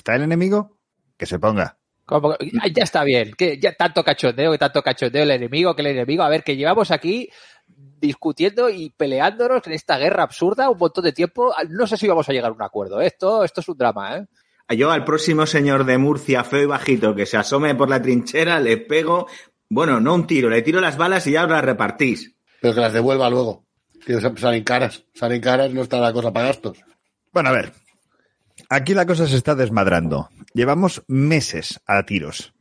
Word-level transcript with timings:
¿está 0.00 0.16
el 0.16 0.22
enemigo? 0.22 0.78
Que 1.16 1.26
se 1.26 1.38
ponga. 1.38 1.78
Como, 2.04 2.36
ya 2.74 2.82
está 2.82 3.04
bien, 3.04 3.34
que 3.34 3.58
ya 3.58 3.72
tanto 3.74 4.02
cachondeo, 4.02 4.50
que 4.50 4.58
tanto 4.58 4.82
cachondeo 4.82 5.22
el 5.22 5.30
enemigo, 5.30 5.76
que 5.76 5.82
el 5.82 5.88
enemigo, 5.88 6.24
a 6.24 6.28
ver, 6.28 6.42
que 6.42 6.56
llevamos 6.56 6.90
aquí 6.90 7.30
discutiendo 7.68 8.68
y 8.68 8.90
peleándonos 8.90 9.64
en 9.66 9.74
esta 9.74 9.98
guerra 9.98 10.24
absurda 10.24 10.70
un 10.70 10.78
montón 10.78 11.04
de 11.04 11.12
tiempo. 11.12 11.54
No 11.68 11.86
sé 11.86 11.96
si 11.96 12.08
vamos 12.08 12.28
a 12.28 12.32
llegar 12.32 12.50
a 12.50 12.54
un 12.54 12.62
acuerdo. 12.62 13.00
Esto, 13.00 13.44
esto 13.44 13.60
es 13.60 13.68
un 13.68 13.76
drama, 13.78 14.16
¿eh? 14.16 14.26
Yo 14.76 14.90
al 14.90 15.04
próximo 15.04 15.46
señor 15.46 15.84
de 15.84 15.98
Murcia, 15.98 16.44
feo 16.44 16.62
y 16.62 16.66
bajito, 16.66 17.14
que 17.14 17.26
se 17.26 17.36
asome 17.36 17.74
por 17.74 17.90
la 17.90 18.00
trinchera, 18.00 18.60
le 18.60 18.76
pego, 18.76 19.26
bueno, 19.68 20.00
no 20.00 20.14
un 20.14 20.26
tiro, 20.26 20.48
le 20.48 20.62
tiro 20.62 20.80
las 20.80 20.96
balas 20.96 21.26
y 21.26 21.32
ya 21.32 21.46
las 21.46 21.64
repartís. 21.64 22.34
Pero 22.60 22.74
que 22.74 22.80
las 22.80 22.92
devuelva 22.92 23.28
luego. 23.28 23.66
Que 24.04 24.20
salen 24.20 24.64
caras, 24.64 25.04
salen 25.12 25.40
caras, 25.40 25.72
no 25.72 25.82
está 25.82 25.98
la 25.98 26.12
cosa 26.12 26.32
para 26.32 26.46
gastos. 26.46 26.78
Bueno, 27.32 27.50
a 27.50 27.52
ver. 27.52 27.72
Aquí 28.68 28.94
la 28.94 29.06
cosa 29.06 29.26
se 29.26 29.36
está 29.36 29.54
desmadrando. 29.54 30.28
Llevamos 30.54 31.02
meses 31.08 31.80
a 31.86 32.04
tiros. 32.04 32.54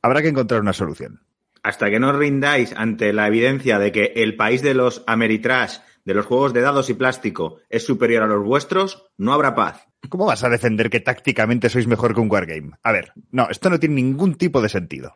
Habrá 0.00 0.22
que 0.22 0.28
encontrar 0.28 0.60
una 0.60 0.72
solución. 0.72 1.20
Hasta 1.62 1.90
que 1.90 2.00
no 2.00 2.10
os 2.10 2.16
rindáis 2.16 2.74
ante 2.76 3.12
la 3.12 3.28
evidencia 3.28 3.78
de 3.78 3.92
que 3.92 4.12
el 4.16 4.36
país 4.36 4.62
de 4.62 4.74
los 4.74 5.04
Ameritrash, 5.06 5.78
de 6.04 6.14
los 6.14 6.26
juegos 6.26 6.52
de 6.52 6.60
dados 6.60 6.90
y 6.90 6.94
plástico, 6.94 7.58
es 7.70 7.86
superior 7.86 8.24
a 8.24 8.26
los 8.26 8.44
vuestros, 8.44 9.06
no 9.16 9.32
habrá 9.32 9.54
paz. 9.54 9.86
¿Cómo 10.08 10.26
vas 10.26 10.42
a 10.42 10.48
defender 10.48 10.90
que 10.90 10.98
tácticamente 10.98 11.70
sois 11.70 11.86
mejor 11.86 12.14
que 12.14 12.20
un 12.20 12.30
wargame? 12.30 12.72
A 12.82 12.90
ver, 12.90 13.12
no, 13.30 13.48
esto 13.48 13.70
no 13.70 13.78
tiene 13.78 13.94
ningún 13.96 14.34
tipo 14.34 14.60
de 14.60 14.68
sentido. 14.68 15.14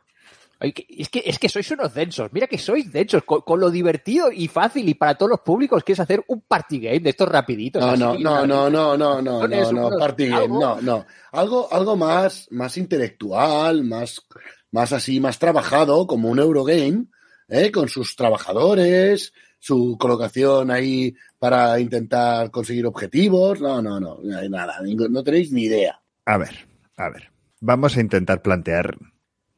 Es 0.59 1.11
que, 1.11 1.23
es 1.27 1.39
que 1.39 1.49
sois 1.51 1.71
unos 1.71 1.93
densos, 1.93 2.33
mira 2.33 2.47
que 2.47 2.57
sois 2.57 2.91
densos, 2.91 3.23
con, 3.25 3.61
lo 3.61 3.71
divertido 3.71 4.33
y 4.33 4.49
fácil 4.49 4.89
y 4.89 4.95
para 4.95 5.15
todos 5.15 5.31
los 5.31 5.41
públicos 5.41 5.85
que 5.85 5.93
es 5.93 6.01
hacer 6.01 6.25
un 6.29 6.41
party 6.41 6.81
game 6.81 7.01
de 7.01 7.11
estos 7.11 7.29
rapiditos. 7.29 7.85
No, 7.85 7.95
no, 7.95 8.19
no, 8.19 8.47
no, 8.47 8.71
no, 8.71 8.97
no, 8.97 9.21
no, 9.21 9.47
no, 9.47 9.73
no, 9.73 9.99
party 9.99 10.29
game, 10.29 10.49
no, 10.49 10.81
no. 10.81 11.05
Algo, 11.33 11.69
algo 11.71 11.97
más, 11.97 12.49
más 12.51 12.79
intelectual, 12.79 13.85
más, 13.85 14.27
más 14.71 14.93
así, 14.95 15.21
más 15.21 15.39
trabajado, 15.39 16.07
como 16.07 16.31
un 16.31 16.39
Eurogame, 16.39 17.07
¿eh? 17.49 17.71
con 17.71 17.89
sus 17.89 18.17
trabajadores, 18.17 19.35
su 19.59 19.99
colocación 20.01 20.71
ahí 20.71 21.15
para 21.39 21.79
intentar 21.79 22.51
conseguir 22.51 22.87
objetivos. 22.87 23.61
No, 23.61 23.83
no, 23.83 24.01
no, 24.01 24.21
nada, 24.23 24.79
no 24.83 25.23
tenéis 25.23 25.53
ni 25.53 25.65
idea. 25.65 26.01
A 26.25 26.39
ver, 26.39 26.67
a 26.97 27.11
ver. 27.11 27.31
Vamos 27.61 27.97
a 27.97 28.01
intentar 28.01 28.41
plantear 28.41 28.97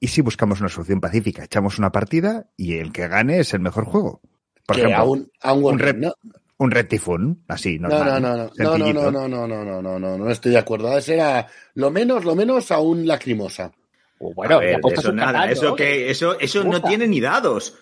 y 0.00 0.08
si 0.08 0.20
buscamos 0.20 0.60
una 0.60 0.68
solución 0.68 1.00
pacífica, 1.00 1.44
echamos 1.44 1.78
una 1.78 1.90
partida 1.90 2.46
y 2.56 2.74
el 2.78 2.92
que 2.92 3.08
gane 3.08 3.40
es 3.40 3.52
el 3.54 3.60
mejor 3.60 3.84
juego. 3.84 4.20
Por 4.66 4.76
que 4.76 4.82
ejemplo, 4.82 5.02
a 5.02 5.04
un, 5.04 5.30
a 5.40 5.52
un, 5.52 5.64
un, 5.64 5.78
red, 5.78 5.96
no. 5.96 6.12
un 6.58 6.70
red 6.70 6.86
tifón, 6.86 7.42
así, 7.48 7.78
normal, 7.78 8.22
no, 8.22 8.28
no, 8.28 8.36
no, 8.36 8.54
sencillito. 8.54 9.10
no, 9.10 9.28
no, 9.28 9.28
no, 9.28 9.46
no, 9.46 9.64
no, 9.64 9.82
no, 9.82 9.98
no, 9.98 10.18
no 10.18 10.30
estoy 10.30 10.52
de 10.52 10.58
acuerdo. 10.58 10.96
Ese 10.96 11.14
era 11.14 11.46
lo 11.74 11.90
menos, 11.90 12.24
lo 12.24 12.34
menos 12.34 12.70
a 12.70 12.78
un 12.78 13.06
lacrimosa. 13.06 13.72
O 14.18 14.34
bueno, 14.34 14.58
ver, 14.58 14.80
eso, 14.92 15.12
nada, 15.12 15.32
caballo, 15.32 15.52
eso, 15.52 15.76
que, 15.76 16.10
eso, 16.10 16.38
eso 16.38 16.64
no 16.64 16.82
tiene 16.82 17.06
ni 17.06 17.20
dados. 17.20 17.78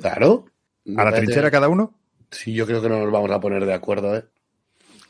Claro. 0.00 0.46
¿A 0.96 1.04
la 1.04 1.12
trinchera 1.12 1.50
cada 1.50 1.68
uno? 1.68 1.94
Sí, 2.30 2.52
yo 2.54 2.66
creo 2.66 2.82
que 2.82 2.88
no 2.88 2.98
nos 2.98 3.12
vamos 3.12 3.30
a 3.30 3.40
poner 3.40 3.64
de 3.64 3.74
acuerdo, 3.74 4.16
¿eh? 4.16 4.24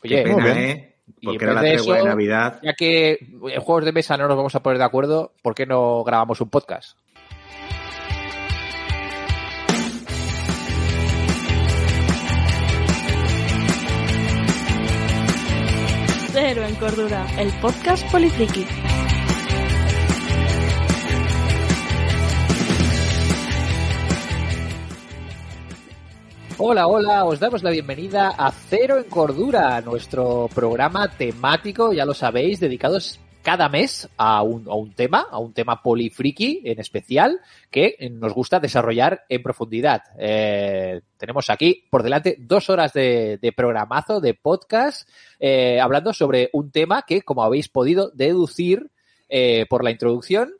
Oye, 0.03 0.23
pena, 0.23 0.59
¿eh? 0.59 0.71
eh. 0.71 0.92
Porque 1.23 1.43
era 1.43 1.53
la 1.53 1.61
tregua 1.61 1.97
de, 1.97 2.03
Navidad. 2.03 2.59
Ya 2.63 2.73
que 2.73 3.17
en 3.21 3.61
juegos 3.61 3.85
de 3.85 3.91
mesa 3.91 4.17
no 4.17 4.27
nos 4.27 4.37
vamos 4.37 4.55
a 4.55 4.63
poner 4.63 4.77
de 4.77 4.85
acuerdo, 4.85 5.33
¿por 5.41 5.55
qué 5.55 5.65
no 5.65 6.03
grabamos 6.03 6.41
un 6.41 6.49
podcast? 6.49 6.97
Cero 16.31 16.63
en 16.67 16.75
Cordura, 16.75 17.27
el 17.37 17.51
podcast 17.61 18.09
Polifriki. 18.11 18.65
Hola, 26.57 26.87
hola, 26.87 27.25
os 27.25 27.39
damos 27.39 27.63
la 27.63 27.71
bienvenida 27.71 28.29
a 28.37 28.51
Cero 28.51 28.99
en 28.99 29.05
Cordura, 29.05 29.81
nuestro 29.81 30.47
programa 30.53 31.09
temático, 31.09 31.93
ya 31.93 32.05
lo 32.05 32.13
sabéis, 32.13 32.59
dedicados 32.59 33.19
cada 33.41 33.69
mes 33.69 34.07
a 34.17 34.43
un, 34.43 34.69
a 34.69 34.75
un 34.75 34.93
tema, 34.93 35.25
a 35.31 35.39
un 35.39 35.53
tema 35.53 35.81
polifriki 35.81 36.61
en 36.65 36.79
especial, 36.79 37.39
que 37.71 37.95
nos 38.11 38.33
gusta 38.33 38.59
desarrollar 38.59 39.23
en 39.29 39.41
profundidad. 39.41 40.03
Eh, 40.19 41.01
tenemos 41.17 41.49
aquí 41.49 41.85
por 41.89 42.03
delante 42.03 42.37
dos 42.39 42.69
horas 42.69 42.93
de, 42.93 43.53
programazo, 43.55 44.21
de 44.21 44.35
podcast, 44.35 45.09
eh, 45.39 45.79
hablando 45.79 46.13
sobre 46.13 46.49
un 46.53 46.71
tema 46.71 47.03
que, 47.07 47.23
como 47.23 47.43
habéis 47.43 47.67
podido 47.67 48.11
deducir 48.13 48.91
eh, 49.27 49.65
por 49.69 49.83
la 49.83 49.91
introducción, 49.91 50.53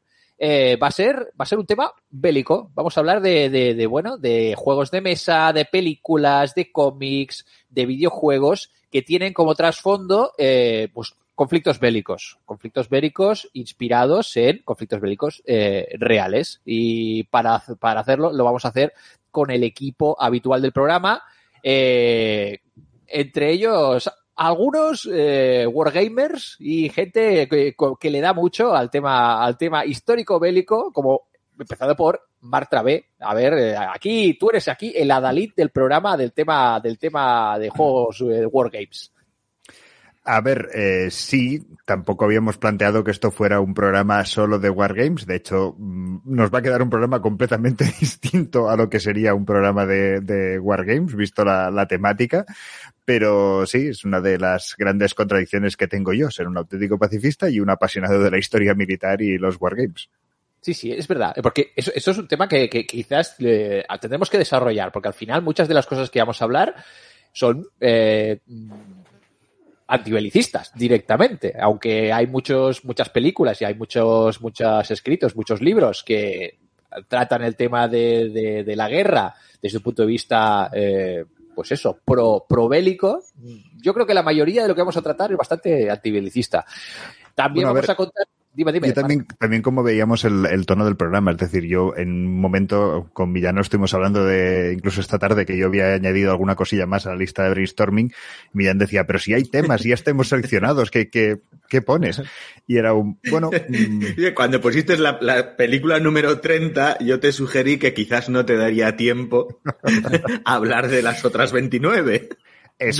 eh, 0.45 0.75
va 0.75 0.87
a 0.87 0.91
ser 0.91 1.31
va 1.39 1.43
a 1.43 1.45
ser 1.45 1.57
un 1.57 1.65
tema 1.65 1.93
bélico. 2.09 2.69
Vamos 2.75 2.97
a 2.97 2.99
hablar 2.99 3.21
de, 3.21 3.49
de, 3.49 3.87
bueno 3.87 4.17
de 4.17 4.55
juegos 4.57 4.91
de 4.91 4.99
mesa, 4.99 5.53
de 5.53 5.63
películas, 5.63 6.53
de 6.53 6.69
cómics, 6.69 7.45
de 7.69 7.85
videojuegos 7.85 8.69
que 8.91 9.01
tienen 9.01 9.31
como 9.31 9.55
trasfondo 9.55 10.33
eh, 10.37 10.89
pues 10.93 11.15
conflictos 11.33 11.79
bélicos, 11.79 12.39
conflictos 12.43 12.89
bélicos 12.89 13.49
inspirados 13.53 14.35
en 14.35 14.61
conflictos 14.65 14.99
bélicos 14.99 15.41
eh, 15.45 15.87
reales. 15.97 16.59
Y 16.65 17.23
para, 17.23 17.63
para 17.79 18.01
hacerlo 18.01 18.33
lo 18.33 18.43
vamos 18.43 18.65
a 18.65 18.67
hacer 18.67 18.91
con 19.31 19.49
el 19.49 19.63
equipo 19.63 20.21
habitual 20.21 20.61
del 20.61 20.73
programa. 20.73 21.23
entre 21.63 23.49
ellos 23.49 24.11
algunos 24.35 25.09
eh, 25.11 25.67
wargamers 25.71 26.55
y 26.59 26.89
gente 26.89 27.47
que, 27.47 28.09
le 28.09 28.21
da 28.21 28.33
mucho 28.33 28.73
al 28.73 28.89
tema, 28.89 29.44
al 29.44 29.57
tema 29.57 29.85
histórico 29.85 30.39
bélico, 30.39 30.91
como 30.91 31.27
empezado 31.59 31.95
por 31.95 32.27
Mark 32.41 32.69
Travé. 32.69 33.09
A 33.19 33.33
ver, 33.33 33.53
eh, 33.53 33.75
aquí 33.77 34.33
tú 34.39 34.49
eres 34.49 34.67
aquí 34.67 34.93
el 34.95 35.11
adalid 35.11 35.51
del 35.55 35.69
programa 35.69 36.17
del 36.17 36.33
tema, 36.33 36.79
del 36.79 36.97
tema 36.97 37.57
de 37.59 37.69
juegos 37.69 38.22
eh, 38.22 38.45
wargames. 38.45 39.12
A 40.25 40.39
ver, 40.39 40.69
eh, 40.73 41.09
sí, 41.11 41.67
tampoco 41.85 42.23
habíamos 42.23 42.57
planteado 42.57 43.03
que 43.03 43.11
esto 43.11 43.29
fuera 43.29 43.59
un 43.59 43.73
programa 43.73 44.23
solo 44.23 44.57
de 44.57 44.69
Wargames. 44.69 45.25
De 45.25 45.35
hecho, 45.35 45.75
mm, 45.78 46.19
nos 46.23 46.50
va 46.50 46.59
a 46.59 46.61
quedar 46.61 46.81
un 46.81 46.89
programa 46.89 47.22
completamente 47.22 47.84
distinto 48.00 48.69
a 48.69 48.78
lo 48.78 48.89
que 48.89 49.01
sería 49.01 49.34
un 49.34 49.45
programa 49.45 49.85
de, 49.85 50.22
de 50.22 50.59
Wargames, 50.59 51.13
visto 51.16 51.44
la, 51.44 51.85
temática. 51.88 52.45
Pero 53.03 53.66
sí, 53.66 53.89
es 53.89 54.06
una 54.06 54.22
de 54.22 54.39
las 54.39 54.75
grandes 54.78 55.13
contradicciones 55.13 55.75
que 55.75 55.89
tengo 55.89 56.13
yo, 56.13 56.31
ser 56.31 56.47
un 56.47 56.57
auténtico 56.57 56.97
pacifista 56.97 57.50
y 57.50 57.59
un 57.59 57.69
apasionado 57.69 58.23
de 58.23 58.31
la 58.31 58.38
historia 58.38 58.73
militar 58.73 59.22
y 59.22 59.38
los 59.38 59.59
Wargames. 59.59 60.07
Sí, 60.61 60.73
sí, 60.73 60.94
es 60.94 61.05
verdad. 61.05 61.35
Porque 61.44 61.73
eso, 61.75 61.91
es 61.94 62.17
un 62.17 62.29
tema 62.29 62.47
que, 62.47 62.69
que 62.69 62.85
quizás 62.85 63.35
eh, 63.40 63.84
tendremos 64.00 64.29
que 64.29 64.38
desarrollar, 64.38 64.94
porque 64.94 65.09
al 65.09 65.13
final 65.13 65.41
muchas 65.41 65.67
de 65.67 65.73
las 65.73 65.85
cosas 65.85 66.09
que 66.09 66.19
vamos 66.19 66.41
a 66.41 66.45
hablar 66.45 66.75
son 67.34 67.67
eh, 67.81 68.40
antibelicistas 69.93 70.71
directamente, 70.73 71.53
aunque 71.59 72.11
hay 72.11 72.25
muchos, 72.25 72.83
muchas 72.83 73.09
películas 73.09 73.61
y 73.61 73.65
hay 73.65 73.75
muchos, 73.75 74.41
muchos 74.41 74.89
escritos, 74.89 75.35
muchos 75.35 75.61
libros 75.61 76.03
que 76.03 76.57
tratan 77.07 77.43
el 77.43 77.55
tema 77.55 77.87
de, 77.87 78.63
de, 78.65 78.75
la 78.75 78.89
guerra 78.89 79.35
desde 79.61 79.77
un 79.77 79.83
punto 79.83 80.01
de 80.01 80.07
vista, 80.07 80.71
eh, 80.73 81.25
pues 81.53 81.71
eso, 81.71 81.99
pro, 82.03 82.43
pro 82.49 82.67
bélico. 82.67 83.21
Yo 83.75 83.93
creo 83.93 84.07
que 84.07 84.15
la 84.15 84.23
mayoría 84.23 84.63
de 84.63 84.67
lo 84.67 84.73
que 84.73 84.81
vamos 84.81 84.97
a 84.97 85.03
tratar 85.03 85.31
es 85.31 85.37
bastante 85.37 85.91
antibelicista. 85.91 86.66
También 87.35 87.67
vamos 87.67 87.87
a 87.87 87.96
contar 87.96 88.25
Dime, 88.55 88.72
dime. 88.72 88.90
Yo 88.90 88.94
también, 88.94 89.26
también 89.40 89.61
como 89.64 89.82
veíamos 89.82 90.26
el, 90.26 90.66
tono 90.67 90.85
del 90.85 90.96
programa, 90.96 91.32
es 91.32 91.38
decir, 91.38 91.64
yo 91.64 91.96
en 91.97 92.09
un 92.09 92.40
momento 92.40 93.09
con 93.14 93.34
Villano 93.34 93.61
estuvimos 93.61 93.94
hablando 93.96 94.23
de, 94.26 94.73
incluso 94.73 95.02
esta 95.02 95.17
tarde, 95.17 95.46
que 95.46 95.58
yo 95.58 95.66
había 95.66 95.94
añadido 95.94 96.32
alguna 96.32 96.55
cosilla 96.55 96.85
más 96.85 97.08
a 97.08 97.09
la 97.09 97.16
lista 97.16 97.44
de 97.44 97.50
brainstorming. 97.50 98.14
Millán 98.53 98.78
decía, 98.78 99.08
pero 99.08 99.17
si 99.17 99.34
hay 99.34 99.44
temas, 99.44 99.84
ya 99.84 99.96
estemos 99.96 100.28
seleccionados, 100.29 100.91
¿qué, 100.91 101.09
qué, 101.09 101.40
qué 101.67 101.82
pones? 101.82 102.22
Y 102.67 102.78
era 102.78 102.94
un, 102.94 103.20
bueno. 103.29 103.50
Mm. 103.73 104.34
Cuando 104.35 104.59
pusiste 104.61 104.97
la, 104.97 105.17
la, 105.22 105.56
película 105.56 105.99
número 105.99 106.40
30, 106.40 106.99
yo 106.99 107.20
te 107.20 107.32
sugerí 107.32 107.78
que 107.78 107.94
quizás 107.94 108.29
no 108.29 108.46
te 108.46 108.58
daría 108.58 108.96
tiempo 108.96 109.61
a 110.44 110.53
hablar 110.56 110.90
de 110.90 111.02
las 111.02 111.23
otras 111.26 111.52
29 111.52 112.29
es 112.79 112.99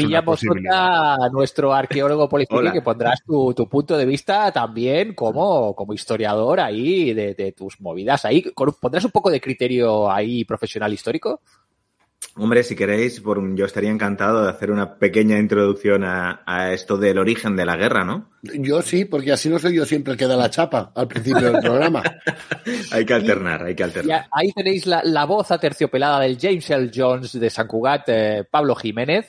a 0.72 1.30
nuestro 1.32 1.74
arqueólogo 1.74 2.30
político, 2.30 2.62
que 2.72 2.82
pondrás 2.82 3.24
tu, 3.24 3.54
punto 3.70 3.98
de 3.98 4.06
vista 4.06 4.52
también 4.52 5.14
como, 5.14 5.76
como 5.76 5.94
historiador 5.94 6.60
ahí 6.60 7.14
de, 7.14 7.54
tus 7.58 7.80
movidas. 7.82 8.26
Ahí, 8.26 8.44
¿Pondrás 8.56 9.06
un 9.06 9.12
poco 9.12 9.30
de 9.30 9.42
criterio 9.42 10.12
ahí 10.12 10.46
profesional 10.46 10.94
histórico? 10.94 11.42
Hombre, 12.36 12.64
si 12.64 12.76
queréis, 12.76 13.22
yo 13.22 13.66
estaría 13.66 13.92
encantado 13.92 14.44
de 14.44 14.50
hacer 14.50 14.72
una 14.72 14.98
pequeña 14.98 15.38
introducción 15.38 16.04
a, 16.04 16.72
esto 16.74 16.98
del 16.98 17.20
origen 17.20 17.56
de 17.56 17.66
la 17.66 17.76
guerra, 17.76 18.04
¿no? 18.04 18.32
Yo 18.42 18.82
sí, 18.82 19.06
porque 19.06 19.32
así 19.32 19.50
no 19.50 19.60
soy 19.60 19.76
yo 19.76 19.86
siempre 19.86 20.14
el 20.14 20.20
que 20.20 20.26
da 20.26 20.36
la 20.36 20.50
chapa 20.50 20.92
al 20.96 21.08
principio 21.08 21.52
del 21.52 21.62
programa. 21.62 22.02
hay 22.92 23.06
que 23.06 23.14
alternar, 23.14 23.64
hay 23.64 23.76
que 23.76 23.84
alternar. 23.84 24.26
ahí 24.32 24.52
tenéis 24.52 24.88
la, 24.88 25.26
voz 25.26 25.52
aterciopelada 25.52 26.22
del 26.22 26.40
James 26.40 26.68
L. 26.72 26.92
Jones 26.94 27.40
de 27.40 27.50
San 27.52 27.68
Cugat, 27.68 28.04
eh, 28.08 28.44
Pablo 28.50 28.74
Jiménez. 28.76 29.28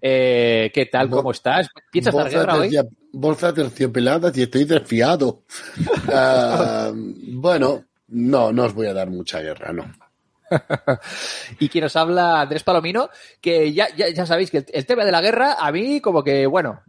Eh, 0.00 0.70
¿Qué 0.72 0.86
tal? 0.86 1.10
¿Cómo 1.10 1.30
estás? 1.30 1.68
¿Piensas 1.90 2.14
dar 2.14 2.30
guerra 2.30 2.54
hoy? 2.56 2.76
Bolsa 3.12 3.52
terciopelada 3.52 4.30
y 4.34 4.42
estoy 4.42 4.64
desfiado. 4.64 5.42
Ah, 6.12 6.90
bueno, 6.92 7.84
no, 8.08 8.52
no 8.52 8.64
os 8.64 8.74
voy 8.74 8.88
a 8.88 8.94
dar 8.94 9.08
mucha 9.10 9.40
guerra, 9.40 9.72
no. 9.72 9.84
y 11.60 11.68
quien 11.68 11.84
nos 11.84 11.96
habla, 11.96 12.40
Andrés 12.40 12.64
Palomino, 12.64 13.10
que 13.40 13.72
ya, 13.72 13.88
ya, 13.94 14.26
sabéis 14.26 14.50
que 14.50 14.64
el, 14.72 14.86
tema 14.86 15.04
de 15.04 15.12
la 15.12 15.20
guerra, 15.20 15.56
a 15.58 15.70
mí 15.70 16.00
como 16.00 16.24
que, 16.24 16.46
bueno, 16.46 16.82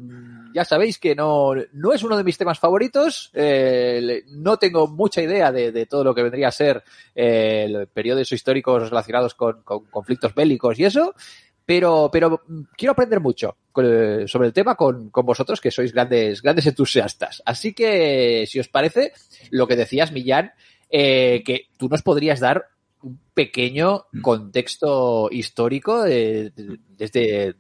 ya 0.53 0.65
sabéis 0.65 0.97
que 0.97 1.15
no, 1.15 1.53
no 1.73 1.93
es 1.93 2.03
uno 2.03 2.17
de 2.17 2.23
mis 2.23 2.37
temas 2.37 2.59
favoritos, 2.59 3.29
eh, 3.33 4.23
no 4.29 4.57
tengo 4.57 4.87
mucha 4.87 5.21
idea 5.21 5.51
de, 5.51 5.85
todo 5.85 6.03
lo 6.03 6.15
que 6.15 6.23
vendría 6.23 6.47
a 6.47 6.51
ser 6.51 6.83
eh, 7.15 7.85
periodos 7.93 8.31
históricos 8.31 8.89
relacionados 8.89 9.35
con, 9.35 9.63
conflictos 9.63 10.33
bélicos 10.33 10.79
y 10.79 10.85
eso, 10.85 11.13
pero, 11.71 12.09
pero 12.11 12.41
quiero 12.75 12.91
aprender 12.91 13.21
mucho 13.21 13.55
eh, 13.81 14.25
sobre 14.27 14.47
el 14.47 14.53
tema 14.53 14.75
con, 14.75 15.09
con, 15.09 15.25
vosotros, 15.25 15.61
que 15.61 15.71
sois 15.71 15.93
grandes, 15.93 16.41
grandes 16.41 16.67
entusiastas. 16.67 17.41
Así 17.45 17.71
que, 17.73 18.43
si 18.45 18.59
os 18.59 18.67
parece, 18.67 19.13
lo 19.51 19.67
que 19.67 19.77
decías, 19.77 20.11
Millán, 20.11 20.51
que 20.89 21.67
tú 21.77 21.87
nos 21.87 22.01
podrías 22.01 22.41
dar 22.41 22.65
un 23.03 23.17
pequeño 23.33 24.07
mm. 24.11 24.19
contexto 24.19 25.29
histórico 25.31 26.03
de, 26.03 26.51
desde 26.97 27.55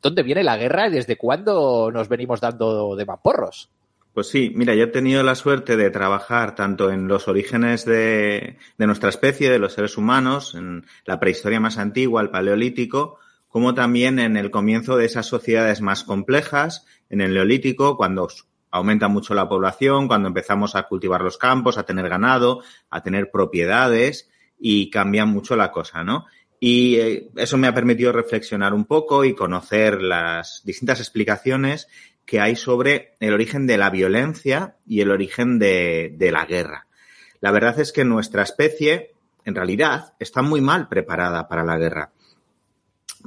dónde 0.00 0.22
viene 0.22 0.44
la 0.44 0.56
guerra 0.56 0.86
y 0.86 0.92
desde 0.92 1.16
cuándo 1.16 1.90
nos 1.92 2.08
venimos 2.08 2.40
dando 2.40 2.94
de 2.94 3.04
maporros. 3.04 3.68
Pues 4.14 4.28
sí, 4.28 4.52
mira, 4.54 4.76
yo 4.76 4.84
he 4.84 4.92
tenido 4.92 5.24
la 5.24 5.34
suerte 5.34 5.76
de 5.76 5.90
trabajar 5.90 6.54
tanto 6.54 6.92
en 6.92 7.08
los 7.08 7.26
orígenes 7.26 7.84
de, 7.84 8.58
de, 8.78 8.86
nuestra 8.86 9.08
especie, 9.08 9.50
de 9.50 9.58
los 9.58 9.72
seres 9.72 9.98
humanos, 9.98 10.54
en 10.54 10.86
la 11.04 11.18
prehistoria 11.18 11.58
más 11.58 11.78
antigua, 11.78 12.22
el 12.22 12.30
paleolítico, 12.30 13.18
como 13.48 13.74
también 13.74 14.18
en 14.18 14.36
el 14.36 14.50
comienzo 14.50 14.96
de 14.96 15.06
esas 15.06 15.26
sociedades 15.26 15.80
más 15.80 16.04
complejas, 16.04 16.84
en 17.08 17.20
el 17.20 17.34
neolítico, 17.34 17.96
cuando 17.96 18.28
aumenta 18.70 19.08
mucho 19.08 19.34
la 19.34 19.48
población, 19.48 20.08
cuando 20.08 20.28
empezamos 20.28 20.74
a 20.74 20.84
cultivar 20.84 21.22
los 21.22 21.38
campos, 21.38 21.78
a 21.78 21.84
tener 21.84 22.08
ganado, 22.08 22.62
a 22.90 23.02
tener 23.02 23.30
propiedades 23.30 24.28
y 24.58 24.90
cambia 24.90 25.24
mucho 25.24 25.56
la 25.56 25.72
cosa, 25.72 26.04
¿no? 26.04 26.26
Y 26.58 26.96
eh, 26.96 27.28
eso 27.36 27.58
me 27.58 27.66
ha 27.66 27.74
permitido 27.74 28.12
reflexionar 28.12 28.72
un 28.72 28.86
poco 28.86 29.24
y 29.24 29.34
conocer 29.34 30.00
las 30.02 30.62
distintas 30.64 31.00
explicaciones 31.00 31.88
que 32.24 32.40
hay 32.40 32.56
sobre 32.56 33.14
el 33.20 33.32
origen 33.34 33.66
de 33.66 33.78
la 33.78 33.90
violencia 33.90 34.76
y 34.86 35.00
el 35.00 35.10
origen 35.10 35.58
de, 35.58 36.14
de 36.16 36.32
la 36.32 36.44
guerra. 36.44 36.86
La 37.40 37.52
verdad 37.52 37.78
es 37.78 37.92
que 37.92 38.04
nuestra 38.04 38.42
especie, 38.42 39.14
en 39.44 39.54
realidad, 39.54 40.14
está 40.18 40.42
muy 40.42 40.60
mal 40.60 40.88
preparada 40.88 41.46
para 41.46 41.64
la 41.64 41.76
guerra. 41.76 42.12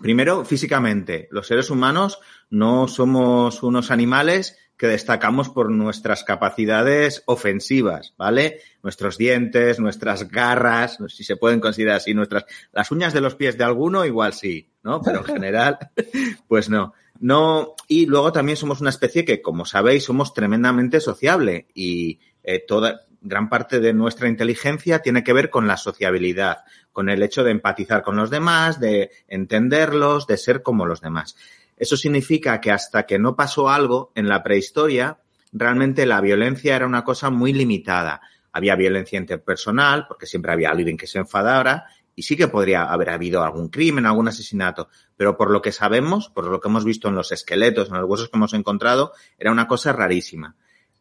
Primero, 0.02 0.46
físicamente, 0.46 1.28
los 1.32 1.48
seres 1.48 1.70
humanos 1.70 2.20
no 2.50 2.88
somos 2.88 3.64
unos 3.64 3.92
animales 3.92 4.58
que 4.80 4.88
destacamos 4.88 5.50
por 5.50 5.70
nuestras 5.70 6.24
capacidades 6.24 7.22
ofensivas, 7.26 8.14
¿vale? 8.18 8.62
Nuestros 8.82 9.18
dientes, 9.18 9.78
nuestras 9.78 10.30
garras, 10.30 10.98
si 11.10 11.26
se 11.26 11.36
pueden 11.36 11.60
considerar 11.60 11.98
así, 11.98 12.14
nuestras, 12.14 12.46
las 12.72 12.90
uñas 12.90 13.14
de 13.14 13.20
los 13.20 13.36
pies 13.36 13.58
de 13.58 13.66
alguno, 13.66 14.06
igual 14.06 14.32
sí, 14.32 14.72
¿no? 14.84 15.02
Pero 15.02 15.20
en 15.20 15.26
general, 15.26 15.78
pues 16.48 16.70
no. 16.70 16.94
No, 17.20 17.76
y 17.90 18.06
luego 18.06 18.32
también 18.32 18.56
somos 18.56 18.80
una 18.80 18.92
especie 18.92 19.26
que, 19.26 19.42
como 19.42 19.66
sabéis, 19.66 20.06
somos 20.06 20.34
tremendamente 20.34 21.02
sociable 21.02 21.68
y 21.74 22.18
eh, 22.44 22.64
toda, 22.66 23.02
gran 23.22 23.50
parte 23.50 23.80
de 23.80 23.94
nuestra 23.94 24.30
inteligencia 24.30 25.00
tiene 25.00 25.24
que 25.24 25.34
ver 25.34 25.50
con 25.50 25.68
la 25.68 25.78
sociabilidad, 25.78 26.60
con 26.92 27.10
el 27.10 27.24
hecho 27.24 27.44
de 27.44 27.52
empatizar 27.52 28.02
con 28.02 28.16
los 28.16 28.30
demás, 28.30 28.80
de 28.80 29.12
entenderlos, 29.28 30.28
de 30.28 30.38
ser 30.38 30.62
como 30.62 30.86
los 30.86 31.02
demás. 31.02 31.36
Eso 31.78 31.98
significa 31.98 32.60
que 32.60 32.72
hasta 32.72 33.06
que 33.06 33.20
no 33.20 33.36
pasó 33.36 33.70
algo 33.70 34.12
en 34.16 34.28
la 34.28 34.44
prehistoria, 34.44 35.20
realmente 35.52 36.06
la 36.06 36.22
violencia 36.22 36.76
era 36.76 36.86
una 36.86 37.04
cosa 37.04 37.30
muy 37.30 37.54
limitada. 37.54 38.22
Había 38.52 38.76
violencia 38.76 39.20
interpersonal, 39.20 40.06
porque 40.08 40.26
siempre 40.26 40.52
había 40.52 40.72
alguien 40.72 40.98
que 40.98 41.08
se 41.08 41.20
enfadara, 41.20 41.86
y 42.20 42.24
sí 42.24 42.36
que 42.36 42.50
podría 42.50 42.84
haber 42.84 43.12
habido 43.12 43.44
algún 43.44 43.70
crimen, 43.70 44.06
algún 44.06 44.28
asesinato, 44.28 44.90
pero 45.16 45.38
por 45.38 45.52
lo 45.52 45.62
que 45.62 45.72
sabemos, 45.72 46.28
por 46.28 46.46
lo 46.46 46.60
que 46.60 46.68
hemos 46.68 46.84
visto 46.84 47.08
en 47.08 47.16
los 47.16 47.32
esqueletos, 47.32 47.88
en 47.88 47.96
los 47.96 48.10
huesos 48.10 48.28
que 48.28 48.36
hemos 48.36 48.54
encontrado, 48.54 49.14
era 49.38 49.54
una 49.54 49.68
cosa 49.68 49.94
rarísima. 49.94 50.58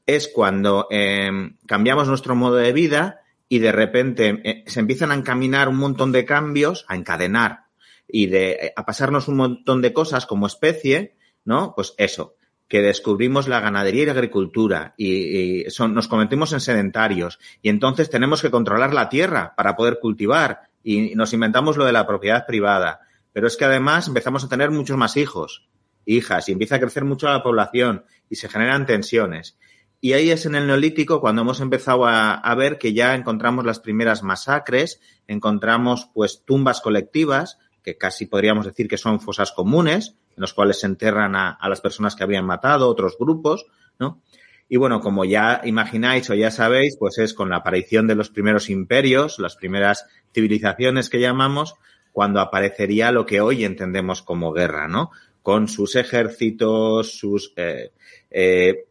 Es 0.09 0.27
cuando 0.27 0.87
em, 0.91 1.59
cambiamos 1.67 2.09
nuestro 2.09 2.35
modo 2.35 2.57
de 2.57 2.73
vida 2.73 3.21
y 3.47 3.59
de 3.59 3.73
repente 3.73 4.41
eh, 4.43 4.65
se 4.67 4.81
empiezan 4.81 5.11
a 5.11 5.15
encaminar 5.15 5.69
un 5.69 5.77
montón 5.77 6.13
de 6.13 6.25
cambios, 6.25 6.87
a 6.89 6.97
encadenar 6.97 7.67
y 8.09 8.25
de 8.25 8.53
eh, 8.53 8.73
a 8.75 8.87
pasarnos 8.87 9.29
un 9.29 9.37
montón 9.37 9.83
de 9.83 9.93
cosas 9.93 10.25
como 10.25 10.47
especie, 10.47 11.15
¿no? 11.45 11.75
Pues 11.77 11.93
eso, 11.99 12.37
que 12.69 12.81
descubrimos 12.81 13.49
la 13.49 13.61
ganadería 13.61 14.05
y 14.05 14.07
la 14.07 14.13
agricultura 14.13 14.95
y, 14.97 15.67
nos 15.91 16.09
convertimos 16.09 16.55
en 16.55 16.61
sedentarios 16.61 17.39
y 17.61 17.69
entonces 17.69 18.09
tenemos 18.09 18.41
que 18.41 18.51
controlar 18.51 18.95
la 18.95 19.11
tierra 19.11 19.53
para 19.59 19.77
poder 19.77 19.99
cultivar 20.01 20.71
y 20.83 21.15
nos 21.17 21.35
inventamos 21.35 21.77
lo 21.77 21.85
de 21.85 21.93
la 21.93 22.07
propiedad 22.07 22.47
privada. 22.47 23.01
Pero 23.35 23.47
es 23.47 23.59
que 23.59 23.67
además 23.67 24.09
empezamos 24.09 24.43
a 24.43 24.49
tener 24.49 24.71
muchos 24.71 24.97
más 24.97 25.19
hijos, 25.19 25.69
hijas 26.07 26.49
y 26.49 26.53
empieza 26.53 26.77
a 26.77 26.81
crecer 26.81 27.05
mucho 27.05 27.27
la 27.27 27.43
población 27.43 28.07
y 28.31 28.37
se 28.37 28.49
generan 28.49 28.87
tensiones. 28.87 29.59
Y 30.01 30.13
ahí 30.13 30.31
es 30.31 30.47
en 30.47 30.55
el 30.55 30.67
neolítico 30.67 31.21
cuando 31.21 31.43
hemos 31.43 31.61
empezado 31.61 32.07
a, 32.07 32.55
ver 32.55 32.79
que 32.79 32.93
ya 32.93 33.15
encontramos 33.15 33.65
las 33.65 33.81
primeras 33.81 34.23
masacres, 34.23 35.01
encontramos 35.27 36.09
pues 36.15 36.45
tumbas 36.45 36.81
colectivas 36.81 37.59
que 37.83 37.97
casi 37.97 38.27
podríamos 38.27 38.65
decir 38.67 38.87
que 38.87 38.99
son 38.99 39.21
fosas 39.21 39.51
comunes, 39.51 40.15
en 40.37 40.43
los 40.43 40.55
cuales 40.55 40.81
se 40.81 40.87
enterran 40.87 41.35
a, 41.35 41.59
las 41.69 41.81
personas 41.81 42.15
que 42.15 42.23
habían 42.23 42.45
matado, 42.45 42.89
otros 42.89 43.17
grupos, 43.19 43.67
¿no? 43.99 44.23
Y 44.69 44.77
bueno, 44.77 45.01
como 45.01 45.25
ya 45.25 45.63
imagináis 45.65 46.29
o 46.29 46.35
ya 46.35 46.51
sabéis, 46.51 46.97
pues 46.99 47.17
es 47.19 47.33
con 47.33 47.49
la 47.49 47.57
aparición 47.57 48.07
de 48.07 48.15
los 48.15 48.29
primeros 48.29 48.69
imperios, 48.69 49.39
las 49.39 49.57
primeras 49.57 50.07
civilizaciones 50.35 51.09
que 51.09 51.21
llamamos, 51.21 51.75
cuando 52.13 52.41
aparecería 52.41 53.11
lo 53.11 53.25
que 53.25 53.41
hoy 53.41 53.65
entendemos 53.65 54.23
como 54.23 54.53
guerra, 54.53 54.87
¿no? 54.87 55.11
Con 55.43 55.69
sus 55.69 55.97
ejércitos, 55.97 57.17
sus 57.17 57.55
eh, 57.57 57.93
eh, 58.31 58.85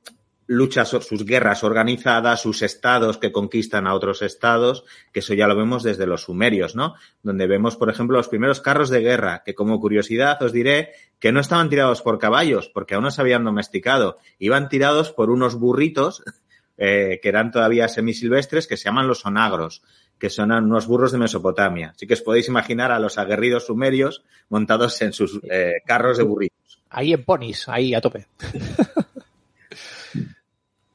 luchas, 0.47 0.89
sus 0.89 1.25
guerras 1.25 1.63
organizadas, 1.63 2.41
sus 2.41 2.61
estados 2.61 3.17
que 3.17 3.31
conquistan 3.31 3.85
a 3.85 3.93
otros 3.93 4.21
estados, 4.21 4.85
que 5.11 5.19
eso 5.19 5.33
ya 5.33 5.47
lo 5.47 5.55
vemos 5.55 5.83
desde 5.83 6.07
los 6.07 6.23
sumerios, 6.23 6.75
¿no? 6.75 6.95
Donde 7.21 7.47
vemos, 7.47 7.75
por 7.75 7.89
ejemplo, 7.89 8.17
los 8.17 8.29
primeros 8.29 8.61
carros 8.61 8.89
de 8.89 9.01
guerra, 9.01 9.43
que 9.45 9.53
como 9.53 9.79
curiosidad 9.79 10.41
os 10.41 10.53
diré 10.53 10.91
que 11.19 11.31
no 11.31 11.41
estaban 11.41 11.69
tirados 11.69 12.01
por 12.01 12.17
caballos, 12.17 12.69
porque 12.73 12.95
aún 12.95 13.03
no 13.03 13.11
se 13.11 13.21
habían 13.21 13.43
domesticado, 13.43 14.17
iban 14.39 14.69
tirados 14.69 15.11
por 15.11 15.29
unos 15.29 15.55
burritos 15.55 16.23
eh, 16.77 17.19
que 17.21 17.29
eran 17.29 17.51
todavía 17.51 17.87
semisilvestres, 17.89 18.67
que 18.67 18.77
se 18.77 18.85
llaman 18.85 19.07
los 19.07 19.25
onagros, 19.25 19.83
que 20.17 20.29
son 20.29 20.51
unos 20.51 20.87
burros 20.87 21.11
de 21.11 21.17
Mesopotamia. 21.17 21.91
Así 21.95 22.07
que 22.07 22.13
os 22.13 22.21
podéis 22.21 22.47
imaginar 22.47 22.91
a 22.91 22.99
los 22.99 23.17
aguerridos 23.17 23.65
sumerios 23.67 24.23
montados 24.49 24.99
en 25.01 25.13
sus 25.13 25.39
eh, 25.49 25.81
carros 25.85 26.17
de 26.17 26.23
burritos. 26.23 26.81
Ahí 26.89 27.11
en 27.13 27.23
ponis, 27.23 27.67
ahí 27.67 27.93
a 27.93 28.01
tope. 28.01 28.27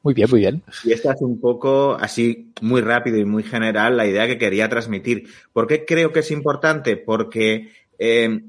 Muy 0.03 0.13
bien, 0.13 0.29
muy 0.29 0.41
bien. 0.41 0.63
Y 0.83 0.91
esta 0.91 1.13
es 1.13 1.21
un 1.21 1.39
poco 1.39 1.97
así 1.99 2.51
muy 2.61 2.81
rápido 2.81 3.17
y 3.17 3.23
muy 3.23 3.41
general 3.41 3.95
la 3.95 4.05
idea 4.05 4.27
que 4.27 4.37
quería 4.37 4.67
transmitir. 4.67 5.29
¿Por 5.53 5.65
qué 5.65 5.85
creo 5.85 6.11
que 6.11 6.19
es 6.19 6.29
importante? 6.29 6.97
Porque 6.97 7.71
eh, 7.97 8.41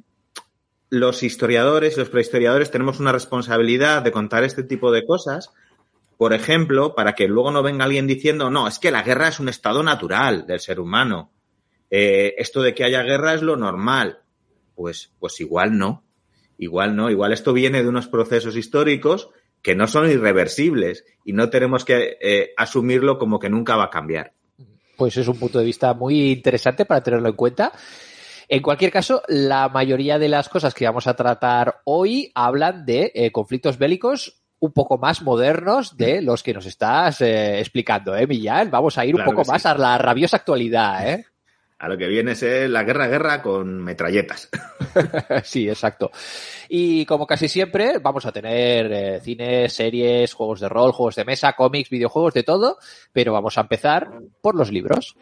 los 0.91 1.23
historiadores 1.23 1.97
y 1.97 2.01
los 2.01 2.09
prehistoriadores 2.09 2.73
tenemos 2.73 2.99
una 2.99 3.13
responsabilidad 3.13 4.03
de 4.03 4.11
contar 4.11 4.43
este 4.43 4.65
tipo 4.65 4.91
de 4.91 5.07
cosas. 5.07 5.53
Por 6.17 6.33
ejemplo, 6.33 6.97
para 6.97 7.15
que 7.15 7.29
luego 7.29 7.53
no 7.53 7.63
venga 7.63 7.85
alguien 7.85 8.09
diciendo, 8.09 8.51
no, 8.51 8.67
es 8.67 8.81
que 8.81 8.91
la 8.91 9.03
guerra 9.03 9.29
es 9.29 9.39
un 9.39 9.49
estado 9.49 9.85
natural 9.85 10.49
del 10.49 10.59
ser 10.59 10.81
humano. 10.81 11.31
Eh, 11.89 12.35
esto 12.37 12.63
de 12.63 12.75
que 12.75 12.83
haya 12.83 13.05
guerra 13.05 13.33
es 13.33 13.43
lo 13.43 13.57
normal. 13.57 14.19
Pues, 14.75 15.13
pues 15.21 15.39
igual 15.41 15.79
no. 15.79 16.03
Igual 16.59 16.97
no. 16.97 17.11
Igual 17.11 17.33
esto 17.33 17.53
viene 17.53 17.85
de 17.85 17.89
unos 17.89 18.09
procesos 18.09 18.57
históricos 18.57 19.31
que 19.65 19.75
no 19.75 19.89
son 19.89 20.09
irreversibles 20.09 21.05
y 21.25 21.33
no 21.33 21.49
tenemos 21.49 21.85
que 21.85 22.19
eh, 22.21 22.51
asumirlo 22.57 23.19
como 23.19 23.41
que 23.41 23.49
nunca 23.49 23.75
va 23.75 23.85
a 23.85 23.91
cambiar. 23.91 24.35
Pues 24.97 25.17
es 25.17 25.27
un 25.27 25.39
punto 25.39 25.59
de 25.59 25.65
vista 25.65 25.95
muy 25.95 26.33
interesante 26.33 26.85
para 26.85 27.03
tenerlo 27.03 27.31
en 27.31 27.35
cuenta. 27.35 27.73
En 28.47 28.61
cualquier 28.61 28.93
caso, 28.93 29.23
la 29.27 29.71
mayoría 29.71 30.19
de 30.19 30.29
las 30.29 30.51
cosas 30.51 30.75
que 30.75 30.85
vamos 30.85 31.07
a 31.07 31.17
tratar 31.17 31.81
hoy 31.85 32.31
hablan 32.35 32.85
de 32.85 33.11
eh, 33.15 33.33
conflictos 33.33 33.79
bélicos 33.79 34.43
un 34.61 34.73
poco 34.73 34.99
más 34.99 35.23
modernos 35.23 35.97
de 35.97 36.21
los 36.21 36.43
que 36.43 36.53
nos 36.53 36.67
estás 36.67 37.23
eh, 37.23 37.59
explicando, 37.59 38.15
¿eh, 38.15 38.27
Millán? 38.27 38.71
Vamos 38.71 38.99
a 38.99 39.07
ir 39.07 39.15
un 39.15 39.25
poco 39.25 39.45
más 39.45 39.65
a 39.67 39.77
la 39.77 39.97
rabiosa 39.99 40.37
actualidad, 40.37 41.09
¿eh? 41.09 41.27
A 41.79 41.89
lo 41.89 41.99
que 41.99 42.07
viene 42.07 42.33
es 42.33 42.43
la 42.43 42.85
guerra, 42.85 43.09
guerra 43.09 43.43
con 43.43 43.83
metralletas. 43.83 44.49
sí, 45.45 45.69
exacto. 45.69 46.11
Y 46.69 47.05
como 47.07 47.27
casi 47.27 47.49
siempre, 47.49 47.99
vamos 47.99 48.27
a 48.27 48.33
tener 48.33 48.93
eh, 48.93 49.21
cine, 49.21 49.69
series, 49.69 50.33
juegos 50.33 50.61
de 50.61 50.69
rol, 50.69 50.93
juegos 50.93 51.17
de 51.17 51.25
mesa, 51.25 51.53
cómics, 51.55 51.91
videojuegos, 51.91 52.35
de 52.35 52.43
todo, 52.43 52.79
pero 53.13 53.33
vamos 53.33 53.59
a 53.59 53.63
empezar 53.63 54.09
por 54.41 54.55
los 54.55 54.71
libros. 54.71 55.17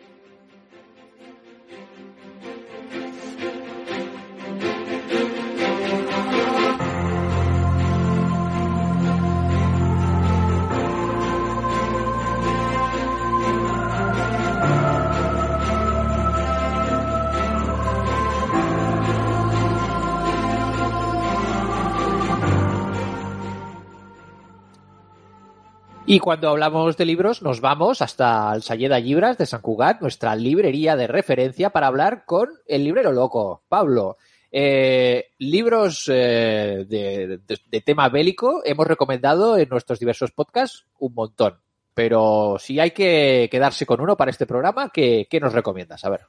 Y 26.12 26.19
cuando 26.19 26.50
hablamos 26.50 26.99
de 26.99 27.07
libros, 27.07 27.40
nos 27.40 27.62
vamos 27.62 28.02
hasta 28.02 28.52
el 28.54 28.62
Sayeda 28.62 28.99
Libras 28.99 29.38
de 29.38 29.47
San 29.47 29.62
Cugat, 29.62 30.02
nuestra 30.02 30.37
librería 30.37 30.95
de 30.95 31.07
referencia, 31.07 31.71
para 31.71 31.87
hablar 31.87 32.26
con 32.26 32.50
el 32.66 32.85
librero 32.85 33.12
loco, 33.12 33.62
Pablo. 33.66 34.19
Eh, 34.50 35.31
libros 35.38 36.11
eh, 36.12 36.85
de, 36.87 37.81
tema 37.81 38.11
bélico 38.11 38.61
hemos 38.62 38.87
recomendado 38.87 39.57
en 39.57 39.71
nuestros 39.71 39.99
diversos 39.99 40.33
podcasts 40.33 40.85
un 40.99 41.14
montón. 41.14 41.54
Pero 41.95 42.59
si 42.61 42.78
hay 42.78 42.90
que 42.90 43.49
quedarse 43.50 43.87
con 43.87 44.02
uno 44.02 44.14
para 44.14 44.33
este 44.33 44.45
programa, 44.45 44.90
¿qué, 44.92 45.26
qué 45.31 45.40
nos 45.40 45.54
recomiendas? 45.54 46.04
A 46.04 46.11
ver. 46.11 46.21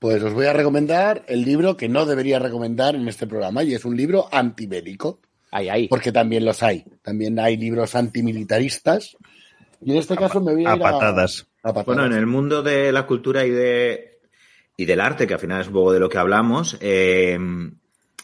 Pues 0.00 0.24
os 0.24 0.32
voy 0.32 0.46
a 0.46 0.52
recomendar 0.52 1.22
el 1.28 1.42
libro 1.42 1.76
que 1.76 1.88
no 1.88 2.04
debería 2.04 2.40
recomendar 2.40 2.96
en 2.96 3.06
este 3.06 3.28
programa 3.28 3.62
y 3.62 3.74
es 3.74 3.84
un 3.84 3.96
libro 3.96 4.26
antibélico. 4.32 5.20
Porque 5.88 6.12
también 6.12 6.44
los 6.44 6.62
hay. 6.62 6.84
También 7.02 7.38
hay 7.38 7.56
libros 7.56 7.94
antimilitaristas. 7.94 9.16
Y 9.80 9.92
en 9.92 9.98
este 9.98 10.16
caso 10.16 10.40
me 10.40 10.54
voy 10.54 10.66
a, 10.66 10.74
ir 10.74 10.80
patadas. 10.80 11.46
A, 11.62 11.72
Bueno, 11.72 12.04
en 12.04 12.12
el 12.12 12.26
mundo 12.26 12.62
de 12.62 12.90
la 12.92 13.06
cultura 13.06 13.44
y 13.44 13.50
de 13.50 14.18
y 14.76 14.84
del 14.86 15.00
arte, 15.00 15.26
que 15.26 15.34
al 15.34 15.40
final 15.40 15.60
es 15.60 15.68
un 15.68 15.74
poco 15.74 15.92
de 15.92 16.00
lo 16.00 16.08
que 16.08 16.18
hablamos, 16.18 16.76
eh, 16.80 17.38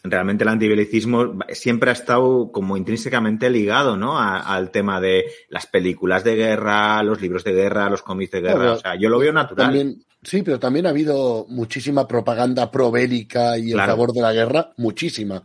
realmente 0.02 0.44
el 0.44 0.48
antibelicismo 0.48 1.38
siempre 1.50 1.90
ha 1.90 1.92
estado 1.92 2.50
como 2.50 2.76
intrínsecamente 2.76 3.50
ligado, 3.50 3.96
¿no? 3.96 4.18
al 4.18 4.70
tema 4.70 5.00
de 5.00 5.26
las 5.48 5.66
películas 5.66 6.24
de 6.24 6.36
guerra, 6.36 7.02
los 7.02 7.20
libros 7.20 7.44
de 7.44 7.52
guerra, 7.52 7.90
los 7.90 8.02
cómics 8.02 8.32
de 8.32 8.40
guerra. 8.40 8.72
o 8.72 8.78
sea, 8.78 8.96
yo 8.98 9.08
lo 9.08 9.18
veo 9.18 9.32
natural. 9.32 9.96
sí, 10.22 10.42
pero 10.42 10.58
también 10.58 10.86
ha 10.86 10.90
habido 10.90 11.46
muchísima 11.48 12.08
propaganda 12.08 12.70
probélica 12.70 13.58
y 13.58 13.72
en 13.72 13.78
favor 13.78 14.12
de 14.12 14.22
la 14.22 14.32
guerra, 14.32 14.72
muchísima. 14.76 15.42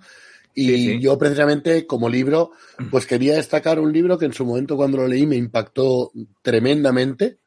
Y 0.58 1.02
yo 1.02 1.18
precisamente 1.18 1.86
como 1.86 2.08
libro, 2.08 2.52
pues 2.90 3.06
quería 3.06 3.36
destacar 3.36 3.78
un 3.78 3.92
libro 3.92 4.18
que 4.18 4.26
en 4.26 4.34
su 4.34 4.46
momento 4.46 4.78
cuando 4.78 4.98
lo 4.98 5.08
leí 5.08 5.28
me 5.28 5.36
impactó 5.36 6.12
tremendamente. 6.42 7.40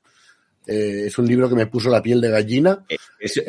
Eh, 0.67 1.07
es 1.07 1.17
un 1.17 1.27
libro 1.27 1.49
que 1.49 1.55
me 1.55 1.67
puso 1.67 1.89
la 1.89 2.03
piel 2.03 2.21
de 2.21 2.29
gallina. 2.29 2.85
Eh, 2.87 2.99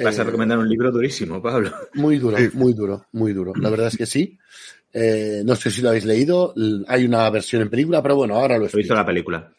vas 0.02 0.18
a 0.18 0.22
eh, 0.22 0.26
recomendar 0.26 0.58
un 0.58 0.70
libro 0.70 0.90
durísimo, 0.90 1.42
Pablo. 1.42 1.74
Muy 1.96 2.18
duro, 2.18 2.38
muy 2.54 2.74
duro, 2.74 3.06
muy 3.12 3.34
duro. 3.34 3.52
La 3.58 3.70
verdad 3.70 3.88
es 3.88 3.98
que 3.98 4.06
sí. 4.06 4.40
no 5.44 5.56
sé 5.58 5.70
si 5.70 5.82
lo 5.82 5.90
habéis 5.90 6.06
leído. 6.06 6.54
Hay 6.88 7.04
una 7.04 7.30
versión 7.30 7.62
en 7.62 7.70
película, 7.70 8.02
pero 8.02 8.16
bueno, 8.16 8.36
ahora 8.36 8.58
lo 8.58 8.66
he 8.66 8.70
visto 8.74 8.96
la 8.96 9.06
película. 9.06 9.52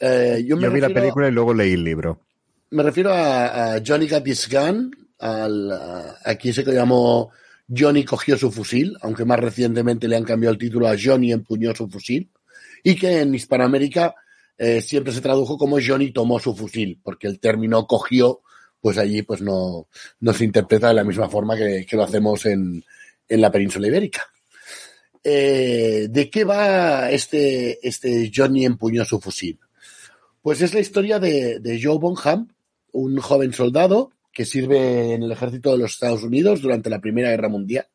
yo, 0.00 0.56
vi 0.56 0.80
la 0.80 0.88
película 0.88 1.28
y 1.28 1.30
luego 1.30 1.54
leí 1.54 1.74
el 1.74 1.84
libro. 1.84 2.20
Me 2.70 2.82
refiero 2.82 3.12
a, 3.14 3.80
Johnny 3.86 4.08
Got 4.08 4.24
Gun, 4.50 4.90
al, 5.20 5.72
aquí 6.24 6.52
se 6.52 6.64
llamó 6.64 7.30
Johnny 7.68 8.04
cogió 8.04 8.36
su 8.36 8.50
fusil, 8.50 8.96
aunque 9.00 9.24
más 9.24 9.40
recientemente 9.40 10.08
le 10.08 10.16
han 10.16 10.24
cambiado 10.24 10.52
el 10.52 10.58
título 10.58 10.88
a 10.88 10.96
Johnny 11.00 11.32
empuñó 11.32 11.74
su 11.74 11.88
fusil, 11.88 12.30
y 12.82 12.94
que 12.94 13.20
en 13.20 13.34
Hispanoamérica 13.34 14.14
eh, 14.56 14.80
siempre 14.80 15.12
se 15.12 15.20
tradujo 15.20 15.58
como 15.58 15.78
Johnny 15.84 16.12
tomó 16.12 16.38
su 16.38 16.54
fusil, 16.54 17.00
porque 17.02 17.26
el 17.26 17.40
término 17.40 17.86
cogió, 17.86 18.40
pues 18.80 18.98
allí 18.98 19.22
pues 19.22 19.40
no, 19.40 19.88
no 20.20 20.32
se 20.32 20.44
interpreta 20.44 20.88
de 20.88 20.94
la 20.94 21.04
misma 21.04 21.28
forma 21.28 21.56
que, 21.56 21.86
lo 21.92 22.04
hacemos 22.04 22.46
en, 22.46 22.84
en, 23.28 23.40
la 23.40 23.50
península 23.50 23.88
ibérica. 23.88 24.24
Eh, 25.24 26.06
¿De 26.08 26.30
qué 26.30 26.44
va 26.44 27.10
este, 27.10 27.86
este 27.86 28.30
Johnny 28.34 28.64
empuñó 28.64 29.04
su 29.04 29.20
fusil? 29.20 29.58
Pues 30.40 30.62
es 30.62 30.72
la 30.72 30.80
historia 30.80 31.18
de, 31.18 31.58
de 31.58 31.80
Joe 31.82 31.98
Bonham, 31.98 32.48
un 32.92 33.18
joven 33.18 33.52
soldado 33.52 34.12
que 34.36 34.44
sirve 34.44 35.14
en 35.14 35.22
el 35.22 35.32
ejército 35.32 35.72
de 35.72 35.78
los 35.78 35.94
Estados 35.94 36.22
Unidos 36.22 36.60
durante 36.60 36.90
la 36.90 37.00
Primera 37.00 37.30
Guerra 37.30 37.48
Mundial 37.48 37.88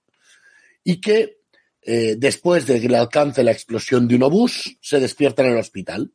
y 0.84 1.00
que 1.00 1.38
eh, 1.84 2.16
después 2.18 2.66
de 2.66 2.82
que 2.82 2.90
le 2.90 2.98
alcance 2.98 3.44
la 3.44 3.52
explosión 3.52 4.08
de 4.08 4.16
un 4.16 4.24
obús 4.24 4.76
se 4.82 5.00
despierta 5.00 5.44
en 5.44 5.52
el 5.52 5.60
hospital 5.60 6.12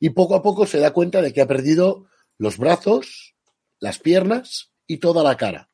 y 0.00 0.08
poco 0.08 0.36
a 0.36 0.42
poco 0.42 0.64
se 0.64 0.78
da 0.78 0.92
cuenta 0.92 1.20
de 1.20 1.34
que 1.34 1.42
ha 1.42 1.46
perdido 1.46 2.06
los 2.38 2.56
brazos, 2.56 3.34
las 3.78 3.98
piernas 3.98 4.72
y 4.86 4.96
toda 4.96 5.22
la 5.22 5.36
cara, 5.36 5.68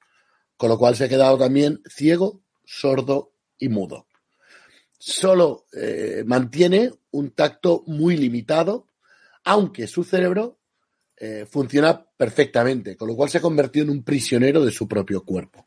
con 0.57 0.71
lo 0.71 0.77
cual 0.77 0.97
se 0.97 1.05
ha 1.05 1.09
quedado 1.09 1.39
también 1.39 1.81
ciego, 1.89 2.43
sordo 2.65 3.33
y 3.59 3.69
mudo. 3.69 4.09
Solo 4.99 5.67
eh, 5.73 6.25
mantiene 6.27 6.91
un 7.13 7.31
tacto 7.31 7.85
muy 7.87 8.17
limitado, 8.17 8.89
aunque 9.45 9.87
su 9.87 10.03
cerebro 10.03 10.59
eh, 11.17 11.47
funciona 11.49 12.05
perfectamente, 12.17 12.97
con 12.97 13.07
lo 13.09 13.15
cual 13.15 13.31
se 13.31 13.39
ha 13.39 13.43
convertido 13.43 13.85
en 13.85 13.91
un 13.91 14.03
prisionero 14.03 14.65
de 14.65 14.73
su 14.73 14.89
propio 14.89 15.25
cuerpo. 15.25 15.65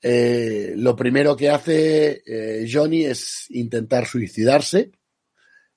Eh, 0.00 0.74
lo 0.76 0.94
primero 0.94 1.36
que 1.36 1.50
hace 1.50 2.22
eh, 2.24 2.68
Johnny 2.70 3.04
es 3.04 3.46
intentar 3.50 4.06
suicidarse, 4.06 4.92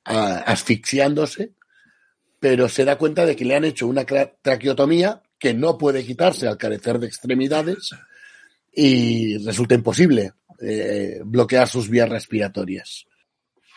asfixiándose, 0.04 1.54
pero 2.40 2.70
se 2.70 2.86
da 2.86 2.98
cuenta 2.98 3.26
de 3.26 3.36
que 3.36 3.46
le 3.46 3.56
han 3.56 3.66
hecho 3.66 3.88
una 3.88 4.06
traqueotomía 4.06 5.22
que 5.38 5.54
no 5.54 5.78
puede 5.78 6.06
quitarse 6.06 6.48
al 6.48 6.58
carecer 6.58 7.00
de 7.00 7.08
extremidades 7.08 7.92
y 8.72 9.38
resulta 9.46 9.76
imposible 9.76 10.34
bloquear 11.26 11.68
sus 11.68 11.90
vías 11.90 12.10
respiratorias. 12.10 13.06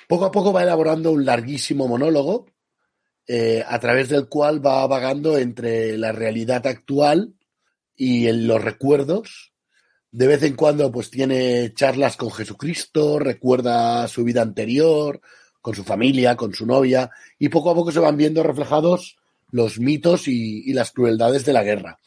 Poco 0.08 0.24
a 0.24 0.30
poco 0.30 0.52
va 0.52 0.62
elaborando 0.62 1.10
un 1.10 1.24
larguísimo 1.24 1.86
monólogo 1.86 2.46
eh, 3.26 3.64
a 3.66 3.78
través 3.78 4.08
del 4.08 4.28
cual 4.28 4.64
va 4.64 4.86
vagando 4.86 5.38
entre 5.38 5.96
la 5.96 6.12
realidad 6.12 6.66
actual 6.66 7.34
y 7.96 8.26
en 8.26 8.46
los 8.48 8.62
recuerdos. 8.62 9.52
De 10.10 10.26
vez 10.26 10.42
en 10.42 10.56
cuando, 10.56 10.90
pues 10.90 11.10
tiene 11.10 11.72
charlas 11.72 12.16
con 12.16 12.30
Jesucristo, 12.32 13.18
recuerda 13.18 14.06
su 14.08 14.24
vida 14.24 14.42
anterior, 14.42 15.20
con 15.60 15.74
su 15.74 15.84
familia, 15.84 16.36
con 16.36 16.52
su 16.52 16.66
novia, 16.66 17.10
y 17.38 17.48
poco 17.48 17.70
a 17.70 17.74
poco 17.74 17.92
se 17.92 18.00
van 18.00 18.16
viendo 18.16 18.42
reflejados 18.42 19.16
los 19.52 19.78
mitos 19.78 20.26
y, 20.26 20.72
las 20.72 20.90
crueldades 20.90 21.44
de 21.44 21.52
la 21.52 21.62
guerra. 21.62 21.98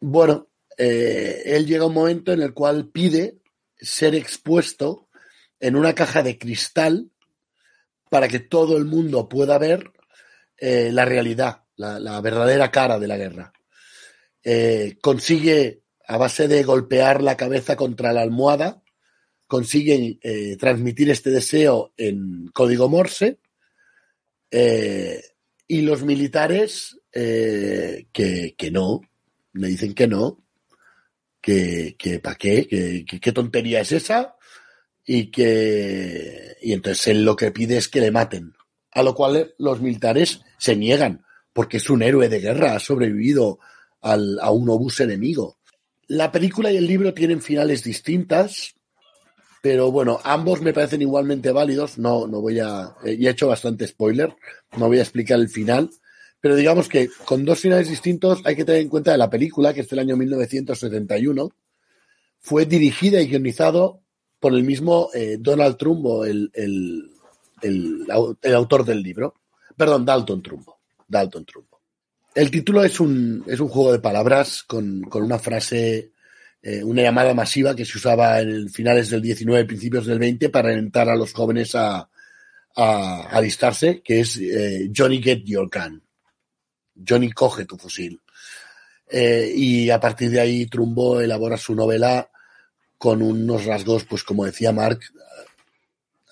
bueno, 0.00 0.48
eh, 0.76 1.42
él 1.44 1.66
llega 1.66 1.86
un 1.86 1.94
momento 1.94 2.32
en 2.32 2.42
el 2.42 2.52
cual 2.52 2.88
pide 2.88 3.38
ser 3.76 4.14
expuesto 4.14 5.08
en 5.60 5.76
una 5.76 5.94
caja 5.94 6.22
de 6.22 6.38
cristal 6.38 7.10
para 8.10 8.28
que 8.28 8.40
todo 8.40 8.76
el 8.76 8.84
mundo 8.84 9.28
pueda 9.28 9.56
ver 9.56 9.92
eh, 10.58 10.90
la 10.92 11.06
realidad, 11.06 11.62
la, 11.76 12.20
verdadera 12.20 12.70
cara 12.70 12.98
de 12.98 13.08
la 13.08 13.16
guerra. 13.16 13.52
Eh, 14.42 14.98
consigue, 15.00 15.84
a 16.06 16.18
base 16.18 16.48
de 16.48 16.64
golpear 16.64 17.22
la 17.22 17.36
cabeza 17.36 17.76
contra 17.76 18.12
la 18.12 18.20
almohada, 18.20 18.82
consigue 19.46 20.18
eh, 20.22 20.56
transmitir 20.58 21.08
este 21.08 21.30
deseo 21.30 21.94
en 21.96 22.48
código 22.52 22.88
Morse 22.88 23.38
y 24.52 25.82
los 25.82 26.02
militares 26.02 26.98
que, 27.12 28.06
que, 28.58 28.70
no, 28.72 29.00
le 29.52 29.68
dicen 29.68 29.94
que 29.94 30.08
no, 30.08 30.42
que, 31.40 31.94
que 31.96 32.18
para 32.18 32.34
qué, 32.34 32.66
que, 33.06 33.20
qué 33.20 33.32
tontería 33.32 33.80
es 33.80 33.92
esa, 33.92 34.36
y 35.06 35.30
que 35.30 36.56
y 36.62 36.72
entonces 36.72 37.08
él 37.08 37.24
lo 37.24 37.36
que 37.36 37.50
pide 37.50 37.76
es 37.76 37.88
que 37.88 38.00
le 38.00 38.10
maten, 38.10 38.54
a 38.92 39.02
lo 39.02 39.14
cual 39.14 39.54
los 39.58 39.80
militares 39.80 40.40
se 40.58 40.76
niegan 40.76 41.24
porque 41.52 41.78
es 41.78 41.90
un 41.90 42.02
héroe 42.02 42.28
de 42.28 42.40
guerra, 42.40 42.74
ha 42.74 42.80
sobrevivido 42.80 43.58
al, 44.00 44.38
a 44.40 44.50
un 44.50 44.68
obús 44.68 45.00
enemigo. 45.00 45.58
La 46.06 46.32
película 46.32 46.72
y 46.72 46.76
el 46.76 46.86
libro 46.86 47.14
tienen 47.14 47.42
finales 47.42 47.84
distintas, 47.84 48.74
pero 49.62 49.92
bueno, 49.92 50.20
ambos 50.24 50.60
me 50.60 50.72
parecen 50.72 51.02
igualmente 51.02 51.52
válidos. 51.52 51.98
No, 51.98 52.26
no 52.26 52.40
voy 52.40 52.60
a, 52.60 52.94
eh, 53.04 53.18
he 53.20 53.28
hecho 53.28 53.48
bastante 53.48 53.86
spoiler, 53.86 54.34
no 54.76 54.88
voy 54.88 54.98
a 54.98 55.02
explicar 55.02 55.38
el 55.38 55.48
final, 55.48 55.90
pero 56.40 56.56
digamos 56.56 56.88
que 56.88 57.10
con 57.24 57.44
dos 57.44 57.60
finales 57.60 57.88
distintos 57.88 58.40
hay 58.44 58.56
que 58.56 58.64
tener 58.64 58.80
en 58.80 58.88
cuenta 58.88 59.12
de 59.12 59.18
la 59.18 59.30
película, 59.30 59.74
que 59.74 59.80
es 59.80 59.88
del 59.88 59.98
año 59.98 60.16
1971, 60.16 61.50
fue 62.38 62.64
dirigida 62.64 63.20
y 63.20 63.28
guionizado 63.28 64.02
por 64.40 64.54
el 64.54 64.64
mismo 64.64 65.10
eh, 65.14 65.36
Donald 65.38 65.76
Trumbo, 65.76 66.24
el, 66.24 66.50
el, 66.54 67.10
el, 67.62 68.54
autor 68.54 68.84
del 68.84 69.02
libro. 69.02 69.34
Perdón, 69.76 70.04
Dalton 70.04 70.42
Trumbo. 70.42 70.78
Dalton. 71.06 71.44
El 72.34 72.50
título 72.50 72.82
es 72.82 73.00
un, 73.00 73.44
es 73.46 73.60
un 73.60 73.68
juego 73.68 73.92
de 73.92 73.98
palabras 73.98 74.62
con, 74.62 75.02
con 75.02 75.22
una 75.22 75.38
frase, 75.38 76.12
eh, 76.62 76.82
una 76.82 77.02
llamada 77.02 77.34
masiva 77.34 77.76
que 77.76 77.84
se 77.84 77.98
usaba 77.98 78.40
en 78.40 78.70
finales 78.70 79.10
del 79.10 79.20
19, 79.20 79.66
principios 79.66 80.06
del 80.06 80.18
20 80.18 80.48
para 80.48 80.70
alentar 80.70 81.08
a 81.08 81.16
los 81.16 81.32
jóvenes 81.32 81.74
a, 81.74 82.08
a 82.76 83.42
que 84.02 84.20
es 84.20 84.38
eh, 84.38 84.90
Johnny 84.96 85.20
Get 85.20 85.42
Your 85.44 85.68
Gun. 85.68 86.02
Johnny 87.06 87.30
coge 87.32 87.66
tu 87.66 87.76
fusil. 87.76 88.20
Y 89.12 89.90
a 89.90 89.98
partir 89.98 90.30
de 90.30 90.40
ahí 90.40 90.66
Trumbo 90.66 91.20
elabora 91.20 91.56
su 91.56 91.74
novela 91.74 92.30
con 93.00 93.22
unos 93.22 93.64
rasgos, 93.64 94.04
pues 94.04 94.22
como 94.22 94.44
decía 94.44 94.72
Mark, 94.72 95.00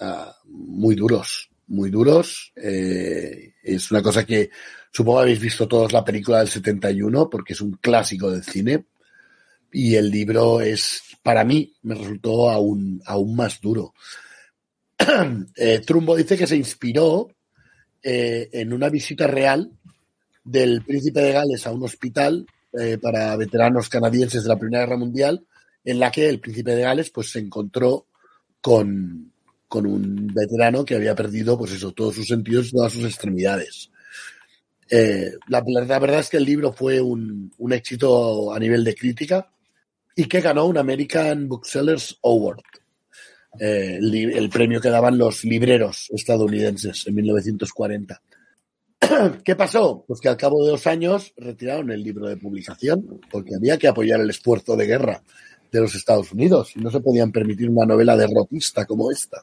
uh, 0.02 0.30
muy 0.44 0.94
duros, 0.94 1.48
muy 1.66 1.88
duros. 1.88 2.52
Eh, 2.56 3.54
es 3.62 3.90
una 3.90 4.02
cosa 4.02 4.26
que 4.26 4.50
supongo 4.90 5.20
habéis 5.20 5.40
visto 5.40 5.66
todos 5.66 5.94
la 5.94 6.04
película 6.04 6.40
del 6.40 6.48
71 6.48 7.30
porque 7.30 7.54
es 7.54 7.62
un 7.62 7.78
clásico 7.80 8.30
del 8.30 8.44
cine 8.44 8.84
y 9.72 9.94
el 9.94 10.10
libro 10.10 10.60
es, 10.60 11.00
para 11.22 11.42
mí, 11.42 11.72
me 11.84 11.94
resultó 11.94 12.50
aún, 12.50 13.00
aún 13.06 13.34
más 13.34 13.62
duro. 13.62 13.94
eh, 15.56 15.80
Trumbo 15.86 16.16
dice 16.16 16.36
que 16.36 16.46
se 16.46 16.56
inspiró 16.56 17.28
eh, 18.02 18.50
en 18.52 18.74
una 18.74 18.90
visita 18.90 19.26
real 19.26 19.72
del 20.44 20.82
príncipe 20.82 21.20
de 21.20 21.32
Gales 21.32 21.66
a 21.66 21.72
un 21.72 21.84
hospital 21.84 22.44
para 23.00 23.34
veteranos 23.36 23.88
canadienses 23.88 24.42
de 24.42 24.50
la 24.50 24.58
Primera 24.58 24.84
Guerra 24.84 24.98
Mundial, 24.98 25.42
en 25.84 25.98
la 25.98 26.10
que 26.10 26.28
el 26.28 26.40
príncipe 26.40 26.74
de 26.74 26.82
Gales 26.82 27.10
pues, 27.10 27.30
se 27.30 27.38
encontró 27.38 28.06
con, 28.60 29.32
con 29.68 29.86
un 29.86 30.26
veterano 30.28 30.84
que 30.84 30.94
había 30.94 31.14
perdido 31.14 31.58
pues 31.58 31.72
eso, 31.72 31.92
todos 31.92 32.14
sus 32.14 32.26
sentidos 32.26 32.68
y 32.68 32.72
todas 32.72 32.92
sus 32.92 33.04
extremidades. 33.04 33.90
Eh, 34.90 35.32
la, 35.48 35.62
la, 35.66 35.98
verdad 35.98 36.20
es 36.20 36.30
que 36.30 36.38
el 36.38 36.44
libro 36.44 36.72
fue 36.72 37.00
un, 37.00 37.52
un, 37.58 37.72
éxito 37.72 38.54
a 38.54 38.58
nivel 38.58 38.84
de 38.84 38.94
crítica 38.94 39.50
y 40.16 40.24
que 40.24 40.40
ganó 40.40 40.64
un 40.64 40.78
American 40.78 41.46
Booksellers 41.46 42.18
Award, 42.22 42.62
eh, 43.60 43.98
el, 44.00 44.14
el, 44.32 44.48
premio 44.48 44.80
que 44.80 44.88
daban 44.88 45.18
los 45.18 45.44
libreros 45.44 46.08
estadounidenses 46.10 47.06
en 47.06 47.14
1940. 47.16 48.22
¿Qué 49.44 49.56
pasó? 49.56 50.04
Pues 50.08 50.20
que 50.20 50.28
al 50.28 50.38
cabo 50.38 50.64
de 50.64 50.70
dos 50.70 50.86
años 50.86 51.34
retiraron 51.36 51.90
el 51.90 52.02
libro 52.02 52.26
de 52.26 52.38
publicación 52.38 53.20
porque 53.30 53.54
había 53.54 53.76
que 53.76 53.88
apoyar 53.88 54.20
el 54.20 54.30
esfuerzo 54.30 54.74
de 54.74 54.86
guerra 54.86 55.22
de 55.70 55.80
los 55.80 55.94
Estados 55.94 56.32
Unidos 56.32 56.72
y 56.76 56.80
no 56.80 56.90
se 56.90 57.00
podían 57.00 57.32
permitir 57.32 57.68
una 57.70 57.86
novela 57.86 58.16
derrotista 58.16 58.86
como 58.86 59.10
esta. 59.10 59.42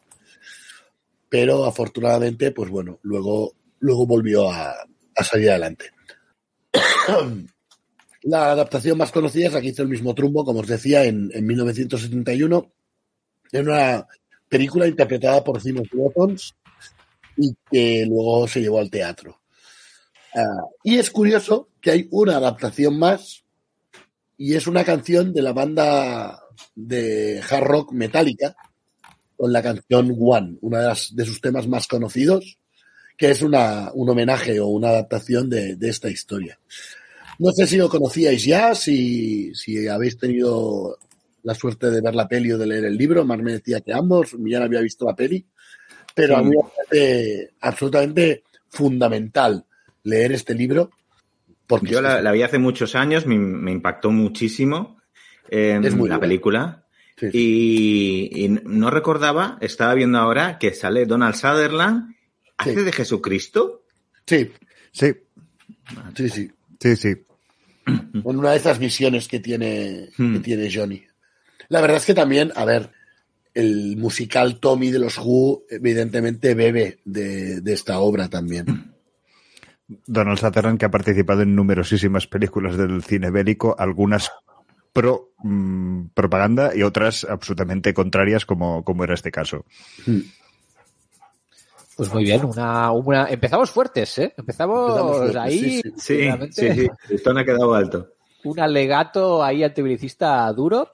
Pero 1.29 1.65
afortunadamente, 1.65 2.51
pues 2.51 2.69
bueno, 2.69 2.99
luego, 3.03 3.53
luego 3.79 4.05
volvió 4.05 4.49
a, 4.49 4.73
a 5.15 5.23
salir 5.23 5.49
adelante. 5.49 5.91
La 8.23 8.51
adaptación 8.51 8.97
más 8.97 9.11
conocida 9.11 9.47
es 9.47 9.53
la 9.53 9.61
que 9.61 9.67
hizo 9.67 9.83
el 9.83 9.87
mismo 9.87 10.15
Trumbo, 10.15 10.43
como 10.43 10.61
os 10.61 10.67
decía, 10.67 11.03
en, 11.03 11.29
en 11.31 11.45
1971, 11.45 12.73
en 13.51 13.69
una 13.69 14.07
película 14.49 14.87
interpretada 14.87 15.43
por 15.43 15.61
Simon 15.61 15.87
Wattons 15.93 16.55
y 17.37 17.55
que 17.69 18.03
luego 18.07 18.47
se 18.47 18.61
llevó 18.61 18.79
al 18.79 18.89
teatro. 18.89 19.41
Uh, 20.33 20.67
y 20.83 20.97
es 20.97 21.11
curioso 21.11 21.69
que 21.79 21.91
hay 21.91 22.07
una 22.09 22.37
adaptación 22.37 22.97
más 22.97 23.44
y 24.37 24.55
es 24.55 24.67
una 24.67 24.83
canción 24.83 25.33
de 25.33 25.41
la 25.41 25.53
banda 25.53 26.41
de 26.75 27.41
hard 27.49 27.63
rock 27.63 27.91
Metallica 27.93 28.55
con 29.35 29.51
la 29.51 29.61
canción 29.61 30.15
One, 30.19 30.57
una 30.61 30.79
de, 30.79 30.85
las, 30.87 31.15
de 31.15 31.25
sus 31.25 31.41
temas 31.41 31.67
más 31.67 31.87
conocidos, 31.87 32.57
que 33.17 33.31
es 33.31 33.41
una, 33.41 33.91
un 33.93 34.09
homenaje 34.09 34.59
o 34.59 34.67
una 34.67 34.89
adaptación 34.89 35.49
de, 35.49 35.75
de, 35.75 35.89
esta 35.89 36.09
historia. 36.09 36.59
No 37.39 37.51
sé 37.51 37.67
si 37.67 37.77
lo 37.77 37.89
conocíais 37.89 38.43
ya, 38.45 38.75
si, 38.75 39.53
si 39.53 39.87
habéis 39.87 40.17
tenido 40.17 40.97
la 41.43 41.53
suerte 41.53 41.91
de 41.91 42.01
ver 42.01 42.15
la 42.15 42.27
peli 42.27 42.51
o 42.51 42.57
de 42.57 42.67
leer 42.67 42.85
el 42.85 42.97
libro. 42.97 43.23
Mar 43.23 43.41
me 43.41 43.53
decía 43.53 43.81
que 43.81 43.93
ambos, 43.93 44.33
Millán 44.33 44.63
había 44.63 44.81
visto 44.81 45.05
la 45.05 45.15
peli, 45.15 45.45
pero 46.13 46.35
sí. 46.35 46.39
a 46.39 46.43
mí 46.43 46.49
me 46.49 46.63
parece 46.75 47.51
absolutamente 47.61 48.43
fundamental 48.69 49.65
leer 50.03 50.31
este 50.33 50.55
libro. 50.55 50.91
Porque 51.67 51.87
Yo 51.91 52.01
la, 52.01 52.21
la, 52.21 52.31
vi 52.31 52.43
hace 52.43 52.59
muchos 52.59 52.95
años, 52.95 53.25
me, 53.25 53.37
me 53.37 53.71
impactó 53.71 54.11
muchísimo 54.11 54.95
eh, 55.49 55.79
es 55.83 55.95
muy 55.95 56.09
la 56.09 56.15
buena. 56.15 56.19
película. 56.19 56.85
Sí, 57.17 57.31
sí. 57.31 57.37
Y, 57.37 58.45
y, 58.45 58.49
no 58.49 58.89
recordaba, 58.89 59.57
estaba 59.61 59.93
viendo 59.93 60.17
ahora 60.17 60.57
que 60.59 60.73
sale 60.73 61.05
Donald 61.05 61.35
Sutherland, 61.35 62.15
¿hace 62.57 62.83
de 62.83 62.91
Jesucristo? 62.91 63.85
Sí, 64.25 64.51
sí. 64.91 65.13
Sí, 66.15 66.29
sí. 66.29 66.51
Sí, 66.79 66.95
sí. 66.95 67.15
En 67.87 68.21
una 68.23 68.51
de 68.51 68.57
esas 68.57 68.79
visiones 68.79 69.27
que 69.27 69.39
tiene, 69.39 70.09
hmm. 70.17 70.33
que 70.33 70.39
tiene 70.39 70.69
Johnny. 70.73 71.03
La 71.69 71.81
verdad 71.81 71.97
es 71.97 72.05
que 72.05 72.13
también, 72.13 72.51
a 72.55 72.65
ver, 72.65 72.91
el 73.53 73.95
musical 73.97 74.59
Tommy 74.59 74.91
de 74.91 74.99
los 74.99 75.17
Who, 75.17 75.63
evidentemente 75.69 76.53
bebe 76.53 76.99
de, 77.05 77.61
de 77.61 77.73
esta 77.73 77.99
obra 77.99 78.29
también. 78.29 78.65
Donald 79.87 80.39
Sutherland, 80.39 80.79
que 80.79 80.85
ha 80.85 80.91
participado 80.91 81.41
en 81.41 81.55
numerosísimas 81.55 82.27
películas 82.27 82.77
del 82.77 83.03
cine 83.03 83.29
bélico, 83.29 83.75
algunas 83.77 84.31
pro 84.93 85.31
mmm, 85.43 86.07
propaganda 86.13 86.75
y 86.75 86.83
otras 86.83 87.25
absolutamente 87.29 87.93
contrarias, 87.93 88.45
como, 88.45 88.83
como 88.83 89.03
era 89.03 89.13
este 89.13 89.31
caso. 89.31 89.65
Pues 91.95 92.13
muy 92.13 92.23
bien, 92.23 92.43
una, 92.45 92.91
una... 92.91 93.29
empezamos 93.29 93.71
fuertes, 93.71 94.17
¿eh? 94.17 94.33
Empezamos, 94.37 94.89
empezamos 94.89 95.17
fuertes, 95.17 95.35
ahí. 95.37 95.59
Sí, 95.59 95.81
sí, 95.97 96.29
sí, 96.51 96.71
sí, 96.73 96.87
esto 97.09 97.33
no 97.33 97.39
ha 97.39 97.45
quedado 97.45 97.73
alto. 97.73 98.09
Un 98.43 98.59
alegato 98.59 99.43
ahí 99.43 99.63
antibelicista 99.63 100.51
duro. 100.51 100.91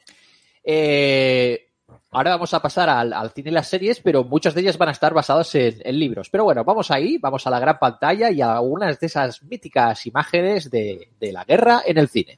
Eh, 0.63 1.70
Ahora 2.13 2.31
vamos 2.31 2.53
a 2.53 2.61
pasar 2.61 2.89
al, 2.89 3.13
al, 3.13 3.31
cine 3.31 3.51
y 3.51 3.53
las 3.53 3.69
series, 3.69 4.01
pero 4.01 4.25
muchas 4.25 4.53
de 4.53 4.59
ellas 4.59 4.77
van 4.77 4.89
a 4.89 4.91
estar 4.91 5.13
basadas 5.13 5.55
en, 5.55 5.97
libros. 5.97 6.29
Pero 6.29 6.43
bueno, 6.43 6.65
vamos 6.65 6.91
ahí, 6.91 7.17
vamos 7.17 7.47
a 7.47 7.49
la 7.49 7.59
gran 7.59 7.79
pantalla 7.79 8.29
y 8.29 8.41
a 8.41 8.57
algunas 8.57 8.99
de 8.99 9.07
esas 9.07 9.41
míticas 9.43 10.05
imágenes 10.05 10.69
de, 10.69 11.07
de 11.17 11.31
la 11.31 11.45
guerra 11.45 11.83
en 11.85 11.97
el 11.97 12.09
cine. 12.09 12.37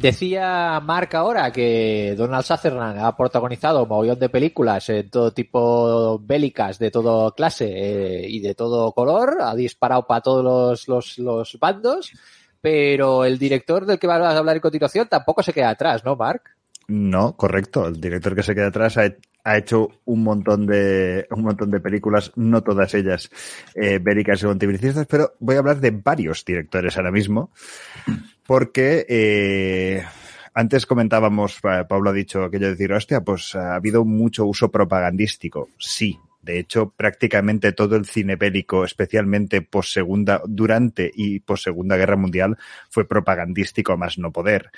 Decía 0.00 0.80
Mark 0.80 1.14
ahora 1.14 1.52
que 1.52 2.14
Donald 2.16 2.42
Sutherland 2.42 2.98
ha 3.00 3.14
protagonizado 3.14 3.82
un 3.82 3.88
mogollón 3.90 4.18
de 4.18 4.30
películas 4.30 4.88
en 4.88 5.10
todo 5.10 5.30
tipo 5.30 6.18
bélicas, 6.20 6.78
de 6.78 6.90
todo 6.90 7.34
clase 7.34 7.66
eh, 7.68 8.26
y 8.26 8.40
de 8.40 8.54
todo 8.54 8.92
color, 8.92 9.36
ha 9.42 9.54
disparado 9.54 10.06
para 10.06 10.22
todos 10.22 10.88
los, 10.88 11.18
los, 11.18 11.58
bandos, 11.60 12.12
pero 12.62 13.26
el 13.26 13.38
director 13.38 13.84
del 13.84 13.98
que 13.98 14.06
vas 14.06 14.22
a 14.22 14.38
hablar 14.38 14.56
en 14.56 14.62
continuación 14.62 15.06
tampoco 15.06 15.42
se 15.42 15.52
queda 15.52 15.68
atrás, 15.68 16.02
¿no, 16.02 16.16
Mark? 16.16 16.44
No, 16.88 17.36
correcto. 17.36 17.86
El 17.86 18.00
director 18.00 18.34
que 18.34 18.42
se 18.42 18.54
queda 18.54 18.68
atrás 18.68 18.96
ha, 18.96 19.02
ha 19.44 19.58
hecho 19.58 19.86
un 20.06 20.22
montón 20.22 20.66
de 20.66 21.26
un 21.30 21.42
montón 21.42 21.70
de 21.70 21.78
películas, 21.80 22.32
no 22.36 22.62
todas 22.62 22.94
ellas 22.94 23.30
eh, 23.74 23.98
bélicas 24.00 24.42
o 24.44 24.50
antibelicistas, 24.50 25.06
pero 25.06 25.34
voy 25.40 25.56
a 25.56 25.58
hablar 25.58 25.78
de 25.78 25.90
varios 25.90 26.42
directores 26.42 26.96
ahora 26.96 27.12
mismo 27.12 27.50
porque 28.50 29.06
eh, 29.08 30.04
antes 30.54 30.84
comentábamos, 30.84 31.60
Pablo 31.60 32.10
ha 32.10 32.12
dicho 32.12 32.42
aquello 32.42 32.66
de 32.66 32.72
decir, 32.72 32.92
hostia, 32.92 33.20
pues 33.20 33.54
ha 33.54 33.76
habido 33.76 34.04
mucho 34.04 34.44
uso 34.44 34.72
propagandístico. 34.72 35.68
Sí, 35.78 36.18
de 36.42 36.58
hecho, 36.58 36.94
prácticamente 36.96 37.72
todo 37.72 37.96
el 37.96 38.06
cine 38.06 38.36
bélico, 38.36 38.84
especialmente 38.84 39.66
segunda, 39.82 40.40
durante 40.46 41.10
y 41.14 41.40
post 41.40 41.64
segunda 41.64 41.96
guerra 41.96 42.16
mundial, 42.16 42.56
fue 42.88 43.06
propagandístico 43.06 43.92
a 43.92 43.96
más 43.96 44.18
no 44.18 44.32
poder. 44.32 44.70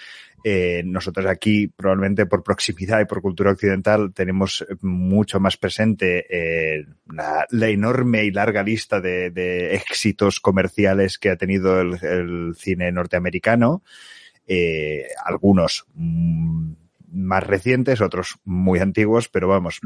Eh, 0.45 0.83
nosotros 0.85 1.27
aquí, 1.27 1.69
probablemente 1.69 2.27
por 2.27 2.43
proximidad 2.43 3.01
y 3.01 3.05
por 3.05 3.23
cultura 3.23 3.53
occidental, 3.53 4.13
tenemos 4.13 4.67
mucho 4.81 5.39
más 5.39 5.57
presente 5.57 6.27
eh, 6.29 6.85
la, 7.07 7.69
enorme 7.69 8.25
y 8.25 8.33
larga 8.33 8.65
lista 8.65 9.01
de, 9.01 9.75
éxitos 9.75 10.41
comerciales 10.41 11.17
que 11.19 11.31
ha 11.31 11.37
tenido 11.37 11.81
el, 11.81 12.55
cine 12.57 12.91
norteamericano. 12.91 13.85
Eh, 14.49 15.07
algunos 15.25 15.85
mmm, 15.95 16.73
más 17.13 17.47
recientes, 17.47 18.01
otros 18.01 18.39
muy 18.45 18.81
antiguos, 18.81 19.29
pero 19.29 19.47
vamos, 19.47 19.81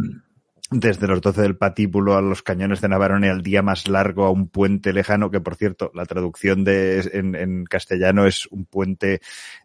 desde 0.70 1.06
los 1.06 1.20
12 1.20 1.42
del 1.42 1.56
patíbulo 1.56 2.16
a 2.16 2.22
los 2.22 2.42
cañones 2.42 2.80
de 2.80 2.88
Navarone 2.88 3.30
al 3.30 3.42
día 3.42 3.62
más 3.62 3.86
largo 3.86 4.24
a 4.24 4.30
un 4.30 4.48
puente 4.48 4.92
lejano, 4.92 5.30
que 5.30 5.40
por 5.40 5.54
cierto, 5.54 5.92
la 5.94 6.06
traducción 6.06 6.64
de, 6.64 7.08
en, 7.12 7.36
en 7.36 7.64
castellano 7.64 8.26
es 8.26 8.46
un 8.46 8.64
puente, 8.64 9.20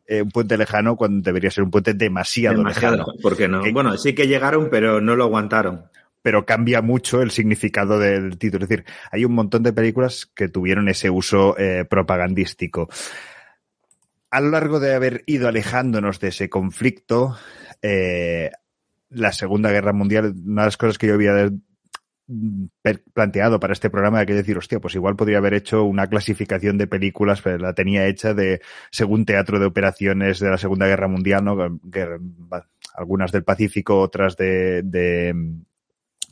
eh, 0.06 0.22
un 0.22 0.30
puente 0.30 0.58
lejano 0.58 0.96
cuando 0.96 1.24
debería 1.24 1.50
ser 1.50 1.64
un 1.64 1.72
puente 1.72 1.96
demasiado, 1.96 2.58
demasiado 2.58 2.98
lejano. 2.98 3.14
¿Por 3.22 3.36
qué 3.36 3.48
no? 3.48 3.66
Eh, 3.66 3.72
bueno, 3.72 3.98
sí 3.98 4.14
que 4.14 4.28
llegaron, 4.28 4.70
pero 4.70 5.02
no 5.02 5.16
lo 5.16 5.24
aguantaron. 5.24 5.86
pero 6.22 6.46
cambia 6.46 6.84
mucho 6.84 7.24
el 7.24 7.32
significado 7.32 7.98
del 7.98 8.38
título. 8.38 8.66
Es 8.66 8.70
decir, 8.70 8.86
hay 9.12 9.26
un 9.26 9.34
montón 9.34 9.64
de 9.64 9.74
películas 9.74 10.28
que 10.36 10.50
tuvieron 10.50 10.88
ese 10.88 11.10
uso 11.10 11.58
eh, 11.58 11.84
propagandístico. 11.90 12.90
A 14.30 14.40
lo 14.40 14.52
largo 14.52 14.80
de 14.80 14.94
haber 14.94 15.24
ido 15.26 15.48
alejándonos 15.48 16.20
de 16.20 16.28
ese 16.28 16.48
conflicto, 16.48 17.36
eh, 17.82 18.52
la 19.12 19.32
Segunda 19.32 19.72
Guerra 19.72 19.94
Mundial, 19.94 20.34
una 20.46 20.64
de 20.64 20.68
las 20.68 20.78
cosas 20.78 20.98
que 20.98 21.08
yo 21.08 21.14
había 21.14 21.52
planteado 23.14 23.60
para 23.60 23.74
este 23.74 23.90
programa 23.90 24.20
era 24.20 24.26
que 24.26 24.34
decir, 24.34 24.58
hostia, 24.58 24.80
pues 24.80 24.96
igual 24.96 25.16
podría 25.16 25.40
haber 25.40 25.54
hecho 25.54 25.84
una 25.84 26.08
clasificación 26.08 26.78
de 26.78 26.88
películas, 26.88 27.42
pero 27.42 27.58
la 27.58 27.74
tenía 27.74 28.08
hecha 28.08 28.34
de 28.34 28.62
según 28.90 29.26
teatro 29.26 29.60
de 29.60 29.66
operaciones 29.66 30.40
de 30.40 30.50
la 30.50 30.58
Segunda 30.58 30.88
Guerra 30.88 31.08
Mundial, 31.08 31.44
¿no? 31.44 31.58
algunas 32.96 33.32
del 33.32 33.44
Pacífico, 33.44 34.00
otras 34.00 34.38
de, 34.38 34.82
de 34.84 35.36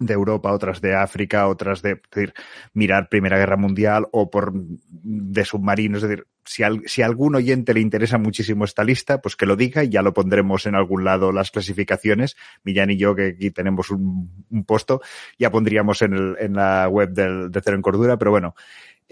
Europa, 0.08 0.52
otras 0.52 0.82
de 0.82 0.96
África, 0.96 1.48
otras 1.48 1.82
de, 1.82 2.02
decir, 2.12 2.34
mirar 2.74 3.10
Primera 3.10 3.38
Guerra 3.38 3.58
Mundial 3.58 4.08
o 4.12 4.30
por 4.30 4.54
de 4.54 5.46
submarinos. 5.46 6.04
Es 6.04 6.10
decir, 6.10 6.28
si, 6.46 6.64
si 6.86 7.02
a 7.02 7.06
algún 7.06 7.36
oyente 7.36 7.74
le 7.74 7.82
interesa 7.82 8.18
muchísimo 8.18 8.66
esta 8.66 8.84
lista, 8.84 9.22
pues 9.22 9.36
que 9.36 9.46
lo 9.46 9.56
diga 9.56 9.84
y 9.84 9.90
ya 9.90 10.02
lo 10.02 10.14
pondremos 10.14 10.66
en 10.66 10.76
algún 10.76 11.04
lado 11.04 11.32
las 11.32 11.52
clasificaciones. 11.52 12.36
Millán 12.64 12.90
y 12.92 12.98
yo, 12.98 13.16
que 13.16 13.28
aquí 13.28 13.52
tenemos 13.52 13.92
un, 13.92 14.46
un 14.50 14.64
puesto, 14.66 15.02
ya 15.38 15.52
pondríamos 15.52 16.02
en, 16.02 16.14
el, 16.14 16.36
en 16.40 16.54
la 16.54 16.88
web 16.88 17.12
del, 17.12 17.52
de 17.52 17.62
Cero 17.62 17.76
en 17.76 17.82
Cordura, 17.82 18.18
pero 18.18 18.32
bueno. 18.32 18.56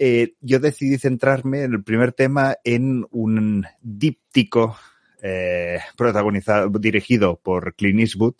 Eh, 0.00 0.34
yo 0.40 0.60
decidí 0.60 0.96
centrarme 0.96 1.64
en 1.64 1.72
el 1.72 1.82
primer 1.82 2.12
tema 2.12 2.56
en 2.62 3.04
un 3.10 3.66
díptico 3.82 4.76
eh, 5.20 5.80
protagonizado, 5.96 6.68
dirigido 6.78 7.40
por 7.40 7.74
Clint 7.74 7.98
Eastwood, 7.98 8.36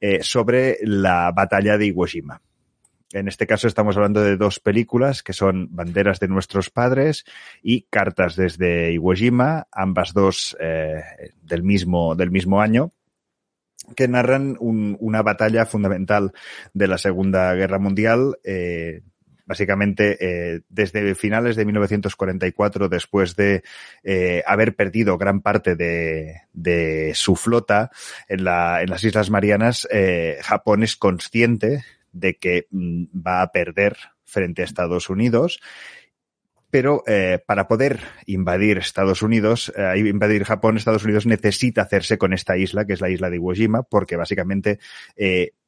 eh, 0.00 0.22
sobre 0.22 0.78
la 0.82 1.32
batalla 1.32 1.78
de 1.78 1.86
Iwo 1.86 2.06
Jima. 2.06 2.40
En 3.12 3.28
este 3.28 3.46
caso 3.46 3.68
estamos 3.68 3.96
hablando 3.96 4.22
de 4.22 4.36
dos 4.36 4.58
películas 4.60 5.22
que 5.22 5.32
son 5.32 5.68
Banderas 5.70 6.18
de 6.18 6.28
nuestros 6.28 6.70
padres 6.70 7.24
y 7.62 7.82
Cartas 7.82 8.36
desde 8.36 8.92
Iwo 8.92 9.14
Jima, 9.14 9.68
ambas 9.70 10.12
dos 10.12 10.56
eh, 10.60 11.02
del, 11.42 11.62
mismo, 11.62 12.14
del 12.14 12.30
mismo 12.30 12.60
año 12.60 12.92
que 13.94 14.08
narran 14.08 14.56
un, 14.58 14.96
una 15.00 15.22
batalla 15.22 15.64
fundamental 15.66 16.32
de 16.74 16.88
la 16.88 16.98
Segunda 16.98 17.54
Guerra 17.54 17.78
Mundial, 17.78 18.36
eh, 18.42 19.02
básicamente 19.46 20.18
eh, 20.20 20.60
desde 20.68 21.14
finales 21.14 21.56
de 21.56 21.64
1944, 21.64 22.88
después 22.88 23.36
de 23.36 23.62
eh, 24.02 24.42
haber 24.46 24.74
perdido 24.74 25.16
gran 25.16 25.40
parte 25.40 25.76
de, 25.76 27.12
su 27.14 27.36
flota 27.36 27.90
en, 28.28 28.44
la, 28.44 28.82
en, 28.82 28.90
las 28.90 29.04
Islas 29.04 29.30
Marianas, 29.30 29.88
eh, 29.90 30.38
Japón 30.42 30.82
es 30.82 30.96
consciente 30.96 31.84
de 32.12 32.36
que 32.36 32.66
mm, 32.70 33.04
va 33.26 33.42
a 33.42 33.52
perder 33.52 33.96
frente 34.24 34.62
a 34.62 34.64
Estados 34.64 35.08
Unidos. 35.08 35.60
Pero 36.68 37.04
eh, 37.06 37.38
para 37.46 37.68
poder 37.68 38.00
invadir 38.26 38.78
Estados 38.78 39.22
Unidos, 39.22 39.72
eh, 39.76 39.98
invadir 39.98 40.44
Japón, 40.44 40.76
Estados 40.76 41.04
Unidos 41.04 41.24
necesita 41.24 41.82
hacerse 41.82 42.18
con 42.18 42.32
esta 42.32 42.56
isla, 42.56 42.84
que 42.84 42.94
es 42.94 43.00
la 43.00 43.08
isla 43.08 43.30
de 43.30 43.36
Iwo 43.36 43.54
Jima, 43.54 43.84
porque 43.84 44.16
básicamente 44.16 44.80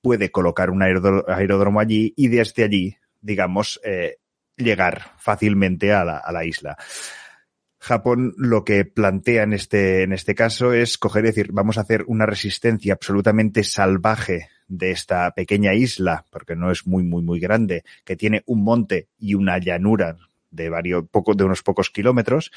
puede 0.03 0.31
colocar 0.31 0.71
un 0.71 0.83
aeródromo 0.83 1.79
allí 1.81 2.13
y 2.17 2.29
desde 2.29 2.65
allí 2.65 2.97
digamos, 3.21 3.81
eh, 3.85 4.17
llegar 4.57 5.13
fácilmente 5.19 5.93
a 5.93 6.05
la, 6.05 6.19
a 6.19 6.33
la, 6.33 6.45
isla. 6.45 6.77
Japón 7.79 8.35
lo 8.37 8.65
que 8.65 8.85
plantea 8.85 9.45
en 9.45 9.53
este, 9.53 10.03
en 10.03 10.13
este 10.13 10.35
caso 10.35 10.73
es 10.73 10.99
coger 10.99 11.25
y 11.25 11.29
decir, 11.29 11.53
vamos 11.53 11.79
a 11.79 11.83
hacer 11.83 12.05
una 12.09 12.27
resistencia 12.27 12.95
absolutamente 12.95 13.63
salvaje 13.63 14.49
de 14.67 14.91
esta 14.91 15.31
pequeña 15.31 15.75
isla, 15.75 16.25
porque 16.31 16.57
no 16.57 16.71
es 16.71 16.87
muy, 16.87 17.03
muy, 17.03 17.23
muy 17.23 17.41
grande, 17.41 17.85
que 18.05 18.17
tiene 18.17 18.43
un 18.47 18.65
monte 18.65 19.09
y 19.19 19.35
una 19.35 19.59
llanura 19.59 20.17
de 20.51 20.69
varios, 20.69 21.09
poco, 21.09 21.35
de 21.35 21.45
unos 21.45 21.63
pocos 21.63 21.91
kilómetros, 21.91 22.51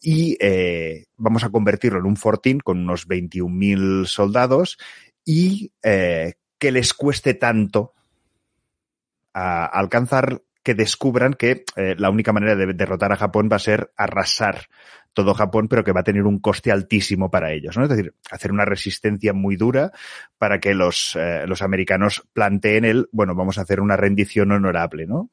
y 0.00 0.36
eh, 0.40 1.06
vamos 1.16 1.44
a 1.44 1.50
convertirlo 1.50 1.98
en 1.98 2.06
un 2.06 2.16
fortín 2.16 2.60
con 2.60 2.78
unos 2.78 3.06
21.000 3.06 4.06
soldados 4.06 4.78
y 5.24 5.72
eh, 5.82 6.34
que 6.58 6.72
les 6.72 6.94
cueste 6.94 7.34
tanto 7.34 7.92
a 9.34 9.66
alcanzar 9.66 10.42
que 10.62 10.74
descubran 10.74 11.34
que 11.34 11.64
eh, 11.76 11.94
la 11.98 12.08
única 12.10 12.32
manera 12.32 12.56
de 12.56 12.72
derrotar 12.72 13.12
a 13.12 13.16
Japón 13.16 13.48
va 13.52 13.56
a 13.56 13.60
ser 13.60 13.92
arrasar 13.96 14.66
todo 15.12 15.34
Japón, 15.34 15.68
pero 15.68 15.84
que 15.84 15.92
va 15.92 16.00
a 16.00 16.04
tener 16.04 16.24
un 16.24 16.40
coste 16.40 16.72
altísimo 16.72 17.30
para 17.30 17.52
ellos, 17.52 17.76
¿no? 17.76 17.84
Es 17.84 17.90
decir, 17.90 18.14
hacer 18.30 18.50
una 18.50 18.64
resistencia 18.64 19.32
muy 19.32 19.56
dura 19.56 19.92
para 20.38 20.58
que 20.58 20.74
los, 20.74 21.16
eh, 21.16 21.44
los 21.46 21.62
americanos 21.62 22.26
planteen 22.32 22.84
el, 22.84 23.08
bueno, 23.12 23.34
vamos 23.34 23.58
a 23.58 23.62
hacer 23.62 23.80
una 23.80 23.96
rendición 23.96 24.50
honorable, 24.50 25.06
¿no? 25.06 25.30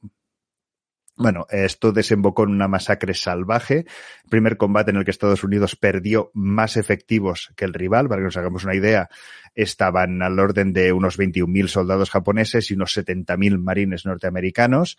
Bueno, 1.21 1.45
esto 1.51 1.91
desembocó 1.91 2.45
en 2.45 2.49
una 2.49 2.67
masacre 2.67 3.13
salvaje. 3.13 3.85
Primer 4.27 4.57
combate 4.57 4.89
en 4.89 4.97
el 4.97 5.05
que 5.05 5.11
Estados 5.11 5.43
Unidos 5.43 5.75
perdió 5.75 6.31
más 6.33 6.77
efectivos 6.77 7.51
que 7.55 7.65
el 7.65 7.75
rival. 7.75 8.09
Para 8.09 8.21
que 8.21 8.25
nos 8.25 8.37
hagamos 8.37 8.63
una 8.63 8.73
idea, 8.73 9.07
estaban 9.53 10.23
al 10.23 10.39
orden 10.39 10.73
de 10.73 10.93
unos 10.93 11.19
21.000 11.19 11.67
soldados 11.67 12.09
japoneses 12.09 12.71
y 12.71 12.73
unos 12.73 12.97
70.000 12.97 13.59
marines 13.59 14.03
norteamericanos, 14.03 14.97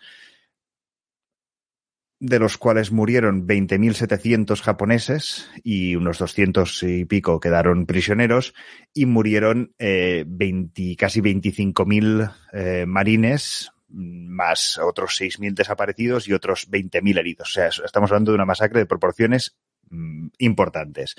de 2.21 2.39
los 2.39 2.57
cuales 2.57 2.93
murieron 2.93 3.45
20.700 3.45 4.61
japoneses 4.61 5.49
y 5.61 5.97
unos 5.97 6.19
200 6.19 6.83
y 6.83 7.03
pico 7.03 7.41
quedaron 7.41 7.85
prisioneros 7.85 8.53
y 8.93 9.07
murieron 9.07 9.73
eh, 9.77 10.23
20, 10.25 10.95
casi 10.95 11.19
25.000 11.19 12.33
eh, 12.53 12.85
marines 12.87 13.72
más 13.93 14.77
otros 14.79 15.19
6.000 15.19 15.53
desaparecidos 15.53 16.27
y 16.27 16.33
otros 16.33 16.69
20.000 16.69 17.19
heridos. 17.19 17.49
O 17.49 17.53
sea, 17.53 17.67
estamos 17.67 18.11
hablando 18.11 18.31
de 18.31 18.35
una 18.35 18.45
masacre 18.45 18.79
de 18.79 18.85
proporciones 18.85 19.55
mm, 19.89 20.27
importantes. 20.39 21.15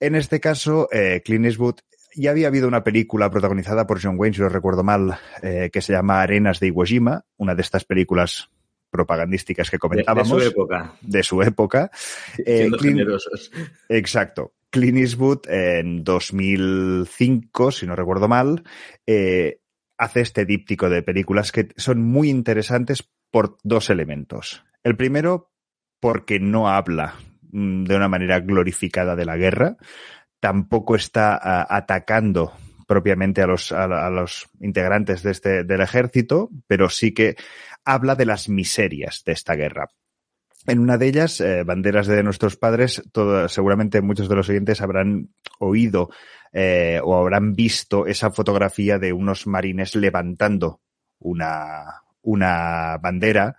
En 0.00 0.14
este 0.14 0.40
caso, 0.40 0.88
eh, 0.92 1.22
Clint 1.24 1.46
Eastwood 1.46 1.76
ya 2.14 2.30
había 2.30 2.48
habido 2.48 2.68
una 2.68 2.84
película 2.84 3.30
protagonizada 3.30 3.86
por 3.86 4.00
John 4.02 4.16
Wayne, 4.18 4.34
si 4.34 4.40
lo 4.40 4.48
recuerdo 4.48 4.82
mal, 4.82 5.18
eh, 5.42 5.70
que 5.72 5.80
se 5.80 5.92
llama 5.92 6.22
Arenas 6.22 6.60
de 6.60 6.68
Iwo 6.68 6.84
Jima, 6.84 7.24
una 7.36 7.54
de 7.54 7.62
estas 7.62 7.84
películas 7.84 8.50
propagandísticas 8.90 9.70
que 9.70 9.78
comentábamos. 9.78 10.28
De, 10.30 10.36
de 10.36 10.42
su 10.42 10.50
época. 10.50 10.94
De 11.00 11.22
su 11.22 11.42
época. 11.42 11.90
Eh, 12.44 12.68
Clint, 12.78 12.98
generosos. 12.98 13.50
Exacto. 13.88 14.52
Clint 14.70 14.98
Eastwood 14.98 15.48
en 15.48 16.04
2005, 16.04 17.72
si 17.72 17.86
no 17.86 17.96
recuerdo 17.96 18.28
mal, 18.28 18.62
eh, 19.06 19.60
hace 20.02 20.20
este 20.20 20.44
díptico 20.44 20.90
de 20.90 21.02
películas 21.02 21.52
que 21.52 21.68
son 21.76 22.02
muy 22.02 22.28
interesantes 22.28 23.08
por 23.30 23.56
dos 23.62 23.88
elementos. 23.88 24.64
El 24.82 24.96
primero, 24.96 25.52
porque 26.00 26.40
no 26.40 26.68
habla 26.68 27.14
mm, 27.52 27.84
de 27.84 27.96
una 27.96 28.08
manera 28.08 28.40
glorificada 28.40 29.14
de 29.14 29.24
la 29.24 29.36
guerra, 29.36 29.76
tampoco 30.40 30.96
está 30.96 31.36
uh, 31.36 31.72
atacando 31.72 32.52
propiamente 32.88 33.42
a 33.42 33.46
los, 33.46 33.70
a, 33.70 34.10
los 34.10 34.48
integrantes 34.60 35.22
de 35.22 35.30
este, 35.30 35.62
del 35.62 35.80
ejército, 35.80 36.50
pero 36.66 36.88
sí 36.88 37.14
que 37.14 37.36
habla 37.84 38.16
de 38.16 38.26
las 38.26 38.48
miserias 38.48 39.22
de 39.24 39.32
esta 39.32 39.54
guerra. 39.54 39.86
En 40.66 40.78
una 40.78 40.96
de 40.96 41.08
ellas, 41.08 41.40
eh, 41.40 41.64
Banderas 41.64 42.06
de 42.06 42.22
nuestros 42.22 42.56
padres, 42.56 43.02
todo, 43.12 43.48
seguramente 43.48 44.00
muchos 44.00 44.28
de 44.28 44.36
los 44.36 44.48
oyentes 44.48 44.80
habrán 44.80 45.30
oído 45.58 46.10
eh, 46.52 47.00
o 47.02 47.16
habrán 47.16 47.54
visto 47.54 48.06
esa 48.06 48.30
fotografía 48.30 48.98
de 48.98 49.12
unos 49.12 49.46
marines 49.46 49.94
levantando 49.96 50.80
una, 51.18 52.02
una 52.22 52.98
bandera 52.98 53.56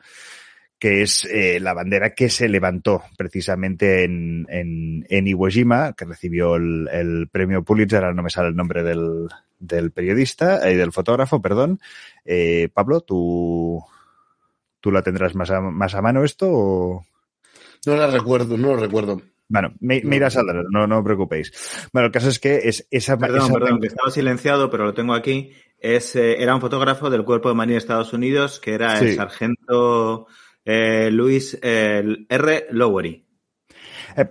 que 0.84 1.02
es 1.02 1.24
eh, 1.32 1.62
la 1.62 1.74
bandera 1.74 2.14
que 2.14 2.28
se 2.28 2.50
levantó 2.50 3.04
precisamente 3.18 4.04
en, 4.04 4.46
en, 4.50 5.06
en 5.08 5.28
Iwo 5.28 5.48
Jima, 5.48 5.94
que 5.94 6.04
recibió 6.04 6.58
el, 6.58 6.90
el, 6.92 7.30
premio 7.30 7.64
Pulitzer, 7.64 8.04
ahora 8.04 8.14
no 8.14 8.22
me 8.22 8.30
sale 8.30 8.50
el 8.50 8.56
nombre 8.58 8.84
del, 8.84 9.30
del 9.60 9.92
periodista, 9.92 10.70
eh, 10.70 10.76
del 10.76 10.92
fotógrafo, 10.92 11.42
perdón. 11.42 11.80
Eh, 12.26 12.68
Pablo, 12.74 13.00
¿tú, 13.00 13.82
¿tú 14.84 14.92
la 14.92 15.02
tendrás 15.02 15.34
más 15.34 15.50
a, 15.50 15.62
más 15.62 15.96
a 15.96 16.02
mano 16.02 16.26
esto 16.26 16.46
o...? 16.52 17.06
No 17.86 17.96
la 17.96 18.08
recuerdo, 18.08 18.58
no 18.58 18.76
lo 18.76 18.82
recuerdo. 18.82 19.22
Bueno, 19.48 19.74
me, 19.80 20.02
me 20.04 20.18
irás 20.18 20.36
a 20.36 20.44
dar, 20.44 20.66
no, 20.70 20.88
no 20.88 20.98
os 20.98 21.06
preocupéis. 21.06 21.54
Bueno, 21.94 22.08
el 22.08 22.12
caso 22.12 22.28
es 22.28 22.38
que 22.38 22.68
es 22.68 22.86
esa... 22.92 23.18
Perdón, 23.18 23.44
esa... 23.44 23.54
perdón, 23.54 23.80
que 23.80 23.88
estaba 23.88 24.12
silenciado, 24.12 24.70
pero 24.70 24.84
lo 24.84 24.94
tengo 24.94 25.14
aquí. 25.14 25.54
Es, 25.80 26.18
eh, 26.18 26.42
era 26.42 26.54
un 26.54 26.60
fotógrafo 26.60 27.10
del 27.10 27.24
Cuerpo 27.24 27.48
de 27.48 27.56
Marina 27.56 27.76
de 27.76 27.78
Estados 27.78 28.12
Unidos, 28.12 28.60
que 28.60 28.74
era 28.74 28.98
sí. 28.98 29.06
el 29.06 29.16
sargento 29.16 30.28
eh, 30.66 31.10
Luis 31.12 31.58
eh, 31.62 32.26
R. 32.28 32.68
Lowery. 32.72 33.23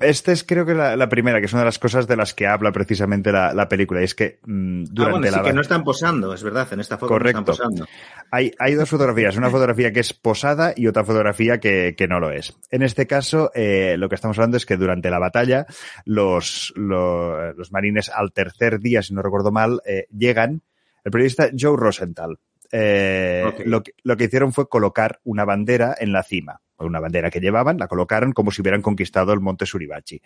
Este 0.01 0.33
es 0.33 0.45
creo 0.45 0.65
que 0.65 0.75
la, 0.75 0.97
la, 0.97 1.09
primera, 1.09 1.41
que 1.41 1.47
es 1.47 1.53
una 1.53 1.63
de 1.63 1.67
las 1.67 1.79
cosas 1.79 2.07
de 2.07 2.17
las 2.17 2.35
que 2.35 2.47
habla 2.47 2.73
precisamente 2.73 3.33
la, 3.33 3.53
la 3.55 3.69
película, 3.69 4.01
y 4.01 4.05
es 4.05 4.15
que 4.15 4.39
mmm, 4.45 4.85
durante 4.85 5.03
ah, 5.03 5.21
bueno, 5.21 5.27
sí 5.27 5.37
la... 5.37 5.43
que 5.43 5.53
no 5.53 5.61
están 5.61 5.85
posando, 5.85 6.35
es 6.35 6.43
verdad, 6.43 6.69
en 6.73 6.81
esta 6.81 6.99
foto 6.99 7.09
Correcto. 7.09 7.43
no 7.47 7.53
están 7.53 7.69
posando. 7.69 7.87
Hay, 8.31 8.53
hay 8.59 8.75
dos 8.75 8.89
fotografías, 8.89 9.37
una 9.37 9.51
fotografía 9.51 9.93
que 9.93 10.01
es 10.01 10.13
posada 10.13 10.73
y 10.75 10.87
otra 10.87 11.05
fotografía 11.05 11.59
que, 11.59 11.95
que 11.97 12.09
no 12.09 12.21
lo 12.21 12.31
es. 12.31 12.57
En 12.71 12.83
este 12.83 13.07
caso, 13.07 13.51
eh, 13.55 13.97
lo 13.99 14.09
que 14.09 14.15
estamos 14.15 14.39
hablando 14.39 14.57
es 14.57 14.67
que 14.67 14.77
durante 14.77 15.11
la 15.11 15.19
batalla, 15.19 15.67
los, 16.05 16.73
los, 16.77 17.57
los 17.57 17.73
marines 17.73 18.09
al 18.09 18.33
tercer 18.33 18.81
día, 18.81 19.03
si 19.03 19.15
no 19.15 19.23
recuerdo 19.23 19.53
mal, 19.53 19.81
eh, 19.85 20.07
llegan 20.17 20.63
El 21.05 21.11
periodista 21.11 21.51
Joe 21.59 21.77
Rosenthal. 21.77 22.39
Eh, 22.75 23.63
lo, 23.67 23.83
que, 23.83 23.93
lo 24.03 24.17
que 24.17 24.25
hicieron 24.25 24.53
fue 24.53 24.69
colocar 24.69 25.21
una 25.25 25.45
bandera 25.45 25.95
en 25.99 26.11
la 26.11 26.23
cima, 26.23 26.63
una 26.79 27.01
bandera 27.01 27.31
que 27.31 27.41
llevaban, 27.41 27.79
la 27.79 27.87
colocaron 27.87 28.33
como 28.33 28.51
si 28.51 28.63
hubieran 28.63 28.81
conquistado 28.81 29.33
el 29.35 29.41
monte 29.41 29.67
Suribachi. 29.67 30.23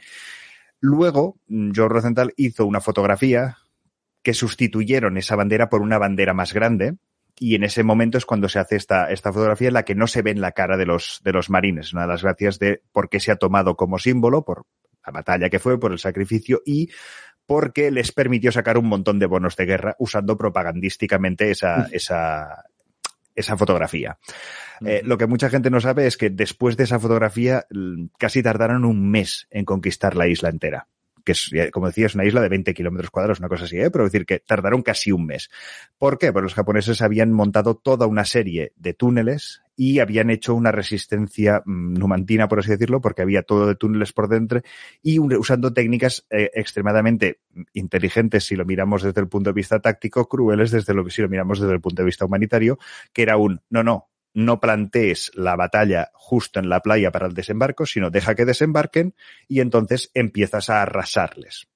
Luego, 0.80 1.38
Joe 1.48 1.88
Rosenthal 1.88 2.32
hizo 2.36 2.64
una 2.66 2.80
fotografía 2.80 3.56
que 4.22 4.32
sustituyeron 4.32 5.16
esa 5.16 5.36
bandera 5.36 5.68
por 5.68 5.82
una 5.82 5.98
bandera 5.98 6.34
más 6.34 6.52
grande, 6.54 6.96
y 7.38 7.54
en 7.54 7.64
ese 7.64 7.82
momento 7.82 8.16
es 8.16 8.24
cuando 8.24 8.48
se 8.48 8.58
hace 8.58 8.76
esta, 8.76 9.10
esta 9.10 9.32
fotografía 9.32 9.68
en 9.68 9.74
la 9.74 9.84
que 9.84 9.94
no 9.94 10.06
se 10.06 10.22
ve 10.22 10.30
en 10.30 10.40
la 10.40 10.52
cara 10.52 10.76
de 10.76 10.86
los, 10.86 11.20
de 11.22 11.32
los 11.32 11.50
marines. 11.50 11.92
Una 11.92 12.02
de 12.02 12.08
las 12.08 12.22
gracias 12.22 12.58
de 12.58 12.82
por 12.92 13.08
qué 13.08 13.20
se 13.20 13.30
ha 13.30 13.36
tomado 13.36 13.76
como 13.76 13.98
símbolo, 13.98 14.44
por 14.44 14.64
la 15.04 15.12
batalla 15.12 15.50
que 15.50 15.58
fue, 15.58 15.78
por 15.78 15.92
el 15.92 15.98
sacrificio 15.98 16.62
y 16.64 16.90
porque 17.46 17.90
les 17.90 18.12
permitió 18.12 18.52
sacar 18.52 18.78
un 18.78 18.86
montón 18.86 19.18
de 19.18 19.26
bonos 19.26 19.56
de 19.56 19.66
guerra 19.66 19.96
usando 19.98 20.36
propagandísticamente 20.36 21.50
esa, 21.50 21.88
esa, 21.92 22.64
esa 23.34 23.56
fotografía. 23.56 24.18
Eh, 24.84 25.02
lo 25.04 25.16
que 25.16 25.26
mucha 25.26 25.48
gente 25.48 25.70
no 25.70 25.80
sabe 25.80 26.06
es 26.06 26.16
que 26.16 26.28
después 26.28 26.76
de 26.76 26.84
esa 26.84 26.98
fotografía 26.98 27.66
casi 28.18 28.42
tardaron 28.42 28.84
un 28.84 29.10
mes 29.10 29.46
en 29.50 29.64
conquistar 29.64 30.16
la 30.16 30.28
isla 30.28 30.50
entera 30.50 30.88
que 31.26 31.32
es, 31.32 31.50
como 31.72 31.88
decía, 31.88 32.06
es 32.06 32.14
una 32.14 32.24
isla 32.24 32.40
de 32.40 32.48
20 32.48 32.72
kilómetros 32.72 33.10
cuadrados, 33.10 33.40
una 33.40 33.48
cosa 33.48 33.64
así, 33.64 33.76
¿eh? 33.78 33.90
pero 33.90 34.04
decir 34.04 34.24
que 34.24 34.38
tardaron 34.38 34.82
casi 34.82 35.10
un 35.10 35.26
mes. 35.26 35.50
¿Por 35.98 36.18
qué? 36.18 36.32
Porque 36.32 36.44
los 36.44 36.54
japoneses 36.54 37.02
habían 37.02 37.32
montado 37.32 37.74
toda 37.74 38.06
una 38.06 38.24
serie 38.24 38.72
de 38.76 38.94
túneles 38.94 39.62
y 39.74 39.98
habían 39.98 40.30
hecho 40.30 40.54
una 40.54 40.70
resistencia 40.70 41.62
mm, 41.66 41.94
numantina, 41.94 42.48
por 42.48 42.60
así 42.60 42.70
decirlo, 42.70 43.00
porque 43.00 43.22
había 43.22 43.42
todo 43.42 43.66
de 43.66 43.74
túneles 43.74 44.12
por 44.12 44.28
dentro 44.28 44.62
y 45.02 45.18
usando 45.18 45.72
técnicas 45.72 46.24
eh, 46.30 46.50
extremadamente 46.54 47.40
inteligentes 47.72 48.44
si 48.44 48.54
lo 48.54 48.64
miramos 48.64 49.02
desde 49.02 49.20
el 49.20 49.28
punto 49.28 49.50
de 49.50 49.54
vista 49.54 49.80
táctico, 49.80 50.28
crueles 50.28 50.70
desde 50.70 50.94
lo 50.94 51.04
que 51.04 51.10
si 51.10 51.22
lo 51.22 51.28
miramos 51.28 51.60
desde 51.60 51.74
el 51.74 51.80
punto 51.80 52.02
de 52.02 52.06
vista 52.06 52.24
humanitario, 52.24 52.78
que 53.12 53.22
era 53.22 53.36
un, 53.36 53.60
no, 53.68 53.82
no, 53.82 54.08
no 54.36 54.60
plantees 54.60 55.32
la 55.34 55.56
batalla 55.56 56.10
justo 56.12 56.60
en 56.60 56.68
la 56.68 56.80
playa 56.80 57.10
para 57.10 57.26
el 57.26 57.32
desembarco, 57.32 57.86
sino 57.86 58.10
deja 58.10 58.34
que 58.34 58.44
desembarquen 58.44 59.14
y 59.48 59.60
entonces 59.60 60.10
empiezas 60.12 60.68
a 60.68 60.82
arrasarles. 60.82 61.68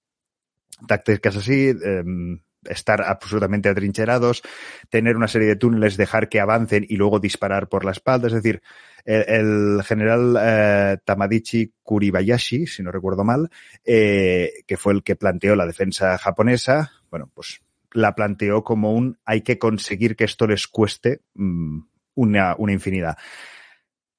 Tácticas 0.87 1.37
así, 1.37 1.69
em, 1.83 2.41
estar 2.65 3.01
absolutamente 3.01 3.71
atrincherados, 3.71 4.43
tener 4.91 5.17
una 5.17 5.27
serie 5.27 5.49
de 5.49 5.57
túneles, 5.57 5.97
dejar 5.97 6.29
que 6.29 6.39
avancen 6.39 6.85
y 6.87 6.97
luego 6.97 7.19
disparar 7.19 7.67
por 7.71 7.87
la 7.87 7.93
espalda. 7.93 8.27
Es 8.27 8.35
decir, 8.35 8.61
el, 9.07 9.83
general 9.83 10.37
eh, 10.39 10.99
Tamadichi 11.03 11.73
Kuribayashi, 11.83 12.67
si 12.67 12.83
no 12.83 12.93
recuerdo 12.93 13.25
mal, 13.25 13.49
eh, 13.87 14.53
que 14.67 14.77
fue 14.77 14.93
el 14.93 15.03
que 15.03 15.17
planteó 15.17 15.57
la 15.57 15.65
defensa 15.65 16.19
japonesa, 16.19 16.93
bueno, 17.11 17.31
pues 17.33 17.63
la 17.93 18.15
planteó 18.15 18.63
como 18.63 18.93
un 18.93 19.19
hay 19.25 19.41
que 19.41 19.59
conseguir 19.59 20.15
que 20.15 20.25
esto 20.25 20.47
les 20.47 20.67
cueste 20.67 21.23
mm, 21.35 21.81
una, 22.15 22.55
una 22.59 22.73
infinidad. 22.73 23.17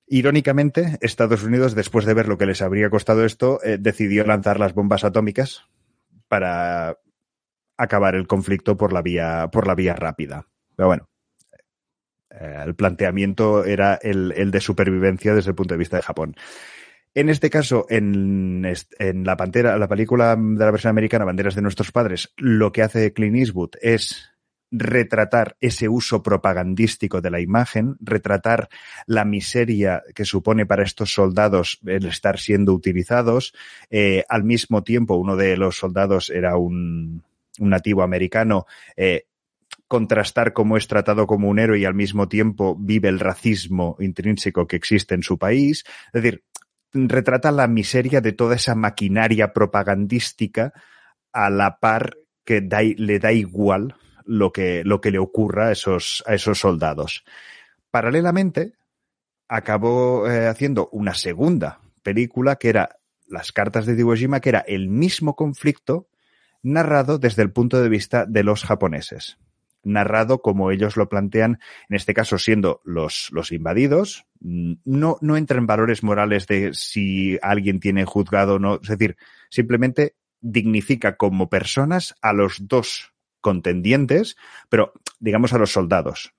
Irónicamente, 0.07 0.97
Estados 0.99 1.43
Unidos, 1.43 1.73
después 1.73 2.05
de 2.05 2.13
ver 2.13 2.27
lo 2.27 2.37
que 2.37 2.45
les 2.45 2.61
habría 2.61 2.89
costado 2.89 3.23
esto, 3.23 3.59
eh, 3.63 3.77
decidió 3.79 4.25
lanzar 4.25 4.59
las 4.59 4.73
bombas 4.73 5.05
atómicas 5.05 5.63
para 6.27 6.97
acabar 7.77 8.15
el 8.15 8.27
conflicto 8.27 8.75
por 8.75 8.91
la 8.93 9.01
vía, 9.01 9.49
por 9.51 9.67
la 9.67 9.75
vía 9.75 9.95
rápida. 9.95 10.47
Pero 10.75 10.87
bueno, 10.87 11.09
eh, 12.29 12.63
el 12.65 12.75
planteamiento 12.75 13.63
era 13.65 13.95
el, 14.01 14.33
el, 14.35 14.51
de 14.51 14.61
supervivencia 14.61 15.33
desde 15.33 15.51
el 15.51 15.55
punto 15.55 15.73
de 15.73 15.79
vista 15.79 15.97
de 15.97 16.03
Japón. 16.03 16.35
En 17.13 17.29
este 17.29 17.49
caso, 17.49 17.85
en, 17.89 18.65
en 18.99 19.23
la 19.25 19.35
pantera, 19.35 19.77
la 19.77 19.87
película 19.87 20.35
de 20.35 20.65
la 20.65 20.71
versión 20.71 20.91
americana, 20.91 21.25
Banderas 21.25 21.55
de 21.55 21.61
nuestros 21.61 21.91
padres, 21.91 22.33
lo 22.37 22.71
que 22.71 22.83
hace 22.83 23.11
Clint 23.11 23.35
Eastwood 23.35 23.71
es 23.81 24.30
retratar 24.71 25.57
ese 25.59 25.89
uso 25.89 26.23
propagandístico 26.23 27.19
de 27.21 27.29
la 27.29 27.41
imagen, 27.41 27.97
retratar 27.99 28.69
la 29.05 29.25
miseria 29.25 30.01
que 30.15 30.25
supone 30.25 30.65
para 30.65 30.83
estos 30.83 31.13
soldados 31.13 31.79
el 31.85 32.05
estar 32.05 32.39
siendo 32.39 32.73
utilizados. 32.73 33.53
Eh, 33.89 34.23
al 34.29 34.43
mismo 34.43 34.83
tiempo, 34.83 35.15
uno 35.15 35.35
de 35.35 35.57
los 35.57 35.75
soldados 35.75 36.29
era 36.29 36.55
un, 36.55 37.21
un 37.59 37.69
nativo 37.69 38.01
americano. 38.01 38.65
Eh, 38.95 39.25
contrastar 39.87 40.53
cómo 40.53 40.77
es 40.77 40.87
tratado 40.87 41.27
como 41.27 41.49
un 41.49 41.59
héroe 41.59 41.79
y 41.79 41.85
al 41.85 41.93
mismo 41.93 42.29
tiempo 42.29 42.77
vive 42.79 43.09
el 43.09 43.19
racismo 43.19 43.97
intrínseco 43.99 44.65
que 44.65 44.77
existe 44.77 45.15
en 45.15 45.23
su 45.23 45.37
país. 45.37 45.83
Es 46.13 46.23
decir, 46.23 46.43
retrata 46.93 47.51
la 47.51 47.67
miseria 47.67 48.21
de 48.21 48.31
toda 48.31 48.55
esa 48.55 48.73
maquinaria 48.73 49.51
propagandística 49.51 50.71
a 51.33 51.49
la 51.49 51.77
par 51.79 52.15
que 52.45 52.61
le 52.97 53.19
da 53.19 53.33
igual 53.33 53.95
lo 54.25 54.51
que, 54.51 54.83
lo 54.83 55.01
que 55.01 55.11
le 55.11 55.19
ocurra 55.19 55.67
a 55.67 55.71
esos, 55.71 56.23
a 56.27 56.33
esos 56.33 56.59
soldados. 56.59 57.23
Paralelamente, 57.91 58.73
acabó 59.51 60.29
eh, 60.29 60.47
haciendo 60.47 60.87
una 60.93 61.13
segunda 61.13 61.81
película 62.03 62.55
que 62.55 62.69
era 62.69 62.97
Las 63.27 63.51
cartas 63.51 63.85
de 63.85 63.99
Iwo 63.99 64.15
Jima, 64.15 64.39
que 64.39 64.49
era 64.49 64.59
el 64.59 64.87
mismo 64.87 65.35
conflicto 65.35 66.07
narrado 66.63 67.17
desde 67.17 67.41
el 67.41 67.51
punto 67.51 67.81
de 67.81 67.89
vista 67.89 68.25
de 68.25 68.43
los 68.43 68.63
japoneses. 68.63 69.37
Narrado 69.83 70.41
como 70.41 70.71
ellos 70.71 70.95
lo 70.95 71.09
plantean, 71.09 71.59
en 71.89 71.95
este 71.95 72.13
caso 72.13 72.37
siendo 72.37 72.81
los, 72.85 73.29
los 73.31 73.51
invadidos, 73.51 74.25
no, 74.39 75.17
no 75.19 75.37
entra 75.37 75.57
en 75.57 75.67
valores 75.67 76.01
morales 76.01 76.47
de 76.47 76.73
si 76.73 77.37
alguien 77.41 77.79
tiene 77.79 78.05
juzgado 78.05 78.55
o 78.55 78.59
no, 78.59 78.79
es 78.81 78.87
decir, 78.87 79.17
simplemente 79.49 80.15
dignifica 80.39 81.17
como 81.17 81.49
personas 81.49 82.15
a 82.21 82.31
los 82.31 82.67
dos 82.67 83.10
contendientes, 83.41 84.37
pero 84.69 84.93
digamos 85.19 85.53
a 85.53 85.57
los 85.57 85.71
soldados. 85.71 86.33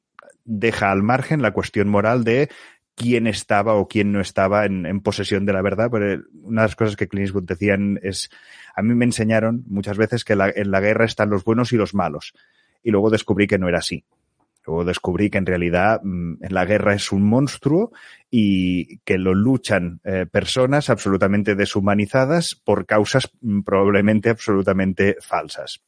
Deja 0.45 0.91
al 0.91 1.03
margen 1.03 1.43
la 1.43 1.53
cuestión 1.53 1.89
moral 1.89 2.25
de 2.25 2.49
quién 2.95 3.27
estaba 3.27 3.75
o 3.75 3.89
quién 3.89 4.13
no 4.13 4.21
estaba 4.21 4.65
en, 4.65 5.01
posesión 5.01 5.45
de 5.47 5.53
la 5.53 5.63
verdad. 5.63 5.89
Pero 5.91 6.23
una 6.43 6.63
de 6.63 6.69
las 6.69 6.77
cosas 6.77 6.97
que 6.97 7.09
Clint 7.09 7.35
decían 7.43 8.01
es, 8.03 8.31
a 8.75 8.83
mí 8.83 8.95
me 8.95 9.05
enseñaron 9.05 9.65
muchas 9.67 9.97
veces 9.97 10.25
que 10.25 10.33
en 10.33 10.71
la 10.71 10.81
guerra 10.81 11.05
están 11.05 11.31
los 11.31 11.45
buenos 11.45 11.73
y 11.73 11.77
los 11.77 11.95
malos. 11.95 12.33
Y 12.83 12.91
luego 12.91 13.11
descubrí 13.11 13.47
que 13.47 13.59
no 13.59 13.69
era 13.69 13.79
así. 13.79 14.05
Luego 14.67 14.85
descubrí 14.85 15.31
que 15.31 15.39
en 15.39 15.47
realidad 15.47 16.01
mm, 16.03 16.35
la 16.51 16.65
guerra 16.65 16.95
es 16.95 17.11
un 17.13 17.23
monstruo 17.25 17.93
y 18.31 18.99
que 18.99 19.19
lo 19.19 19.35
luchan 19.35 20.01
eh, 20.05 20.27
personas 20.31 20.89
absolutamente 20.89 21.55
deshumanizadas 21.55 22.55
por 22.55 22.87
causas 22.87 23.31
mm, 23.41 23.63
probablemente 23.63 24.31
absolutamente 24.31 25.17
falsas. 25.21 25.83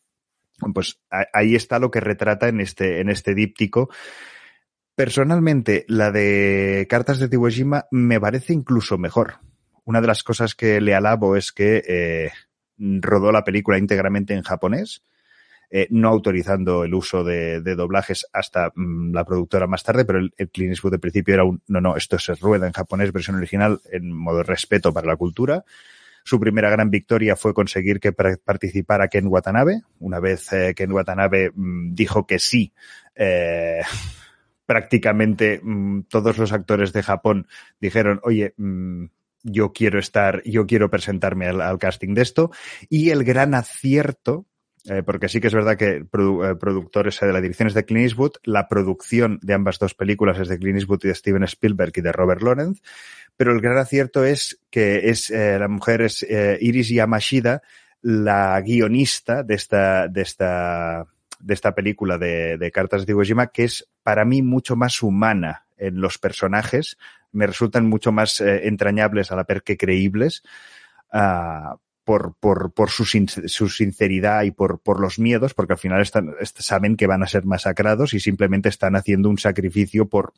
Pues 0.72 1.00
ahí 1.10 1.54
está 1.54 1.78
lo 1.78 1.90
que 1.90 2.00
retrata 2.00 2.48
en 2.48 2.60
este, 2.60 3.00
en 3.00 3.08
este 3.10 3.34
díptico. 3.34 3.90
Personalmente, 4.94 5.84
la 5.88 6.12
de 6.12 6.86
Cartas 6.88 7.18
de 7.18 7.28
Iwo 7.32 7.48
Jima 7.48 7.86
me 7.90 8.20
parece 8.20 8.52
incluso 8.52 8.96
mejor. 8.96 9.38
Una 9.84 10.00
de 10.00 10.06
las 10.06 10.22
cosas 10.22 10.54
que 10.54 10.80
le 10.80 10.94
alabo 10.94 11.36
es 11.36 11.50
que 11.50 11.82
eh, 11.86 12.30
rodó 12.78 13.32
la 13.32 13.44
película 13.44 13.78
íntegramente 13.78 14.34
en 14.34 14.42
japonés, 14.42 15.02
eh, 15.68 15.88
no 15.90 16.08
autorizando 16.08 16.84
el 16.84 16.94
uso 16.94 17.24
de, 17.24 17.60
doblajes 17.60 18.26
hasta 18.32 18.70
mm, 18.74 19.12
la 19.12 19.24
productora 19.24 19.66
más 19.66 19.82
tarde, 19.82 20.04
pero 20.04 20.20
el, 20.20 20.32
el 20.36 20.50
Clean 20.50 20.70
Eastwood 20.70 20.92
de 20.92 20.98
principio 21.00 21.34
era 21.34 21.44
un, 21.44 21.60
no, 21.66 21.80
no, 21.80 21.96
esto 21.96 22.16
se 22.20 22.34
rueda 22.36 22.68
en 22.68 22.72
japonés, 22.72 23.12
versión 23.12 23.36
original, 23.36 23.80
en 23.90 24.12
modo 24.12 24.38
de 24.38 24.44
respeto 24.44 24.92
para 24.92 25.08
la 25.08 25.16
cultura. 25.16 25.64
Su 26.24 26.40
primera 26.40 26.70
gran 26.70 26.90
victoria 26.90 27.36
fue 27.36 27.52
conseguir 27.52 28.00
que 28.00 28.12
participara 28.12 29.08
Ken 29.08 29.26
Watanabe. 29.26 29.82
Una 30.00 30.20
vez 30.20 30.50
eh, 30.54 30.74
Ken 30.74 30.90
Watanabe 30.90 31.52
mm, 31.54 31.92
dijo 31.94 32.26
que 32.26 32.38
sí, 32.38 32.72
eh, 33.14 33.82
prácticamente 34.66 35.60
mm, 35.62 36.04
todos 36.08 36.38
los 36.38 36.52
actores 36.52 36.94
de 36.94 37.02
Japón 37.02 37.46
dijeron, 37.78 38.20
oye, 38.22 38.54
mm, 38.56 39.04
yo 39.42 39.74
quiero 39.74 39.98
estar, 39.98 40.42
yo 40.44 40.66
quiero 40.66 40.88
presentarme 40.88 41.46
al, 41.46 41.60
al, 41.60 41.78
casting 41.78 42.14
de 42.14 42.22
esto. 42.22 42.50
Y 42.88 43.10
el 43.10 43.22
gran 43.24 43.54
acierto, 43.54 44.46
eh, 44.86 45.02
porque 45.02 45.30
sí 45.30 45.40
que 45.40 45.46
es 45.46 45.54
verdad 45.54 45.78
que 45.78 45.96
eh, 45.96 46.54
productores 46.60 47.18
de 47.18 47.32
la 47.32 47.40
dirección 47.40 47.68
es 47.68 47.74
de 47.74 47.86
Clint 47.86 48.04
Eastwood, 48.04 48.32
la 48.42 48.68
producción 48.68 49.38
de 49.40 49.54
ambas 49.54 49.78
dos 49.78 49.94
películas 49.94 50.38
es 50.38 50.48
de 50.48 50.58
Clint 50.58 50.76
Eastwood 50.76 51.00
y 51.04 51.08
de 51.08 51.14
Steven 51.14 51.44
Spielberg 51.44 51.92
y 51.96 52.00
de 52.02 52.12
Robert 52.12 52.42
Lawrence, 52.42 52.82
pero 53.34 53.52
el 53.52 53.62
gran 53.62 53.78
acierto 53.78 54.24
es 54.24 54.60
que 54.70 55.08
es 55.08 55.30
eh, 55.30 55.58
la 55.58 55.68
mujer 55.68 56.02
es 56.02 56.22
Iris 56.60 56.90
Yamashida, 56.90 57.62
la 58.02 58.60
guionista 58.60 59.42
de 59.42 59.54
esta, 59.54 60.08
de 60.08 60.20
esta, 60.20 61.06
de 61.40 61.54
esta 61.54 61.74
película 61.74 62.18
de, 62.18 62.70
Cartas 62.72 63.06
de 63.06 63.12
Iwo 63.12 63.22
Jima, 63.22 63.46
que 63.46 63.64
es 63.64 63.88
para 64.02 64.26
mí 64.26 64.42
mucho 64.42 64.76
más 64.76 65.02
humana 65.02 65.64
en 65.78 65.98
los 66.00 66.18
personajes, 66.18 66.98
me 67.32 67.46
resultan 67.46 67.88
mucho 67.88 68.12
más 68.12 68.42
entrañables 68.42 69.32
a 69.32 69.36
la 69.36 69.44
per 69.44 69.62
que 69.62 69.78
creíbles. 69.78 70.42
Uh, 71.10 71.78
por, 72.04 72.34
por, 72.38 72.72
por 72.72 72.90
su, 72.90 73.04
su, 73.04 73.68
sinceridad 73.68 74.42
y 74.42 74.50
por, 74.50 74.80
por 74.80 75.00
los 75.00 75.18
miedos, 75.18 75.54
porque 75.54 75.72
al 75.72 75.78
final 75.78 76.02
están, 76.02 76.34
saben 76.42 76.96
que 76.96 77.06
van 77.06 77.22
a 77.22 77.26
ser 77.26 77.44
masacrados 77.44 78.14
y 78.14 78.20
simplemente 78.20 78.68
están 78.68 78.94
haciendo 78.94 79.30
un 79.30 79.38
sacrificio 79.38 80.08
por, 80.08 80.34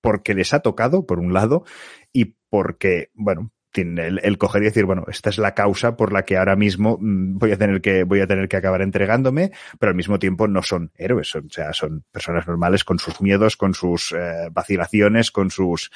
porque 0.00 0.34
les 0.34 0.54
ha 0.54 0.60
tocado, 0.60 1.06
por 1.06 1.18
un 1.18 1.32
lado, 1.32 1.64
y 2.12 2.36
porque, 2.48 3.10
bueno, 3.14 3.50
el, 3.74 4.38
coger 4.38 4.62
y 4.62 4.66
decir, 4.66 4.84
bueno, 4.84 5.04
esta 5.08 5.30
es 5.30 5.38
la 5.38 5.54
causa 5.54 5.96
por 5.96 6.12
la 6.12 6.24
que 6.24 6.36
ahora 6.36 6.56
mismo 6.56 6.96
mm, 7.00 7.38
voy 7.38 7.52
a 7.52 7.58
tener 7.58 7.80
que, 7.80 8.04
voy 8.04 8.20
a 8.20 8.26
tener 8.26 8.48
que 8.48 8.56
acabar 8.56 8.82
entregándome, 8.82 9.50
pero 9.78 9.90
al 9.90 9.96
mismo 9.96 10.18
tiempo 10.18 10.46
no 10.46 10.62
son 10.62 10.92
héroes, 10.96 11.28
son, 11.28 11.46
o 11.46 11.50
sea, 11.50 11.72
son 11.72 12.04
personas 12.12 12.46
normales 12.46 12.84
con 12.84 12.98
sus 12.98 13.20
miedos, 13.20 13.56
con 13.56 13.74
sus 13.74 14.12
eh, 14.12 14.48
vacilaciones, 14.52 15.30
con 15.30 15.50
sus 15.50 15.90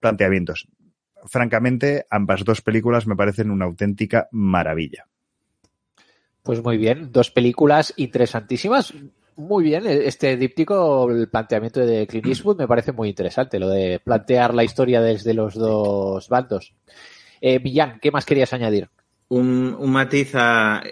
planteamientos. 0.00 0.68
Francamente, 1.24 2.06
ambas 2.10 2.44
dos 2.44 2.60
películas 2.60 3.06
me 3.06 3.16
parecen 3.16 3.50
una 3.50 3.64
auténtica 3.64 4.28
maravilla. 4.32 5.06
Pues 6.42 6.62
muy 6.62 6.76
bien, 6.76 7.10
dos 7.10 7.30
películas 7.30 7.94
interesantísimas. 7.96 8.92
Muy 9.36 9.64
bien, 9.64 9.84
este 9.86 10.36
díptico, 10.36 11.10
el 11.10 11.28
planteamiento 11.28 11.80
de 11.80 12.06
Clint 12.06 12.26
Eastwood 12.26 12.58
me 12.58 12.68
parece 12.68 12.92
muy 12.92 13.08
interesante, 13.08 13.58
lo 13.58 13.68
de 13.68 13.98
plantear 13.98 14.54
la 14.54 14.62
historia 14.62 15.00
desde 15.00 15.34
los 15.34 15.54
dos 15.54 16.28
bandos. 16.28 16.74
Eh, 17.40 17.58
Millán, 17.58 17.98
¿qué 18.00 18.10
más 18.10 18.24
querías 18.24 18.52
añadir? 18.52 18.88
Un, 19.28 19.74
un 19.76 19.90
matiz 19.90 20.34
a, 20.34 20.82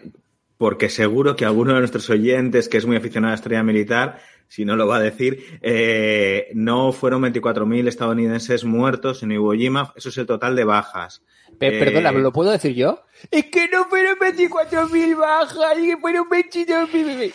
porque 0.62 0.88
seguro 0.88 1.34
que 1.34 1.44
alguno 1.44 1.74
de 1.74 1.80
nuestros 1.80 2.08
oyentes 2.08 2.68
que 2.68 2.78
es 2.78 2.86
muy 2.86 2.96
aficionado 2.96 3.30
a 3.30 3.34
la 3.34 3.38
historia 3.38 3.62
militar, 3.64 4.20
si 4.52 4.66
no 4.66 4.76
lo 4.76 4.86
va 4.86 4.96
a 4.96 5.00
decir, 5.00 5.58
eh, 5.62 6.50
no 6.52 6.92
fueron 6.92 7.22
24.000 7.22 7.88
estadounidenses 7.88 8.64
muertos 8.64 9.22
en 9.22 9.32
Iwo 9.32 9.54
Jima, 9.54 9.94
eso 9.96 10.10
es 10.10 10.18
el 10.18 10.26
total 10.26 10.54
de 10.56 10.64
bajas. 10.64 11.22
perdona, 11.58 12.10
eh, 12.10 12.18
¿lo 12.18 12.34
puedo 12.34 12.50
decir 12.50 12.74
yo? 12.74 13.02
Es 13.30 13.46
que 13.46 13.66
no 13.68 13.86
fueron 13.86 14.16
24.000 14.18 15.16
bajas, 15.16 15.78
y 15.78 15.86
que 15.86 15.96
fueron 15.96 16.28
22.000. 16.28 17.32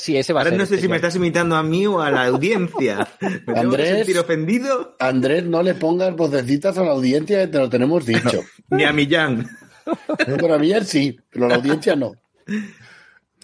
Sí, 0.00 0.16
ese 0.16 0.32
va 0.32 0.40
a 0.40 0.44
Ahora 0.46 0.56
no 0.56 0.66
sé 0.66 0.80
si 0.80 0.88
me 0.88 0.96
estás 0.96 1.14
imitando 1.14 1.54
a 1.54 1.62
mí 1.62 1.86
o 1.86 2.00
a 2.00 2.10
la 2.10 2.26
audiencia. 2.26 3.06
¿Me 3.46 3.60
Andrés, 3.60 3.90
sentir 3.90 4.18
ofendido? 4.18 4.96
Andrés, 4.98 5.44
no 5.44 5.62
le 5.62 5.74
pongas 5.74 6.16
vocecitas 6.16 6.76
a 6.76 6.82
la 6.82 6.90
audiencia, 6.90 7.48
te 7.48 7.58
lo 7.58 7.68
tenemos 7.68 8.04
dicho. 8.04 8.42
Ni 8.70 8.82
a 8.82 8.92
Millán. 8.92 9.48
Pero 10.26 10.54
a 10.54 10.58
Millán 10.58 10.84
sí, 10.84 11.16
pero 11.30 11.46
a 11.46 11.50
la 11.50 11.54
audiencia 11.54 11.94
no. 11.94 12.14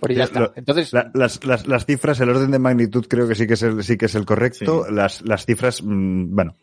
Por 0.00 0.12
ya 0.12 0.24
está. 0.24 0.52
Entonces, 0.57 0.92
las, 0.92 1.44
las, 1.44 1.66
las, 1.66 1.87
cifras, 1.87 2.20
el 2.20 2.30
orden 2.30 2.50
de 2.50 2.59
magnitud 2.59 3.07
creo 3.09 3.28
que 3.28 3.35
sí 3.35 3.46
que 3.46 3.54
es 3.54 3.62
el, 3.62 3.83
sí 3.85 3.96
que 3.96 4.07
es 4.07 4.14
el 4.14 4.26
correcto. 4.26 4.87
Las, 4.90 5.22
las 5.22 5.46
cifras, 5.46 5.83
mm, 5.83 6.35
bueno, 6.35 6.57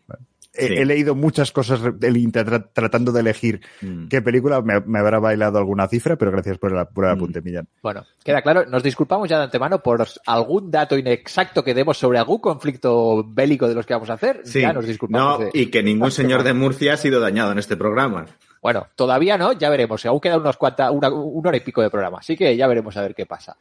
He, 0.54 0.84
leído 0.84 1.14
muchas 1.14 1.50
cosas 1.50 1.80
tratando 2.74 3.10
de 3.10 3.20
elegir 3.20 3.62
mm. 3.80 4.08
qué 4.08 4.20
película. 4.20 4.60
Me, 4.60 4.98
habrá 4.98 5.18
bailado 5.18 5.56
alguna 5.56 5.88
cifra, 5.88 6.16
pero 6.16 6.30
gracias 6.30 6.58
por 6.58 6.76
el, 6.76 6.86
por 6.88 7.06
mm. 7.06 7.08
apunte, 7.08 7.40
Millán. 7.40 7.68
Bueno, 7.82 8.04
queda 8.22 8.42
claro. 8.42 8.66
Nos 8.66 8.82
disculpamos 8.82 9.30
ya 9.30 9.38
de 9.38 9.44
antemano 9.44 9.82
por 9.82 10.06
algún 10.26 10.70
dato 10.70 10.98
inexacto 10.98 11.64
que 11.64 11.72
demos 11.72 11.96
sobre 11.96 12.18
algún 12.18 12.38
conflicto 12.38 13.24
bélico 13.26 13.66
de 13.66 13.74
los 13.74 13.86
que 13.86 13.94
vamos 13.94 14.10
a 14.10 14.14
hacer. 14.14 14.42
Ya 14.44 14.74
nos 14.74 14.86
disculpamos. 14.86 15.40
No, 15.40 15.48
y 15.54 15.66
que 15.66 15.82
ningún 15.82 16.10
señor 16.10 16.42
de 16.42 16.52
Murcia 16.52 16.94
ha 16.94 16.96
sido 16.98 17.18
dañado 17.20 17.52
en 17.52 17.58
este 17.58 17.78
programa. 17.78 18.26
Bueno, 18.62 18.86
todavía 18.94 19.36
no, 19.36 19.52
ya 19.52 19.68
veremos. 19.68 20.06
Aún 20.06 20.20
queda 20.20 20.38
unos 20.38 20.56
cuantas, 20.56 20.90
una, 20.92 21.10
hora 21.10 21.56
y 21.56 21.60
pico 21.60 21.82
de 21.82 21.90
programa, 21.90 22.18
así 22.20 22.36
que 22.36 22.56
ya 22.56 22.68
veremos 22.68 22.96
a 22.96 23.02
ver 23.02 23.14
qué 23.14 23.26
pasa. 23.26 23.56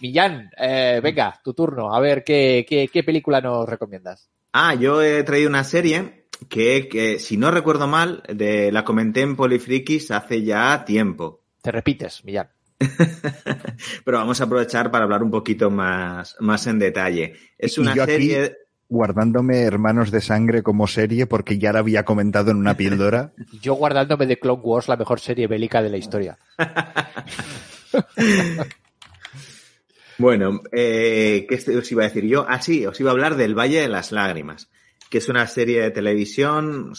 Millán, 0.00 0.50
eh, 0.56 1.00
venga, 1.02 1.38
tu 1.44 1.52
turno, 1.52 1.94
a 1.94 2.00
ver 2.00 2.24
qué, 2.24 2.64
qué, 2.66 2.88
qué 2.88 3.04
película 3.04 3.42
nos 3.42 3.68
recomiendas. 3.68 4.30
Ah, 4.52 4.74
yo 4.74 5.02
he 5.02 5.22
traído 5.24 5.48
una 5.48 5.62
serie 5.62 6.20
que, 6.48 7.18
si 7.18 7.36
no 7.36 7.50
recuerdo 7.50 7.86
mal, 7.86 8.22
de, 8.28 8.72
la 8.72 8.84
comenté 8.84 9.20
en 9.20 9.36
Polifrikis 9.36 10.10
hace 10.10 10.42
ya 10.42 10.84
tiempo. 10.84 11.42
Te 11.62 11.70
repites, 11.70 12.24
Millán. 12.24 12.48
Pero 14.04 14.18
vamos 14.18 14.40
a 14.40 14.44
aprovechar 14.44 14.90
para 14.90 15.04
hablar 15.04 15.22
un 15.22 15.30
poquito 15.30 15.70
más, 15.70 16.36
más 16.40 16.66
en 16.66 16.78
detalle. 16.78 17.34
Es 17.58 17.76
una 17.76 17.94
serie. 17.94 18.56
Guardándome 18.90 19.62
Hermanos 19.62 20.10
de 20.10 20.20
Sangre 20.20 20.62
como 20.62 20.86
serie 20.86 21.26
porque 21.26 21.58
ya 21.58 21.72
la 21.72 21.78
había 21.78 22.04
comentado 22.04 22.50
en 22.50 22.58
una 22.58 22.76
píldora. 22.76 23.32
Yo 23.62 23.74
guardándome 23.74 24.26
de 24.26 24.38
Clone 24.38 24.60
Wars, 24.62 24.88
la 24.88 24.96
mejor 24.96 25.20
serie 25.20 25.46
bélica 25.46 25.80
de 25.80 25.88
la 25.88 25.96
historia. 25.96 26.36
bueno, 30.18 30.60
eh, 30.72 31.46
¿qué 31.48 31.54
os 31.54 31.92
iba 31.92 32.02
a 32.02 32.08
decir 32.08 32.24
yo? 32.24 32.44
Ah, 32.48 32.60
sí, 32.60 32.84
os 32.84 33.00
iba 33.00 33.10
a 33.10 33.12
hablar 33.12 33.36
del 33.36 33.58
Valle 33.58 33.80
de 33.80 33.88
las 33.88 34.12
Lágrimas 34.12 34.68
que 35.10 35.18
es 35.18 35.28
una 35.28 35.46
serie 35.48 35.82
de 35.82 35.90
televisión, 35.90 36.92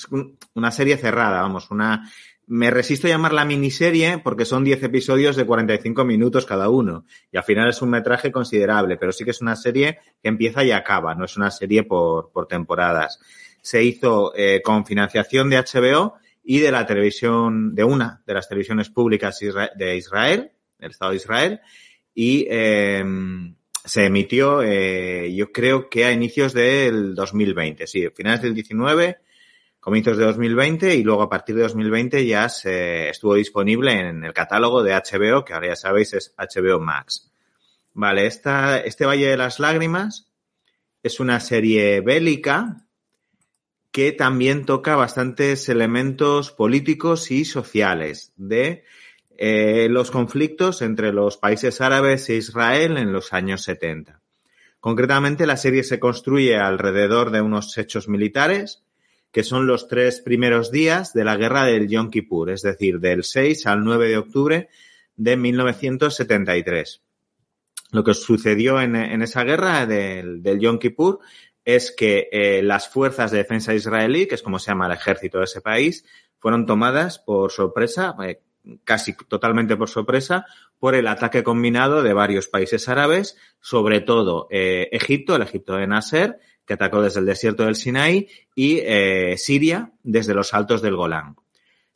una 0.53 0.71
serie 0.71 0.97
cerrada, 0.97 1.41
vamos, 1.41 1.71
una... 1.71 2.11
Me 2.47 2.69
resisto 2.69 3.07
a 3.07 3.09
llamarla 3.09 3.45
miniserie 3.45 4.17
porque 4.17 4.45
son 4.45 4.63
10 4.63 4.83
episodios 4.83 5.35
de 5.35 5.45
45 5.45 6.03
minutos 6.03 6.45
cada 6.45 6.69
uno 6.69 7.05
y 7.31 7.37
al 7.37 7.43
final 7.43 7.69
es 7.69 7.81
un 7.81 7.89
metraje 7.89 8.31
considerable, 8.31 8.97
pero 8.97 9.11
sí 9.11 9.23
que 9.23 9.31
es 9.31 9.41
una 9.41 9.55
serie 9.55 9.99
que 10.21 10.29
empieza 10.29 10.63
y 10.63 10.71
acaba, 10.71 11.15
no 11.15 11.25
es 11.25 11.37
una 11.37 11.51
serie 11.51 11.83
por, 11.83 12.31
por 12.31 12.47
temporadas. 12.47 13.19
Se 13.61 13.83
hizo 13.83 14.33
eh, 14.35 14.61
con 14.63 14.85
financiación 14.85 15.49
de 15.49 15.57
HBO 15.57 16.15
y 16.43 16.59
de 16.59 16.71
la 16.71 16.85
televisión, 16.85 17.75
de 17.75 17.83
una 17.83 18.21
de 18.25 18.33
las 18.33 18.49
televisiones 18.49 18.89
públicas 18.89 19.39
de 19.75 19.95
Israel, 19.95 20.51
del 20.79 20.91
Estado 20.91 21.11
de 21.11 21.17
Israel, 21.17 21.61
y 22.13 22.47
eh, 22.49 23.03
se 23.83 24.05
emitió, 24.05 24.61
eh, 24.61 25.33
yo 25.33 25.51
creo 25.51 25.89
que 25.89 26.05
a 26.05 26.11
inicios 26.11 26.53
del 26.53 27.15
2020, 27.15 27.87
sí, 27.87 28.07
finales 28.15 28.41
del 28.41 28.53
19, 28.53 29.17
comienzos 29.81 30.17
de 30.17 30.25
2020 30.25 30.95
y 30.95 31.03
luego 31.03 31.23
a 31.23 31.29
partir 31.29 31.55
de 31.55 31.63
2020 31.63 32.25
ya 32.25 32.47
se 32.47 33.09
estuvo 33.09 33.33
disponible 33.33 33.91
en 33.91 34.23
el 34.23 34.31
catálogo 34.31 34.83
de 34.83 34.93
HBO, 34.93 35.43
que 35.43 35.53
ahora 35.53 35.69
ya 35.69 35.75
sabéis 35.75 36.13
es 36.13 36.33
HBO 36.37 36.79
Max. 36.79 37.31
Vale, 37.93 38.27
esta, 38.27 38.77
este 38.79 39.05
Valle 39.05 39.27
de 39.27 39.37
las 39.37 39.59
Lágrimas 39.59 40.31
es 41.03 41.19
una 41.19 41.39
serie 41.39 41.99
bélica 42.01 42.85
que 43.91 44.11
también 44.11 44.65
toca 44.65 44.95
bastantes 44.95 45.67
elementos 45.67 46.51
políticos 46.51 47.31
y 47.31 47.43
sociales 47.43 48.31
de 48.37 48.85
eh, 49.35 49.87
los 49.89 50.11
conflictos 50.11 50.83
entre 50.83 51.11
los 51.11 51.37
países 51.37 51.81
árabes 51.81 52.29
e 52.29 52.35
Israel 52.35 52.97
en 52.97 53.11
los 53.11 53.33
años 53.33 53.63
70. 53.63 54.21
Concretamente, 54.79 55.47
la 55.47 55.57
serie 55.57 55.83
se 55.83 55.99
construye 55.99 56.57
alrededor 56.57 57.31
de 57.31 57.41
unos 57.41 57.77
hechos 57.77 58.07
militares, 58.07 58.83
que 59.31 59.43
son 59.43 59.65
los 59.65 59.87
tres 59.87 60.21
primeros 60.21 60.71
días 60.71 61.13
de 61.13 61.23
la 61.23 61.37
guerra 61.37 61.65
del 61.65 61.87
Yom 61.87 62.09
Kippur, 62.09 62.49
es 62.49 62.61
decir, 62.61 62.99
del 62.99 63.23
6 63.23 63.65
al 63.65 63.83
9 63.83 64.09
de 64.09 64.17
octubre 64.17 64.69
de 65.15 65.37
1973. 65.37 67.01
Lo 67.91 68.03
que 68.03 68.13
sucedió 68.13 68.81
en, 68.81 68.95
esa 69.21 69.43
guerra 69.43 69.85
del, 69.85 70.41
Yom 70.59 70.79
Kippur 70.79 71.19
es 71.63 71.91
que 71.91 72.29
eh, 72.31 72.63
las 72.63 72.89
fuerzas 72.89 73.31
de 73.31 73.39
defensa 73.39 73.73
israelí, 73.73 74.27
que 74.27 74.35
es 74.35 74.41
como 74.41 74.59
se 74.59 74.71
llama 74.71 74.87
el 74.87 74.93
ejército 74.93 75.39
de 75.39 75.45
ese 75.45 75.61
país, 75.61 76.05
fueron 76.39 76.65
tomadas 76.65 77.19
por 77.19 77.51
sorpresa, 77.51 78.15
eh, 78.23 78.41
casi 78.83 79.15
totalmente 79.27 79.75
por 79.75 79.89
sorpresa 79.89 80.45
por 80.79 80.95
el 80.95 81.07
ataque 81.07 81.43
combinado 81.43 82.01
de 82.01 82.13
varios 82.13 82.47
países 82.47 82.89
árabes, 82.89 83.37
sobre 83.59 84.01
todo 84.01 84.47
eh, 84.49 84.89
Egipto, 84.91 85.35
el 85.35 85.43
Egipto 85.43 85.75
de 85.75 85.87
Nasser, 85.87 86.39
que 86.65 86.73
atacó 86.73 87.01
desde 87.01 87.19
el 87.19 87.25
desierto 87.25 87.65
del 87.65 87.75
Sinaí, 87.75 88.27
y 88.55 88.79
eh, 88.83 89.35
Siria 89.37 89.91
desde 90.03 90.33
los 90.33 90.53
altos 90.53 90.81
del 90.81 90.95
Golán. 90.95 91.35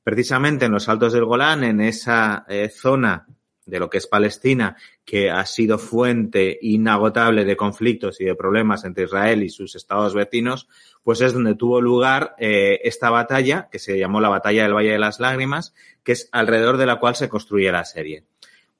Precisamente 0.03 0.65
en 0.65 0.71
los 0.71 0.87
altos 0.89 1.13
del 1.13 1.25
Golán, 1.25 1.63
en 1.63 1.81
esa 1.81 2.45
eh, 2.47 2.69
zona 2.69 3.27
de 3.65 3.79
lo 3.79 3.89
que 3.89 3.97
es 3.97 4.07
Palestina, 4.07 4.75
que 5.03 5.31
ha 5.31 5.45
sido 5.45 5.79
fuente 5.79 6.57
inagotable 6.61 7.45
de 7.45 7.57
conflictos 7.57 8.21
y 8.21 8.25
de 8.25 8.35
problemas 8.35 8.85
entre 8.85 9.05
Israel 9.05 9.43
y 9.43 9.49
sus 9.49 9.75
estados 9.75 10.13
vecinos, 10.13 10.67
pues 11.03 11.21
es 11.21 11.33
donde 11.33 11.55
tuvo 11.55 11.81
lugar 11.81 12.35
eh, 12.37 12.79
esta 12.83 13.09
batalla, 13.09 13.67
que 13.71 13.79
se 13.79 13.97
llamó 13.97 14.21
la 14.21 14.29
Batalla 14.29 14.63
del 14.63 14.75
Valle 14.75 14.91
de 14.91 14.99
las 14.99 15.19
Lágrimas, 15.19 15.73
que 16.03 16.11
es 16.11 16.29
alrededor 16.31 16.77
de 16.77 16.85
la 16.85 16.99
cual 16.99 17.15
se 17.15 17.29
construye 17.29 17.71
la 17.71 17.85
serie. 17.85 18.25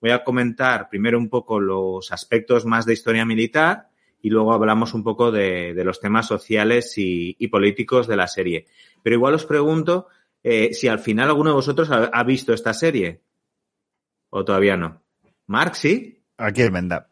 Voy 0.01 0.11
a 0.11 0.23
comentar 0.23 0.89
primero 0.89 1.17
un 1.17 1.29
poco 1.29 1.59
los 1.59 2.11
aspectos 2.11 2.65
más 2.65 2.85
de 2.85 2.93
historia 2.93 3.25
militar 3.25 3.89
y 4.25 4.29
luego 4.31 4.53
hablamos 4.53 4.95
un 4.95 5.03
poco 5.03 5.31
de, 5.31 5.75
los 5.85 5.99
temas 5.99 6.25
sociales 6.25 6.95
y, 6.97 7.47
políticos 7.47 8.07
de 8.07 8.15
la 8.15 8.27
serie. 8.27 8.65
Pero 9.03 9.17
igual 9.17 9.35
os 9.35 9.45
pregunto 9.45 10.07
eh, 10.41 10.73
si 10.73 10.87
al 10.87 10.97
final 10.97 11.27
alguno 11.27 11.51
de 11.51 11.57
vosotros 11.57 11.91
ha 11.91 12.23
visto 12.23 12.51
esta 12.51 12.73
serie. 12.73 13.21
¿O 14.31 14.43
todavía 14.43 14.77
no? 14.77 15.03
Mark, 15.45 15.75
¿sí? 15.75 16.23
Aquí 16.37 16.63
es 16.63 16.71
Menda. 16.71 17.07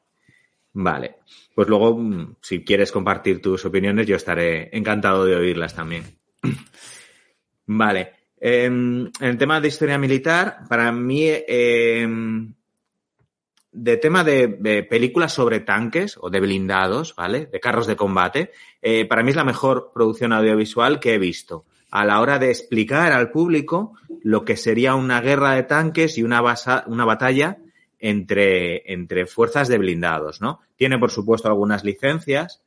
Vale. 0.71 1.17
Pues 1.53 1.67
luego, 1.67 1.95
mm, 1.95 2.37
si 2.41 2.63
quieres 2.63 2.91
compartir 2.91 3.43
tus 3.43 3.63
opiniones, 3.63 4.07
yo 4.07 4.15
estaré 4.15 4.75
encantado 4.75 5.23
de 5.23 5.35
oírlas 5.35 5.75
también. 5.75 6.17
Vale. 7.67 8.11
Em, 8.39 9.05
en 9.05 9.27
el 9.29 9.37
tema 9.37 9.61
de 9.61 9.67
historia 9.67 9.99
militar, 9.99 10.61
para 10.67 10.91
mí, 10.91 11.29
em, 11.47 12.55
de 13.73 13.97
tema 13.97 14.23
de, 14.23 14.87
películas 14.89 15.33
sobre 15.33 15.59
tanques 15.59 16.17
o 16.21 16.29
de 16.29 16.39
blindados, 16.39 17.15
¿vale? 17.15 17.47
De 17.47 17.59
carros 17.59 17.87
de 17.87 17.95
combate, 17.95 18.51
eh, 18.81 19.05
para 19.05 19.23
mí 19.23 19.31
es 19.31 19.35
la 19.35 19.43
mejor 19.43 19.91
producción 19.93 20.31
audiovisual 20.31 20.99
que 20.99 21.15
he 21.15 21.17
visto 21.19 21.65
a 21.93 22.05
la 22.05 22.21
hora 22.21 22.39
de 22.39 22.49
explicar 22.49 23.11
al 23.11 23.29
público 23.29 23.93
lo 24.23 24.45
que 24.45 24.57
sería 24.57 24.95
una 24.95 25.21
guerra 25.21 25.51
de 25.51 25.63
tanques 25.63 26.17
y 26.17 26.23
una, 26.23 26.41
una 26.87 27.05
batalla 27.05 27.57
entre, 27.99 28.91
entre 28.91 29.27
fuerzas 29.27 29.67
de 29.67 29.77
blindados, 29.77 30.41
¿no? 30.41 30.59
Tiene, 30.75 30.97
por 30.97 31.11
supuesto, 31.11 31.47
algunas 31.47 31.83
licencias, 31.83 32.63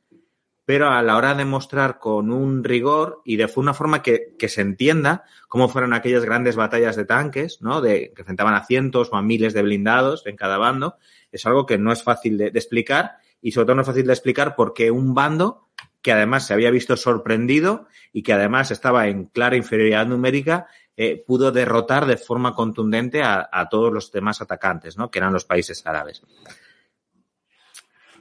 pero 0.67 0.89
a 0.89 1.01
la 1.01 1.15
hora 1.15 1.33
de 1.33 1.45
mostrar 1.45 1.97
con 1.97 2.29
un 2.29 2.61
rigor 2.61 3.21
y 3.23 3.37
de 3.37 3.49
una 3.55 3.73
forma 3.73 4.03
que, 4.03 4.35
se 4.49 4.59
entienda 4.59 5.23
cómo 5.47 5.69
fueron 5.69 5.93
aquellas 5.93 6.25
grandes 6.25 6.57
batallas 6.57 6.97
de 6.97 7.05
tanques, 7.05 7.61
¿no? 7.61 7.79
De, 7.79 8.11
que 8.13 8.23
enfrentaban 8.23 8.53
a 8.53 8.65
cientos 8.65 9.07
o 9.09 9.15
a 9.15 9.21
miles 9.21 9.53
de 9.53 9.61
blindados 9.61 10.27
en 10.27 10.35
cada 10.35 10.57
bando, 10.57 10.97
es 11.31 11.45
algo 11.45 11.65
que 11.65 11.77
no 11.77 11.93
es 11.93 12.03
fácil 12.03 12.37
de, 12.37 12.47
explicar 12.47 13.19
y 13.41 13.53
sobre 13.53 13.67
todo 13.67 13.75
no 13.75 13.81
es 13.83 13.87
fácil 13.87 14.07
de 14.07 14.11
explicar 14.11 14.57
porque 14.57 14.91
un 14.91 15.13
bando 15.13 15.69
que 16.01 16.11
además 16.11 16.45
se 16.45 16.53
había 16.53 16.69
visto 16.69 16.97
sorprendido 16.97 17.87
y 18.11 18.23
que 18.23 18.33
además 18.33 18.69
estaba 18.69 19.07
en 19.07 19.27
clara 19.27 19.55
inferioridad 19.55 20.05
numérica, 20.05 20.67
eh, 20.97 21.23
pudo 21.25 21.53
derrotar 21.53 22.05
de 22.05 22.17
forma 22.17 22.53
contundente 22.53 23.23
a, 23.23 23.47
a, 23.49 23.69
todos 23.69 23.93
los 23.93 24.11
demás 24.11 24.41
atacantes, 24.41 24.97
¿no? 24.97 25.11
que 25.11 25.19
eran 25.19 25.31
los 25.31 25.45
países 25.45 25.87
árabes. 25.87 26.23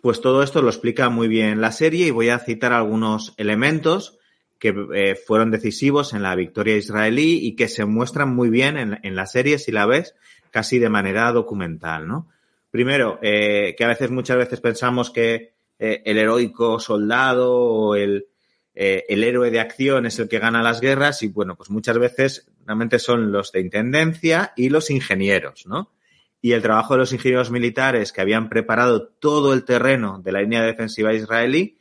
Pues 0.03 0.21
todo 0.21 0.43
esto 0.43 0.63
lo 0.63 0.69
explica 0.69 1.09
muy 1.09 1.29
bien 1.29 1.61
la 1.61 1.73
serie 1.73 2.07
y 2.07 2.11
voy 2.11 2.29
a 2.29 2.39
citar 2.39 2.73
algunos 2.73 3.35
elementos 3.37 4.19
que 4.59 4.75
eh, 4.95 5.17
fueron 5.17 5.51
decisivos 5.51 6.15
en 6.15 6.23
la 6.23 6.35
victoria 6.35 6.77
israelí 6.77 7.47
y 7.47 7.57
que 7.57 7.69
se 7.69 7.85
muestran 7.85 8.35
muy 8.35 8.49
bien 8.49 8.99
en, 9.03 9.17
la 9.17 9.27
serie, 9.27 9.59
si 9.59 9.71
la 9.71 9.87
ves, 9.87 10.15
casi 10.51 10.79
de 10.79 10.89
manera 10.89 11.31
documental, 11.33 12.09
¿no? 12.09 12.29
Primero, 12.71 13.19
eh, 13.23 13.75
que 13.77 13.85
a 13.85 13.89
veces, 13.89 14.11
muchas 14.11 14.37
veces 14.37 14.61
pensamos 14.61 15.11
que 15.11 15.55
eh, 15.79 16.03
el 16.05 16.19
heroico 16.19 16.81
soldado 16.81 17.55
o 17.55 17.95
el, 17.95 18.27
el 18.75 19.25
héroe 19.25 19.51
de 19.51 19.61
acción 19.61 20.05
es 20.07 20.19
el 20.19 20.29
que 20.29 20.39
gana 20.39 20.63
las 20.63 20.81
guerras 20.81 21.23
y, 21.23 21.29
bueno, 21.29 21.57
pues 21.57 21.71
muchas 21.71 21.99
veces 21.99 22.51
realmente 22.67 22.99
son 22.99 23.33
los 23.33 23.53
de 23.53 23.61
intendencia 23.61 24.53
y 24.57 24.69
los 24.69 24.91
ingenieros, 24.91 25.67
¿no? 25.67 25.96
Y 26.41 26.53
el 26.53 26.63
trabajo 26.63 26.95
de 26.95 27.01
los 27.01 27.13
ingenieros 27.13 27.51
militares 27.51 28.13
que 28.13 28.21
habían 28.21 28.49
preparado 28.49 29.09
todo 29.09 29.53
el 29.53 29.65
terreno 29.65 30.21
de 30.23 30.33
la 30.33 30.41
línea 30.41 30.63
defensiva 30.63 31.13
israelí 31.13 31.79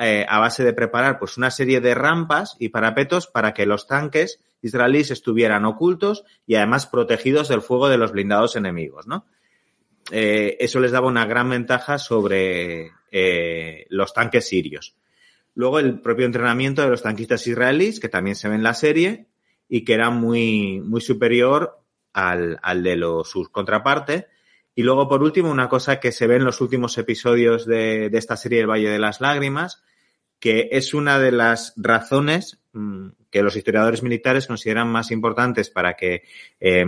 eh, 0.00 0.24
a 0.28 0.38
base 0.38 0.64
de 0.64 0.72
preparar 0.72 1.18
pues 1.18 1.36
una 1.36 1.50
serie 1.50 1.80
de 1.80 1.94
rampas 1.94 2.56
y 2.58 2.68
parapetos 2.68 3.26
para 3.26 3.52
que 3.52 3.66
los 3.66 3.86
tanques 3.86 4.40
israelíes 4.62 5.10
estuvieran 5.10 5.64
ocultos 5.64 6.24
y 6.46 6.54
además 6.54 6.86
protegidos 6.86 7.48
del 7.48 7.62
fuego 7.62 7.88
de 7.88 7.98
los 7.98 8.12
blindados 8.12 8.56
enemigos, 8.56 9.06
¿no? 9.06 9.26
Eh, 10.10 10.56
eso 10.60 10.80
les 10.80 10.92
daba 10.92 11.08
una 11.08 11.26
gran 11.26 11.50
ventaja 11.50 11.98
sobre 11.98 12.92
eh, 13.10 13.86
los 13.90 14.14
tanques 14.14 14.48
sirios. 14.48 14.96
Luego 15.54 15.80
el 15.80 16.00
propio 16.00 16.26
entrenamiento 16.26 16.82
de 16.82 16.88
los 16.88 17.02
tanquistas 17.02 17.46
israelíes, 17.46 18.00
que 18.00 18.08
también 18.08 18.36
se 18.36 18.48
ve 18.48 18.54
en 18.54 18.62
la 18.62 18.74
serie, 18.74 19.26
y 19.68 19.84
que 19.84 19.94
era 19.94 20.10
muy, 20.10 20.80
muy 20.80 21.00
superior 21.00 21.80
al, 22.12 22.58
al 22.62 22.82
de 22.82 22.96
los, 22.96 23.30
sus 23.30 23.48
contrapartes. 23.48 24.26
Y 24.74 24.82
luego, 24.82 25.08
por 25.08 25.22
último, 25.22 25.50
una 25.50 25.68
cosa 25.68 25.98
que 25.98 26.12
se 26.12 26.26
ve 26.26 26.36
en 26.36 26.44
los 26.44 26.60
últimos 26.60 26.96
episodios 26.98 27.66
de, 27.66 28.10
de 28.10 28.18
esta 28.18 28.36
serie 28.36 28.60
El 28.60 28.70
Valle 28.70 28.90
de 28.90 28.98
las 28.98 29.20
Lágrimas, 29.20 29.82
que 30.38 30.68
es 30.72 30.94
una 30.94 31.18
de 31.18 31.32
las 31.32 31.74
razones 31.76 32.60
mm, 32.72 33.08
que 33.30 33.42
los 33.42 33.56
historiadores 33.56 34.02
militares 34.02 34.46
consideran 34.46 34.88
más 34.88 35.10
importantes 35.10 35.68
para 35.70 35.94
que, 35.94 36.22
eh, 36.60 36.86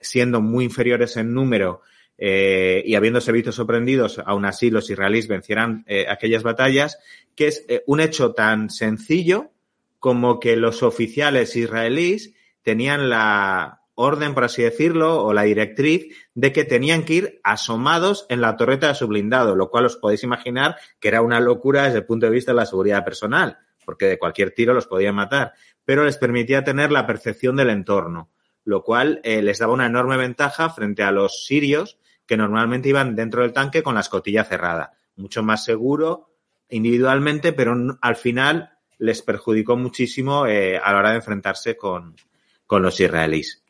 siendo 0.00 0.40
muy 0.40 0.64
inferiores 0.64 1.16
en 1.16 1.32
número 1.32 1.82
eh, 2.18 2.82
y 2.86 2.94
habiéndose 2.94 3.32
visto 3.32 3.52
sorprendidos, 3.52 4.20
aún 4.24 4.46
así 4.46 4.70
los 4.70 4.88
israelíes 4.88 5.28
vencieran 5.28 5.84
eh, 5.86 6.06
aquellas 6.08 6.42
batallas, 6.42 6.98
que 7.34 7.48
es 7.48 7.64
eh, 7.68 7.82
un 7.86 8.00
hecho 8.00 8.32
tan 8.32 8.70
sencillo 8.70 9.50
como 9.98 10.40
que 10.40 10.56
los 10.56 10.82
oficiales 10.82 11.56
israelíes 11.56 12.32
tenían 12.62 13.10
la, 13.10 13.82
orden, 13.96 14.34
por 14.34 14.44
así 14.44 14.62
decirlo, 14.62 15.24
o 15.24 15.32
la 15.32 15.42
directriz 15.42 16.14
de 16.34 16.52
que 16.52 16.64
tenían 16.64 17.04
que 17.04 17.14
ir 17.14 17.40
asomados 17.42 18.26
en 18.28 18.40
la 18.40 18.56
torreta 18.56 18.88
de 18.88 18.94
su 18.94 19.08
blindado, 19.08 19.56
lo 19.56 19.70
cual 19.70 19.86
os 19.86 19.96
podéis 19.96 20.22
imaginar 20.22 20.76
que 21.00 21.08
era 21.08 21.22
una 21.22 21.40
locura 21.40 21.84
desde 21.84 21.98
el 21.98 22.06
punto 22.06 22.26
de 22.26 22.32
vista 22.32 22.52
de 22.52 22.56
la 22.56 22.66
seguridad 22.66 23.04
personal, 23.04 23.58
porque 23.84 24.06
de 24.06 24.18
cualquier 24.18 24.52
tiro 24.52 24.74
los 24.74 24.86
podían 24.86 25.14
matar, 25.14 25.54
pero 25.84 26.04
les 26.04 26.18
permitía 26.18 26.62
tener 26.62 26.92
la 26.92 27.06
percepción 27.06 27.56
del 27.56 27.70
entorno, 27.70 28.30
lo 28.64 28.84
cual 28.84 29.20
eh, 29.24 29.42
les 29.42 29.58
daba 29.58 29.72
una 29.72 29.86
enorme 29.86 30.16
ventaja 30.16 30.68
frente 30.68 31.02
a 31.02 31.10
los 31.10 31.46
sirios 31.46 31.98
que 32.26 32.36
normalmente 32.36 32.90
iban 32.90 33.16
dentro 33.16 33.42
del 33.42 33.52
tanque 33.52 33.82
con 33.82 33.94
la 33.94 34.00
escotilla 34.00 34.44
cerrada, 34.44 34.92
mucho 35.16 35.42
más 35.42 35.64
seguro 35.64 36.34
individualmente, 36.68 37.52
pero 37.52 37.74
al 38.00 38.16
final 38.16 38.72
les 38.98 39.22
perjudicó 39.22 39.76
muchísimo 39.76 40.46
eh, 40.46 40.78
a 40.78 40.92
la 40.92 40.98
hora 40.98 41.10
de 41.10 41.16
enfrentarse 41.16 41.76
con, 41.76 42.16
con 42.66 42.82
los 42.82 43.00
israelíes. 43.00 43.62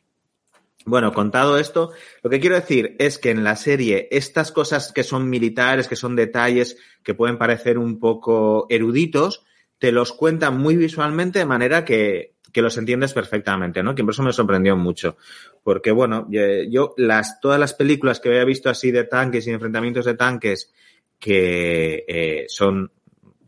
Bueno, 0.85 1.11
contado 1.11 1.57
esto, 1.57 1.91
lo 2.23 2.29
que 2.29 2.39
quiero 2.39 2.55
decir 2.55 2.95
es 2.99 3.17
que 3.17 3.31
en 3.31 3.43
la 3.43 3.55
serie 3.55 4.07
estas 4.11 4.51
cosas 4.51 4.93
que 4.93 5.03
son 5.03 5.29
militares, 5.29 5.87
que 5.87 5.97
son 5.97 6.15
detalles 6.15 6.77
que 7.03 7.13
pueden 7.13 7.37
parecer 7.37 7.77
un 7.77 7.99
poco 7.99 8.67
eruditos, 8.69 9.43
te 9.79 9.91
los 9.91 10.13
cuentan 10.13 10.57
muy 10.57 10.77
visualmente 10.77 11.39
de 11.39 11.45
manera 11.45 11.83
que, 11.83 12.35
que 12.51 12.61
los 12.61 12.77
entiendes 12.77 13.13
perfectamente, 13.13 13.83
¿no? 13.83 13.93
Que 13.93 14.03
por 14.03 14.13
eso 14.13 14.23
me 14.23 14.33
sorprendió 14.33 14.75
mucho. 14.75 15.17
Porque, 15.63 15.91
bueno, 15.91 16.27
yo 16.29 16.93
las, 16.97 17.39
todas 17.39 17.59
las 17.59 17.73
películas 17.73 18.19
que 18.19 18.29
había 18.29 18.45
visto 18.45 18.69
así 18.69 18.91
de 18.91 19.03
tanques 19.03 19.45
y 19.47 19.51
enfrentamientos 19.51 20.05
de 20.05 20.15
tanques 20.15 20.73
que 21.19 22.05
eh, 22.07 22.45
son 22.47 22.91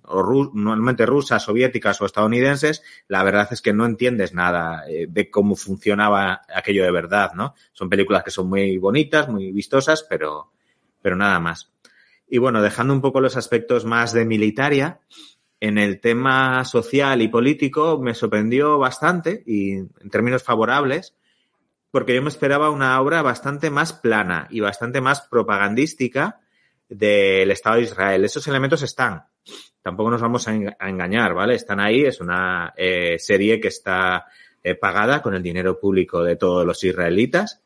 o 0.10 0.51
normalmente 0.53 1.05
rusas, 1.05 1.43
soviéticas 1.43 2.01
o 2.01 2.05
estadounidenses, 2.05 2.84
la 3.07 3.24
verdad 3.24 3.47
es 3.51 3.62
que 3.62 3.74
no 3.74 3.86
entiendes 3.86 4.34
nada 4.34 4.84
eh, 4.88 5.07
de 5.07 5.30
cómo 5.30 5.55
funcionaba 5.55 6.41
aquello 6.53 6.84
de 6.84 6.91
verdad, 6.91 7.34
¿no? 7.34 7.55
Son 7.72 7.89
películas 7.89 8.24
que 8.24 8.32
son 8.32 8.49
muy 8.49 8.78
bonitas, 8.78 9.30
muy 9.30 9.51
vistosas, 9.51 10.05
pero, 10.10 10.51
pero 11.01 11.16
nada 11.16 11.39
más. 11.39 11.72
Y 12.28 12.38
bueno, 12.38 12.62
dejando 12.62 12.93
un 12.93 13.01
poco 13.01 13.22
los 13.22 13.38
aspectos 13.38 13.86
más 13.86 14.14
de 14.14 14.26
militaria, 14.26 14.99
en 15.60 15.78
el 15.78 15.99
tema 15.99 16.64
social 16.64 17.22
y 17.22 17.28
político 17.28 17.99
me 17.99 18.14
sorprendió 18.14 18.78
bastante 18.78 19.43
y 19.45 19.74
en 19.74 20.10
términos 20.10 20.43
favorables, 20.43 21.16
porque 21.91 22.16
yo 22.16 22.22
me 22.22 22.30
esperaba 22.30 22.70
una 22.70 22.99
obra 23.01 23.22
bastante 23.22 23.70
más 23.70 23.93
plana 23.93 24.47
y 24.49 24.60
bastante 24.60 25.01
más 25.01 25.22
propagandística 25.22 26.39
del 26.88 27.51
Estado 27.51 27.78
de 27.78 27.84
Israel. 27.84 28.26
Esos 28.26 28.47
elementos 28.47 28.82
están, 28.84 29.26
tampoco 29.82 30.12
nos 30.12 30.22
vamos 30.22 30.48
a, 30.48 30.54
engañar, 30.54 31.34
¿vale? 31.34 31.56
Están 31.56 31.80
ahí, 31.80 32.04
es 32.04 32.20
una 32.22 32.74
eh, 32.76 33.18
serie 33.18 33.60
que 33.60 33.70
está 33.70 34.26
eh, 34.64 34.76
pagada 34.76 35.22
con 35.22 35.34
el 35.34 35.44
dinero 35.44 35.80
público 35.80 36.24
de 36.24 36.36
todos 36.36 36.66
los 36.66 36.84
israelitas, 36.84 37.62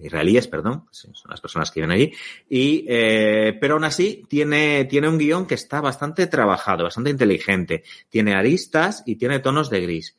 israelíes, 0.00 0.46
perdón, 0.46 0.84
son 0.92 1.12
las 1.28 1.40
personas 1.40 1.72
que 1.72 1.80
viven 1.80 1.90
allí, 1.90 2.12
y, 2.48 2.84
eh, 2.88 3.58
pero 3.60 3.74
aún 3.74 3.84
así 3.84 4.24
tiene, 4.28 4.84
tiene 4.84 5.08
un 5.08 5.18
guion 5.18 5.46
que 5.46 5.56
está 5.56 5.80
bastante 5.80 6.28
trabajado, 6.28 6.84
bastante 6.84 7.10
inteligente, 7.10 7.82
tiene 8.08 8.34
aristas 8.34 9.02
y 9.04 9.16
tiene 9.16 9.40
tonos 9.40 9.70
de 9.70 9.80
gris. 9.80 10.16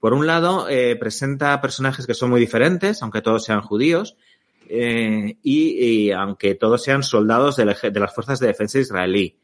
Por 0.00 0.14
un 0.14 0.26
lado, 0.26 0.68
presenta 1.00 1.60
personajes 1.60 2.06
que 2.06 2.14
son 2.14 2.30
muy 2.30 2.38
diferentes, 2.38 3.02
aunque 3.02 3.20
todos 3.20 3.44
sean 3.44 3.62
judíos, 3.62 4.16
y, 4.70 5.34
y, 5.42 6.12
aunque 6.12 6.54
todos 6.54 6.84
sean 6.84 7.02
soldados 7.02 7.56
de, 7.56 7.64
de 7.64 8.00
las 8.00 8.14
fuerzas 8.14 8.38
de 8.38 8.46
defensa 8.46 8.78
israelí. 8.78 9.36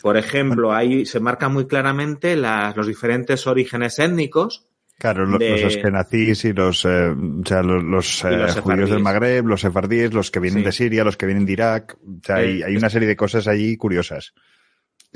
Por 0.00 0.16
ejemplo, 0.16 0.72
ahí 0.72 1.06
se 1.06 1.20
marca 1.20 1.48
muy 1.48 1.66
claramente 1.66 2.36
las, 2.36 2.76
los 2.76 2.86
diferentes 2.86 3.46
orígenes 3.46 3.98
étnicos. 3.98 4.66
Claro, 4.98 5.26
los, 5.26 5.38
de... 5.38 5.50
los 5.50 5.64
askenazís 5.64 6.44
y 6.46 6.52
los, 6.52 6.84
eh, 6.84 7.08
o 7.08 7.46
sea, 7.46 7.62
los, 7.62 7.82
los, 7.82 8.24
eh, 8.24 8.30
los 8.30 8.60
judíos 8.60 8.90
del 8.90 9.00
Magreb, 9.00 9.46
los 9.46 9.60
sefardíes, 9.60 10.14
los 10.14 10.30
que 10.30 10.40
vienen 10.40 10.60
sí. 10.60 10.64
de 10.64 10.72
Siria, 10.72 11.04
los 11.04 11.16
que 11.16 11.26
vienen 11.26 11.44
de 11.44 11.52
Irak. 11.52 11.98
O 12.02 12.24
sea, 12.24 12.36
hay, 12.36 12.62
hay, 12.62 12.76
una 12.76 12.88
serie 12.88 13.08
de 13.08 13.16
cosas 13.16 13.46
allí 13.46 13.76
curiosas. 13.76 14.32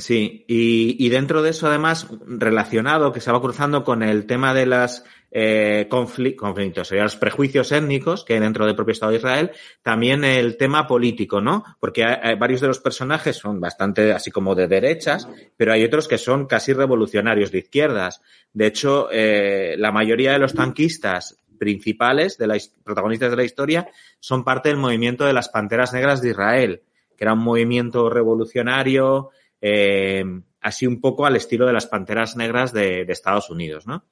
Sí, 0.01 0.47
y, 0.49 1.09
dentro 1.11 1.43
de 1.43 1.51
eso, 1.51 1.67
además, 1.67 2.09
relacionado, 2.27 3.13
que 3.13 3.21
se 3.21 3.31
va 3.31 3.41
cruzando 3.41 3.85
con 3.85 4.03
el 4.03 4.25
tema 4.25 4.55
de 4.55 4.65
las 4.65 5.05
eh, 5.31 5.89
conflictos, 5.91 6.89
serían 6.89 7.05
los 7.05 7.17
prejuicios 7.17 7.71
étnicos 7.71 8.25
que 8.25 8.35
hay 8.35 8.41
dentro 8.41 8.65
del 8.65 8.75
propio 8.75 8.93
Estado 8.93 9.13
de 9.13 9.19
Israel, 9.19 9.51
también 9.83 10.25
el 10.25 10.57
tema 10.57 10.87
político, 10.87 11.43
¿no? 11.43 11.65
Porque 11.79 12.03
hay, 12.05 12.37
varios 12.37 12.63
de 12.63 12.69
los 12.69 12.79
personajes 12.79 13.37
son 13.37 13.61
bastante 13.61 14.13
así 14.13 14.31
como 14.31 14.55
de 14.55 14.69
derechas, 14.69 15.29
pero 15.57 15.73
hay 15.73 15.85
otros 15.85 16.09
que 16.09 16.17
son 16.17 16.47
casi 16.47 16.73
revolucionarios 16.73 17.53
de 17.53 17.59
izquierdas. 17.59 18.23
De 18.55 18.67
hecho, 18.67 19.09
eh, 19.13 19.75
la 19.77 19.93
mayoría 19.93 20.33
de 20.33 20.39
los 20.39 20.55
tanquistas 20.55 21.37
principales, 21.59 22.39
de 22.39 22.47
los 22.47 22.69
protagonistas 22.83 23.31
de 23.31 23.37
la 23.37 23.45
historia, 23.45 23.89
son 24.19 24.45
parte 24.45 24.71
del 24.71 24.79
movimiento 24.79 25.27
de 25.27 25.35
las 25.35 25.51
Panteras 25.51 25.93
Negras 25.93 26.23
de 26.23 26.31
Israel, 26.31 26.83
que 27.17 27.25
era 27.25 27.35
un 27.35 27.45
movimiento 27.45 28.09
revolucionario, 28.09 29.31
eh, 29.61 30.25
así 30.61 30.87
un 30.87 31.01
poco 31.01 31.27
al 31.27 31.37
estilo 31.37 31.67
de 31.67 31.73
las 31.73 31.87
Panteras 31.87 32.37
Negras 32.37 32.73
de, 32.73 33.05
de 33.05 33.13
Estados 33.13 33.51
Unidos, 33.51 33.87
¿no? 33.87 34.05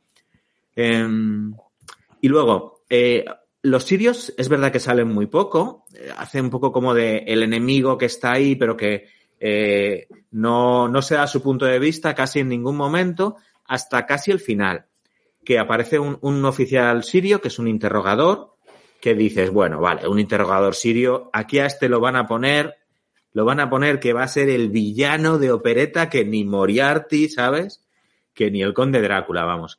Eh, 0.76 1.06
y 2.20 2.28
luego, 2.28 2.82
eh, 2.88 3.24
los 3.62 3.84
sirios 3.84 4.32
es 4.36 4.48
verdad 4.48 4.72
que 4.72 4.80
salen 4.80 5.08
muy 5.08 5.26
poco, 5.26 5.84
eh, 5.94 6.10
hace 6.16 6.40
un 6.40 6.50
poco 6.50 6.72
como 6.72 6.94
de 6.94 7.18
el 7.26 7.42
enemigo 7.42 7.98
que 7.98 8.06
está 8.06 8.32
ahí, 8.32 8.56
pero 8.56 8.76
que 8.76 9.08
eh, 9.40 10.08
no, 10.30 10.88
no 10.88 11.02
se 11.02 11.14
da 11.14 11.26
su 11.26 11.42
punto 11.42 11.64
de 11.64 11.78
vista 11.78 12.14
casi 12.14 12.40
en 12.40 12.48
ningún 12.48 12.76
momento, 12.76 13.36
hasta 13.66 14.06
casi 14.06 14.30
el 14.30 14.40
final, 14.40 14.86
que 15.44 15.58
aparece 15.58 15.98
un, 15.98 16.18
un 16.22 16.44
oficial 16.44 17.04
sirio 17.04 17.40
que 17.40 17.48
es 17.48 17.58
un 17.58 17.68
interrogador, 17.68 18.56
que 19.00 19.14
dices, 19.14 19.50
bueno, 19.50 19.80
vale, 19.80 20.08
un 20.08 20.18
interrogador 20.18 20.74
sirio, 20.74 21.30
aquí 21.32 21.60
a 21.60 21.66
este 21.66 21.88
lo 21.88 22.00
van 22.00 22.16
a 22.16 22.26
poner 22.26 22.76
lo 23.32 23.44
van 23.44 23.60
a 23.60 23.70
poner 23.70 24.00
que 24.00 24.12
va 24.12 24.22
a 24.22 24.28
ser 24.28 24.48
el 24.48 24.70
villano 24.70 25.38
de 25.38 25.52
opereta 25.52 26.08
que 26.08 26.24
ni 26.24 26.44
Moriarty, 26.44 27.28
¿sabes? 27.28 27.84
Que 28.34 28.50
ni 28.50 28.62
el 28.62 28.74
conde 28.74 29.00
Drácula, 29.00 29.44
vamos. 29.44 29.78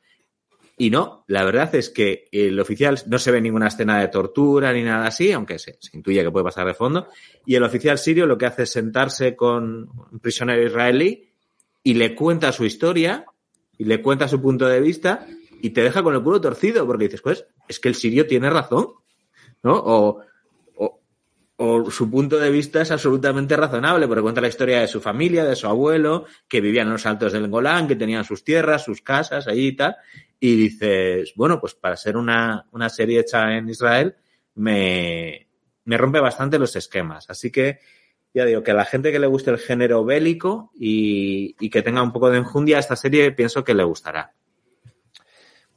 Y 0.80 0.88
no, 0.88 1.24
la 1.26 1.44
verdad 1.44 1.74
es 1.74 1.90
que 1.90 2.24
el 2.32 2.58
oficial 2.58 2.98
no 3.06 3.18
se 3.18 3.30
ve 3.30 3.42
ninguna 3.42 3.66
escena 3.66 4.00
de 4.00 4.08
tortura 4.08 4.72
ni 4.72 4.82
nada 4.82 5.08
así, 5.08 5.30
aunque 5.30 5.58
se, 5.58 5.78
intuye 5.92 6.22
que 6.22 6.30
puede 6.30 6.44
pasar 6.44 6.66
de 6.66 6.72
fondo. 6.72 7.08
Y 7.44 7.54
el 7.54 7.64
oficial 7.64 7.98
sirio 7.98 8.24
lo 8.24 8.38
que 8.38 8.46
hace 8.46 8.62
es 8.62 8.70
sentarse 8.70 9.36
con 9.36 9.90
un 10.10 10.20
prisionero 10.20 10.64
israelí 10.64 11.28
y 11.82 11.92
le 11.92 12.14
cuenta 12.14 12.50
su 12.50 12.64
historia 12.64 13.26
y 13.76 13.84
le 13.84 14.00
cuenta 14.00 14.26
su 14.26 14.40
punto 14.40 14.66
de 14.66 14.80
vista 14.80 15.26
y 15.60 15.68
te 15.68 15.82
deja 15.82 16.02
con 16.02 16.14
el 16.14 16.22
culo 16.22 16.40
torcido 16.40 16.86
porque 16.86 17.04
dices, 17.04 17.20
pues, 17.20 17.46
es 17.68 17.78
que 17.78 17.88
el 17.88 17.94
sirio 17.94 18.26
tiene 18.26 18.48
razón, 18.48 18.88
¿no? 19.62 19.74
O, 19.84 20.22
o 21.62 21.90
su 21.90 22.10
punto 22.10 22.38
de 22.38 22.50
vista 22.50 22.80
es 22.80 22.90
absolutamente 22.90 23.54
razonable, 23.54 24.08
porque 24.08 24.22
cuenta 24.22 24.40
la 24.40 24.48
historia 24.48 24.80
de 24.80 24.88
su 24.88 24.98
familia, 24.98 25.44
de 25.44 25.54
su 25.54 25.66
abuelo, 25.66 26.24
que 26.48 26.62
vivían 26.62 26.86
en 26.86 26.94
los 26.94 27.04
altos 27.04 27.34
del 27.34 27.48
Golán, 27.48 27.86
que 27.86 27.96
tenían 27.96 28.24
sus 28.24 28.42
tierras, 28.42 28.82
sus 28.82 29.02
casas 29.02 29.46
allí 29.46 29.66
y 29.66 29.76
tal, 29.76 29.96
y 30.40 30.56
dices, 30.56 31.34
bueno, 31.36 31.60
pues 31.60 31.74
para 31.74 31.98
ser 31.98 32.16
una, 32.16 32.66
una 32.72 32.88
serie 32.88 33.20
hecha 33.20 33.58
en 33.58 33.68
Israel, 33.68 34.16
me, 34.54 35.48
me 35.84 35.98
rompe 35.98 36.18
bastante 36.20 36.58
los 36.58 36.74
esquemas. 36.76 37.28
Así 37.28 37.52
que, 37.52 37.80
ya 38.32 38.46
digo, 38.46 38.62
que 38.62 38.70
a 38.70 38.74
la 38.74 38.86
gente 38.86 39.12
que 39.12 39.18
le 39.18 39.26
guste 39.26 39.50
el 39.50 39.58
género 39.58 40.02
bélico 40.02 40.72
y, 40.80 41.56
y 41.60 41.68
que 41.68 41.82
tenga 41.82 42.02
un 42.02 42.12
poco 42.12 42.30
de 42.30 42.38
enjundia 42.38 42.78
esta 42.78 42.96
serie, 42.96 43.32
pienso 43.32 43.64
que 43.64 43.74
le 43.74 43.84
gustará. 43.84 44.32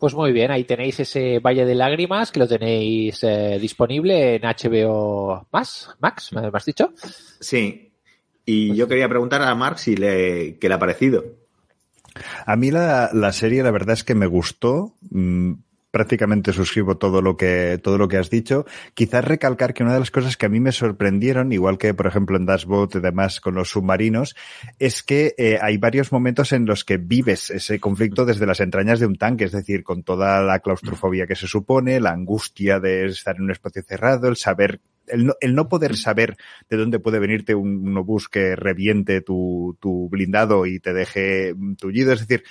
Pues 0.04 0.16
muy 0.16 0.34
bien, 0.34 0.52
ahí 0.52 0.66
tenéis 0.66 1.00
ese 1.00 1.40
Valle 1.40 1.64
de 1.64 1.76
Lágrimas 1.76 2.30
que 2.30 2.40
lo 2.42 2.46
tenéis 2.46 3.24
eh, 3.24 3.58
disponible 3.58 4.36
en 4.36 4.42
HBO 4.42 5.48
más, 5.50 5.96
Max, 6.02 6.34
¿me 6.34 6.52
has 6.54 6.66
dicho? 6.66 6.92
Sí. 7.40 7.94
Y 8.44 8.76
yo 8.76 8.90
quería 8.90 9.08
preguntar 9.08 9.42
a 9.44 9.56
Mark 9.56 9.80
si 9.80 9.96
le, 9.96 10.58
qué 10.60 10.68
le 10.68 10.76
ha 10.76 10.80
parecido. 10.80 11.24
A 12.46 12.58
mí 12.58 12.70
la, 12.70 13.12
la, 13.14 13.32
serie, 13.32 13.64
la 13.64 13.72
verdad 13.72 13.94
es 13.94 14.04
que 14.04 14.14
me 14.14 14.26
gustó. 14.26 14.94
Mm, 15.94 16.04
prácticamente 16.04 16.54
suscribo 16.54 16.98
todo 16.98 17.22
lo 17.22 17.38
que 17.38 17.80
todo 17.82 17.98
lo 17.98 18.08
que 18.08 18.18
has 18.18 18.30
dicho. 18.30 18.66
Quizás 18.94 19.24
recalcar 19.24 19.74
que 19.74 19.84
una 19.84 19.94
de 19.94 20.00
las 20.00 20.12
cosas 20.12 20.38
que 20.38 20.48
a 20.48 20.50
mí 20.50 20.60
me 20.60 20.72
sorprendieron, 20.72 21.52
igual 21.54 21.78
que 21.78 21.94
por 21.94 22.08
ejemplo 22.08 22.36
en 22.38 22.46
Dashboard 22.46 22.98
y 22.98 23.00
demás 23.00 23.40
con 23.40 23.56
los 23.56 23.70
submarinos, 23.70 24.36
es 24.80 25.04
que 25.04 25.36
eh, 25.38 25.60
hay 25.62 25.78
varios 25.78 26.12
momentos 26.12 26.52
en 26.52 26.66
los 26.66 26.84
que 26.84 26.98
vives 26.98 27.50
ese 27.52 27.80
conflicto 27.80 28.26
desde 28.26 28.46
las 28.46 28.60
entrañas 28.60 29.00
de 29.00 29.06
un 29.06 29.16
tanque, 29.16 29.46
es 29.46 29.52
decir, 29.52 29.84
con 29.84 30.04
toda 30.04 30.42
la 30.42 30.60
claustrofobia 30.60 31.28
que 31.28 31.36
se 31.36 31.48
supone, 31.48 32.00
la 32.00 32.12
angustia 32.12 32.80
de 32.80 33.06
estar 33.06 33.36
en 33.36 33.44
un 33.44 33.52
espacio 33.52 33.84
cerrado, 33.84 34.28
el 34.28 34.36
saber 34.36 34.82
el 35.08 35.26
no, 35.26 35.34
el 35.42 35.54
no, 35.54 35.68
poder 35.68 35.98
saber 35.98 36.38
de 36.70 36.78
dónde 36.78 36.98
puede 36.98 37.20
venirte 37.20 37.56
un, 37.56 37.86
un 37.86 37.98
obús 37.98 38.30
que 38.30 38.56
reviente 38.56 39.20
tu, 39.20 39.78
tu, 39.82 40.08
blindado 40.10 40.66
y 40.66 40.80
te 40.80 40.94
deje 40.94 41.54
tullido. 41.78 42.14
Es 42.14 42.22
decir, 42.22 42.46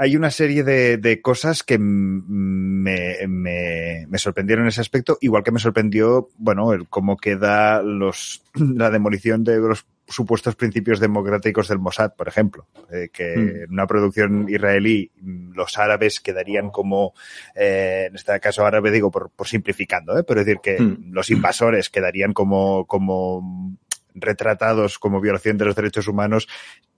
hay 0.00 0.16
una 0.16 0.30
serie 0.30 0.64
de, 0.64 0.96
de 0.96 1.20
cosas 1.20 1.62
que 1.62 1.78
me, 1.78 3.18
me, 3.28 4.06
me, 4.08 4.18
sorprendieron 4.18 4.64
en 4.64 4.68
ese 4.68 4.80
aspecto, 4.80 5.18
igual 5.20 5.42
que 5.42 5.52
me 5.52 5.60
sorprendió, 5.60 6.30
bueno, 6.38 6.72
el 6.72 6.88
cómo 6.88 7.18
queda 7.18 7.82
los, 7.82 8.42
la 8.54 8.88
demolición 8.88 9.44
de 9.44 9.58
los 9.58 9.84
supuestos 10.08 10.56
principios 10.56 11.00
democráticos 11.00 11.68
del 11.68 11.80
Mossad, 11.80 12.14
por 12.14 12.28
ejemplo, 12.28 12.66
eh, 12.90 13.10
que 13.12 13.36
mm. 13.36 13.48
en 13.64 13.72
una 13.72 13.86
producción 13.86 14.46
israelí 14.48 15.10
los 15.52 15.76
árabes 15.76 16.20
quedarían 16.20 16.70
como, 16.70 17.12
eh, 17.54 18.06
en 18.08 18.16
este 18.16 18.40
caso 18.40 18.64
árabe 18.64 18.90
digo 18.90 19.10
por, 19.10 19.28
por 19.28 19.48
simplificando, 19.48 20.18
¿eh? 20.18 20.24
pero 20.24 20.40
es 20.40 20.46
decir 20.46 20.62
que 20.62 20.80
mm. 20.80 21.12
los 21.12 21.28
invasores 21.28 21.90
quedarían 21.90 22.32
como, 22.32 22.86
como 22.86 23.76
retratados 24.14 24.98
como 24.98 25.20
violación 25.20 25.58
de 25.58 25.66
los 25.66 25.76
derechos 25.76 26.08
humanos, 26.08 26.48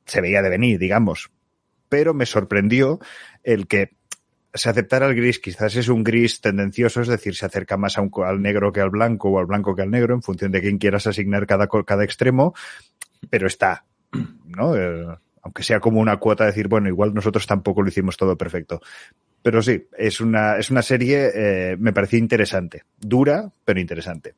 se 0.07 0.21
veía 0.21 0.41
de 0.41 0.51
venir, 0.51 0.79
digamos, 0.79 1.33
pero 1.93 2.15
me 2.15 2.25
sorprendió 2.25 3.01
el 3.45 3.67
que 3.67 3.91
se 4.55 4.71
aceptara 4.71 5.05
el 5.09 5.15
gris, 5.15 5.39
quizás 5.41 5.77
es 5.77 5.89
un 5.89 6.03
gris 6.03 6.41
tendencioso, 6.41 7.03
es 7.03 7.09
decir, 7.09 7.35
se 7.35 7.45
acerca 7.45 7.77
más 7.77 7.99
al 7.99 8.41
negro 8.41 8.73
que 8.73 8.81
al 8.81 8.89
blanco 8.89 9.29
o 9.29 9.39
al 9.39 9.45
blanco 9.45 9.77
que 9.77 9.83
al 9.83 9.91
negro, 9.91 10.15
en 10.15 10.23
función 10.23 10.53
de 10.53 10.63
quién 10.63 10.79
quieras 10.79 11.07
asignar 11.07 11.47
cada, 11.47 11.69
cada 11.69 12.03
extremo, 12.03 12.55
pero 13.29 13.47
está, 13.47 13.85
¿no? 14.47 14.75
Eh, 14.75 15.07
aunque 15.43 15.63
sea 15.63 15.81
como 15.81 16.01
una 16.01 16.17
cuota 16.17 16.45
de 16.45 16.53
decir, 16.53 16.67
bueno, 16.67 16.89
igual 16.89 17.13
nosotros 17.13 17.47
tampoco 17.47 17.83
lo 17.83 17.89
hicimos 17.89 18.17
todo 18.17 18.39
perfecto. 18.39 18.81
Pero 19.43 19.61
sí, 19.61 19.87
es 19.99 20.23
una, 20.23 20.57
es 20.57 20.71
una 20.71 20.81
serie, 20.81 21.31
eh, 21.35 21.77
me 21.79 21.93
pareció 21.93 22.19
interesante. 22.19 22.85
Dura, 22.99 23.53
pero 23.67 23.81
interesante. 23.81 24.33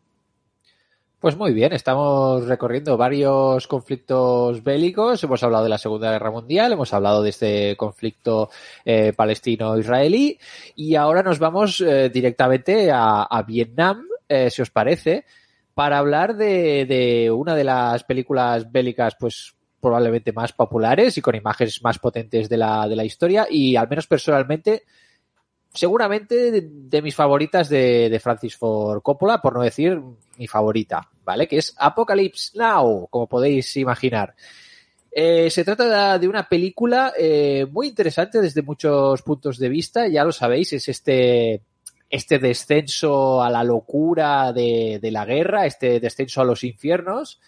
Pues 1.25 1.39
muy 1.39 1.55
bien, 1.55 1.73
estamos 1.73 2.45
recorriendo 2.45 2.99
varios 2.99 3.67
conflictos 3.67 4.63
bélicos. 4.63 5.25
Hemos 5.25 5.43
hablado 5.43 5.65
de 5.65 5.71
la 5.71 5.79
Segunda 5.79 6.13
Guerra 6.13 6.31
Mundial, 6.31 6.75
hemos 6.75 6.93
hablado 6.93 7.23
de 7.23 7.31
este 7.31 7.77
conflicto 7.79 8.51
eh, 8.85 9.15
palestino-israelí 9.17 10.39
y 10.77 10.97
ahora 10.97 11.23
nos 11.23 11.39
vamos 11.39 11.81
eh, 11.81 12.11
directamente 12.13 12.91
a, 12.93 13.43
Vietnam, 13.47 14.07
eh, 14.29 14.51
si 14.51 14.61
os 14.61 14.69
parece, 14.69 15.25
para 15.73 15.97
hablar 15.97 16.37
de, 16.37 16.85
de, 16.85 17.31
una 17.31 17.55
de 17.55 17.65
las 17.65 18.05
películas 18.05 18.71
bélicas, 18.71 19.17
pues 19.19 19.55
probablemente 19.81 20.31
más 20.35 20.53
populares 20.53 21.17
y 21.17 21.23
con 21.23 21.35
imágenes 21.35 21.83
más 21.83 21.99
potentes 21.99 22.51
de 22.51 22.59
la, 22.59 22.87
de 22.87 22.97
la 22.97 23.05
historia 23.07 23.47
y 23.49 23.77
al 23.77 23.89
menos 23.89 24.07
personalmente 24.07 24.83
seguramente 25.73 26.51
de, 26.51 26.69
de 26.71 27.01
mis 27.01 27.15
favoritas 27.15 27.71
de, 27.71 28.11
de, 28.11 28.21
Francis 28.21 28.59
Ford 28.59 29.01
Coppola, 29.01 29.41
por 29.41 29.55
no 29.55 29.63
decir 29.63 30.01
mi 30.37 30.47
favorita, 30.47 31.11
¿vale? 31.25 31.49
Que 31.49 31.59
es 31.59 31.75
Apocalypse 31.79 32.57
Now, 32.59 33.09
como 33.11 33.27
podéis 33.29 33.77
imaginar. 33.77 34.35
Eh, 35.17 35.49
se 35.49 35.63
trata 35.63 36.19
de 36.19 36.27
una 36.27 36.49
película 36.49 37.13
eh, 37.17 37.67
muy 37.71 37.87
interesante 37.87 38.41
desde 38.41 38.63
muchos 38.63 39.23
puntos 39.23 39.59
de 39.59 39.69
vista, 39.69 40.09
ya 40.09 40.25
lo 40.25 40.33
sabéis, 40.33 40.73
es 40.73 40.89
este, 40.89 41.63
este 42.11 42.41
descenso 42.41 43.41
a 43.41 43.49
la 43.49 43.63
locura 43.63 44.53
de, 44.53 44.99
la 45.13 45.25
guerra, 45.25 45.67
este 45.67 46.01
descenso 46.01 46.41
a 46.41 46.45
los 46.45 46.65
infiernos, 46.65 47.41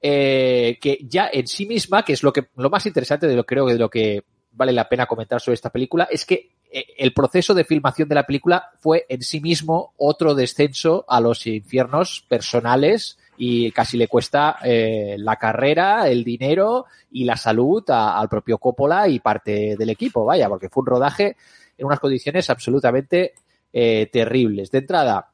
eh, 0.00 0.78
que 0.80 0.98
ya 1.08 1.30
en 1.32 1.46
sí 1.46 1.64
misma, 1.64 2.04
que 2.04 2.14
es 2.14 2.24
lo 2.24 2.32
que 2.32 2.48
lo 2.56 2.70
más 2.70 2.86
interesante 2.86 3.28
de 3.28 3.36
lo 3.36 3.88
que 3.88 4.24
vale 4.50 4.72
la 4.72 4.88
pena 4.88 5.06
comentar 5.06 5.40
sobre 5.40 5.54
esta 5.54 5.70
película, 5.70 6.08
es 6.10 6.26
que 6.26 6.56
el 6.72 7.12
proceso 7.12 7.54
de 7.54 7.64
filmación 7.64 8.08
de 8.08 8.16
la 8.16 8.26
película 8.26 8.70
fue 8.80 9.06
en 9.08 9.22
sí 9.22 9.40
mismo 9.40 9.94
otro 9.96 10.34
descenso 10.34 11.04
a 11.06 11.20
los 11.20 11.46
infiernos 11.46 12.26
personales 12.28 13.16
y 13.36 13.70
casi 13.72 13.96
le 13.96 14.08
cuesta 14.08 14.58
eh, 14.62 15.16
la 15.18 15.36
carrera, 15.36 16.08
el 16.08 16.22
dinero 16.24 16.86
y 17.10 17.24
la 17.24 17.36
salud 17.36 17.82
a, 17.90 18.18
al 18.18 18.28
propio 18.28 18.58
Coppola 18.58 19.08
y 19.08 19.20
parte 19.20 19.76
del 19.76 19.90
equipo, 19.90 20.24
vaya, 20.24 20.48
porque 20.48 20.68
fue 20.68 20.82
un 20.82 20.86
rodaje 20.86 21.36
en 21.78 21.86
unas 21.86 22.00
condiciones 22.00 22.50
absolutamente 22.50 23.34
eh, 23.72 24.08
terribles. 24.12 24.70
De 24.70 24.78
entrada, 24.78 25.30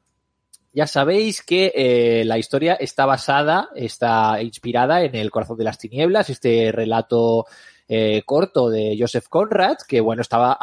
ya 0.71 0.87
sabéis 0.87 1.41
que 1.43 1.71
eh, 1.75 2.23
la 2.25 2.37
historia 2.37 2.75
está 2.75 3.05
basada, 3.05 3.69
está 3.75 4.41
inspirada 4.41 5.03
en 5.03 5.15
El 5.15 5.31
corazón 5.31 5.57
de 5.57 5.63
las 5.63 5.77
tinieblas, 5.77 6.29
este 6.29 6.71
relato 6.71 7.45
eh, 7.87 8.21
corto 8.23 8.69
de 8.69 8.95
Joseph 8.99 9.27
Conrad, 9.29 9.77
que 9.87 9.99
bueno, 9.99 10.21
estaba. 10.21 10.57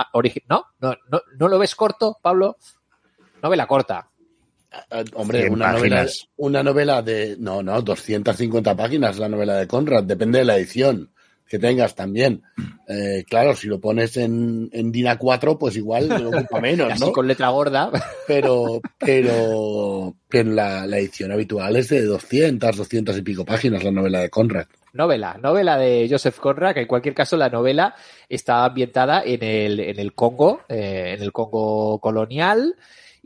¿No? 0.49 0.67
¿No, 0.79 0.95
no, 1.11 1.21
no 1.37 1.49
lo 1.49 1.59
ves 1.59 1.75
corto, 1.75 2.19
Pablo? 2.23 2.57
Novela 3.43 3.67
corta. 3.67 4.09
Hombre, 5.15 5.49
una 5.49 5.73
novela, 5.73 6.07
una 6.37 6.63
novela 6.63 7.03
de. 7.03 7.37
No, 7.39 7.63
no, 7.63 7.83
250 7.83 8.77
páginas 8.77 9.19
la 9.19 9.29
novela 9.29 9.57
de 9.57 9.67
Conrad, 9.67 10.05
depende 10.05 10.41
de 10.41 10.45
la 10.45 10.57
edición 10.57 11.11
que 11.49 11.59
tengas 11.59 11.95
también. 11.95 12.43
Eh, 12.89 13.25
claro, 13.29 13.55
si 13.55 13.69
lo 13.69 13.81
pones 13.81 14.17
en, 14.17 14.69
en 14.73 14.91
DINA 14.91 15.17
4, 15.17 15.59
pues 15.59 15.77
igual 15.77 16.11
ocupa 16.27 16.61
menos, 16.61 16.93
Así 16.93 17.05
¿no? 17.05 17.13
con 17.13 17.27
letra 17.27 17.49
gorda. 17.51 17.91
Pero, 18.27 18.81
pero, 18.99 20.15
pero 20.29 20.51
la, 20.51 20.87
la, 20.87 20.99
edición 20.99 21.33
habitual 21.33 21.77
es 21.77 21.89
de 21.89 22.03
200, 22.03 22.77
200 22.77 23.17
y 23.19 23.23
pico 23.23 23.45
páginas, 23.45 23.85
la 23.85 23.93
novela 23.93 24.21
de 24.21 24.31
Conrad. 24.31 24.67
Novela, 24.93 25.39
novela 25.41 25.79
de 25.79 26.09
Joseph 26.11 26.39
Conrad, 26.39 26.75
que 26.75 26.81
en 26.81 26.87
cualquier 26.87 27.15
caso 27.15 27.37
la 27.37 27.51
novela 27.51 27.95
está 28.29 28.65
ambientada 28.65 29.23
en 29.25 29.43
el, 29.43 29.79
en 29.79 30.01
el 30.01 30.15
Congo, 30.15 30.63
eh, 30.69 31.15
en 31.17 31.23
el 31.23 31.33
Congo 31.33 32.01
colonial, 32.01 32.75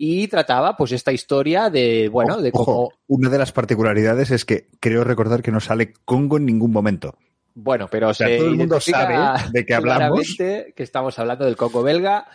y 0.03 0.29
trataba 0.29 0.79
pues 0.79 0.93
esta 0.93 1.13
historia 1.13 1.69
de, 1.69 2.09
bueno, 2.09 2.37
ojo, 2.37 2.43
de 2.43 2.53
cómo... 2.53 2.63
Ojo. 2.63 2.93
Una 3.07 3.29
de 3.29 3.37
las 3.37 3.53
particularidades 3.53 4.31
es 4.31 4.47
que 4.47 4.69
creo 4.81 5.05
recordar 5.05 5.43
que 5.43 5.51
no 5.51 5.61
sale 5.61 5.93
Congo 6.07 6.39
en 6.39 6.47
ningún 6.47 6.73
momento. 6.73 7.19
Bueno, 7.55 7.87
pero 7.91 8.09
o 8.09 8.15
sea, 8.15 8.35
todo 8.39 8.47
el 8.49 8.57
mundo 8.57 8.81
sabe 8.81 9.19
de 9.53 9.67
qué 9.67 9.75
hablamos. 9.75 10.37
Que 10.39 10.73
estamos 10.77 11.19
hablando 11.19 11.45
del 11.45 11.59
Congo 11.59 11.83
belga 11.83 12.27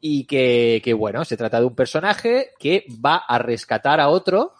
y 0.00 0.24
que, 0.24 0.82
que, 0.82 0.92
bueno, 0.92 1.24
se 1.24 1.36
trata 1.36 1.60
de 1.60 1.66
un 1.66 1.76
personaje 1.76 2.50
que 2.58 2.84
va 2.90 3.18
a 3.18 3.38
rescatar 3.38 4.00
a 4.00 4.08
otro, 4.08 4.52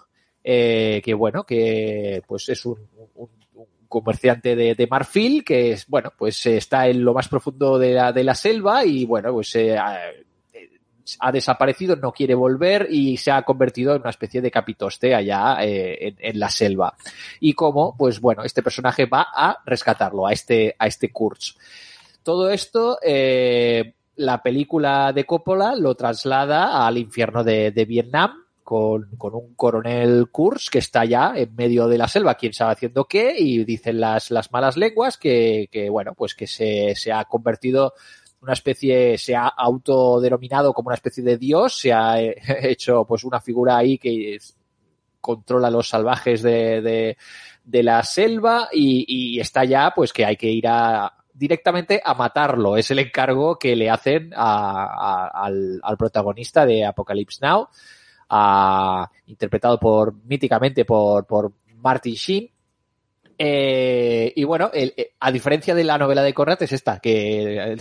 eh, 0.44 1.02
que 1.04 1.12
bueno, 1.12 1.42
que 1.42 2.22
pues 2.24 2.48
es 2.50 2.64
un, 2.66 2.88
un, 3.16 3.30
un 3.54 3.66
comerciante 3.88 4.54
de, 4.54 4.76
de, 4.76 4.86
marfil 4.86 5.42
que 5.44 5.72
es, 5.72 5.88
bueno, 5.88 6.12
pues 6.16 6.46
está 6.46 6.86
en 6.86 7.02
lo 7.02 7.14
más 7.14 7.26
profundo 7.26 7.80
de 7.80 7.94
la, 7.94 8.12
de 8.12 8.22
la 8.22 8.36
selva 8.36 8.84
y 8.84 9.06
bueno, 9.06 9.32
pues 9.32 9.56
eh, 9.56 9.76
ha 11.20 11.32
desaparecido, 11.32 11.96
no 11.96 12.12
quiere 12.12 12.34
volver 12.34 12.88
y 12.90 13.16
se 13.16 13.30
ha 13.30 13.42
convertido 13.42 13.94
en 13.94 14.00
una 14.00 14.10
especie 14.10 14.40
de 14.40 14.50
capitoste 14.50 15.14
allá 15.14 15.58
eh, 15.60 16.14
en, 16.18 16.38
la 16.38 16.48
selva. 16.48 16.94
Y 17.40 17.52
cómo, 17.52 17.96
pues 17.96 18.20
bueno, 18.20 18.42
este 18.42 18.62
personaje 18.62 19.06
va 19.06 19.26
a 19.34 19.58
rescatarlo, 19.64 20.26
a 20.26 20.32
este, 20.32 20.74
a 20.78 20.86
este 20.86 21.10
Kurtz. 21.10 21.56
Todo 22.22 22.50
esto, 22.50 22.98
eh, 23.02 23.94
la 24.16 24.42
película 24.42 25.12
de 25.12 25.24
Coppola 25.24 25.74
lo 25.76 25.94
traslada 25.94 26.86
al 26.86 26.98
infierno 26.98 27.44
de, 27.44 27.70
Vietnam, 27.86 28.44
con, 28.62 29.10
un 29.20 29.54
coronel 29.54 30.28
Kurz 30.30 30.70
que 30.70 30.78
está 30.78 31.04
ya 31.04 31.34
en 31.36 31.54
medio 31.54 31.86
de 31.86 31.98
la 31.98 32.08
selva, 32.08 32.36
quién 32.36 32.54
sabe 32.54 32.72
haciendo 32.72 33.04
qué, 33.04 33.34
y 33.36 33.62
dicen 33.64 34.00
las, 34.00 34.30
las 34.30 34.50
malas 34.52 34.78
lenguas 34.78 35.18
que, 35.18 35.68
que 35.70 35.90
bueno, 35.90 36.14
pues 36.14 36.34
que 36.34 36.46
se, 36.46 36.94
se 36.96 37.12
ha 37.12 37.26
convertido 37.26 37.92
una 38.44 38.52
especie, 38.52 39.18
se 39.18 39.34
ha 39.34 39.48
autodenominado 39.48 40.72
como 40.72 40.88
una 40.88 40.94
especie 40.94 41.24
de 41.24 41.38
dios, 41.38 41.78
se 41.78 41.92
ha 41.92 42.20
eh, 42.20 42.36
hecho 42.62 43.04
pues 43.04 43.24
una 43.24 43.40
figura 43.40 43.76
ahí 43.76 43.98
que 43.98 44.38
controla 45.20 45.68
a 45.68 45.70
los 45.70 45.88
salvajes 45.88 46.42
de, 46.42 47.16
de, 47.64 47.82
la 47.82 48.02
selva 48.02 48.68
y, 48.70 49.40
está 49.40 49.64
ya 49.64 49.92
pues 49.96 50.12
que 50.12 50.26
hay 50.26 50.36
que 50.36 50.50
ir 50.50 50.68
a 50.68 51.10
directamente 51.32 52.00
a 52.04 52.12
matarlo. 52.12 52.76
Es 52.76 52.90
el 52.90 52.98
encargo 52.98 53.58
que 53.58 53.74
le 53.74 53.88
hacen 53.88 54.32
al, 54.36 55.80
al, 55.82 55.96
protagonista 55.96 56.66
de 56.66 56.84
Apocalypse 56.84 57.40
Now, 57.40 57.68
interpretado 59.26 59.80
por 59.80 60.14
míticamente 60.24 60.84
por, 60.84 61.26
por 61.26 61.52
Martin 61.76 62.14
Sheen 62.14 62.53
eh, 63.38 64.32
y 64.34 64.44
bueno, 64.44 64.70
eh, 64.72 65.14
a 65.20 65.32
diferencia 65.32 65.74
de 65.74 65.84
la 65.84 65.98
novela 65.98 66.22
de 66.22 66.34
Conrad 66.34 66.62
es 66.62 66.72
esta, 66.72 67.00
que 67.00 67.76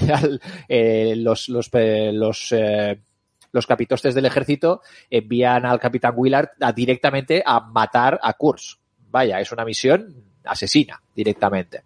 eh, 0.67 1.15
los, 1.17 1.49
los, 1.49 1.69
los, 1.73 2.55
los 3.51 3.67
capitostes 3.67 4.15
del 4.15 4.25
ejército 4.25 4.81
envían 5.09 5.65
al 5.65 5.79
capitán 5.79 6.13
Willard 6.15 6.49
directamente 6.75 7.43
a 7.45 7.59
matar 7.59 8.19
a 8.21 8.33
Kurz. 8.33 8.79
Vaya, 9.11 9.39
es 9.39 9.51
una 9.51 9.65
misión 9.65 10.15
asesina 10.43 11.01
directamente. 11.15 11.83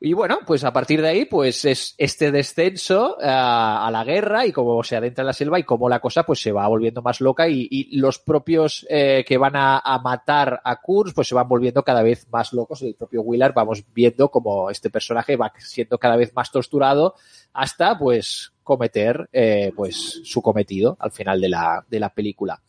Y 0.00 0.12
bueno, 0.12 0.38
pues 0.46 0.64
a 0.64 0.72
partir 0.72 1.00
de 1.00 1.08
ahí, 1.08 1.24
pues 1.24 1.64
es 1.64 1.94
este 1.98 2.30
descenso 2.30 3.16
eh, 3.20 3.26
a 3.26 3.88
la 3.90 4.04
guerra 4.04 4.46
y 4.46 4.52
cómo 4.52 4.82
se 4.82 4.96
adentra 4.96 5.22
en 5.22 5.26
la 5.26 5.32
selva 5.32 5.58
y 5.58 5.62
cómo 5.62 5.88
la 5.88 6.00
cosa 6.00 6.24
pues 6.24 6.40
se 6.40 6.52
va 6.52 6.66
volviendo 6.68 7.00
más 7.00 7.20
loca 7.20 7.48
y, 7.48 7.96
los 7.96 8.18
propios 8.18 8.86
eh, 8.90 9.24
que 9.26 9.38
van 9.38 9.54
a, 9.56 9.80
matar 10.02 10.60
a 10.64 10.80
Kurz 10.80 11.14
pues 11.14 11.28
se 11.28 11.34
van 11.34 11.48
volviendo 11.48 11.82
cada 11.82 12.02
vez 12.02 12.26
más 12.30 12.52
locos. 12.52 12.82
El 12.82 12.94
propio 12.94 13.22
Willard 13.22 13.54
vamos 13.54 13.84
viendo 13.94 14.30
como 14.30 14.70
este 14.70 14.90
personaje 14.90 15.36
va 15.36 15.52
siendo 15.58 15.98
cada 15.98 16.16
vez 16.16 16.34
más 16.34 16.50
torturado 16.50 17.14
hasta 17.52 17.96
pues 17.98 18.52
cometer 18.62 19.28
eh, 19.32 19.72
pues 19.76 20.20
su 20.24 20.42
cometido 20.42 20.96
al 20.98 21.12
final 21.12 21.40
de 21.40 21.48
la, 21.48 21.84
de 21.88 22.00
la 22.00 22.10
película. 22.10 22.60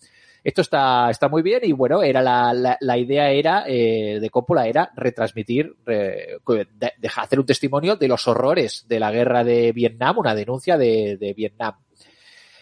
Esto 0.45 0.61
está, 0.61 1.09
está 1.09 1.27
muy 1.27 1.41
bien 1.41 1.61
y 1.63 1.71
bueno, 1.71 2.03
era 2.03 2.21
la, 2.21 2.77
la, 2.79 2.97
idea 2.99 3.31
era 3.31 3.63
eh, 3.65 4.19
de 4.21 4.29
Coppola 4.29 4.67
era 4.67 4.91
retransmitir, 4.95 5.75
dejar 5.87 7.23
hacer 7.23 7.39
un 7.39 7.47
testimonio 7.47 7.95
de 7.95 8.07
los 8.07 8.27
horrores 8.27 8.85
de 8.87 8.99
la 8.99 9.11
guerra 9.11 9.43
de 9.43 9.71
Vietnam, 9.71 10.19
una 10.19 10.35
denuncia 10.35 10.77
de, 10.77 11.17
de 11.19 11.33
Vietnam. 11.33 11.73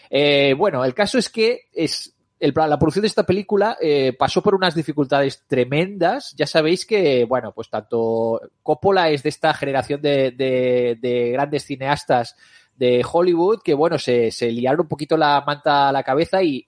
Eh, 0.08 0.54
bueno, 0.56 0.82
el 0.82 0.94
caso 0.94 1.18
es 1.18 1.28
que 1.28 1.68
es 1.74 2.16
el, 2.40 2.54
la 2.56 2.78
producción 2.78 3.02
de 3.02 3.08
esta 3.08 3.26
película 3.26 3.76
eh, 3.78 4.14
pasó 4.18 4.42
por 4.42 4.54
unas 4.54 4.74
dificultades 4.74 5.44
tremendas. 5.46 6.34
Ya 6.38 6.46
sabéis 6.46 6.86
que, 6.86 7.26
bueno, 7.26 7.52
pues 7.52 7.68
tanto 7.68 8.40
Coppola 8.62 9.10
es 9.10 9.22
de 9.22 9.28
esta 9.28 9.52
generación 9.52 10.00
de, 10.00 10.30
de, 10.30 10.96
de 11.02 11.32
grandes 11.32 11.64
cineastas 11.64 12.34
de 12.76 13.04
Hollywood 13.10 13.60
que, 13.62 13.74
bueno, 13.74 13.98
se, 13.98 14.30
se 14.30 14.50
liaron 14.50 14.82
un 14.82 14.88
poquito 14.88 15.16
la 15.16 15.42
manta 15.46 15.88
a 15.88 15.92
la 15.92 16.02
cabeza 16.02 16.42
y, 16.42 16.64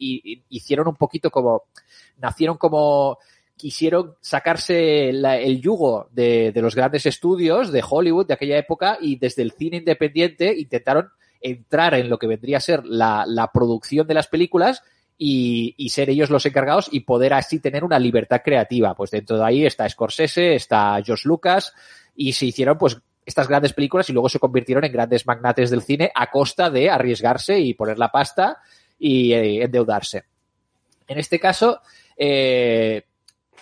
hicieron 0.48 0.88
un 0.88 0.96
poquito 0.96 1.30
como, 1.30 1.64
nacieron 2.18 2.56
como, 2.56 3.18
quisieron 3.56 4.14
sacarse 4.20 5.08
el 5.08 5.60
yugo 5.60 6.08
de, 6.12 6.52
de, 6.52 6.62
los 6.62 6.74
grandes 6.74 7.06
estudios 7.06 7.72
de 7.72 7.84
Hollywood 7.88 8.26
de 8.26 8.34
aquella 8.34 8.58
época 8.58 8.98
y 9.00 9.16
desde 9.16 9.42
el 9.42 9.52
cine 9.52 9.78
independiente 9.78 10.54
intentaron 10.56 11.10
entrar 11.40 11.94
en 11.94 12.08
lo 12.08 12.18
que 12.18 12.26
vendría 12.26 12.58
a 12.58 12.60
ser 12.60 12.84
la, 12.84 13.24
la 13.26 13.52
producción 13.52 14.06
de 14.06 14.14
las 14.14 14.26
películas 14.26 14.82
y, 15.18 15.74
y, 15.78 15.88
ser 15.90 16.10
ellos 16.10 16.30
los 16.30 16.44
encargados 16.44 16.88
y 16.90 17.00
poder 17.00 17.32
así 17.32 17.58
tener 17.58 17.84
una 17.84 17.98
libertad 17.98 18.42
creativa. 18.44 18.94
Pues 18.94 19.10
dentro 19.10 19.38
de 19.38 19.44
ahí 19.44 19.64
está 19.64 19.88
Scorsese, 19.88 20.54
está 20.54 21.00
George 21.02 21.26
Lucas 21.26 21.72
y 22.14 22.32
se 22.32 22.46
hicieron 22.46 22.76
pues 22.78 22.98
estas 23.26 23.48
grandes 23.48 23.72
películas 23.72 24.08
y 24.08 24.12
luego 24.12 24.28
se 24.28 24.38
convirtieron 24.38 24.84
en 24.84 24.92
grandes 24.92 25.26
magnates 25.26 25.68
del 25.68 25.82
cine 25.82 26.12
a 26.14 26.30
costa 26.30 26.70
de 26.70 26.88
arriesgarse 26.88 27.58
y 27.58 27.74
poner 27.74 27.98
la 27.98 28.12
pasta 28.12 28.60
y 28.98 29.32
eh, 29.32 29.64
endeudarse. 29.64 30.24
En 31.08 31.18
este 31.18 31.40
caso, 31.40 31.80
eh, 32.16 33.02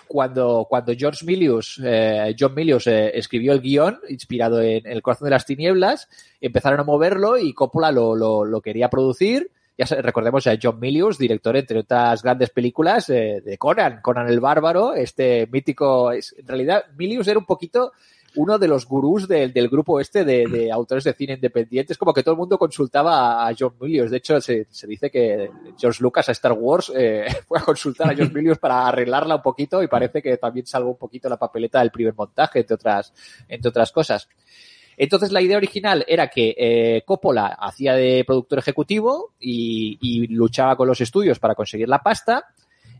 cuando, 0.07 0.67
cuando 0.69 0.93
George 0.95 1.25
Milius, 1.25 1.81
eh, 1.83 2.35
John 2.39 2.53
Milius 2.53 2.85
escribió 2.85 3.53
el 3.53 3.61
guion 3.61 3.99
inspirado 4.07 4.61
en 4.61 4.85
El 4.85 5.01
corazón 5.01 5.25
de 5.25 5.31
las 5.31 5.47
tinieblas, 5.47 6.07
empezaron 6.39 6.79
a 6.79 6.83
moverlo 6.83 7.37
y 7.37 7.53
Coppola 7.53 7.91
lo, 7.91 8.15
lo, 8.15 8.61
quería 8.61 8.89
producir. 8.89 9.49
Ya 9.77 9.85
recordemos 10.01 10.45
a 10.47 10.57
John 10.61 10.79
Milius, 10.79 11.17
director 11.17 11.57
entre 11.57 11.79
otras 11.79 12.21
grandes 12.23 12.51
películas 12.51 13.07
de 13.07 13.57
Conan, 13.59 13.99
Conan 14.01 14.29
el 14.29 14.39
Bárbaro, 14.39 14.93
este 14.93 15.49
mítico, 15.51 16.13
en 16.13 16.21
realidad 16.45 16.85
Milius 16.95 17.27
era 17.27 17.39
un 17.39 17.45
poquito 17.45 17.91
uno 18.35 18.57
de 18.59 18.67
los 18.67 18.85
gurús 18.85 19.27
del, 19.27 19.53
del 19.53 19.69
grupo 19.69 19.99
este 19.99 20.23
de, 20.23 20.71
autores 20.71 21.03
de 21.03 21.13
cine 21.13 21.33
independientes, 21.33 21.97
como 21.97 22.13
que 22.13 22.23
todo 22.23 22.33
el 22.33 22.39
mundo 22.39 22.57
consultaba 22.57 23.47
a 23.47 23.53
John 23.57 23.75
Milius. 23.79 24.11
De 24.11 24.17
hecho, 24.17 24.39
se, 24.41 24.67
se 24.69 24.87
dice 24.87 25.09
que 25.09 25.49
George 25.77 26.01
Lucas 26.01 26.29
a 26.29 26.31
Star 26.31 26.53
Wars 26.53 26.91
eh, 26.95 27.25
fue 27.47 27.59
a 27.59 27.63
consultar 27.63 28.11
a 28.11 28.15
John 28.17 28.31
Milius 28.33 28.57
para 28.57 28.87
arreglarla 28.87 29.35
un 29.35 29.41
poquito 29.41 29.81
y 29.81 29.87
parece 29.87 30.21
que 30.21 30.37
también 30.37 30.65
salvó 30.65 30.91
un 30.91 30.97
poquito 30.97 31.29
la 31.29 31.37
papeleta 31.37 31.79
del 31.79 31.91
primer 31.91 32.13
montaje, 32.15 32.59
entre 32.59 32.75
otras, 32.75 33.13
entre 33.47 33.69
otras 33.69 33.91
cosas. 33.91 34.27
Entonces 34.97 35.31
la 35.31 35.41
idea 35.41 35.57
original 35.57 36.05
era 36.07 36.29
que 36.29 36.55
eh, 36.57 37.03
Coppola 37.05 37.47
hacía 37.47 37.95
de 37.95 38.23
productor 38.25 38.59
ejecutivo 38.59 39.33
y, 39.39 39.97
y, 40.01 40.27
luchaba 40.27 40.77
con 40.77 40.87
los 40.87 41.01
estudios 41.01 41.37
para 41.37 41.53
conseguir 41.53 41.89
la 41.89 42.01
pasta, 42.01 42.45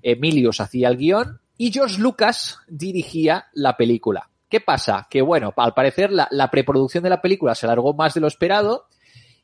Emilius 0.01 0.59
hacía 0.59 0.89
el 0.89 0.97
guion 0.97 1.39
y 1.57 1.71
George 1.71 2.01
Lucas 2.01 2.59
dirigía 2.67 3.47
la 3.53 3.77
película. 3.77 4.29
¿Qué 4.49 4.61
pasa? 4.61 5.07
Que 5.09 5.21
bueno, 5.21 5.53
al 5.57 5.73
parecer 5.73 6.11
la, 6.11 6.51
preproducción 6.51 7.03
de 7.03 7.09
la 7.09 7.21
película 7.21 7.55
se 7.55 7.65
alargó 7.65 7.93
más 7.93 8.13
de 8.13 8.21
lo 8.21 8.27
esperado 8.27 8.85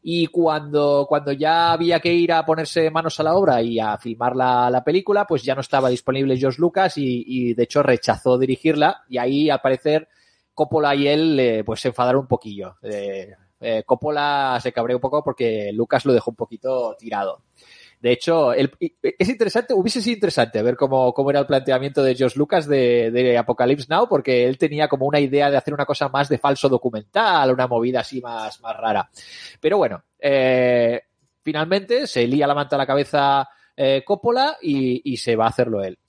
y 0.03 0.27
cuando, 0.27 1.05
cuando 1.07 1.31
ya 1.31 1.71
había 1.71 1.99
que 1.99 2.13
ir 2.13 2.31
a 2.33 2.45
ponerse 2.45 2.89
manos 2.91 3.19
a 3.19 3.23
la 3.23 3.35
obra 3.35 3.61
y 3.61 3.79
a 3.79 3.97
filmar 3.97 4.35
la, 4.35 4.83
película, 4.85 5.25
pues 5.25 5.43
ya 5.43 5.55
no 5.55 5.61
estaba 5.61 5.89
disponible 5.89 6.37
George 6.37 6.61
Lucas 6.61 6.93
y, 6.97 7.53
de 7.53 7.63
hecho 7.63 7.83
rechazó 7.83 8.37
dirigirla 8.37 9.03
y 9.09 9.17
ahí 9.17 9.49
al 9.49 9.61
parecer 9.61 10.07
Coppola 10.53 10.95
y 10.95 11.07
él 11.07 11.39
eh, 11.39 11.63
pues 11.63 11.81
se 11.81 11.87
enfadaron 11.87 12.21
un 12.21 12.27
poquillo. 12.27 12.75
Eh, 12.83 13.33
eh, 13.59 13.83
Coppola 13.85 14.59
se 14.61 14.71
cabreó 14.71 14.97
un 14.97 15.01
poco 15.01 15.23
porque 15.23 15.71
Lucas 15.73 16.05
lo 16.05 16.13
dejó 16.13 16.31
un 16.31 16.35
poquito 16.35 16.95
tirado. 16.97 17.43
De 18.01 18.11
hecho, 18.11 18.51
es 18.53 19.29
interesante, 19.29 19.75
hubiese 19.75 20.01
sido 20.01 20.15
interesante 20.15 20.63
ver 20.63 20.75
cómo, 20.75 21.13
era 21.29 21.41
el 21.41 21.45
planteamiento 21.45 22.01
de 22.01 22.15
George 22.15 22.37
Lucas 22.37 22.67
de, 22.67 23.37
Apocalypse 23.37 23.85
Now, 23.87 24.09
porque 24.09 24.47
él 24.47 24.57
tenía 24.57 24.87
como 24.87 25.05
una 25.05 25.19
idea 25.19 25.51
de 25.51 25.57
hacer 25.57 25.71
una 25.71 25.85
cosa 25.85 26.09
más 26.09 26.27
de 26.27 26.39
falso 26.39 26.67
documental, 26.67 27.51
una 27.51 27.67
movida 27.67 27.99
así 27.99 28.19
más, 28.19 28.59
más 28.59 28.75
rara. 28.75 29.07
Pero 29.59 29.77
bueno, 29.77 30.03
eh, 30.17 30.99
finalmente 31.43 32.07
se 32.07 32.25
lía 32.25 32.47
la 32.47 32.55
manta 32.55 32.75
a 32.75 32.79
la 32.79 32.87
cabeza 32.87 33.47
eh, 33.77 34.03
Coppola 34.03 34.57
y, 34.63 35.13
y, 35.13 35.17
se 35.17 35.35
va 35.35 35.45
a 35.45 35.49
hacerlo 35.49 35.83
él. 35.83 35.99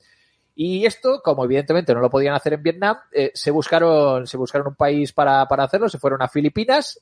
Y 0.55 0.87
esto, 0.87 1.21
como 1.23 1.45
evidentemente 1.45 1.93
no 1.93 2.01
lo 2.01 2.09
podían 2.09 2.35
hacer 2.35 2.55
en 2.55 2.63
Vietnam, 2.63 2.97
eh, 3.13 3.33
se 3.35 3.51
buscaron, 3.51 4.27
se 4.27 4.39
buscaron 4.39 4.69
un 4.69 4.77
país 4.77 5.13
para, 5.13 5.47
para 5.47 5.65
hacerlo, 5.65 5.91
se 5.91 5.99
fueron 5.99 6.23
a 6.23 6.29
Filipinas 6.29 6.99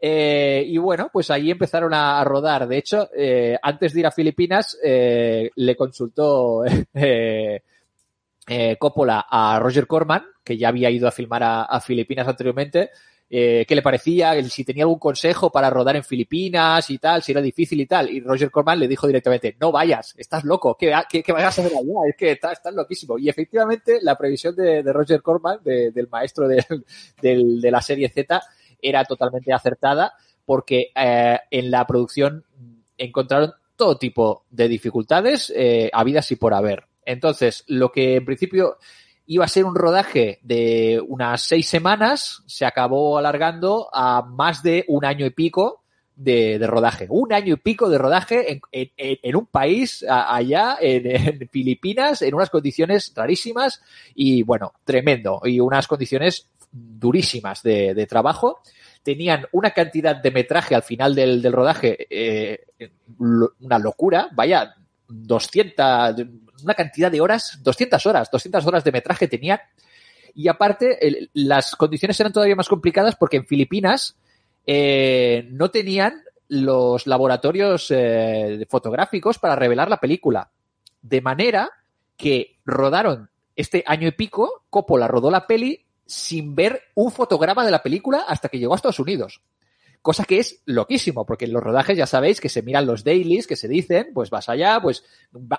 eh, 0.00 0.64
y 0.66 0.78
bueno, 0.78 1.10
pues 1.12 1.30
ahí 1.30 1.50
empezaron 1.50 1.92
a, 1.92 2.22
rodar. 2.24 2.66
De 2.66 2.78
hecho, 2.78 3.10
eh, 3.14 3.58
antes 3.62 3.92
de 3.92 4.00
ir 4.00 4.06
a 4.06 4.10
Filipinas, 4.10 4.78
eh, 4.82 5.50
le 5.54 5.76
consultó 5.76 6.64
eh, 6.94 7.62
eh, 8.48 8.76
Coppola 8.78 9.26
a 9.30 9.58
Roger 9.60 9.86
Corman, 9.86 10.24
que 10.42 10.56
ya 10.56 10.68
había 10.68 10.90
ido 10.90 11.06
a 11.06 11.12
filmar 11.12 11.42
a, 11.44 11.80
Filipinas 11.80 12.26
anteriormente, 12.26 12.90
eh, 13.28 13.64
qué 13.68 13.76
le 13.76 13.82
parecía, 13.82 14.42
si 14.42 14.64
tenía 14.64 14.82
algún 14.84 14.98
consejo 14.98 15.52
para 15.52 15.70
rodar 15.70 15.94
en 15.94 16.02
Filipinas 16.02 16.90
y 16.90 16.98
tal, 16.98 17.22
si 17.22 17.30
era 17.30 17.42
difícil 17.42 17.80
y 17.80 17.86
tal. 17.86 18.10
Y 18.10 18.20
Roger 18.20 18.50
Corman 18.50 18.80
le 18.80 18.88
dijo 18.88 19.06
directamente, 19.06 19.56
no 19.60 19.70
vayas, 19.70 20.14
estás 20.16 20.42
loco, 20.44 20.76
¿qué, 20.76 20.88
vayas 20.88 21.58
a 21.58 21.62
hacer 21.62 21.66
allá? 21.66 21.94
Es 22.08 22.16
que 22.16 22.32
estás, 22.32 22.58
loquísimo. 22.72 23.18
Y 23.18 23.28
efectivamente, 23.28 23.98
la 24.02 24.16
previsión 24.16 24.56
de, 24.56 24.82
Roger 24.82 25.22
Corman, 25.22 25.60
de, 25.62 25.92
del 25.92 26.08
maestro 26.08 26.48
de 26.48 27.70
la 27.70 27.82
serie 27.82 28.08
Z, 28.08 28.42
era 28.82 29.04
totalmente 29.04 29.52
acertada 29.52 30.14
porque 30.44 30.90
eh, 30.94 31.38
en 31.50 31.70
la 31.70 31.86
producción 31.86 32.44
encontraron 32.96 33.52
todo 33.76 33.96
tipo 33.96 34.44
de 34.50 34.68
dificultades 34.68 35.52
eh, 35.54 35.90
habidas 35.92 36.30
y 36.32 36.36
por 36.36 36.54
haber. 36.54 36.84
Entonces, 37.04 37.64
lo 37.66 37.90
que 37.90 38.16
en 38.16 38.24
principio 38.24 38.76
iba 39.26 39.44
a 39.44 39.48
ser 39.48 39.64
un 39.64 39.74
rodaje 39.74 40.40
de 40.42 41.00
unas 41.06 41.42
seis 41.42 41.68
semanas 41.68 42.42
se 42.46 42.66
acabó 42.66 43.16
alargando 43.16 43.88
a 43.92 44.22
más 44.22 44.62
de 44.62 44.84
un 44.88 45.04
año 45.04 45.24
y 45.24 45.30
pico 45.30 45.84
de, 46.16 46.58
rodaje. 46.66 47.06
Un 47.08 47.32
año 47.32 47.54
y 47.54 47.56
pico 47.56 47.88
de 47.88 47.96
rodaje 47.96 48.60
en, 48.72 49.36
un 49.36 49.46
país 49.46 50.04
allá, 50.08 50.76
en, 50.80 51.48
Filipinas, 51.48 52.22
en 52.22 52.34
unas 52.34 52.50
condiciones 52.50 53.12
rarísimas 53.14 53.80
y, 54.14 54.42
bueno, 54.42 54.72
tremendo. 54.84 55.40
Y 55.44 55.60
unas 55.60 55.86
condiciones 55.86 56.48
durísimas 56.70 57.62
de, 57.62 58.06
trabajo. 58.08 58.60
Tenían 59.02 59.46
una 59.52 59.70
cantidad 59.70 60.16
de 60.16 60.30
metraje 60.30 60.74
al 60.74 60.82
final 60.82 61.14
del, 61.14 61.52
rodaje, 61.52 62.06
eh, 62.10 62.66
una 63.18 63.78
locura. 63.78 64.28
Vaya, 64.32 64.74
200, 65.08 66.14
una 66.62 66.74
cantidad 66.74 67.10
de 67.10 67.20
horas, 67.20 67.58
200 67.62 68.06
horas, 68.06 68.30
200 68.30 68.66
horas 68.66 68.84
de 68.84 68.92
metraje 68.92 69.28
tenían. 69.28 69.60
Y 70.34 70.48
aparte, 70.48 71.28
las 71.34 71.74
condiciones 71.74 72.18
eran 72.20 72.32
todavía 72.32 72.56
más 72.56 72.68
complicadas 72.68 73.16
porque 73.16 73.38
en 73.38 73.46
Filipinas 73.46 74.16
eh, 74.66 75.48
no 75.50 75.70
tenían 75.70 76.22
los 76.48 77.06
laboratorios 77.06 77.90
eh, 77.90 78.66
fotográficos 78.68 79.38
para 79.38 79.56
revelar 79.56 79.88
la 79.88 80.00
película. 80.00 80.50
De 81.02 81.20
manera 81.20 81.70
que 82.16 82.58
rodaron 82.64 83.30
este 83.56 83.82
año 83.86 84.08
y 84.08 84.12
pico, 84.12 84.64
Coppola 84.70 85.08
rodó 85.08 85.30
la 85.30 85.46
peli 85.46 85.84
sin 86.10 86.56
ver 86.56 86.82
un 86.94 87.12
fotograma 87.12 87.64
de 87.64 87.70
la 87.70 87.82
película 87.82 88.24
hasta 88.26 88.48
que 88.48 88.58
llegó 88.58 88.72
a 88.72 88.76
Estados 88.76 88.98
Unidos. 88.98 89.42
Cosa 90.02 90.24
que 90.24 90.38
es 90.38 90.62
loquísimo, 90.64 91.26
porque 91.26 91.44
en 91.44 91.52
los 91.52 91.62
rodajes 91.62 91.96
ya 91.96 92.06
sabéis 92.06 92.40
que 92.40 92.48
se 92.48 92.62
miran 92.62 92.86
los 92.86 93.04
dailies 93.04 93.46
que 93.46 93.54
se 93.54 93.68
dicen, 93.68 94.12
pues 94.14 94.30
vas 94.30 94.48
allá, 94.48 94.80
pues 94.80 95.04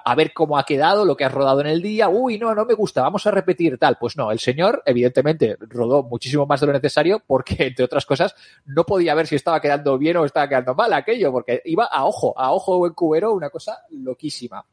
a 0.03 0.15
ver 0.15 0.33
cómo 0.33 0.57
ha 0.57 0.65
quedado 0.65 1.05
lo 1.05 1.15
que 1.15 1.23
has 1.23 1.31
rodado 1.31 1.61
en 1.61 1.67
el 1.67 1.81
día, 1.81 2.09
uy, 2.09 2.39
no, 2.39 2.53
no 2.55 2.65
me 2.65 2.73
gusta, 2.73 3.03
vamos 3.03 3.25
a 3.27 3.31
repetir 3.31 3.77
tal. 3.77 3.97
Pues 3.99 4.17
no, 4.17 4.31
el 4.31 4.39
señor 4.39 4.81
evidentemente 4.87 5.57
rodó 5.59 6.01
muchísimo 6.03 6.47
más 6.47 6.59
de 6.59 6.67
lo 6.67 6.73
necesario 6.73 7.21
porque, 7.25 7.55
entre 7.67 7.85
otras 7.85 8.05
cosas, 8.05 8.35
no 8.65 8.83
podía 8.83 9.13
ver 9.13 9.27
si 9.27 9.35
estaba 9.35 9.61
quedando 9.61 9.97
bien 9.99 10.17
o 10.17 10.25
estaba 10.25 10.49
quedando 10.49 10.73
mal 10.73 10.91
aquello, 10.91 11.31
porque 11.31 11.61
iba 11.65 11.85
a 11.85 12.05
ojo, 12.05 12.33
a 12.37 12.51
ojo 12.51 12.87
en 12.87 12.93
cubero, 12.93 13.33
una 13.33 13.51
cosa 13.51 13.77
loquísima. 13.91 14.65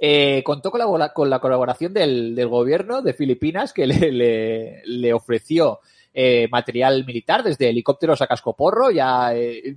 Eh, 0.00 0.42
contó 0.44 0.70
con 0.70 0.98
la, 0.98 1.12
con 1.12 1.28
la 1.28 1.40
colaboración 1.40 1.92
del, 1.92 2.36
del, 2.36 2.46
gobierno 2.46 3.02
de 3.02 3.14
Filipinas 3.14 3.72
que 3.72 3.84
le, 3.84 4.82
le, 4.84 5.12
ofreció 5.12 5.80
eh, 6.14 6.46
material 6.52 7.04
militar, 7.04 7.42
desde 7.42 7.68
helicópteros 7.68 8.22
a 8.22 8.28
cascoporro, 8.28 8.92
ya 8.92 9.34
eh, 9.34 9.76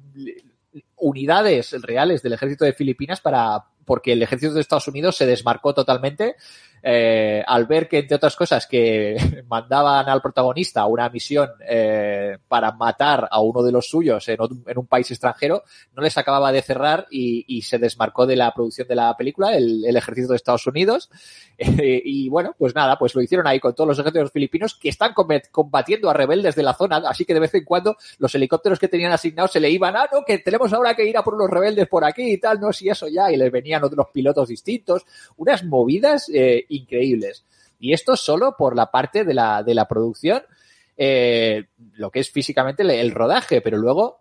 unidades 0.97 1.71
reales 1.81 2.21
del 2.21 2.33
ejército 2.33 2.65
de 2.65 2.73
Filipinas 2.73 3.19
para 3.19 3.65
porque 3.83 4.13
el 4.13 4.21
ejército 4.21 4.53
de 4.53 4.61
Estados 4.61 4.87
Unidos 4.87 5.17
se 5.17 5.25
desmarcó 5.25 5.73
totalmente 5.73 6.35
eh, 6.83 7.43
al 7.45 7.65
ver 7.65 7.87
que, 7.87 7.99
entre 7.99 8.15
otras 8.15 8.35
cosas, 8.35 8.67
que 8.67 9.15
mandaban 9.47 10.09
al 10.09 10.21
protagonista 10.21 10.85
una 10.85 11.09
misión 11.09 11.49
eh, 11.67 12.37
para 12.47 12.71
matar 12.71 13.27
a 13.29 13.39
uno 13.41 13.61
de 13.63 13.71
los 13.71 13.87
suyos 13.87 14.27
en, 14.29 14.39
un 14.41 14.87
país 14.87 15.09
extranjero, 15.11 15.63
no 15.95 16.01
les 16.01 16.17
acababa 16.17 16.51
de 16.51 16.61
cerrar 16.61 17.07
y, 17.09 17.61
se 17.61 17.77
desmarcó 17.77 18.25
de 18.25 18.35
la 18.35 18.51
producción 18.53 18.87
de 18.87 18.95
la 18.95 19.15
película, 19.15 19.55
el, 19.55 19.95
ejército 19.95 20.29
de 20.29 20.35
Estados 20.35 20.65
Unidos. 20.65 21.09
y 21.57 22.27
bueno, 22.29 22.55
pues 22.57 22.73
nada, 22.73 22.97
pues 22.97 23.13
lo 23.13 23.21
hicieron 23.21 23.45
ahí 23.45 23.59
con 23.59 23.75
todos 23.75 23.87
los 23.87 23.99
ejércitos 23.99 24.31
filipinos 24.31 24.75
que 24.75 24.89
están 24.89 25.13
combatiendo 25.51 26.09
a 26.09 26.13
rebeldes 26.13 26.55
de 26.55 26.63
la 26.63 26.73
zona, 26.73 26.97
así 27.07 27.23
que 27.23 27.33
de 27.33 27.39
vez 27.39 27.53
en 27.53 27.63
cuando 27.63 27.97
los 28.17 28.33
helicópteros 28.33 28.79
que 28.79 28.87
tenían 28.87 29.11
asignados 29.11 29.51
se 29.51 29.59
le 29.59 29.69
iban, 29.69 29.95
ah, 29.95 30.09
no, 30.11 30.23
que 30.25 30.39
tenemos 30.39 30.73
ahora 30.73 30.95
que 30.95 31.05
ir 31.05 31.17
a 31.17 31.23
por 31.23 31.35
unos 31.35 31.49
rebeldes 31.49 31.87
por 31.87 32.03
aquí 32.03 32.33
y 32.33 32.37
tal, 32.37 32.59
no, 32.59 32.73
si 32.73 32.89
eso 32.89 33.07
ya, 33.07 33.31
y 33.31 33.37
les 33.37 33.51
venían 33.51 33.83
otros 33.83 34.07
pilotos 34.11 34.47
distintos, 34.47 35.05
unas 35.37 35.63
movidas 35.63 36.29
eh, 36.33 36.65
increíbles. 36.71 37.45
Y 37.79 37.93
esto 37.93 38.15
solo 38.15 38.55
por 38.57 38.75
la 38.75 38.91
parte 38.91 39.23
de 39.23 39.33
la, 39.33 39.63
de 39.63 39.73
la 39.73 39.87
producción, 39.87 40.43
eh, 40.97 41.65
lo 41.93 42.11
que 42.11 42.19
es 42.19 42.29
físicamente 42.29 42.83
el, 42.83 43.11
rodaje, 43.11 43.61
pero 43.61 43.77
luego 43.77 44.19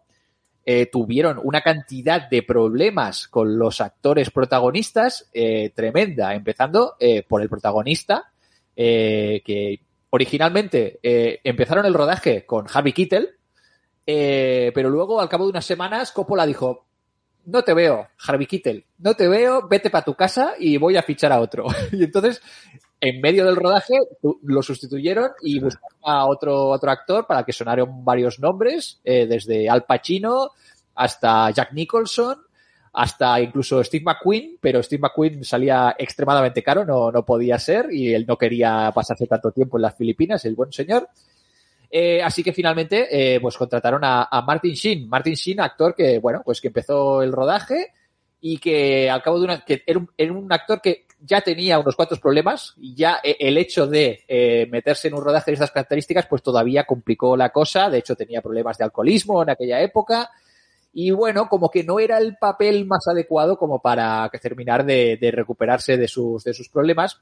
eh, 0.65 0.87
tuvieron 0.87 1.39
una 1.43 1.61
cantidad 1.61 2.29
de 2.29 2.43
problemas 2.43 3.29
con 3.29 3.59
los 3.59 3.83
actores 3.83 4.31
protagonistas 4.31 5.29
eh, 5.35 5.73
tremenda, 5.75 6.35
empezando 6.35 6.97
por 7.29 7.43
el 7.43 7.51
protagonista, 7.51 8.33
que 8.75 9.81
originalmente 10.09 10.99
empezaron 11.45 11.85
el 11.85 11.93
rodaje 11.93 12.47
con 12.47 12.67
Harvey 12.73 12.95
Keitel, 12.95 13.29
pero 14.07 14.89
luego 14.89 15.21
al 15.21 15.29
cabo 15.29 15.45
de 15.45 15.51
unas 15.51 15.67
semanas 15.67 16.13
Coppola 16.13 16.47
dijo, 16.47 16.87
no 17.47 17.63
te 17.63 17.75
veo, 17.75 18.09
Harvey 18.27 18.47
Kittel, 18.47 18.85
no 18.99 19.15
te 19.15 19.29
veo, 19.29 19.67
vete 19.69 19.91
para 19.91 20.05
tu 20.05 20.15
casa 20.15 20.55
y 20.59 20.77
voy 20.77 20.97
a 20.97 21.03
fichar 21.03 21.33
a 21.33 21.41
otro. 21.41 21.67
y 21.93 22.05
entonces, 22.05 22.41
en 23.01 23.21
medio 23.21 23.45
del 23.45 23.57
rodaje, 23.57 23.95
lo 24.43 24.63
sustituyeron 24.63 25.31
y 25.43 25.61
buscaron 25.61 25.99
a 26.05 26.27
otro, 26.27 26.69
otro 26.69 26.91
actor 26.91 27.27
para 27.27 27.45
que 27.45 27.53
sonaran 27.53 28.05
varios 28.05 28.39
nombres, 28.39 29.01
eh, 29.05 29.27
desde 29.27 29.69
Al 29.69 29.85
Pacino 29.85 30.51
hasta 30.95 31.51
Jack 31.51 31.73
Nicholson, 31.73 32.39
hasta 32.93 33.41
incluso 33.41 33.83
Steve 33.85 34.05
McQueen, 34.05 34.59
pero 34.61 34.83
Steve 34.83 35.01
McQueen 35.01 35.45
salía 35.45 35.95
extremadamente 35.99 36.63
caro, 36.63 36.85
no, 36.85 37.11
no 37.11 37.25
podía 37.25 37.59
ser, 37.59 37.93
y 37.93 38.13
él 38.13 38.27
no 38.27 38.37
quería 38.37 38.91
pasarse 38.95 39.27
tanto 39.27 39.53
tiempo 39.53 39.79
en 39.79 39.83
las 39.83 39.97
Filipinas, 39.97 40.45
el 40.45 40.57
buen 40.57 40.73
señor. 40.73 41.09
Eh, 41.91 42.23
así 42.23 42.45
que 42.45 42.53
finalmente, 42.53 43.09
eh, 43.11 43.41
pues 43.41 43.57
contrataron 43.57 44.03
a, 44.05 44.45
Martin 44.47 44.75
Sheen. 44.75 45.09
Martin 45.09 45.35
Sheen, 45.35 45.61
actor 45.61 45.95
que, 45.95 46.19
bueno, 46.19 46.43
pues 46.45 46.61
que 46.61 46.69
empezó 46.69 47.23
el 47.23 47.33
rodaje 47.33 47.93
y 48.41 48.59
que 48.59 49.11
al 49.11 49.23
cabo 49.23 49.39
de 49.39 49.45
una, 49.45 49.65
que 49.65 49.83
era 49.87 49.99
un, 49.99 50.53
actor 50.53 50.81
que 50.81 51.07
ya 51.21 51.41
tenía 51.41 51.79
unos 51.79 51.97
cuantos 51.97 52.21
problemas 52.21 52.75
y 52.79 52.95
ya 52.95 53.21
eh, 53.23 53.37
el 53.41 53.59
hecho 53.59 53.87
de 53.87 54.69
meterse 54.71 55.09
en 55.09 55.15
un 55.15 55.25
rodaje 55.25 55.51
de 55.51 55.55
estas 55.55 55.73
características, 55.73 56.27
pues 56.27 56.43
todavía 56.43 56.85
complicó 56.85 57.37
la 57.37 57.51
cosa. 57.51 57.91
De 57.91 57.99
hecho, 57.99 58.15
tenía 58.15 58.41
problemas 58.41 58.79
de 58.79 58.85
alcoholismo 58.85 59.43
en 59.43 59.51
aquella 59.51 59.81
época. 59.81 60.31
Y 60.93 61.11
bueno, 61.11 61.49
como 61.49 61.71
que 61.71 61.85
no 61.85 62.01
era 62.01 62.19
el 62.19 62.37
papel 62.37 62.85
más 62.87 63.07
adecuado 63.09 63.57
como 63.57 63.81
para 63.81 64.29
terminar 64.41 64.85
de, 64.85 65.17
de 65.21 65.31
recuperarse 65.31 65.97
de 65.97 66.09
sus, 66.09 66.43
de 66.45 66.55
sus 66.55 66.69
problemas. 66.69 67.21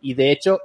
Y 0.00 0.14
de 0.14 0.32
hecho, 0.32 0.60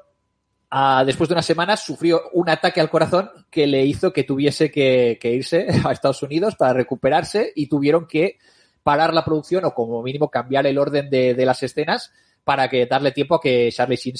después 1.05 1.29
de 1.29 1.33
unas 1.33 1.45
semanas 1.45 1.83
sufrió 1.83 2.21
un 2.33 2.49
ataque 2.49 2.81
al 2.81 2.89
corazón 2.89 3.29
que 3.49 3.67
le 3.67 3.85
hizo 3.85 4.11
que 4.11 4.23
tuviese 4.23 4.71
que, 4.71 5.17
irse 5.23 5.67
a 5.85 5.91
Estados 5.91 6.23
Unidos 6.23 6.55
para 6.55 6.73
recuperarse 6.73 7.51
y 7.55 7.67
tuvieron 7.67 8.07
que 8.07 8.37
parar 8.83 9.13
la 9.13 9.25
producción 9.25 9.65
o 9.65 9.73
como 9.73 10.01
mínimo 10.03 10.29
cambiar 10.29 10.67
el 10.67 10.77
orden 10.77 11.09
de, 11.09 11.45
las 11.45 11.63
escenas 11.63 12.11
para 12.43 12.69
que 12.69 12.85
darle 12.85 13.11
tiempo 13.11 13.35
a 13.35 13.41
que 13.41 13.69
Charlie 13.71 13.95
Sheen 13.95 14.17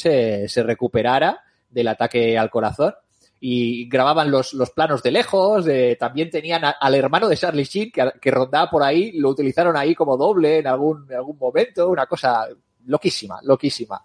se, 0.48 0.64
recuperara 0.64 1.41
del 1.70 1.88
ataque 1.88 2.38
al 2.38 2.50
corazón 2.50 2.93
y 3.39 3.88
grababan 3.89 4.32
los, 4.32 4.54
planos 4.74 5.04
de 5.04 5.12
lejos, 5.12 5.66
también 6.00 6.30
tenían 6.32 6.64
al 6.80 6.96
hermano 6.96 7.28
de 7.28 7.38
Charlie 7.38 7.66
Sheen 7.66 7.91
que, 7.91 8.32
rondaba 8.32 8.70
por 8.70 8.82
ahí, 8.82 9.12
lo 9.14 9.30
utilizaron 9.30 9.78
ahí 9.78 9.93
como 9.93 10.18
doble 10.18 10.60
en 10.60 10.68
algún 10.68 11.06
momento, 11.38 11.89
una 11.89 12.06
cosa 12.06 12.48
loquísima, 12.86 13.39
loquísima. 13.43 14.02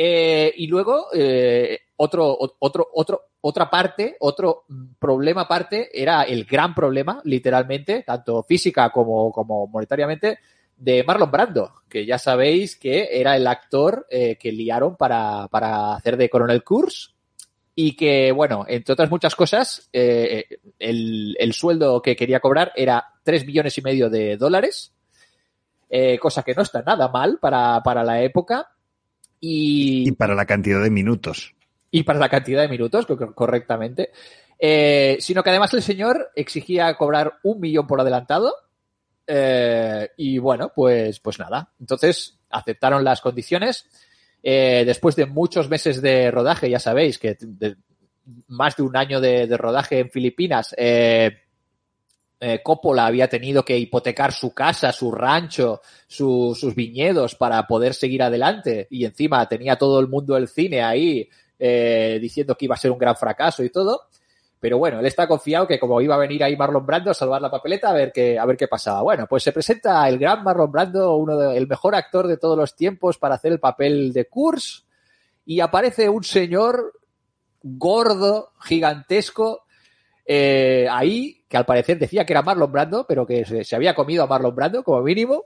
Eh, 0.00 0.54
y 0.56 0.68
luego, 0.68 1.08
eh, 1.12 1.76
otro, 1.96 2.38
otro, 2.60 2.88
otro, 2.94 3.30
otra 3.40 3.68
parte, 3.68 4.16
otro 4.20 4.64
problema 4.96 5.40
aparte, 5.40 5.90
era 5.92 6.22
el 6.22 6.44
gran 6.44 6.72
problema, 6.72 7.20
literalmente, 7.24 8.04
tanto 8.04 8.44
física 8.44 8.90
como, 8.90 9.32
como 9.32 9.66
monetariamente, 9.66 10.38
de 10.76 11.02
Marlon 11.02 11.32
Brando, 11.32 11.72
que 11.88 12.06
ya 12.06 12.16
sabéis 12.16 12.76
que 12.76 13.08
era 13.10 13.34
el 13.34 13.44
actor 13.48 14.06
eh, 14.08 14.36
que 14.36 14.52
liaron 14.52 14.94
para, 14.94 15.48
para 15.48 15.96
hacer 15.96 16.16
de 16.16 16.30
Coronel 16.30 16.62
Kurz 16.62 17.12
y 17.74 17.96
que, 17.96 18.30
bueno, 18.30 18.66
entre 18.68 18.92
otras 18.92 19.10
muchas 19.10 19.34
cosas, 19.34 19.88
el, 19.92 20.46
el, 20.78 21.52
sueldo 21.52 22.00
que 22.00 22.14
quería 22.14 22.38
cobrar 22.38 22.70
era 22.76 23.04
3 23.24 23.44
millones 23.46 23.76
y 23.78 23.82
medio 23.82 24.08
de 24.08 24.36
dólares, 24.36 24.92
cosa 26.20 26.44
que 26.44 26.54
no 26.54 26.62
está 26.62 26.82
nada 26.82 27.08
mal 27.08 27.38
para, 27.40 27.82
para 27.82 28.04
la 28.04 28.22
época. 28.22 28.68
Y, 29.40 30.10
para 30.12 30.34
la 30.34 30.46
cantidad 30.46 30.82
de 30.82 30.90
minutos. 30.90 31.54
Y 31.90 32.02
para 32.02 32.18
la 32.18 32.28
cantidad 32.28 32.62
de 32.62 32.68
minutos, 32.68 33.06
correctamente. 33.34 34.10
Eh, 34.58 35.16
sino 35.20 35.42
que 35.42 35.50
además 35.50 35.72
el 35.74 35.82
señor 35.82 36.30
exigía 36.34 36.94
cobrar 36.96 37.34
un 37.44 37.60
millón 37.60 37.86
por 37.86 38.00
adelantado. 38.00 38.52
Eh, 39.26 40.10
y 40.16 40.38
bueno, 40.38 40.72
pues, 40.74 41.20
pues 41.20 41.38
nada. 41.38 41.70
Entonces 41.80 42.38
aceptaron 42.50 43.04
las 43.04 43.20
condiciones. 43.20 43.86
Eh, 44.42 44.84
después 44.86 45.16
de 45.16 45.26
muchos 45.26 45.68
meses 45.68 46.00
de 46.00 46.30
rodaje, 46.30 46.70
ya 46.70 46.78
sabéis 46.78 47.18
que 47.18 47.36
más 48.48 48.76
de 48.76 48.82
un 48.82 48.96
año 48.96 49.20
de, 49.20 49.46
de 49.46 49.56
rodaje 49.56 50.00
en 50.00 50.10
Filipinas, 50.10 50.74
eh, 50.76 51.47
eh, 52.40 52.60
Coppola 52.62 53.06
había 53.06 53.28
tenido 53.28 53.64
que 53.64 53.76
hipotecar 53.76 54.32
su 54.32 54.54
casa, 54.54 54.92
su 54.92 55.10
rancho, 55.10 55.80
sus 56.06 56.74
viñedos 56.74 57.34
para 57.34 57.66
poder 57.66 57.94
seguir 57.94 58.22
adelante 58.22 58.86
y 58.90 59.04
encima 59.04 59.48
tenía 59.48 59.76
todo 59.76 59.98
el 59.98 60.08
mundo 60.08 60.34
del 60.34 60.48
cine 60.48 60.82
ahí 60.82 61.28
eh, 61.58 62.18
diciendo 62.20 62.54
que 62.54 62.66
iba 62.66 62.76
a 62.76 62.78
ser 62.78 62.92
un 62.92 62.98
gran 62.98 63.16
fracaso 63.16 63.64
y 63.64 63.70
todo. 63.70 64.02
Pero 64.60 64.78
bueno, 64.78 64.98
él 64.98 65.06
está 65.06 65.28
confiado 65.28 65.66
que 65.66 65.78
como 65.78 66.00
iba 66.00 66.14
a 66.14 66.18
venir 66.18 66.42
ahí 66.42 66.56
Marlon 66.56 66.84
Brando 66.84 67.10
a 67.10 67.14
salvar 67.14 67.40
la 67.40 67.50
papeleta, 67.50 67.90
a 67.90 67.92
ver 67.92 68.12
qué, 68.12 68.38
a 68.38 68.44
ver 68.44 68.56
qué 68.56 68.66
pasaba. 68.66 69.02
Bueno, 69.02 69.26
pues 69.28 69.42
se 69.42 69.52
presenta 69.52 70.08
el 70.08 70.18
gran 70.18 70.42
Marlon 70.42 70.70
Brando, 70.70 71.16
uno 71.16 71.36
de, 71.36 71.56
el 71.56 71.66
mejor 71.66 71.94
actor 71.94 72.26
de 72.26 72.36
todos 72.36 72.56
los 72.56 72.74
tiempos 72.74 73.18
para 73.18 73.36
hacer 73.36 73.52
el 73.52 73.60
papel 73.60 74.12
de 74.12 74.26
Kurz 74.26 74.84
y 75.44 75.60
aparece 75.60 76.08
un 76.08 76.24
señor 76.24 76.92
gordo, 77.62 78.52
gigantesco, 78.60 79.64
eh, 80.30 80.86
ahí, 80.90 81.42
que 81.48 81.56
al 81.56 81.64
parecer 81.64 81.98
decía 81.98 82.26
que 82.26 82.34
era 82.34 82.42
Marlon 82.42 82.70
Brando, 82.70 83.06
pero 83.08 83.26
que 83.26 83.46
se, 83.46 83.74
había 83.74 83.94
comido 83.94 84.22
a 84.22 84.26
Marlon 84.26 84.54
Brando 84.54 84.84
como 84.84 85.02
mínimo, 85.02 85.44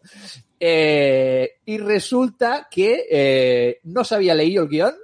eh, 0.59 1.53
y 1.65 1.79
resulta 1.79 2.67
que 2.69 3.07
eh, 3.09 3.79
no 3.85 4.03
se 4.03 4.17
había 4.17 4.35
leído 4.35 4.65
el 4.65 4.69
guion 4.69 4.95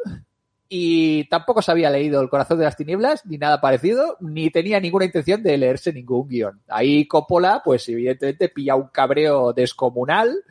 y 0.68 1.24
tampoco 1.28 1.62
se 1.62 1.70
había 1.70 1.90
leído 1.90 2.20
El 2.20 2.28
corazón 2.28 2.58
de 2.58 2.64
las 2.64 2.76
tinieblas, 2.76 3.24
ni 3.24 3.38
nada 3.38 3.60
parecido, 3.60 4.16
ni 4.18 4.50
tenía 4.50 4.80
ninguna 4.80 5.04
intención 5.04 5.44
de 5.44 5.56
leerse 5.56 5.92
ningún 5.92 6.28
guion. 6.28 6.60
Ahí 6.66 7.06
Coppola, 7.06 7.62
pues 7.64 7.88
evidentemente 7.88 8.48
pilla 8.48 8.74
un 8.74 8.88
cabreo 8.88 9.52
descomunal, 9.52 10.42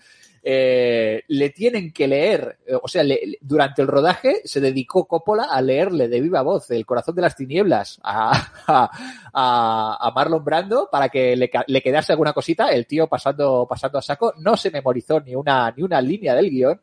eh, 0.50 1.26
le 1.28 1.50
tienen 1.50 1.92
que 1.92 2.08
leer, 2.08 2.60
eh, 2.66 2.74
o 2.82 2.88
sea, 2.88 3.04
durante 3.42 3.82
el 3.82 3.88
rodaje 3.90 4.44
se 4.46 4.62
dedicó 4.62 5.06
Coppola 5.06 5.50
a 5.52 5.62
leerle 5.62 6.08
de 6.08 6.22
viva 6.22 6.42
voz 6.42 6.72
El 6.72 6.86
corazón 6.86 7.16
de 7.16 7.22
las 7.22 7.36
tinieblas 7.36 8.00
a, 8.02 8.32
a, 9.34 10.12
Marlon 10.16 10.46
Brando 10.46 10.88
para 10.90 11.10
que 11.10 11.36
le, 11.36 11.52
le, 11.68 11.82
quedase 11.82 12.14
alguna 12.14 12.32
cosita, 12.32 12.70
el 12.70 12.88
tío 12.88 13.08
pasando, 13.08 13.68
pasando 13.70 13.98
a 13.98 14.02
saco, 14.02 14.36
no 14.38 14.56
se 14.56 14.72
memorizó 14.72 15.20
ni 15.20 15.36
una, 15.36 15.70
ni 15.76 15.84
una 15.84 16.00
línea 16.00 16.34
del 16.34 16.50
guion. 16.50 16.80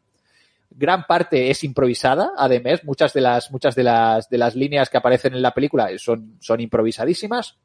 Gran 0.68 1.04
parte 1.04 1.48
es 1.48 1.64
improvisada, 1.64 2.32
además, 2.36 2.84
muchas 2.84 3.14
de 3.14 3.22
las, 3.22 3.50
muchas 3.50 3.74
de 3.74 3.84
las, 3.84 4.28
de 4.28 4.36
las 4.36 4.54
líneas 4.54 4.90
que 4.90 4.98
aparecen 4.98 5.32
en 5.32 5.40
la 5.40 5.54
película 5.54 5.88
son, 5.96 6.36
son 6.38 6.60
improvisadísimas. 6.60 7.56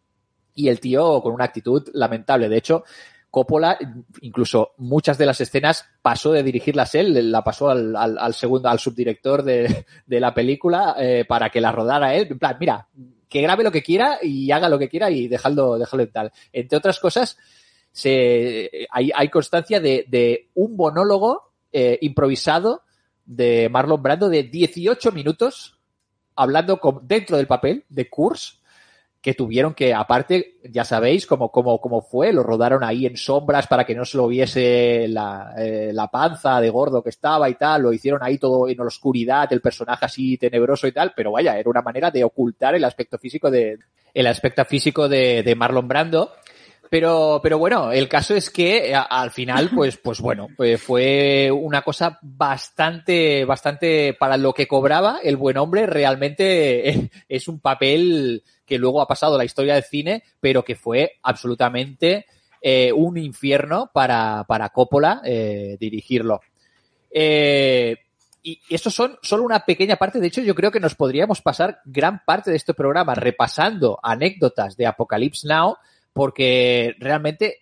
Y 0.56 0.70
el 0.70 0.80
tío 0.80 1.22
con 1.22 1.34
una 1.34 1.44
actitud 1.44 1.90
lamentable. 1.94 2.48
De 2.48 2.58
hecho, 2.58 2.86
Coppola, 3.32 3.78
incluso 4.22 4.72
muchas 4.78 5.18
de 5.18 5.26
las 5.26 5.40
escenas 5.40 5.86
pasó 6.02 6.32
de 6.32 6.42
dirigirlas 6.42 6.96
él, 6.96 7.32
la 7.32 7.44
pasó 7.44 7.70
al, 7.70 7.96
al, 7.96 8.34
segundo, 8.34 8.70
al 8.70 8.80
subdirector 8.80 9.44
de, 9.44 9.86
de 10.06 10.20
la 10.20 10.34
película 10.34 10.96
eh, 10.98 11.26
para 11.28 11.50
que 11.50 11.62
la 11.62 11.72
rodara 11.72 12.16
él. 12.16 12.28
En 12.32 12.40
plan, 12.40 12.58
mira, 12.60 12.88
que 13.28 13.42
grabe 13.42 13.64
lo 13.64 13.72
que 13.72 13.84
quiera 13.84 14.18
y 14.22 14.50
haga 14.52 14.68
lo 14.68 14.80
que 14.80 14.90
quiera 14.90 15.12
y 15.12 15.28
dejadlo, 15.28 15.78
dejadlo 15.78 16.04
en 16.04 16.12
tal. 16.12 16.32
Entre 16.52 16.78
otras 16.78 17.00
cosas, 17.00 17.38
se, 17.92 18.88
hay, 18.90 19.12
hay 19.16 19.30
constancia 19.30 19.80
de, 19.80 20.06
de 20.08 20.50
un 20.56 20.76
monólogo 20.76 21.54
eh, 21.72 22.00
improvisado 22.02 22.82
de 23.26 23.70
Marlon 23.70 24.02
Brando 24.02 24.28
de 24.28 24.44
18 24.44 25.12
minutos 25.12 25.78
hablando 26.36 26.80
con, 26.80 27.08
dentro 27.08 27.38
del 27.38 27.46
papel 27.46 27.86
de 27.90 28.10
Kurz 28.10 28.59
que 29.22 29.34
tuvieron 29.34 29.74
que, 29.74 29.94
aparte, 29.94 30.60
ya 30.64 30.86
sabéis 30.86 31.26
cómo, 31.26 31.52
cómo, 31.52 31.82
cómo 31.82 32.02
fue, 32.02 32.32
lo 32.32 32.42
rodaron 32.42 32.84
ahí 32.84 33.06
en 33.06 33.18
sombras 33.18 33.68
para 33.68 33.86
que 33.86 33.94
no 33.94 34.06
se 34.06 34.18
lo 34.18 34.28
viese 34.28 35.08
la, 35.10 35.54
eh, 35.58 35.92
la 35.94 36.08
panza 36.08 36.62
de 36.62 36.70
gordo 36.70 37.04
que 37.04 37.10
estaba 37.10 37.50
y 37.50 37.56
tal, 37.56 37.82
lo 37.82 37.92
hicieron 37.92 38.24
ahí 38.24 38.38
todo 38.38 38.70
en 38.70 38.78
la 38.78 38.86
oscuridad, 38.86 39.52
el 39.52 39.62
personaje 39.62 40.06
así 40.06 40.38
tenebroso 40.38 40.88
y 40.88 40.94
tal, 40.94 41.12
pero 41.16 41.34
vaya, 41.34 41.58
era 41.60 41.70
una 41.70 41.82
manera 41.82 42.12
de 42.12 42.24
ocultar 42.24 42.76
el 42.76 42.86
aspecto 42.86 43.18
físico 43.18 43.52
de, 43.52 43.80
el 44.14 44.28
aspecto 44.28 44.64
físico 44.64 45.10
de, 45.10 45.44
de 45.44 45.56
Marlon 45.56 45.88
Brando. 45.88 46.32
Pero, 46.90 47.40
pero 47.44 47.60
bueno, 47.60 47.92
el 47.92 48.10
caso 48.10 48.36
es 48.36 48.50
que 48.50 48.96
al 48.96 49.30
final, 49.30 49.70
pues, 49.76 49.98
pues 49.98 50.20
bueno, 50.20 50.48
pues 50.58 50.82
fue 50.82 51.52
una 51.52 51.84
cosa 51.84 52.18
bastante, 52.24 53.46
bastante 53.46 54.16
para 54.20 54.38
lo 54.38 54.54
que 54.54 54.68
cobraba 54.68 55.20
el 55.24 55.38
buen 55.38 55.58
hombre. 55.58 55.86
Realmente 55.86 57.12
es 57.30 57.48
un 57.48 57.60
papel 57.60 58.44
que 58.70 58.78
luego 58.78 59.02
ha 59.02 59.08
pasado 59.08 59.38
la 59.38 59.44
historia 59.44 59.74
del 59.74 59.84
cine, 59.84 60.24
pero 60.40 60.64
que 60.64 60.76
fue 60.76 61.18
absolutamente 61.24 62.28
eh, 62.62 62.94
un 62.94 63.18
infierno 63.18 63.90
para, 63.92 64.46
para 64.48 64.70
Coppola 64.70 65.22
eh, 65.26 65.76
dirigirlo. 65.80 66.42
Eh, 67.10 67.98
y 68.44 68.62
esto 68.70 68.92
son 68.92 69.18
solo 69.22 69.44
una 69.44 69.66
pequeña 69.66 69.96
parte. 69.96 70.20
De 70.20 70.28
hecho, 70.28 70.42
yo 70.42 70.54
creo 70.54 70.72
que 70.72 70.80
nos 70.80 70.96
podríamos 70.96 71.42
pasar 71.42 71.82
gran 71.84 72.24
parte 72.24 72.52
de 72.52 72.58
este 72.58 72.74
programa 72.74 73.16
repasando 73.16 74.00
anécdotas 74.04 74.78
de 74.78 74.86
Apocalypse 74.86 75.48
Now, 75.48 75.78
porque 76.14 76.96
realmente 77.00 77.58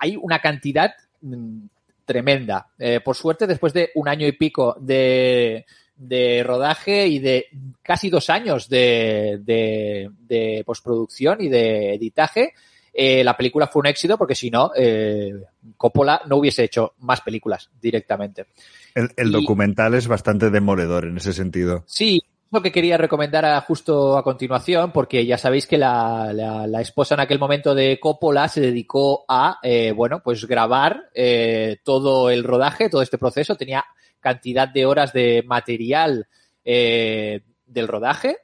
hay 0.00 0.16
una 0.16 0.40
cantidad 0.40 0.92
mm, 1.20 1.66
tremenda. 2.04 2.68
por 3.04 3.16
suerte, 3.16 3.46
después 3.46 3.72
de 3.72 3.90
un 3.94 4.08
año 4.08 4.26
y 4.26 4.32
pico 4.32 4.76
de, 4.80 5.64
de 5.98 6.44
rodaje 6.44 7.08
y 7.08 7.18
de 7.18 7.46
casi 7.82 8.08
dos 8.08 8.30
años 8.30 8.68
de, 8.68 9.40
de, 9.44 10.62
postproducción 10.64 11.42
y 11.42 11.48
de 11.48 11.94
editaje, 11.94 12.54
eh, 12.92 13.22
la 13.24 13.36
película 13.36 13.66
fue 13.66 13.80
un 13.80 13.86
éxito 13.86 14.16
porque 14.16 14.34
si 14.34 14.50
no, 14.50 14.70
eh, 14.76 15.32
Coppola 15.76 16.22
no 16.26 16.36
hubiese 16.36 16.64
hecho 16.64 16.94
más 17.00 17.20
películas 17.20 17.70
directamente. 17.80 18.46
El, 18.94 19.30
documental 19.32 19.94
es 19.94 20.08
bastante 20.08 20.50
demoledor 20.50 21.04
en 21.04 21.16
ese 21.16 21.32
sentido. 21.32 21.84
Sí, 21.86 22.22
lo 22.50 22.62
que 22.62 22.72
quería 22.72 22.96
recomendar 22.96 23.62
justo 23.64 24.16
a 24.16 24.24
continuación, 24.24 24.92
porque 24.92 25.26
ya 25.26 25.36
sabéis 25.36 25.66
que 25.66 25.78
la, 25.78 26.32
la, 26.32 26.80
esposa 26.80 27.14
en 27.14 27.20
aquel 27.20 27.38
momento 27.38 27.74
de 27.74 28.00
Coppola 28.00 28.48
se 28.48 28.60
dedicó 28.60 29.24
a, 29.28 29.58
eh, 29.62 29.92
bueno, 29.92 30.22
pues 30.22 30.46
grabar 30.46 31.10
todo 31.84 32.30
el 32.30 32.44
rodaje, 32.44 32.88
todo 32.88 33.02
este 33.02 33.18
proceso. 33.18 33.56
Tenía 33.56 33.84
cantidad 34.20 34.68
de 34.68 34.86
horas 34.86 35.12
de 35.12 35.42
material 35.46 36.26
eh, 36.64 37.42
del 37.66 37.88
rodaje. 37.88 38.38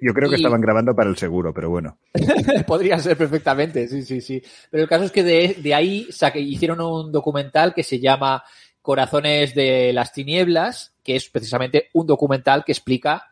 Yo, 0.00 0.14
creo 0.14 0.30
que 0.30 0.36
estaban 0.36 0.62
grabando 0.62 0.94
para 0.94 1.10
el 1.10 1.16
seguro, 1.16 1.52
pero 1.52 1.68
bueno. 1.68 1.98
Podría 2.66 2.98
ser 2.98 3.18
perfectamente, 3.18 3.86
sí, 3.86 4.02
sí, 4.02 4.20
sí. 4.20 4.42
Pero 4.70 4.84
el 4.84 4.88
caso 4.88 5.04
es 5.04 5.12
que 5.12 5.22
de, 5.22 5.74
ahí 5.74 6.08
hicieron 6.36 6.80
un 6.80 7.12
documental 7.12 7.74
que 7.74 7.82
se 7.82 8.00
llama 8.00 8.42
Corazones 8.80 9.54
de 9.54 9.92
las 9.92 10.12
Tinieblas, 10.12 10.94
que 11.02 11.16
es 11.16 11.28
precisamente 11.28 11.90
un 11.92 12.06
documental 12.06 12.64
que 12.64 12.72
explica 12.72 13.30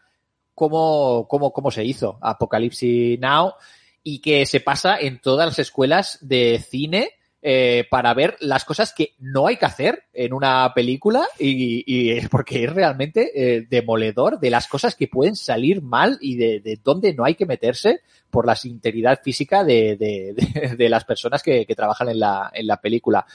cómo, 0.54 1.26
cómo, 1.26 1.52
cómo 1.52 1.70
se 1.70 1.84
hizo 1.84 2.18
Apocalipsis 2.20 3.18
Now 3.18 3.54
y 4.02 4.20
que 4.20 4.44
se 4.44 4.60
pasa 4.60 4.98
en 4.98 5.20
todas 5.20 5.46
las 5.46 5.58
escuelas 5.58 6.18
de 6.20 6.62
cine 6.68 7.12
eh, 7.44 7.88
para 7.90 8.14
ver 8.14 8.36
las 8.38 8.64
cosas 8.64 8.92
que 8.92 9.14
no 9.18 9.48
hay 9.48 9.56
que 9.56 9.66
hacer 9.66 10.04
en 10.12 10.32
una 10.32 10.72
película 10.74 11.26
y, 11.40 11.82
y 11.86 12.24
porque 12.28 12.62
es 12.62 12.72
realmente 12.72 13.32
eh, 13.34 13.66
demoledor 13.68 14.38
de 14.38 14.48
las 14.48 14.68
cosas 14.68 14.94
que 14.94 15.08
pueden 15.08 15.34
salir 15.34 15.82
mal 15.82 16.18
y 16.20 16.36
de, 16.36 16.60
de 16.60 16.78
dónde 16.84 17.12
no 17.14 17.24
hay 17.24 17.34
que 17.34 17.44
meterse 17.44 18.02
por 18.30 18.46
la 18.46 18.56
integridad 18.62 19.20
física 19.24 19.64
de, 19.64 19.96
de, 19.96 20.76
de 20.76 20.88
las 20.88 21.04
personas 21.04 21.42
que, 21.42 21.66
que, 21.66 21.74
trabajan 21.74 22.08
en 22.10 22.20
la, 22.20 22.48
en 22.54 22.66
la 22.66 22.76
película. 22.76 23.26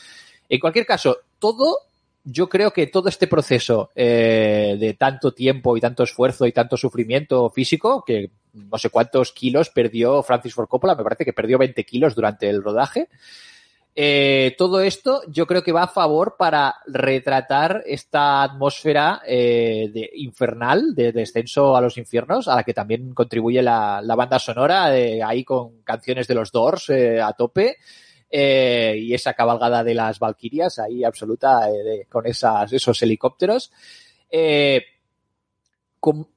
En 0.47 0.59
cualquier 0.61 0.85
caso, 0.85 1.17
todo, 1.37 1.79
yo 2.23 2.47
creo 2.47 2.71
que 2.71 2.87
todo 2.87 3.09
este 3.09 3.27
proceso 3.27 3.91
eh, 3.93 4.77
de 4.79 4.93
tanto 4.93 5.33
tiempo 5.33 5.75
y 5.75 5.81
tanto 5.81 6.03
esfuerzo 6.03 6.45
y 6.45 6.53
tanto 6.53 6.77
sufrimiento 6.77 7.49
físico, 7.49 8.05
que 8.05 8.31
no 8.53 8.77
sé 8.77 8.89
cuántos 8.89 9.33
kilos 9.33 9.69
perdió 9.69 10.23
Francis 10.23 10.53
Ford 10.53 10.69
Coppola, 10.69 10.95
me 10.95 11.03
parece 11.03 11.25
que 11.25 11.33
perdió 11.33 11.57
20 11.57 11.83
kilos 11.83 12.15
durante 12.15 12.49
el 12.49 12.63
rodaje, 12.63 13.09
eh, 13.99 14.53
todo 14.59 14.81
esto 14.81 15.23
yo 15.27 15.47
creo 15.47 15.63
que 15.63 15.71
va 15.71 15.81
a 15.81 15.87
favor 15.87 16.35
para 16.37 16.75
retratar 16.85 17.81
esta 17.87 18.43
atmósfera 18.43 19.23
eh, 19.25 19.89
de 19.91 20.11
infernal, 20.17 20.93
de 20.93 21.11
descenso 21.11 21.75
a 21.75 21.81
los 21.81 21.97
infiernos, 21.97 22.47
a 22.47 22.55
la 22.57 22.63
que 22.63 22.75
también 22.75 23.15
contribuye 23.15 23.59
la, 23.63 24.03
banda 24.15 24.37
sonora, 24.37 24.95
eh, 24.95 25.23
ahí 25.23 25.43
con 25.43 25.81
canciones 25.81 26.27
de 26.27 26.35
los 26.35 26.51
Doors 26.51 26.91
a 26.91 27.33
tope. 27.33 27.77
y 28.29 29.13
esa 29.15 29.33
cabalgada 29.33 29.83
de 29.83 29.95
las 29.95 30.19
Valquirias 30.19 30.77
ahí 30.77 31.03
absoluta 31.03 31.61
con 32.07 32.27
esos 32.27 33.01
helicópteros 33.01 33.71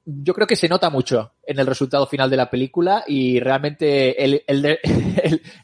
yo 0.05 0.33
creo 0.33 0.47
que 0.47 0.55
se 0.55 0.67
nota 0.67 0.89
mucho 0.89 1.33
en 1.43 1.59
el 1.59 1.67
resultado 1.67 2.05
final 2.07 2.29
de 2.29 2.37
la 2.37 2.49
película 2.49 3.03
y 3.07 3.39
realmente 3.39 4.23
el, 4.23 4.43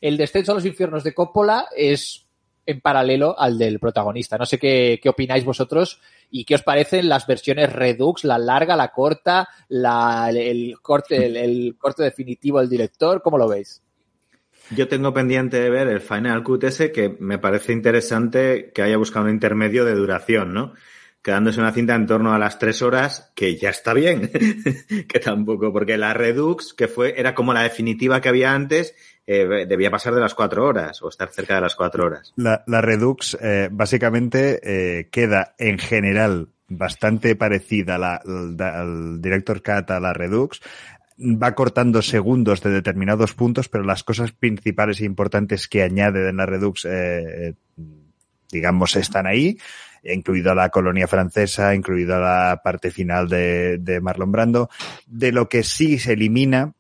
el, 0.02 0.18
descenso 0.18 0.52
a 0.52 0.56
los 0.56 0.66
infiernos 0.66 1.04
de 1.04 1.14
Coppola 1.14 1.68
es 1.76 2.26
en 2.66 2.82
paralelo 2.82 3.40
al 3.40 3.58
del 3.58 3.80
protagonista. 3.80 4.38
No 4.38 4.46
sé 4.46 4.60
qué, 4.60 5.00
qué, 5.02 5.10
opináis 5.10 5.46
vosotros 5.46 6.02
y 6.30 6.44
qué 6.44 6.56
os 6.56 6.64
parecen 6.64 7.10
las 7.10 7.26
versiones 7.26 7.72
Redux, 7.72 8.26
la 8.26 8.38
larga, 8.38 8.76
la 8.76 8.90
corta, 8.90 9.48
la, 9.70 10.30
el, 10.30 10.76
corte, 10.82 11.26
el, 11.26 11.76
corte 11.78 12.04
definitivo 12.04 12.60
del 12.60 12.70
director, 12.70 13.22
¿cómo 13.22 13.38
lo 13.38 13.48
veis? 13.48 13.82
Yo 14.76 14.90
tengo 14.90 15.14
pendiente 15.14 15.62
de 15.62 15.70
ver 15.70 15.88
el 15.88 16.02
Final 16.02 16.44
Cut 16.44 16.66
ese 16.66 16.92
que 16.92 17.16
me 17.20 17.40
parece 17.40 17.72
interesante 17.72 18.72
que 18.76 18.82
haya 18.82 18.98
buscado 18.98 19.26
un 19.26 19.32
intermedio 19.32 19.86
de 19.86 19.96
duración, 19.96 20.54
¿no? 20.54 20.74
Quedándose 21.28 21.60
una 21.60 21.74
cinta 21.74 21.94
en 21.94 22.08
torno 22.08 22.34
a 22.34 22.40
las 22.40 22.58
tres 22.58 22.82
horas, 22.82 23.34
que 23.36 23.58
ya 23.58 23.70
está 23.70 23.94
bien, 23.94 24.32
que 25.10 25.20
tampoco, 25.20 25.74
porque 25.74 25.98
la 25.98 26.14
Redux, 26.14 26.74
que 26.74 26.88
fue, 26.88 27.20
era 27.20 27.36
como 27.36 27.54
la 27.54 27.64
definitiva 27.64 28.22
que 28.22 28.30
había 28.30 28.54
antes, 28.54 28.96
eh, 29.26 29.66
debía 29.68 29.92
pasar 29.92 30.16
de 30.16 30.22
las 30.22 30.34
cuatro 30.34 30.66
horas 30.66 31.02
o 31.02 31.10
estar 31.10 31.28
cerca 31.28 31.56
de 31.56 31.60
las 31.60 31.76
cuatro 31.76 32.06
horas. 32.06 32.34
La, 32.38 32.64
Redux 32.80 33.38
eh, 33.42 33.68
básicamente 33.70 34.62
eh, 34.64 35.10
queda 35.10 35.54
en 35.58 35.80
general 35.80 36.48
bastante 36.70 37.36
parecida 37.36 37.96
a 37.96 37.98
la, 37.98 38.22
al 38.80 39.22
Director 39.22 39.62
Cut 39.62 39.92
a 39.92 40.00
la 40.00 40.14
Redux, 40.14 40.62
va 41.20 41.56
cortando 41.56 42.02
segundos 42.02 42.62
de 42.62 42.70
determinados 42.70 43.34
puntos, 43.34 43.68
pero 43.68 43.84
las 43.84 44.06
cosas 44.06 44.32
principales 44.32 45.02
e 45.02 45.04
importantes 45.04 45.68
que 45.68 45.84
añade 45.84 46.30
en 46.30 46.38
la 46.38 46.46
Redux, 46.46 46.88
digamos, 48.50 48.96
están 48.96 49.28
ahí 49.28 49.58
incluido 50.14 50.54
la 50.56 50.70
colonia 50.70 51.08
francesa, 51.08 51.76
incluido 51.76 52.20
la 52.20 52.62
parte 52.64 52.92
final 52.92 53.28
de, 53.28 53.78
de 53.80 54.00
Marlon 54.02 54.32
Brando. 54.32 54.70
De 55.06 55.32
lo 55.32 55.50
que 55.50 55.64
sí 55.64 56.00
se 56.00 56.14
elimina 56.14 56.74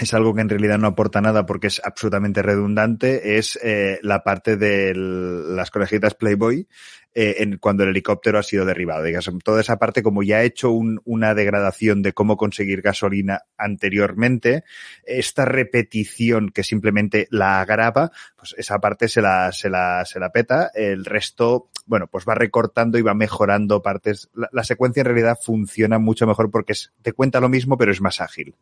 es 0.00 0.14
algo 0.14 0.34
que 0.34 0.40
en 0.40 0.48
realidad 0.48 0.78
no 0.78 0.88
aporta 0.88 1.20
nada 1.20 1.44
porque 1.44 1.66
es 1.66 1.80
absolutamente 1.84 2.40
redundante, 2.40 3.36
es 3.36 3.58
eh, 3.62 3.98
la 4.02 4.22
parte 4.24 4.56
de 4.56 4.94
las 4.94 5.70
conejitas 5.70 6.14
Playboy 6.14 6.66
eh, 7.14 7.36
en, 7.38 7.58
cuando 7.58 7.82
el 7.82 7.90
helicóptero 7.90 8.38
ha 8.38 8.42
sido 8.42 8.64
derribado. 8.64 9.02
Digamos, 9.02 9.28
toda 9.44 9.60
esa 9.60 9.78
parte, 9.78 10.02
como 10.02 10.22
ya 10.22 10.38
ha 10.38 10.42
hecho 10.42 10.70
un, 10.70 11.00
una 11.04 11.34
degradación 11.34 12.02
de 12.02 12.12
cómo 12.12 12.36
conseguir 12.36 12.82
gasolina 12.82 13.42
anteriormente, 13.56 14.64
esta 15.04 15.44
repetición 15.44 16.50
que 16.50 16.64
simplemente 16.64 17.28
la 17.30 17.60
agrava, 17.60 18.12
pues 18.36 18.54
esa 18.58 18.78
parte 18.78 19.08
se 19.08 19.20
la, 19.20 19.52
se 19.52 19.68
la, 19.68 20.04
se 20.04 20.20
la 20.20 20.30
peta. 20.30 20.70
El 20.74 21.04
resto, 21.04 21.68
bueno, 21.86 22.06
pues 22.06 22.24
va 22.28 22.34
recortando 22.34 22.98
y 22.98 23.02
va 23.02 23.14
mejorando 23.14 23.82
partes. 23.82 24.30
La, 24.34 24.48
la 24.52 24.64
secuencia 24.64 25.00
en 25.00 25.06
realidad 25.06 25.38
funciona 25.42 25.98
mucho 25.98 26.26
mejor 26.26 26.50
porque 26.50 26.72
es, 26.72 26.92
te 27.02 27.12
cuenta 27.12 27.40
lo 27.40 27.48
mismo, 27.48 27.76
pero 27.76 27.92
es 27.92 28.00
más 28.00 28.20
ágil. 28.20 28.54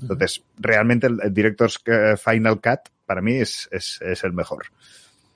Entonces, 0.00 0.42
realmente 0.58 1.06
el, 1.06 1.20
el 1.22 1.32
Director's 1.32 1.80
eh, 1.86 2.16
Final 2.16 2.60
Cut 2.60 2.90
para 3.06 3.20
mí 3.20 3.36
es, 3.36 3.68
es, 3.70 4.00
es, 4.02 4.24
el 4.24 4.32
mejor. 4.32 4.66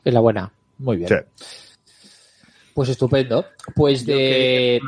Es 0.04 0.12
la 0.12 0.20
buena. 0.20 0.52
Muy 0.78 0.96
bien. 0.96 1.08
Sí. 1.08 1.14
Pues 2.77 2.91
estupendo. 2.91 3.47
Pues 3.74 4.05
de... 4.05 4.83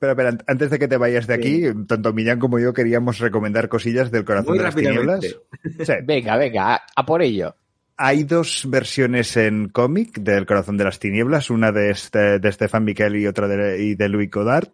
Pero, 0.00 0.16
pero, 0.16 0.36
antes 0.48 0.70
de 0.70 0.78
que 0.80 0.88
te 0.88 0.96
vayas 0.96 1.28
de 1.28 1.34
aquí, 1.34 1.68
sí. 1.68 1.72
tanto 1.86 2.12
Millán 2.12 2.40
como 2.40 2.58
yo 2.58 2.74
queríamos 2.74 3.20
recomendar 3.20 3.68
cosillas 3.68 4.10
del 4.10 4.24
corazón 4.24 4.50
Muy 4.50 4.58
de 4.58 4.64
las 4.64 4.74
tinieblas. 4.74 5.20
Sí. 5.22 5.92
Venga, 6.02 6.36
venga, 6.36 6.74
a, 6.74 6.80
a, 6.96 7.06
por 7.06 7.22
ello. 7.22 7.54
Hay 7.96 8.24
dos 8.24 8.64
versiones 8.68 9.36
en 9.36 9.68
cómic 9.68 10.18
del 10.18 10.46
corazón 10.46 10.78
de 10.78 10.84
las 10.84 10.98
tinieblas, 10.98 11.48
una 11.48 11.70
de, 11.70 11.90
este, 11.90 12.40
de 12.40 12.50
Stefan 12.50 12.82
Miquel 12.82 13.14
y 13.14 13.28
otra 13.28 13.46
de, 13.46 13.84
y 13.84 13.94
de 13.94 14.08
Louis 14.08 14.30
Godard 14.32 14.70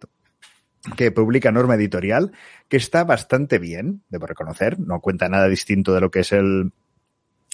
que 0.97 1.11
publica 1.11 1.51
Norma 1.51 1.75
Editorial, 1.75 2.31
que 2.67 2.77
está 2.77 3.03
bastante 3.03 3.59
bien, 3.59 4.01
debo 4.09 4.25
reconocer, 4.25 4.79
no 4.79 5.01
cuenta 5.01 5.29
nada 5.29 5.47
distinto 5.47 5.93
de 5.93 6.01
lo 6.01 6.09
que 6.09 6.21
es 6.21 6.31
el, 6.31 6.71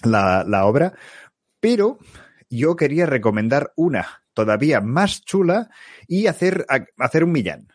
la, 0.03 0.45
la 0.47 0.65
obra, 0.65 0.93
pero 1.59 1.99
yo 2.49 2.77
quería 2.77 3.05
recomendar 3.05 3.73
una 3.75 4.20
todavía 4.33 4.81
más 4.81 5.23
chula 5.23 5.69
y 6.07 6.27
hacer, 6.27 6.65
hacer 6.97 7.23
un 7.23 7.31
millán. 7.31 7.67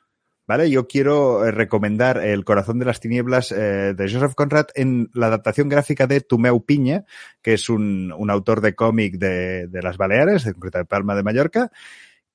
¿Vale? 0.48 0.70
Yo 0.70 0.86
quiero 0.86 1.44
eh, 1.44 1.50
recomendar 1.50 2.18
El 2.18 2.44
corazón 2.44 2.78
de 2.78 2.84
las 2.84 3.00
tinieblas 3.00 3.50
eh, 3.50 3.94
de 3.96 4.08
Joseph 4.08 4.34
Conrad 4.36 4.66
en 4.76 5.10
la 5.12 5.26
adaptación 5.26 5.68
gráfica 5.68 6.06
de 6.06 6.20
Tumeu 6.20 6.64
Piña, 6.64 7.04
que 7.42 7.54
es 7.54 7.68
un, 7.68 8.14
un 8.16 8.30
autor 8.30 8.60
de 8.60 8.76
cómic 8.76 9.14
de, 9.18 9.66
de, 9.66 9.82
las 9.82 9.96
Baleares, 9.96 10.44
de 10.44 10.52
concreto 10.52 10.78
de 10.78 10.84
Palma 10.84 11.16
de 11.16 11.24
Mallorca, 11.24 11.72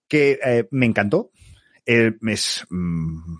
que 0.10 0.38
eh, 0.44 0.68
me 0.72 0.88
encantó. 0.88 1.32
Eh, 1.86 2.12
es, 2.28 2.66
mm, 2.70 3.38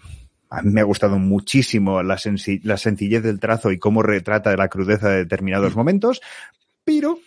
a 0.52 0.62
mí 0.62 0.72
me 0.72 0.80
ha 0.80 0.86
gustado 0.86 1.20
muchísimo 1.20 2.02
la, 2.02 2.18
la 2.64 2.78
sencillez 2.78 3.24
del 3.24 3.42
trazo 3.42 3.72
y 3.74 3.78
cómo 3.78 4.04
retrata 4.04 4.56
la 4.56 4.70
crudeza 4.70 5.10
de 5.10 5.18
determinados 5.18 5.76
momentos, 5.76 6.22
pero 6.86 7.20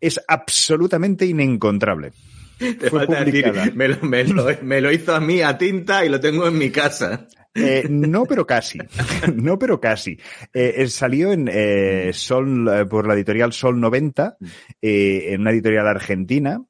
es 0.00 0.18
absolutamente 0.26 1.26
inencontrable. 1.26 2.12
Te 2.78 2.90
falta 2.90 3.24
publicada. 3.24 3.52
decir, 3.52 3.74
me 3.74 3.88
lo, 3.88 4.02
me, 4.02 4.24
lo, 4.24 4.46
me 4.62 4.80
lo, 4.80 4.92
hizo 4.92 5.14
a 5.14 5.20
mí 5.20 5.42
a 5.42 5.58
tinta 5.58 6.04
y 6.04 6.08
lo 6.08 6.20
tengo 6.20 6.46
en 6.48 6.58
mi 6.58 6.70
casa. 6.70 7.26
Eh, 7.56 7.86
no, 7.88 8.26
pero 8.26 8.46
casi. 8.46 8.78
no, 9.34 9.58
pero 9.58 9.80
casi. 9.80 10.18
Eh, 10.52 10.86
salió 10.88 11.32
en 11.32 11.48
eh, 11.50 12.10
Sol, 12.12 12.86
por 12.88 13.06
la 13.06 13.14
editorial 13.14 13.52
Sol 13.52 13.80
90, 13.80 14.36
en 14.80 15.40
una 15.40 15.50
editorial 15.50 15.86
argentina, 15.88 16.62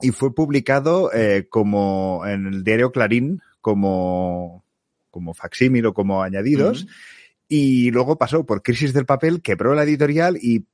y 0.00 0.10
fue 0.10 0.34
publicado 0.34 1.10
como 1.48 2.22
en 2.26 2.46
el 2.46 2.64
diario 2.64 2.92
Clarín, 2.92 3.40
como, 3.60 4.64
como 5.10 5.34
facsímil 5.34 5.86
o 5.86 5.94
como 5.94 6.22
añadidos. 6.22 6.84
Mm. 6.84 6.88
Y 7.48 7.90
luego 7.92 8.18
pasó 8.18 8.44
por 8.44 8.62
crisis 8.62 8.92
del 8.92 9.06
papel, 9.06 9.40
quebró 9.40 9.74
la 9.74 9.84
editorial 9.84 10.36
y 10.40 10.66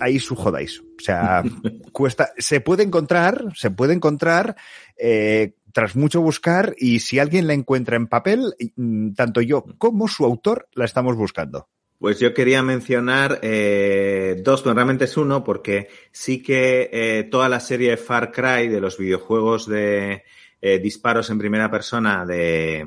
ahí 0.00 0.18
su 0.18 0.34
jodáis. 0.34 0.80
O 0.80 1.02
sea, 1.02 1.42
cuesta, 1.92 2.32
se 2.38 2.60
puede 2.60 2.82
encontrar, 2.82 3.44
se 3.54 3.70
puede 3.70 3.94
encontrar, 3.94 4.56
eh, 4.96 5.54
tras 5.72 5.96
mucho 5.96 6.20
buscar, 6.20 6.74
y 6.78 7.00
si 7.00 7.18
alguien 7.18 7.46
la 7.46 7.54
encuentra 7.54 7.96
en 7.96 8.06
papel, 8.06 8.54
mm, 8.76 9.12
tanto 9.14 9.40
yo 9.40 9.64
como 9.78 10.08
su 10.08 10.24
autor 10.24 10.68
la 10.74 10.84
estamos 10.84 11.16
buscando. 11.16 11.68
Pues 11.98 12.18
yo 12.18 12.34
quería 12.34 12.62
mencionar 12.62 13.38
eh, 13.42 14.40
dos, 14.44 14.62
pero 14.62 14.74
realmente 14.74 15.06
es 15.06 15.16
uno, 15.16 15.42
porque 15.42 15.88
sí 16.12 16.42
que 16.42 16.90
eh, 16.92 17.24
toda 17.24 17.48
la 17.48 17.60
serie 17.60 17.90
de 17.90 17.96
Far 17.96 18.30
Cry 18.30 18.68
de 18.68 18.80
los 18.80 18.98
videojuegos 18.98 19.66
de 19.66 20.22
eh, 20.60 20.78
disparos 20.80 21.30
en 21.30 21.38
primera 21.38 21.70
persona 21.70 22.26
de, 22.26 22.86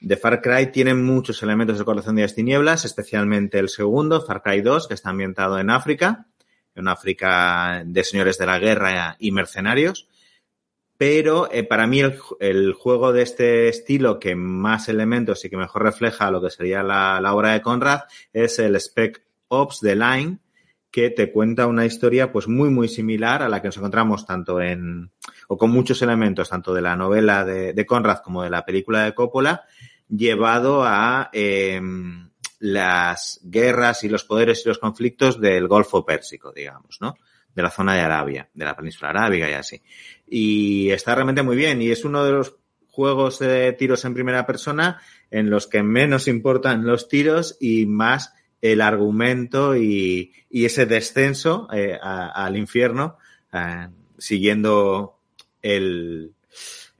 de 0.00 0.16
Far 0.16 0.40
Cry 0.40 0.70
tienen 0.70 1.04
muchos 1.04 1.42
elementos 1.42 1.78
de 1.78 1.84
Corazón 1.84 2.16
de 2.16 2.22
las 2.22 2.34
Tinieblas, 2.34 2.84
especialmente 2.84 3.58
el 3.58 3.68
segundo, 3.68 4.20
Far 4.20 4.42
Cry 4.42 4.60
2, 4.60 4.88
que 4.88 4.94
está 4.94 5.10
ambientado 5.10 5.58
en 5.58 5.70
África, 5.70 6.26
en 6.74 6.88
África 6.88 7.82
de 7.84 8.04
señores 8.04 8.38
de 8.38 8.46
la 8.46 8.58
guerra 8.58 9.16
y 9.18 9.32
mercenarios. 9.32 10.08
Pero 10.96 11.50
eh, 11.52 11.64
para 11.64 11.86
mí 11.86 12.00
el, 12.40 12.72
juego 12.72 13.12
de 13.12 13.22
este 13.22 13.68
estilo 13.68 14.18
que 14.18 14.34
más 14.34 14.88
elementos 14.88 15.44
y 15.44 15.50
que 15.50 15.56
mejor 15.56 15.82
refleja 15.82 16.30
lo 16.30 16.42
que 16.42 16.50
sería 16.50 16.82
la, 16.82 17.32
obra 17.32 17.52
de 17.52 17.62
Conrad 17.62 18.02
es 18.32 18.58
el 18.58 18.74
Spec 18.80 19.22
Ops 19.48 19.80
de 19.80 19.94
Line, 19.94 20.38
que 20.90 21.10
te 21.10 21.30
cuenta 21.30 21.68
una 21.68 21.86
historia 21.86 22.32
pues 22.32 22.48
muy 22.48 22.70
muy 22.70 22.88
similar 22.88 23.42
a 23.42 23.48
la 23.48 23.60
que 23.60 23.68
nos 23.68 23.76
encontramos 23.76 24.26
tanto 24.26 24.60
en 24.60 25.10
o 25.46 25.56
con 25.56 25.70
muchos 25.70 26.02
elementos 26.02 26.48
tanto 26.48 26.74
de 26.74 26.82
la 26.82 26.96
novela 26.96 27.44
de, 27.44 27.74
de 27.74 27.86
Conrad 27.86 28.18
como 28.18 28.42
de 28.42 28.50
la 28.50 28.64
película 28.64 29.04
de 29.04 29.14
Coppola 29.14 29.66
llevado 30.08 30.84
a 30.84 31.30
eh, 31.32 31.80
las 32.60 33.40
guerras 33.42 34.04
y 34.04 34.08
los 34.08 34.24
poderes 34.24 34.64
y 34.64 34.68
los 34.68 34.78
conflictos 34.78 35.40
del 35.40 35.68
Golfo 35.68 36.04
Pérsico, 36.04 36.52
digamos, 36.52 36.98
¿no? 37.00 37.16
De 37.54 37.62
la 37.62 37.70
zona 37.70 37.94
de 37.94 38.00
Arabia, 38.00 38.48
de 38.52 38.64
la 38.64 38.76
península 38.76 39.10
arábiga 39.10 39.48
y 39.50 39.54
así. 39.54 39.82
Y 40.26 40.90
está 40.90 41.14
realmente 41.14 41.42
muy 41.42 41.56
bien 41.56 41.82
y 41.82 41.90
es 41.90 42.04
uno 42.04 42.24
de 42.24 42.32
los 42.32 42.56
juegos 42.86 43.38
de 43.38 43.72
tiros 43.72 44.04
en 44.04 44.14
primera 44.14 44.46
persona 44.46 45.00
en 45.30 45.50
los 45.50 45.66
que 45.66 45.82
menos 45.82 46.26
importan 46.26 46.86
los 46.86 47.08
tiros 47.08 47.56
y 47.60 47.86
más 47.86 48.34
el 48.60 48.80
argumento 48.80 49.76
y, 49.76 50.32
ese 50.50 50.86
descenso 50.86 51.68
eh, 51.72 51.96
al 52.02 52.56
infierno 52.56 53.18
eh, 53.52 53.88
siguiendo 54.18 55.20
el, 55.62 56.32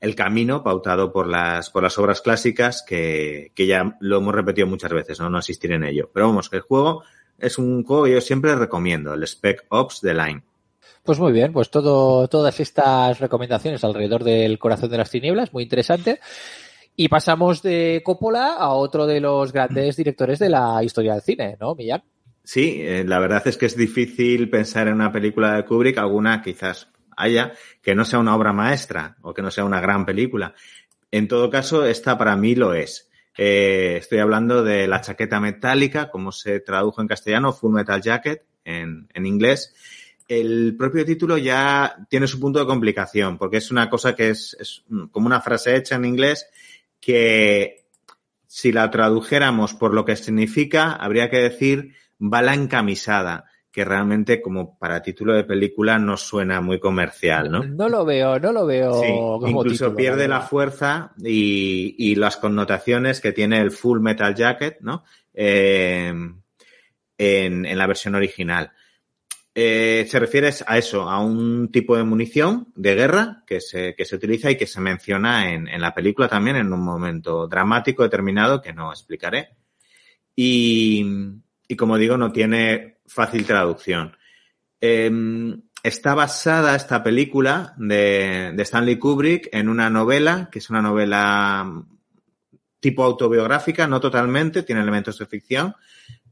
el 0.00 0.14
camino 0.14 0.62
pautado 0.62 1.12
por 1.12 1.26
las, 1.26 1.70
por 1.70 1.82
las 1.82 1.98
obras 1.98 2.20
clásicas 2.20 2.84
que, 2.86 3.52
que 3.54 3.66
ya 3.66 3.96
lo 4.00 4.18
hemos 4.18 4.34
repetido 4.34 4.66
muchas 4.66 4.92
veces, 4.92 5.18
¿no? 5.20 5.28
No 5.28 5.38
asistir 5.38 5.72
en 5.72 5.84
ello. 5.84 6.10
Pero 6.12 6.28
vamos, 6.28 6.48
que 6.48 6.56
el 6.56 6.62
juego 6.62 7.02
es 7.38 7.58
un 7.58 7.84
juego 7.84 8.04
que 8.04 8.12
yo 8.12 8.20
siempre 8.20 8.54
recomiendo, 8.54 9.14
el 9.14 9.26
Spec 9.26 9.64
Ops 9.68 10.00
de 10.00 10.14
Line. 10.14 10.42
Pues 11.02 11.18
muy 11.18 11.32
bien, 11.32 11.52
pues 11.52 11.70
todo, 11.70 12.28
todas 12.28 12.60
estas 12.60 13.18
recomendaciones 13.18 13.82
alrededor 13.82 14.24
del 14.24 14.58
corazón 14.58 14.90
de 14.90 14.98
las 14.98 15.10
tinieblas, 15.10 15.52
muy 15.52 15.62
interesante. 15.62 16.20
Y 16.96 17.08
pasamos 17.08 17.62
de 17.62 18.02
Coppola 18.04 18.54
a 18.54 18.72
otro 18.72 19.06
de 19.06 19.20
los 19.20 19.52
grandes 19.52 19.96
directores 19.96 20.38
de 20.38 20.50
la 20.50 20.82
historia 20.82 21.14
del 21.14 21.22
cine, 21.22 21.56
¿no, 21.60 21.74
Millán? 21.74 22.02
Sí, 22.42 22.78
eh, 22.80 23.04
la 23.06 23.20
verdad 23.20 23.46
es 23.46 23.56
que 23.56 23.66
es 23.66 23.76
difícil 23.76 24.50
pensar 24.50 24.88
en 24.88 24.94
una 24.94 25.12
película 25.12 25.54
de 25.54 25.64
Kubrick, 25.64 25.98
alguna 25.98 26.42
quizás 26.42 26.88
haya, 27.18 27.52
que 27.82 27.94
no 27.94 28.04
sea 28.04 28.18
una 28.18 28.34
obra 28.34 28.52
maestra 28.52 29.16
o 29.22 29.34
que 29.34 29.42
no 29.42 29.50
sea 29.50 29.64
una 29.64 29.80
gran 29.80 30.06
película. 30.06 30.54
En 31.10 31.28
todo 31.28 31.50
caso, 31.50 31.84
esta 31.84 32.16
para 32.16 32.36
mí 32.36 32.54
lo 32.54 32.74
es. 32.74 33.10
Eh, 33.36 33.96
estoy 33.98 34.18
hablando 34.18 34.62
de 34.64 34.88
La 34.88 35.00
chaqueta 35.00 35.40
metálica, 35.40 36.10
como 36.10 36.32
se 36.32 36.60
tradujo 36.60 37.00
en 37.00 37.08
castellano, 37.08 37.52
Full 37.52 37.72
Metal 37.72 38.00
Jacket 38.00 38.44
en, 38.64 39.08
inglés. 39.14 39.74
El 40.26 40.76
propio 40.76 41.04
título 41.04 41.38
ya 41.38 41.96
tiene 42.10 42.26
su 42.26 42.38
punto 42.38 42.58
de 42.58 42.66
complicación, 42.66 43.38
porque 43.38 43.58
es 43.58 43.70
una 43.70 43.88
cosa 43.88 44.14
que 44.14 44.30
es, 44.30 44.56
es 44.60 44.84
como 45.10 45.26
una 45.26 45.40
frase 45.40 45.76
hecha 45.76 45.96
en 45.96 46.04
inglés 46.04 46.46
que 47.00 47.86
si 48.46 48.72
la 48.72 48.90
tradujéramos 48.90 49.74
por 49.74 49.94
lo 49.94 50.04
que 50.04 50.16
significa, 50.16 50.92
habría 50.92 51.30
que 51.30 51.38
decir 51.38 51.94
bala 52.18 52.54
encamisada 52.54 53.44
que 53.78 53.84
realmente 53.84 54.42
como 54.42 54.76
para 54.76 55.00
título 55.00 55.34
de 55.34 55.44
película 55.44 56.00
no 56.00 56.16
suena 56.16 56.60
muy 56.60 56.80
comercial, 56.80 57.48
¿no? 57.48 57.62
No 57.62 57.88
lo 57.88 58.04
veo, 58.04 58.40
no 58.40 58.50
lo 58.50 58.66
veo. 58.66 59.00
Sí, 59.00 59.06
como 59.06 59.60
incluso 59.60 59.84
título, 59.84 59.94
pierde 59.94 60.26
la 60.26 60.40
fuerza 60.40 61.12
y, 61.22 61.94
y, 61.96 62.16
las 62.16 62.38
connotaciones 62.38 63.20
que 63.20 63.30
tiene 63.30 63.60
el 63.60 63.70
Full 63.70 64.00
Metal 64.00 64.34
Jacket, 64.34 64.80
¿no? 64.80 65.04
Eh, 65.32 66.08
en, 66.08 67.66
en, 67.66 67.78
la 67.78 67.86
versión 67.86 68.16
original. 68.16 68.72
Eh, 69.54 70.08
se 70.10 70.18
refiere 70.18 70.50
a 70.66 70.76
eso, 70.76 71.08
a 71.08 71.20
un 71.20 71.70
tipo 71.70 71.96
de 71.96 72.02
munición 72.02 72.72
de 72.74 72.96
guerra 72.96 73.44
que 73.46 73.60
se, 73.60 73.94
que 73.94 74.04
se 74.04 74.16
utiliza 74.16 74.50
y 74.50 74.56
que 74.56 74.66
se 74.66 74.80
menciona 74.80 75.52
en, 75.52 75.68
en 75.68 75.80
la 75.80 75.94
película 75.94 76.26
también 76.26 76.56
en 76.56 76.72
un 76.72 76.80
momento 76.80 77.46
dramático 77.46 78.02
determinado 78.02 78.60
que 78.60 78.72
no 78.72 78.90
explicaré. 78.90 79.50
Y, 80.34 81.06
y 81.68 81.76
como 81.76 81.96
digo, 81.96 82.16
no 82.16 82.32
tiene 82.32 82.97
fácil 83.08 83.44
traducción. 83.44 84.16
Eh, 84.80 85.10
está 85.82 86.14
basada 86.14 86.74
esta 86.74 87.02
película 87.02 87.74
de, 87.76 88.54
Stanley 88.58 88.98
Kubrick 88.98 89.48
en 89.52 89.68
una 89.68 89.90
novela, 89.90 90.48
que 90.50 90.58
es 90.58 90.70
una 90.70 90.82
novela 90.82 91.84
tipo 92.80 93.02
autobiográfica, 93.02 93.86
no 93.86 94.00
totalmente, 94.00 94.62
tiene 94.62 94.82
elementos 94.82 95.18
de 95.18 95.26
ficción, 95.26 95.74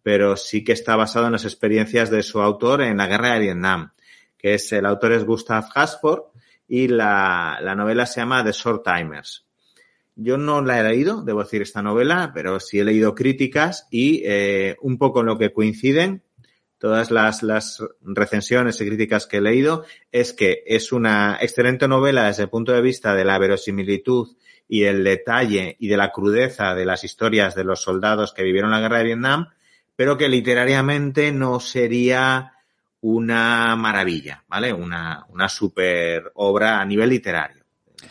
pero 0.02 0.36
sí 0.36 0.62
que 0.62 0.72
está 0.72 0.94
basado 0.94 1.26
en 1.26 1.32
las 1.32 1.44
experiencias 1.44 2.10
de 2.10 2.22
su 2.22 2.40
autor 2.40 2.82
en 2.82 2.98
la 2.98 3.08
guerra 3.08 3.34
de 3.34 3.40
Vietnam, 3.40 3.92
que 4.38 4.54
es 4.54 4.72
el 4.72 4.86
autor 4.86 5.12
es 5.12 5.24
Gustav 5.24 5.66
Hasford 5.74 6.22
y 6.68 6.88
la, 6.88 7.58
la 7.60 7.74
novela 7.74 8.06
se 8.06 8.20
llama 8.20 8.44
The 8.44 8.52
Short 8.52 8.84
Timers. 8.84 9.44
Yo 10.14 10.38
no 10.38 10.62
la 10.62 10.80
he 10.80 10.82
leído, 10.82 11.22
debo 11.22 11.42
decir, 11.42 11.60
esta 11.60 11.82
novela, 11.82 12.30
pero 12.32 12.58
sí 12.58 12.78
he 12.78 12.84
leído 12.84 13.14
críticas 13.14 13.86
y 13.90 14.22
eh, 14.24 14.76
un 14.80 14.96
poco 14.96 15.20
en 15.20 15.26
lo 15.26 15.36
que 15.36 15.52
coinciden 15.52 16.22
todas 16.78 17.10
las, 17.10 17.42
las 17.42 17.82
recensiones 18.00 18.80
y 18.80 18.86
críticas 18.86 19.26
que 19.26 19.38
he 19.38 19.40
leído 19.40 19.84
es 20.12 20.32
que 20.32 20.62
es 20.66 20.92
una 20.92 21.38
excelente 21.40 21.88
novela 21.88 22.26
desde 22.26 22.44
el 22.44 22.48
punto 22.48 22.72
de 22.72 22.82
vista 22.82 23.14
de 23.14 23.24
la 23.24 23.38
verosimilitud 23.38 24.36
y 24.68 24.84
el 24.84 25.04
detalle 25.04 25.76
y 25.78 25.88
de 25.88 25.96
la 25.96 26.10
crudeza 26.10 26.74
de 26.74 26.84
las 26.84 27.04
historias 27.04 27.54
de 27.54 27.64
los 27.64 27.82
soldados 27.82 28.32
que 28.32 28.42
vivieron 28.42 28.70
la 28.70 28.80
guerra 28.80 28.98
de 28.98 29.04
Vietnam, 29.04 29.48
pero 29.94 30.18
que 30.18 30.28
literariamente 30.28 31.32
no 31.32 31.60
sería 31.60 32.52
una 33.00 33.76
maravilla, 33.76 34.44
¿vale? 34.48 34.72
Una, 34.72 35.26
una 35.28 35.48
super 35.48 36.32
obra 36.34 36.80
a 36.80 36.84
nivel 36.84 37.10
literario 37.10 37.65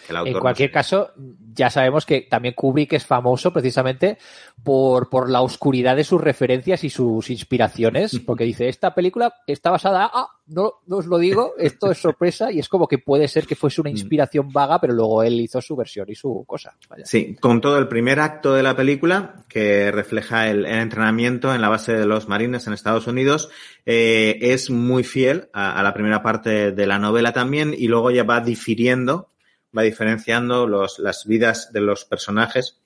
en 0.09 0.39
cualquier 0.39 0.71
caso, 0.71 1.11
ya 1.53 1.69
sabemos 1.69 2.05
que 2.05 2.21
también 2.21 2.53
Kubrick 2.53 2.93
es 2.93 3.05
famoso 3.05 3.51
precisamente 3.51 4.17
por, 4.63 5.09
por 5.09 5.29
la 5.29 5.41
oscuridad 5.41 5.95
de 5.95 6.03
sus 6.03 6.21
referencias 6.21 6.83
y 6.83 6.89
sus 6.89 7.29
inspiraciones, 7.29 8.19
porque 8.25 8.43
dice, 8.43 8.67
esta 8.67 8.93
película 8.93 9.33
está 9.47 9.71
basada, 9.71 10.09
ah, 10.13 10.27
no, 10.47 10.73
no 10.85 10.97
os 10.97 11.05
lo 11.07 11.17
digo, 11.17 11.53
esto 11.57 11.91
es 11.91 11.97
sorpresa 11.97 12.51
y 12.51 12.59
es 12.59 12.69
como 12.69 12.87
que 12.87 12.97
puede 12.97 13.27
ser 13.27 13.47
que 13.47 13.55
fuese 13.55 13.81
una 13.81 13.89
mm. 13.89 13.93
inspiración 13.93 14.51
vaga, 14.51 14.79
pero 14.79 14.93
luego 14.93 15.23
él 15.23 15.39
hizo 15.39 15.61
su 15.61 15.75
versión 15.75 16.07
y 16.09 16.15
su 16.15 16.43
cosa. 16.45 16.75
Sí, 17.03 17.35
con 17.35 17.61
todo 17.61 17.77
el 17.77 17.87
primer 17.87 18.19
acto 18.19 18.53
de 18.53 18.63
la 18.63 18.75
película, 18.75 19.45
que 19.47 19.91
refleja 19.91 20.49
el, 20.49 20.65
entrenamiento 20.65 21.53
en 21.53 21.61
la 21.61 21.69
base 21.69 21.93
de 21.93 22.05
los 22.05 22.27
marines 22.27 22.67
en 22.67 22.73
Estados 22.73 23.07
Unidos, 23.07 23.49
eh, 23.85 24.37
es 24.41 24.69
muy 24.69 25.03
fiel 25.03 25.49
a, 25.53 25.79
a 25.79 25.83
la 25.83 25.93
primera 25.93 26.21
parte 26.21 26.71
de 26.71 26.87
la 26.87 26.99
novela 26.99 27.33
también 27.33 27.73
y 27.77 27.87
luego 27.87 28.11
ya 28.11 28.23
va 28.23 28.41
difiriendo 28.41 29.29
va 29.75 29.81
diferenciando 29.83 30.67
las 30.67 31.25
vidas 31.25 31.71
de 31.71 31.81
los 31.81 32.05
personajes 32.05 32.81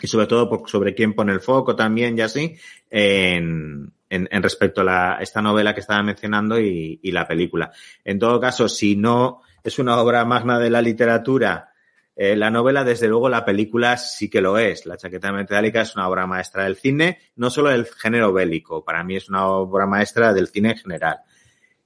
y 0.00 0.06
sobre 0.06 0.26
todo 0.26 0.64
sobre 0.66 0.94
quién 0.94 1.14
pone 1.14 1.32
el 1.32 1.40
foco 1.40 1.76
también 1.76 2.18
y 2.18 2.22
así 2.22 2.56
en, 2.90 3.92
respecto 4.10 4.82
a 4.88 5.18
esta 5.20 5.42
novela 5.42 5.74
que 5.74 5.80
estaba 5.80 6.02
mencionando 6.02 6.58
y, 6.60 7.00
la 7.10 7.26
película. 7.26 7.72
En 8.04 8.18
todo 8.18 8.40
caso, 8.40 8.68
si 8.68 8.96
no 8.96 9.42
es 9.62 9.78
una 9.78 10.00
obra 10.00 10.24
magna 10.24 10.58
de 10.58 10.70
la 10.70 10.82
literatura, 10.82 11.70
eh, 12.14 12.36
la 12.36 12.50
novela, 12.50 12.84
desde 12.84 13.08
luego, 13.08 13.28
la 13.28 13.44
película 13.44 13.96
sí 13.96 14.30
que 14.30 14.40
lo 14.40 14.58
es. 14.58 14.86
La 14.86 14.96
chaqueta 14.96 15.32
metálica 15.32 15.80
es 15.80 15.96
una 15.96 16.08
obra 16.08 16.26
maestra 16.26 16.64
del 16.64 16.76
cine, 16.76 17.18
no 17.36 17.50
solo 17.50 17.70
del 17.70 17.86
género 17.86 18.32
bélico, 18.32 18.84
para 18.84 19.02
mí 19.02 19.16
es 19.16 19.28
una 19.28 19.46
obra 19.46 19.86
maestra 19.86 20.32
del 20.32 20.48
cine 20.48 20.70
en 20.70 20.76
general. 20.76 21.18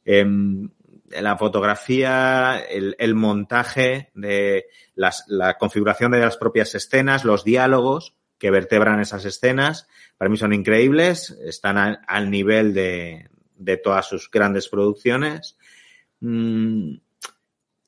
Eh, 0.05 0.27
la 1.11 1.37
fotografía, 1.37 2.59
el, 2.59 2.97
el 2.99 3.15
montaje 3.15 4.11
de 4.15 4.67
las, 4.95 5.25
la 5.29 5.57
configuración 5.59 6.13
de 6.13 6.21
las 6.21 6.37
propias 6.37 6.75
escenas, 6.75 7.25
los 7.25 7.45
diálogos 7.45 8.15
que 8.39 8.51
vertebran 8.51 9.01
esas 9.01 9.25
escenas, 9.25 9.89
para 10.17 10.29
mí 10.29 10.37
son 10.37 10.53
increíbles, 10.53 11.31
están 11.45 11.99
al 12.07 12.31
nivel 12.31 12.75
de, 12.75 13.29
de, 13.57 13.77
todas 13.77 14.07
sus 14.07 14.31
grandes 14.31 14.69
producciones. 14.69 15.57
Mm, 16.21 16.97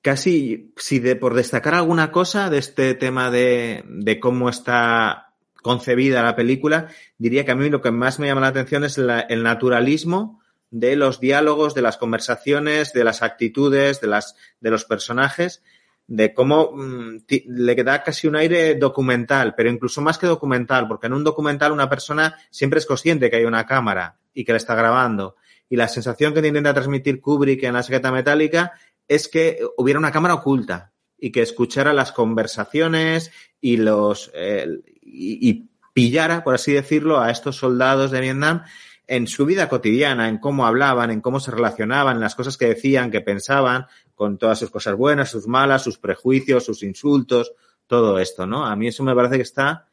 casi, 0.02 0.72
si 0.76 0.98
de 0.98 1.16
por 1.16 1.34
destacar 1.34 1.74
alguna 1.74 2.10
cosa 2.10 2.50
de 2.50 2.58
este 2.58 2.94
tema 2.94 3.30
de, 3.30 3.84
de 3.86 4.18
cómo 4.18 4.48
está 4.48 5.34
concebida 5.62 6.22
la 6.22 6.36
película, 6.36 6.88
diría 7.18 7.44
que 7.44 7.52
a 7.52 7.56
mí 7.56 7.68
lo 7.68 7.80
que 7.80 7.90
más 7.90 8.18
me 8.18 8.26
llama 8.26 8.40
la 8.40 8.48
atención 8.48 8.84
es 8.84 8.98
el 8.98 9.42
naturalismo 9.42 10.39
de 10.70 10.96
los 10.96 11.20
diálogos, 11.20 11.74
de 11.74 11.82
las 11.82 11.96
conversaciones, 11.96 12.92
de 12.92 13.04
las 13.04 13.22
actitudes, 13.22 14.00
de 14.00 14.06
las, 14.06 14.36
de 14.60 14.70
los 14.70 14.84
personajes, 14.84 15.62
de 16.06 16.34
cómo 16.34 16.72
mmm, 16.72 17.18
le 17.28 17.74
da 17.76 18.02
casi 18.02 18.26
un 18.26 18.36
aire 18.36 18.74
documental, 18.74 19.54
pero 19.56 19.70
incluso 19.70 20.00
más 20.00 20.18
que 20.18 20.26
documental, 20.26 20.88
porque 20.88 21.06
en 21.06 21.12
un 21.12 21.24
documental 21.24 21.72
una 21.72 21.88
persona 21.88 22.36
siempre 22.50 22.78
es 22.78 22.86
consciente 22.86 23.30
que 23.30 23.36
hay 23.36 23.44
una 23.44 23.66
cámara 23.66 24.18
y 24.34 24.44
que 24.44 24.52
la 24.52 24.58
está 24.58 24.74
grabando. 24.74 25.36
Y 25.68 25.76
la 25.76 25.88
sensación 25.88 26.34
que 26.34 26.46
intenta 26.46 26.74
transmitir 26.74 27.20
Kubrick 27.20 27.62
en 27.62 27.74
la 27.74 27.82
secreta 27.82 28.10
metálica 28.10 28.72
es 29.06 29.28
que 29.28 29.60
hubiera 29.76 29.98
una 29.98 30.12
cámara 30.12 30.34
oculta 30.34 30.92
y 31.16 31.30
que 31.30 31.42
escuchara 31.42 31.92
las 31.92 32.12
conversaciones 32.12 33.30
y 33.60 33.76
los 33.76 34.30
eh, 34.34 34.80
y 35.02 35.70
pillara, 35.92 36.42
por 36.44 36.54
así 36.54 36.72
decirlo, 36.72 37.20
a 37.20 37.30
estos 37.30 37.56
soldados 37.56 38.10
de 38.10 38.20
Vietnam 38.20 38.62
en 39.10 39.26
su 39.26 39.44
vida 39.44 39.68
cotidiana, 39.68 40.28
en 40.28 40.38
cómo 40.38 40.64
hablaban, 40.64 41.10
en 41.10 41.20
cómo 41.20 41.40
se 41.40 41.50
relacionaban, 41.50 42.14
en 42.14 42.20
las 42.20 42.36
cosas 42.36 42.56
que 42.56 42.66
decían, 42.66 43.10
que 43.10 43.20
pensaban, 43.20 43.86
con 44.14 44.38
todas 44.38 44.60
sus 44.60 44.70
cosas 44.70 44.94
buenas, 44.94 45.28
sus 45.28 45.48
malas, 45.48 45.82
sus 45.82 45.98
prejuicios, 45.98 46.64
sus 46.64 46.84
insultos, 46.84 47.52
todo 47.88 48.20
esto, 48.20 48.46
¿no? 48.46 48.64
A 48.64 48.76
mí 48.76 48.86
eso 48.86 49.02
me 49.02 49.12
parece 49.12 49.34
que 49.34 49.42
está 49.42 49.88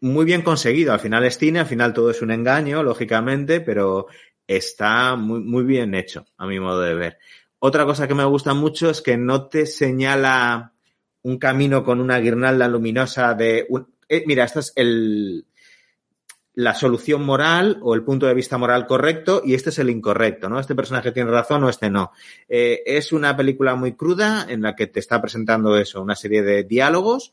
muy 0.00 0.24
bien 0.24 0.42
conseguido. 0.42 0.92
Al 0.92 0.98
final 0.98 1.24
es 1.24 1.38
cine, 1.38 1.60
al 1.60 1.66
final 1.66 1.94
todo 1.94 2.10
es 2.10 2.20
un 2.22 2.32
engaño, 2.32 2.82
lógicamente, 2.82 3.60
pero 3.60 4.08
está 4.48 5.14
muy, 5.14 5.38
muy 5.38 5.62
bien 5.62 5.94
hecho, 5.94 6.26
a 6.38 6.46
mi 6.48 6.58
modo 6.58 6.80
de 6.80 6.94
ver. 6.94 7.18
Otra 7.60 7.84
cosa 7.84 8.08
que 8.08 8.16
me 8.16 8.24
gusta 8.24 8.52
mucho 8.52 8.90
es 8.90 9.00
que 9.00 9.16
no 9.16 9.46
te 9.46 9.64
señala 9.64 10.72
un 11.22 11.38
camino 11.38 11.84
con 11.84 12.00
una 12.00 12.18
guirnalda 12.18 12.66
luminosa 12.66 13.34
de. 13.34 13.68
Eh, 14.08 14.24
mira, 14.26 14.42
esto 14.42 14.58
es 14.58 14.72
el, 14.74 15.46
la 16.54 16.74
solución 16.74 17.24
moral 17.24 17.78
o 17.82 17.94
el 17.94 18.04
punto 18.04 18.26
de 18.26 18.34
vista 18.34 18.58
moral 18.58 18.86
correcto 18.86 19.42
y 19.44 19.54
este 19.54 19.70
es 19.70 19.78
el 19.78 19.88
incorrecto, 19.88 20.48
¿no? 20.48 20.60
Este 20.60 20.74
personaje 20.74 21.12
tiene 21.12 21.30
razón 21.30 21.64
o 21.64 21.68
este 21.68 21.88
no. 21.88 22.12
Eh, 22.48 22.82
es 22.84 23.12
una 23.12 23.36
película 23.36 23.74
muy 23.74 23.92
cruda 23.94 24.46
en 24.48 24.62
la 24.62 24.76
que 24.76 24.86
te 24.86 25.00
está 25.00 25.20
presentando 25.20 25.76
eso, 25.78 26.02
una 26.02 26.14
serie 26.14 26.42
de 26.42 26.64
diálogos, 26.64 27.32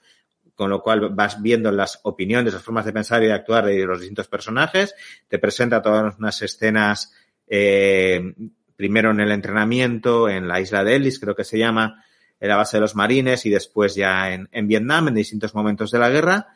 con 0.55 0.69
lo 0.69 0.81
cual 0.81 1.09
vas 1.09 1.41
viendo 1.41 1.71
las 1.71 1.99
opiniones, 2.03 2.53
las 2.53 2.63
formas 2.63 2.85
de 2.85 2.93
pensar 2.93 3.21
y 3.23 3.27
de 3.27 3.33
actuar 3.33 3.65
de 3.65 3.85
los 3.85 3.99
distintos 3.99 4.27
personajes, 4.27 4.95
te 5.27 5.39
presenta 5.39 5.81
todas 5.81 6.17
unas 6.17 6.41
escenas, 6.41 7.13
eh, 7.47 8.33
primero 8.75 9.11
en 9.11 9.19
el 9.19 9.31
entrenamiento, 9.31 10.29
en 10.29 10.47
la 10.47 10.61
isla 10.61 10.83
de 10.83 10.95
Ellis, 10.95 11.19
creo 11.19 11.35
que 11.35 11.43
se 11.43 11.57
llama, 11.57 12.03
en 12.39 12.47
la 12.47 12.55
base 12.55 12.77
de 12.77 12.81
los 12.81 12.95
marines 12.95 13.45
y 13.45 13.49
después 13.49 13.95
ya 13.95 14.33
en, 14.33 14.47
en 14.53 14.67
Vietnam, 14.67 15.09
en 15.09 15.15
distintos 15.15 15.53
momentos 15.53 15.91
de 15.91 15.99
la 15.99 16.09
guerra, 16.09 16.47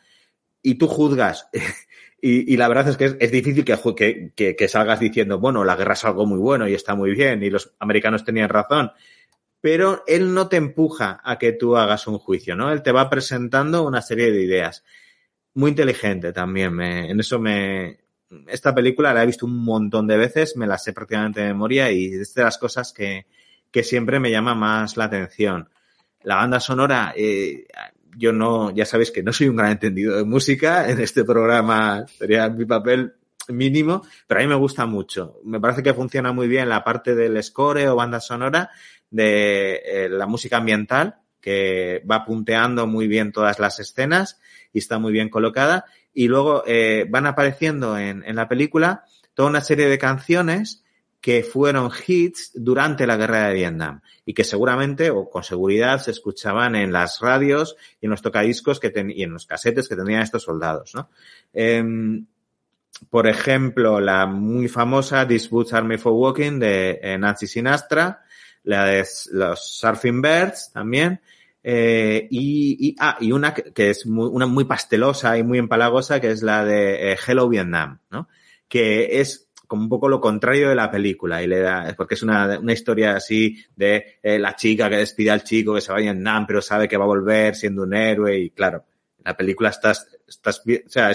y 0.62 0.76
tú 0.76 0.88
juzgas 0.88 1.48
y, 2.26 2.56
la 2.56 2.68
verdad 2.68 2.88
es 2.88 2.96
que 2.96 3.16
es, 3.18 3.30
difícil 3.30 3.64
que, 3.64 4.32
que, 4.34 4.56
que, 4.56 4.68
salgas 4.68 4.98
diciendo, 4.98 5.38
bueno, 5.38 5.62
la 5.62 5.76
guerra 5.76 5.92
es 5.92 6.04
algo 6.06 6.24
muy 6.24 6.38
bueno 6.38 6.66
y 6.66 6.72
está 6.72 6.94
muy 6.94 7.10
bien 7.10 7.42
y 7.42 7.50
los 7.50 7.74
americanos 7.78 8.24
tenían 8.24 8.48
razón. 8.48 8.92
Pero 9.60 10.04
él 10.06 10.32
no 10.32 10.48
te 10.48 10.56
empuja 10.56 11.20
a 11.22 11.38
que 11.38 11.52
tú 11.52 11.76
hagas 11.76 12.06
un 12.06 12.18
juicio, 12.18 12.56
¿no? 12.56 12.72
Él 12.72 12.82
te 12.82 12.92
va 12.92 13.10
presentando 13.10 13.86
una 13.86 14.00
serie 14.00 14.32
de 14.32 14.42
ideas. 14.42 14.84
Muy 15.52 15.70
inteligente 15.72 16.32
también. 16.32 16.72
Me, 16.72 17.10
en 17.10 17.20
eso 17.20 17.38
me. 17.38 17.98
Esta 18.46 18.74
película 18.74 19.12
la 19.12 19.22
he 19.22 19.26
visto 19.26 19.44
un 19.44 19.62
montón 19.62 20.06
de 20.06 20.16
veces, 20.16 20.56
me 20.56 20.66
la 20.66 20.78
sé 20.78 20.94
prácticamente 20.94 21.42
de 21.42 21.48
memoria 21.48 21.90
y 21.92 22.14
es 22.14 22.34
de 22.34 22.42
las 22.42 22.56
cosas 22.56 22.92
que 22.92 23.26
siempre 23.82 24.18
me 24.18 24.30
llama 24.30 24.54
más 24.54 24.96
la 24.96 25.04
atención. 25.04 25.68
La 26.22 26.36
banda 26.36 26.58
sonora, 26.58 27.12
eh, 27.14 27.66
yo 28.16 28.32
no, 28.32 28.70
ya 28.70 28.84
sabéis 28.84 29.10
que 29.10 29.22
no 29.22 29.32
soy 29.32 29.48
un 29.48 29.56
gran 29.56 29.72
entendido 29.72 30.16
de 30.16 30.24
música, 30.24 30.88
en 30.90 31.00
este 31.00 31.24
programa 31.24 32.06
sería 32.06 32.48
mi 32.48 32.64
papel 32.64 33.14
mínimo, 33.48 34.02
pero 34.26 34.40
a 34.40 34.42
mí 34.42 34.48
me 34.48 34.54
gusta 34.54 34.86
mucho. 34.86 35.40
Me 35.44 35.60
parece 35.60 35.82
que 35.82 35.94
funciona 35.94 36.32
muy 36.32 36.48
bien 36.48 36.68
la 36.68 36.84
parte 36.84 37.14
del 37.14 37.42
score 37.42 37.86
o 37.88 37.96
banda 37.96 38.20
sonora 38.20 38.70
de 39.10 39.82
eh, 39.84 40.08
la 40.08 40.26
música 40.26 40.58
ambiental, 40.58 41.16
que 41.40 42.02
va 42.10 42.24
punteando 42.24 42.86
muy 42.86 43.06
bien 43.06 43.32
todas 43.32 43.58
las 43.58 43.78
escenas 43.78 44.40
y 44.72 44.78
está 44.78 44.98
muy 44.98 45.12
bien 45.12 45.28
colocada. 45.28 45.84
Y 46.14 46.28
luego 46.28 46.64
eh, 46.66 47.06
van 47.10 47.26
apareciendo 47.26 47.98
en, 47.98 48.24
en 48.24 48.36
la 48.36 48.48
película 48.48 49.04
toda 49.34 49.50
una 49.50 49.60
serie 49.60 49.88
de 49.88 49.98
canciones 49.98 50.83
que 51.24 51.42
fueron 51.42 51.90
hits 52.06 52.50
durante 52.54 53.06
la 53.06 53.16
guerra 53.16 53.48
de 53.48 53.54
Vietnam 53.54 54.02
y 54.26 54.34
que 54.34 54.44
seguramente 54.44 55.08
o 55.08 55.30
con 55.30 55.42
seguridad 55.42 55.98
se 55.98 56.10
escuchaban 56.10 56.76
en 56.76 56.92
las 56.92 57.18
radios 57.22 57.76
y 57.98 58.04
en 58.04 58.10
los 58.10 58.20
tocadiscos 58.20 58.78
que 58.78 58.92
y 59.08 59.22
en 59.22 59.32
los 59.32 59.46
casetes 59.46 59.88
que 59.88 59.96
tenían 59.96 60.20
estos 60.20 60.42
soldados, 60.42 60.94
¿no? 60.94 61.08
Eh, 61.54 61.82
por 63.08 63.26
ejemplo, 63.26 64.00
la 64.00 64.26
muy 64.26 64.68
famosa 64.68 65.26
This 65.26 65.48
Boots 65.48 65.72
Made 65.72 65.96
for 65.96 66.12
Walking 66.12 66.58
de 66.58 67.00
eh, 67.02 67.16
Nancy 67.16 67.46
Sinastra, 67.46 68.22
la 68.64 68.84
de 68.84 69.06
los 69.32 69.78
Surfing 69.78 70.20
Birds 70.20 70.72
también, 70.74 71.22
eh, 71.62 72.28
y, 72.30 72.88
y, 72.88 72.96
ah, 73.00 73.16
y 73.18 73.32
una 73.32 73.54
que 73.54 73.88
es 73.88 74.04
muy, 74.04 74.28
una 74.30 74.46
muy 74.46 74.66
pastelosa 74.66 75.38
y 75.38 75.42
muy 75.42 75.56
empalagosa, 75.56 76.20
que 76.20 76.32
es 76.32 76.42
la 76.42 76.66
de 76.66 77.12
eh, 77.12 77.16
Hello 77.26 77.48
Vietnam, 77.48 78.00
¿no? 78.10 78.28
Que 78.68 79.20
es 79.20 79.48
como 79.66 79.82
un 79.82 79.88
poco 79.88 80.08
lo 80.08 80.20
contrario 80.20 80.68
de 80.68 80.74
la 80.74 80.90
película 80.90 81.42
y 81.42 81.46
le 81.46 81.60
da, 81.60 81.94
porque 81.96 82.14
es 82.14 82.22
una, 82.22 82.58
una 82.58 82.72
historia 82.72 83.16
así 83.16 83.56
de 83.74 84.18
eh, 84.22 84.38
la 84.38 84.54
chica 84.54 84.88
que 84.88 84.98
despide 84.98 85.30
al 85.30 85.44
chico 85.44 85.74
que 85.74 85.80
se 85.80 85.92
va 85.92 85.98
a 85.98 86.02
Vietnam 86.02 86.46
pero 86.46 86.60
sabe 86.60 86.88
que 86.88 86.96
va 86.96 87.04
a 87.04 87.08
volver 87.08 87.54
siendo 87.54 87.82
un 87.82 87.94
héroe 87.94 88.38
y 88.38 88.50
claro, 88.50 88.84
La 89.24 89.36
película 89.36 89.70
estás, 89.70 90.08
estás, 90.26 90.60
o 90.60 90.88
sea, 90.88 91.12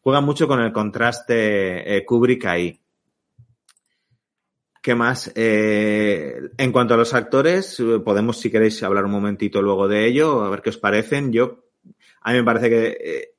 juega 0.00 0.20
mucho 0.20 0.46
con 0.46 0.60
el 0.60 0.72
contraste 0.72 1.96
eh, 1.96 2.04
Kubrick 2.04 2.46
ahí. 2.46 2.80
¿Qué 4.82 4.94
más? 4.94 5.30
Eh, 5.34 6.40
en 6.56 6.72
cuanto 6.72 6.94
a 6.94 6.96
los 6.96 7.12
actores, 7.12 7.82
podemos, 8.02 8.40
si 8.40 8.50
queréis, 8.50 8.82
hablar 8.82 9.04
un 9.04 9.10
momentito 9.10 9.60
luego 9.60 9.88
de 9.88 10.06
ello, 10.06 10.42
a 10.42 10.48
ver 10.48 10.62
qué 10.62 10.70
os 10.70 10.78
parecen. 10.78 11.32
Yo, 11.32 11.66
a 12.22 12.32
mí 12.32 12.38
me 12.38 12.44
parece 12.44 12.70
que, 12.70 13.34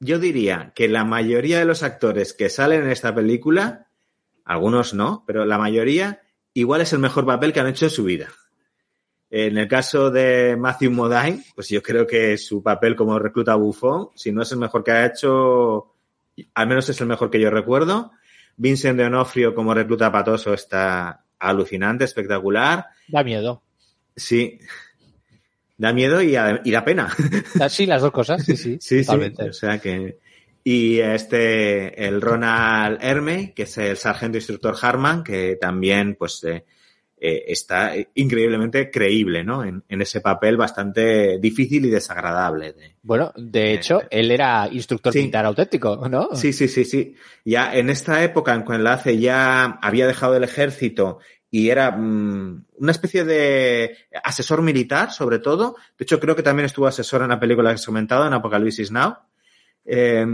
yo 0.00 0.18
diría 0.18 0.72
que 0.74 0.88
la 0.88 1.04
mayoría 1.04 1.58
de 1.58 1.66
los 1.66 1.82
actores 1.82 2.32
que 2.32 2.48
salen 2.48 2.82
en 2.82 2.90
esta 2.90 3.14
película, 3.14 3.86
algunos 4.44 4.94
no, 4.94 5.24
pero 5.26 5.44
la 5.44 5.58
mayoría, 5.58 6.22
igual 6.54 6.80
es 6.80 6.92
el 6.92 6.98
mejor 6.98 7.26
papel 7.26 7.52
que 7.52 7.60
han 7.60 7.68
hecho 7.68 7.84
en 7.84 7.90
su 7.90 8.04
vida. 8.04 8.28
En 9.28 9.58
el 9.58 9.68
caso 9.68 10.10
de 10.10 10.56
Matthew 10.58 10.90
Modine, 10.90 11.44
pues 11.54 11.68
yo 11.68 11.82
creo 11.82 12.06
que 12.06 12.36
su 12.36 12.62
papel 12.62 12.96
como 12.96 13.18
recluta 13.18 13.54
bufón, 13.54 14.08
si 14.16 14.32
no 14.32 14.42
es 14.42 14.50
el 14.50 14.58
mejor 14.58 14.82
que 14.82 14.90
ha 14.90 15.06
hecho, 15.06 15.94
al 16.54 16.66
menos 16.66 16.88
es 16.88 17.00
el 17.00 17.06
mejor 17.06 17.30
que 17.30 17.40
yo 17.40 17.50
recuerdo. 17.50 18.10
Vincent 18.56 18.98
de 18.98 19.04
Onofrio 19.04 19.54
como 19.54 19.72
recluta 19.72 20.10
patoso 20.10 20.52
está 20.52 21.24
alucinante, 21.38 22.04
espectacular. 22.04 22.86
Da 23.06 23.22
miedo. 23.22 23.62
Sí. 24.16 24.58
Da 25.80 25.94
miedo 25.94 26.20
y, 26.20 26.32
da 26.32 26.84
pena. 26.84 27.08
Sí, 27.70 27.86
las 27.86 28.02
dos 28.02 28.12
cosas, 28.12 28.44
sí, 28.44 28.54
sí. 28.56 28.76
sí, 28.78 29.00
totalmente. 29.00 29.48
O 29.48 29.52
sea 29.54 29.78
que. 29.78 30.18
Y 30.62 30.98
este, 30.98 32.06
el 32.06 32.20
Ronald 32.20 32.98
Herme, 33.00 33.54
que 33.56 33.62
es 33.62 33.78
el 33.78 33.96
sargento 33.96 34.36
instructor 34.36 34.76
Harman, 34.78 35.24
que 35.24 35.56
también, 35.58 36.16
pues, 36.16 36.44
eh, 36.44 36.66
eh, 37.18 37.44
está 37.48 37.94
increíblemente 38.14 38.90
creíble, 38.90 39.42
¿no? 39.42 39.64
En, 39.64 39.82
ese 39.88 40.20
papel 40.20 40.58
bastante 40.58 41.38
difícil 41.38 41.86
y 41.86 41.88
desagradable. 41.88 42.74
bueno, 43.02 43.32
de 43.34 43.72
hecho, 43.72 44.02
él 44.10 44.30
era 44.30 44.68
instructor 44.70 45.14
militar 45.14 45.46
auténtico, 45.46 46.06
¿no? 46.10 46.28
Sí, 46.34 46.52
sí, 46.52 46.68
sí, 46.68 46.84
sí. 46.84 47.14
Ya 47.42 47.74
en 47.74 47.88
esta 47.88 48.22
época 48.22 48.52
en 48.52 48.66
que 48.66 48.74
Enlace 48.74 49.18
ya 49.18 49.78
había 49.80 50.06
dejado 50.06 50.36
el 50.36 50.44
ejército 50.44 51.20
y 51.50 51.70
era 51.70 51.90
mm, 51.90 52.64
una 52.78 52.92
especie 52.92 53.24
de 53.24 53.96
asesor 54.22 54.62
militar, 54.62 55.12
sobre 55.12 55.38
todo. 55.38 55.76
De 55.98 56.04
hecho, 56.04 56.20
creo 56.20 56.36
que 56.36 56.42
también 56.42 56.66
estuvo 56.66 56.86
asesor 56.86 57.22
en 57.22 57.28
la 57.28 57.40
película 57.40 57.70
que 57.70 57.74
has 57.74 57.86
comentado, 57.86 58.26
en 58.26 58.32
Apocalipsis 58.32 58.90
Now. 58.90 59.16
Eh, 59.84 60.24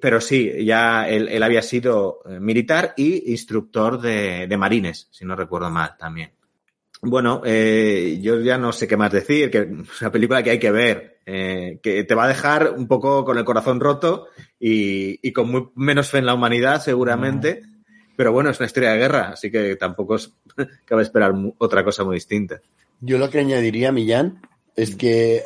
pero 0.00 0.20
sí, 0.20 0.64
ya 0.64 1.08
él, 1.08 1.42
había 1.42 1.62
sido 1.62 2.20
eh, 2.24 2.40
militar 2.40 2.94
y 2.96 3.30
instructor 3.32 4.00
de, 4.00 4.54
marines, 4.56 5.08
si 5.10 5.24
no 5.24 5.36
recuerdo 5.36 5.70
mal 5.70 5.96
también. 5.98 6.32
Bueno, 7.02 7.42
eh, 7.44 8.18
yo 8.22 8.40
ya 8.40 8.56
no 8.56 8.72
sé 8.72 8.88
qué 8.88 8.96
más 8.96 9.12
decir, 9.12 9.50
que 9.50 9.58
es 9.58 10.00
una 10.00 10.10
película 10.10 10.42
que 10.42 10.50
hay 10.50 10.58
que 10.58 10.70
ver, 10.70 11.20
eh, 11.26 11.78
que 11.82 12.04
te 12.04 12.14
va 12.14 12.24
a 12.24 12.28
dejar 12.28 12.74
un 12.76 12.88
poco 12.88 13.24
con 13.24 13.36
el 13.36 13.44
corazón 13.44 13.80
roto 13.80 14.28
y, 14.58 15.30
con 15.32 15.50
muy 15.50 15.68
menos 15.74 16.10
fe 16.10 16.18
en 16.18 16.26
la 16.26 16.34
humanidad, 16.34 16.80
seguramente. 16.80 17.62
Pero 18.16 18.32
bueno, 18.32 18.50
es 18.50 18.58
una 18.58 18.66
historia 18.66 18.92
de 18.92 18.98
guerra, 18.98 19.30
así 19.30 19.50
que 19.50 19.76
tampoco 19.76 20.16
es, 20.16 20.32
cabe 20.84 21.02
esperar 21.02 21.34
otra 21.58 21.84
cosa 21.84 22.04
muy 22.04 22.16
distinta. 22.16 22.60
Yo 23.00 23.18
lo 23.18 23.28
que 23.28 23.40
añadiría, 23.40 23.92
Millán, 23.92 24.40
es 24.74 24.96
que 24.96 25.42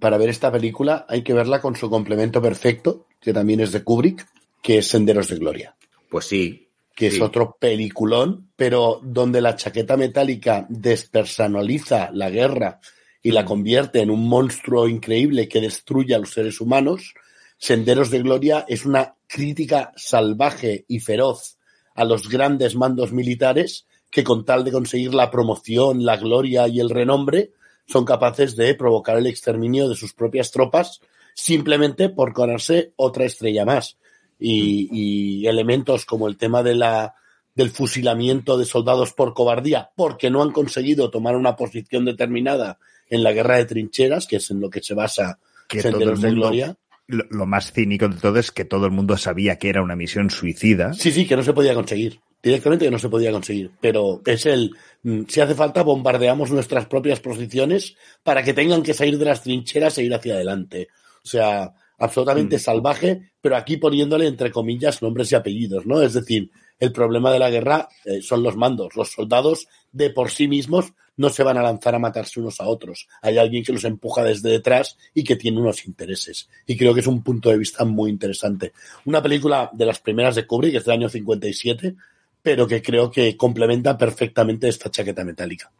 para 0.00 0.18
ver 0.18 0.28
esta 0.28 0.52
película 0.52 1.06
hay 1.08 1.22
que 1.22 1.34
verla 1.34 1.60
con 1.60 1.76
su 1.76 1.88
complemento 1.90 2.40
perfecto, 2.40 3.06
que 3.20 3.32
también 3.32 3.60
es 3.60 3.72
de 3.72 3.82
Kubrick, 3.82 4.26
que 4.62 4.78
es 4.78 4.86
Senderos 4.86 5.28
de 5.28 5.36
Gloria. 5.36 5.74
Pues 6.10 6.26
sí. 6.26 6.68
Que 6.94 7.06
es 7.06 7.20
otro 7.20 7.56
peliculón, 7.58 8.50
pero 8.56 9.00
donde 9.02 9.40
la 9.40 9.56
chaqueta 9.56 9.96
metálica 9.96 10.66
despersonaliza 10.68 12.10
la 12.12 12.28
guerra 12.28 12.80
y 13.22 13.30
la 13.30 13.44
convierte 13.44 14.00
en 14.00 14.10
un 14.10 14.28
monstruo 14.28 14.86
increíble 14.86 15.48
que 15.48 15.60
destruye 15.60 16.14
a 16.14 16.18
los 16.18 16.32
seres 16.32 16.60
humanos. 16.60 17.14
Senderos 17.56 18.10
de 18.10 18.20
Gloria 18.20 18.66
es 18.68 18.84
una 18.84 19.14
crítica 19.26 19.92
salvaje 19.96 20.84
y 20.88 21.00
feroz 21.00 21.58
a 22.00 22.04
los 22.06 22.30
grandes 22.30 22.74
mandos 22.76 23.12
militares 23.12 23.86
que 24.10 24.24
con 24.24 24.46
tal 24.46 24.64
de 24.64 24.72
conseguir 24.72 25.12
la 25.12 25.30
promoción, 25.30 26.02
la 26.02 26.16
gloria 26.16 26.66
y 26.66 26.80
el 26.80 26.88
renombre, 26.88 27.52
son 27.86 28.06
capaces 28.06 28.56
de 28.56 28.74
provocar 28.74 29.18
el 29.18 29.26
exterminio 29.26 29.86
de 29.86 29.96
sus 29.96 30.14
propias 30.14 30.50
tropas 30.50 31.02
simplemente 31.34 32.08
por 32.08 32.32
ganarse 32.32 32.94
otra 32.96 33.26
estrella 33.26 33.66
más. 33.66 33.98
Y, 34.38 35.46
elementos 35.46 36.06
como 36.06 36.26
el 36.26 36.38
tema 36.38 36.62
de 36.62 36.74
la, 36.74 37.16
del 37.54 37.68
fusilamiento 37.68 38.56
de 38.56 38.64
soldados 38.64 39.12
por 39.12 39.34
cobardía, 39.34 39.90
porque 39.94 40.30
no 40.30 40.42
han 40.42 40.52
conseguido 40.52 41.10
tomar 41.10 41.36
una 41.36 41.54
posición 41.54 42.06
determinada 42.06 42.78
en 43.10 43.22
la 43.22 43.32
guerra 43.32 43.58
de 43.58 43.66
trincheras, 43.66 44.26
que 44.26 44.36
es 44.36 44.50
en 44.50 44.60
lo 44.60 44.70
que 44.70 44.82
se 44.82 44.94
basa 44.94 45.38
que 45.68 45.82
Senderos 45.82 46.22
de 46.22 46.30
Gloria. 46.30 46.76
Lo, 47.10 47.46
más 47.46 47.72
cínico 47.72 48.08
de 48.08 48.16
todo 48.16 48.38
es 48.38 48.50
que 48.50 48.64
todo 48.64 48.86
el 48.86 48.92
mundo 48.92 49.16
sabía 49.16 49.56
que 49.56 49.68
era 49.68 49.82
una 49.82 49.96
misión 49.96 50.30
suicida. 50.30 50.92
Sí, 50.92 51.10
sí, 51.10 51.26
que 51.26 51.36
no 51.36 51.42
se 51.42 51.52
podía 51.52 51.74
conseguir. 51.74 52.20
Directamente 52.42 52.86
que 52.86 52.90
no 52.90 52.98
se 52.98 53.08
podía 53.08 53.32
conseguir. 53.32 53.70
Pero 53.80 54.22
es 54.24 54.46
el, 54.46 54.70
mm, 55.02 55.22
si 55.28 55.40
hace 55.40 55.54
falta, 55.54 55.82
bombardeamos 55.82 56.50
nuestras 56.50 56.86
propias 56.86 57.20
posiciones 57.20 57.96
para 58.22 58.42
que 58.42 58.54
tengan 58.54 58.82
que 58.82 58.94
salir 58.94 59.18
de 59.18 59.24
las 59.24 59.42
trincheras 59.42 59.98
e 59.98 60.04
ir 60.04 60.14
hacia 60.14 60.34
adelante. 60.34 60.88
O 61.22 61.28
sea, 61.28 61.74
absolutamente 61.98 62.56
mm. 62.56 62.60
salvaje, 62.60 63.32
pero 63.40 63.56
aquí 63.56 63.76
poniéndole 63.76 64.26
entre 64.26 64.50
comillas 64.50 65.02
nombres 65.02 65.30
y 65.32 65.34
apellidos, 65.34 65.86
¿no? 65.86 66.00
Es 66.00 66.14
decir, 66.14 66.50
el 66.78 66.92
problema 66.92 67.30
de 67.30 67.38
la 67.38 67.50
guerra 67.50 67.88
eh, 68.04 68.22
son 68.22 68.42
los 68.42 68.56
mandos. 68.56 68.96
Los 68.96 69.12
soldados 69.12 69.68
de 69.92 70.10
por 70.10 70.30
sí 70.30 70.48
mismos 70.48 70.94
no 71.20 71.28
se 71.28 71.42
van 71.42 71.58
a 71.58 71.62
lanzar 71.62 71.94
a 71.94 71.98
matarse 71.98 72.40
unos 72.40 72.62
a 72.62 72.64
otros. 72.64 73.06
Hay 73.20 73.36
alguien 73.36 73.62
que 73.62 73.74
los 73.74 73.84
empuja 73.84 74.24
desde 74.24 74.48
detrás 74.48 74.96
y 75.12 75.22
que 75.22 75.36
tiene 75.36 75.60
unos 75.60 75.84
intereses. 75.84 76.48
Y 76.66 76.78
creo 76.78 76.94
que 76.94 77.00
es 77.00 77.06
un 77.06 77.22
punto 77.22 77.50
de 77.50 77.58
vista 77.58 77.84
muy 77.84 78.08
interesante. 78.08 78.72
Una 79.04 79.22
película 79.22 79.68
de 79.74 79.84
las 79.84 79.98
primeras 79.98 80.34
de 80.34 80.46
Kubrick, 80.46 80.72
que 80.72 80.78
es 80.78 80.84
del 80.86 80.94
año 80.94 81.10
57, 81.10 81.94
pero 82.40 82.66
que 82.66 82.80
creo 82.80 83.10
que 83.10 83.36
complementa 83.36 83.98
perfectamente 83.98 84.66
esta 84.66 84.90
chaqueta 84.90 85.22
metálica. 85.22 85.70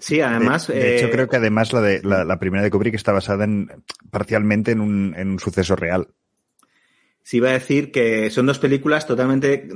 Sí, 0.00 0.20
además. 0.20 0.66
De, 0.66 0.96
hecho, 0.96 1.06
eh, 1.06 1.10
creo 1.12 1.28
que 1.28 1.36
además 1.36 1.72
la, 1.72 1.80
de, 1.80 2.02
la, 2.02 2.38
primera 2.40 2.64
de 2.64 2.70
Kubrick 2.72 2.94
está 2.94 3.12
basada 3.12 3.44
en, 3.44 3.70
parcialmente 4.10 4.72
en 4.72 4.80
un, 4.80 5.14
en 5.16 5.30
un 5.30 5.38
suceso 5.38 5.76
real. 5.76 6.08
Sí, 7.28 7.36
iba 7.36 7.50
a 7.50 7.52
decir 7.52 7.92
que 7.92 8.30
son 8.30 8.46
dos 8.46 8.58
películas 8.58 9.06
totalmente 9.06 9.68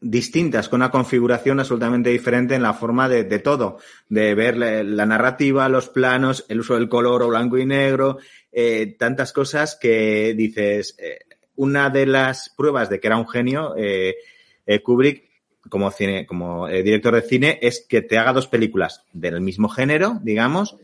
distintas, 0.00 0.68
con 0.68 0.80
una 0.80 0.92
configuración 0.92 1.58
absolutamente 1.58 2.10
diferente 2.10 2.54
en 2.54 2.62
la 2.62 2.72
forma 2.72 3.08
de, 3.08 3.24
todo, 3.40 3.78
de 4.08 4.32
ver 4.36 4.56
la, 4.56 5.04
narrativa, 5.04 5.68
los 5.68 5.88
planos, 5.88 6.46
el 6.48 6.60
uso 6.60 6.74
del 6.74 6.88
color 6.88 7.24
o 7.24 7.28
blanco 7.30 7.58
y 7.58 7.66
negro, 7.66 8.18
eh, 8.52 8.94
tantas 8.96 9.32
cosas 9.32 9.74
que 9.74 10.34
dices, 10.36 10.94
eh, 11.00 11.18
una 11.56 11.90
de 11.90 12.06
las 12.06 12.54
pruebas 12.56 12.88
de 12.88 13.00
que 13.00 13.08
era 13.08 13.16
un 13.16 13.26
genio, 13.28 13.74
Kubrick 14.84 15.24
como, 15.68 15.90
cine, 15.90 16.26
como 16.26 16.68
eh, 16.68 16.84
director 16.84 17.16
de 17.16 17.22
cine 17.22 17.58
es 17.60 17.84
que 17.88 18.02
te 18.02 18.18
haga 18.18 18.32
dos 18.32 18.46
películas 18.46 19.02
del 19.12 19.40
mismo 19.40 19.68
género, 19.68 20.20
digamos, 20.22 20.76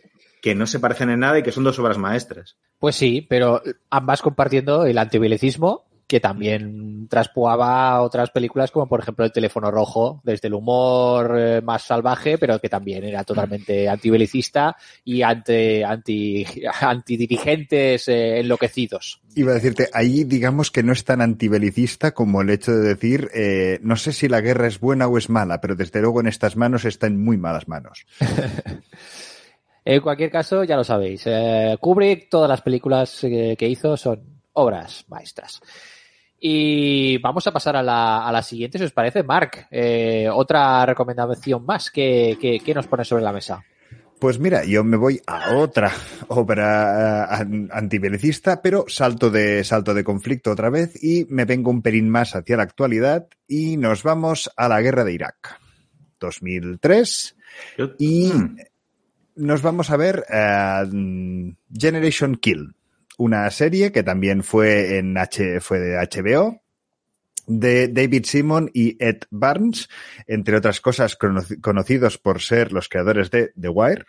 que 0.43 0.57
no 0.57 0.67
se 0.67 0.81
parecen 0.81 1.11
en 1.11 1.21
nada 1.21 1.39
y 1.39 1.45
que 1.45 1.53
son 1.53 1.63
dos 1.63 1.79
obras 1.79 1.99
maestras. 1.99 2.57
Pues 2.81 2.97
sí, 2.97 3.25
pero 3.29 3.63
ambas 3.91 4.23
compartiendo 4.23 4.87
el 4.87 4.99
antibelicismo 4.99 5.85
que 6.11 6.19
también 6.19 7.07
traspuaba 7.07 8.01
otras 8.03 8.31
películas 8.31 8.73
como 8.73 8.89
por 8.89 8.99
ejemplo 8.99 9.25
El 9.25 9.31
teléfono 9.31 9.71
rojo, 9.71 10.21
desde 10.25 10.49
el 10.49 10.55
humor 10.55 11.37
eh, 11.39 11.61
más 11.63 11.85
salvaje, 11.85 12.37
pero 12.37 12.59
que 12.59 12.69
también 12.69 13.05
era 13.05 13.23
totalmente 13.23 13.89
antibelicista 13.89 14.77
y 15.05 15.23
anti, 15.23 15.85
anti, 15.85 16.45
antidirigentes 16.81 18.09
eh, 18.09 18.41
enloquecidos. 18.41 19.23
Iba 19.37 19.53
a 19.53 19.55
decirte, 19.55 19.89
ahí 19.93 20.25
digamos 20.25 20.73
que 20.73 20.83
no 20.83 20.93
es 20.93 21.05
tan 21.05 21.21
antibelicista 21.21 22.11
como 22.11 22.43
el 22.43 22.51
hecho 22.51 22.73
de 22.73 22.89
decir, 22.89 23.31
eh, 23.33 23.79
no 23.81 23.95
sé 23.95 24.13
si 24.13 24.27
la 24.27 24.41
guerra 24.41 24.67
es 24.67 24.81
buena 24.81 25.07
o 25.07 25.17
es 25.17 25.31
mala, 25.31 25.61
pero 25.61 25.77
desde 25.77 26.01
luego 26.01 26.19
en 26.19 26.27
estas 26.27 26.57
manos 26.57 26.85
está 26.87 27.07
en 27.07 27.23
muy 27.23 27.37
malas 27.37 27.69
manos. 27.69 28.05
en 29.85 30.01
cualquier 30.01 30.33
caso, 30.33 30.65
ya 30.65 30.75
lo 30.75 30.83
sabéis, 30.83 31.25
Kubrick, 31.79 32.29
todas 32.29 32.49
las 32.49 32.63
películas 32.63 33.17
que 33.21 33.69
hizo 33.69 33.97
son 33.97 34.41
obras 34.55 35.05
maestras. 35.07 35.61
Y 36.43 37.19
vamos 37.19 37.47
a 37.47 37.53
pasar 37.53 37.77
a 37.77 37.83
la, 37.83 38.27
a 38.27 38.33
la 38.33 38.43
siguiente, 38.43 38.79
si 38.79 38.85
os 38.85 38.93
parece. 38.93 39.23
Mark, 39.23 39.69
eh, 39.71 40.27
otra 40.33 40.87
recomendación 40.87 41.67
más. 41.67 41.91
¿Qué, 41.91 42.61
qué, 42.65 42.75
nos 42.75 42.87
pone 42.87 43.05
sobre 43.05 43.23
la 43.23 43.33
mesa? 43.33 43.63
Pues 44.19 44.39
mira, 44.39 44.65
yo 44.65 44.83
me 44.83 44.97
voy 44.97 45.21
a 45.27 45.57
otra 45.57 45.93
obra 46.29 47.29
uh, 47.31 47.69
antibelicista, 47.73 48.63
pero 48.63 48.87
salto 48.89 49.31
de, 49.31 49.63
salto 49.65 49.93
de 49.93 50.03
conflicto 50.03 50.51
otra 50.51 50.71
vez 50.71 51.03
y 51.03 51.27
me 51.29 51.45
vengo 51.45 51.71
un 51.71 51.83
pelín 51.83 52.09
más 52.09 52.35
hacia 52.35 52.57
la 52.57 52.63
actualidad 52.63 53.29
y 53.47 53.77
nos 53.77 54.03
vamos 54.03 54.51
a 54.57 54.69
la 54.69 54.81
guerra 54.81 55.05
de 55.05 55.13
Irak. 55.13 55.61
2003 56.21 57.37
y 57.99 58.33
nos 59.37 59.63
vamos 59.63 59.91
a 59.91 59.97
ver 59.97 60.25
uh, 60.31 61.55
Generation 61.73 62.37
Kill 62.37 62.75
una 63.21 63.51
serie 63.51 63.93
que 63.93 64.03
también 64.03 64.43
fue 64.43 64.97
en 64.97 65.17
H, 65.19 65.61
fue 65.61 65.79
de 65.79 65.97
HBO, 65.99 66.63
de 67.47 67.89
David 67.89 68.25
Simon 68.25 68.71
y 68.73 68.97
Ed 68.99 69.19
Barnes, 69.31 69.91
entre 70.27 70.57
otras 70.57 70.81
cosas 70.81 71.19
conocidos 71.61 72.17
por 72.17 72.41
ser 72.41 72.73
los 72.73 72.89
creadores 72.89 73.31
de 73.31 73.53
The 73.61 73.69
Wire. 73.69 74.07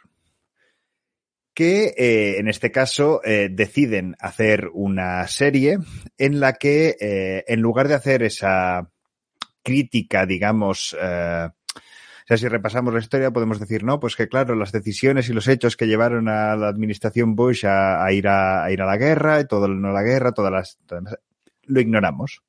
que 1.53 1.93
eh, 1.97 2.39
en 2.39 2.47
este 2.47 2.71
caso 2.71 3.19
eh, 3.25 3.49
deciden 3.51 4.15
hacer 4.19 4.69
una 4.73 5.27
serie 5.27 5.79
en 6.17 6.39
la 6.39 6.53
que 6.53 6.95
eh, 7.01 7.43
en 7.47 7.59
lugar 7.59 7.89
de 7.89 7.95
hacer 7.95 8.23
esa 8.23 8.89
crítica, 9.61 10.25
digamos, 10.25 10.95
sea, 12.37 12.37
si 12.37 12.47
repasamos 12.47 12.93
la 12.93 12.99
historia 12.99 13.31
podemos 13.31 13.59
decir, 13.59 13.83
no, 13.83 13.99
pues 13.99 14.15
que 14.15 14.27
claro, 14.27 14.55
las 14.55 14.71
decisiones 14.71 15.27
y 15.29 15.33
los 15.33 15.47
hechos 15.47 15.75
que 15.75 15.87
llevaron 15.87 16.29
a 16.29 16.55
la 16.55 16.69
administración 16.69 17.35
Bush 17.35 17.65
a, 17.65 18.03
a 18.03 18.11
ir, 18.13 18.27
a, 18.27 18.63
a, 18.63 18.71
ir 18.71 18.81
a 18.81 18.85
la 18.85 18.97
guerra, 18.97 19.41
y 19.41 19.47
todo 19.47 19.67
no 19.67 19.91
la 19.91 20.03
guerra, 20.03 20.31
todas 20.31 20.51
las, 20.51 20.77
todas, 20.85 21.17
lo 21.63 21.81
ignoramos. 21.81 22.41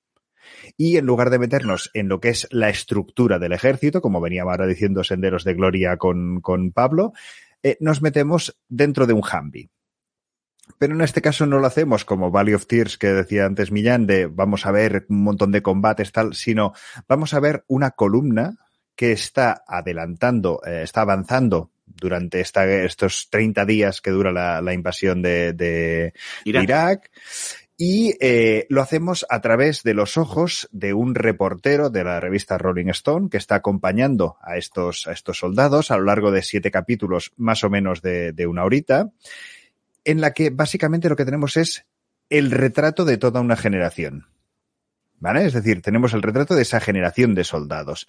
Y 0.76 0.96
en 0.96 1.06
lugar 1.06 1.30
de 1.30 1.38
meternos 1.38 1.90
en 1.94 2.08
lo 2.08 2.20
que 2.20 2.28
es 2.28 2.48
la 2.50 2.68
estructura 2.68 3.38
del 3.38 3.52
ejército, 3.52 4.00
como 4.00 4.20
venía 4.20 4.42
ahora 4.42 4.66
diciendo 4.66 5.04
Senderos 5.04 5.44
de 5.44 5.54
Gloria 5.54 5.96
con, 5.96 6.40
con 6.40 6.72
Pablo, 6.72 7.12
eh, 7.62 7.76
nos 7.80 8.02
metemos 8.02 8.56
dentro 8.68 9.06
de 9.06 9.12
un 9.12 9.22
Humvee. 9.22 9.70
Pero 10.78 10.94
en 10.94 11.00
este 11.00 11.22
caso 11.22 11.46
no 11.46 11.58
lo 11.58 11.66
hacemos 11.66 12.04
como 12.04 12.30
Valley 12.30 12.54
of 12.54 12.66
Tears 12.66 12.98
que 12.98 13.08
decía 13.08 13.46
antes 13.46 13.72
Millán 13.72 14.06
de 14.06 14.26
vamos 14.26 14.64
a 14.64 14.72
ver 14.72 15.06
un 15.08 15.22
montón 15.22 15.52
de 15.52 15.62
combates 15.62 16.12
tal, 16.12 16.34
sino 16.34 16.72
vamos 17.08 17.34
a 17.34 17.40
ver 17.40 17.64
una 17.66 17.90
columna 17.90 18.56
que 18.94 19.12
está 19.12 19.64
adelantando, 19.66 20.60
eh, 20.66 20.82
está 20.82 21.02
avanzando 21.02 21.70
durante 21.86 22.40
esta, 22.40 22.64
estos 22.66 23.28
30 23.30 23.64
días 23.66 24.00
que 24.00 24.10
dura 24.10 24.32
la, 24.32 24.60
la 24.60 24.72
invasión 24.72 25.22
de, 25.22 25.52
de 25.52 26.12
Irak. 26.44 26.64
Irak 26.64 27.10
y 27.84 28.14
eh, 28.20 28.66
lo 28.68 28.80
hacemos 28.80 29.26
a 29.28 29.40
través 29.40 29.82
de 29.82 29.94
los 29.94 30.16
ojos 30.16 30.68
de 30.70 30.94
un 30.94 31.16
reportero 31.16 31.90
de 31.90 32.04
la 32.04 32.20
revista 32.20 32.56
Rolling 32.56 32.90
Stone 32.90 33.28
que 33.28 33.38
está 33.38 33.56
acompañando 33.56 34.36
a 34.40 34.56
estos, 34.56 35.08
a 35.08 35.12
estos 35.12 35.38
soldados 35.38 35.90
a 35.90 35.96
lo 35.96 36.04
largo 36.04 36.30
de 36.30 36.42
siete 36.42 36.70
capítulos 36.70 37.32
más 37.36 37.64
o 37.64 37.70
menos 37.70 38.00
de, 38.00 38.32
de 38.32 38.46
una 38.46 38.64
horita, 38.64 39.10
en 40.04 40.20
la 40.20 40.32
que 40.32 40.50
básicamente 40.50 41.08
lo 41.08 41.16
que 41.16 41.24
tenemos 41.24 41.56
es 41.56 41.84
el 42.30 42.50
retrato 42.50 43.04
de 43.04 43.18
toda 43.18 43.40
una 43.40 43.56
generación. 43.56 44.26
¿Vale? 45.18 45.44
Es 45.44 45.52
decir, 45.52 45.82
tenemos 45.82 46.14
el 46.14 46.22
retrato 46.22 46.54
de 46.54 46.62
esa 46.62 46.80
generación 46.80 47.34
de 47.34 47.44
soldados 47.44 48.08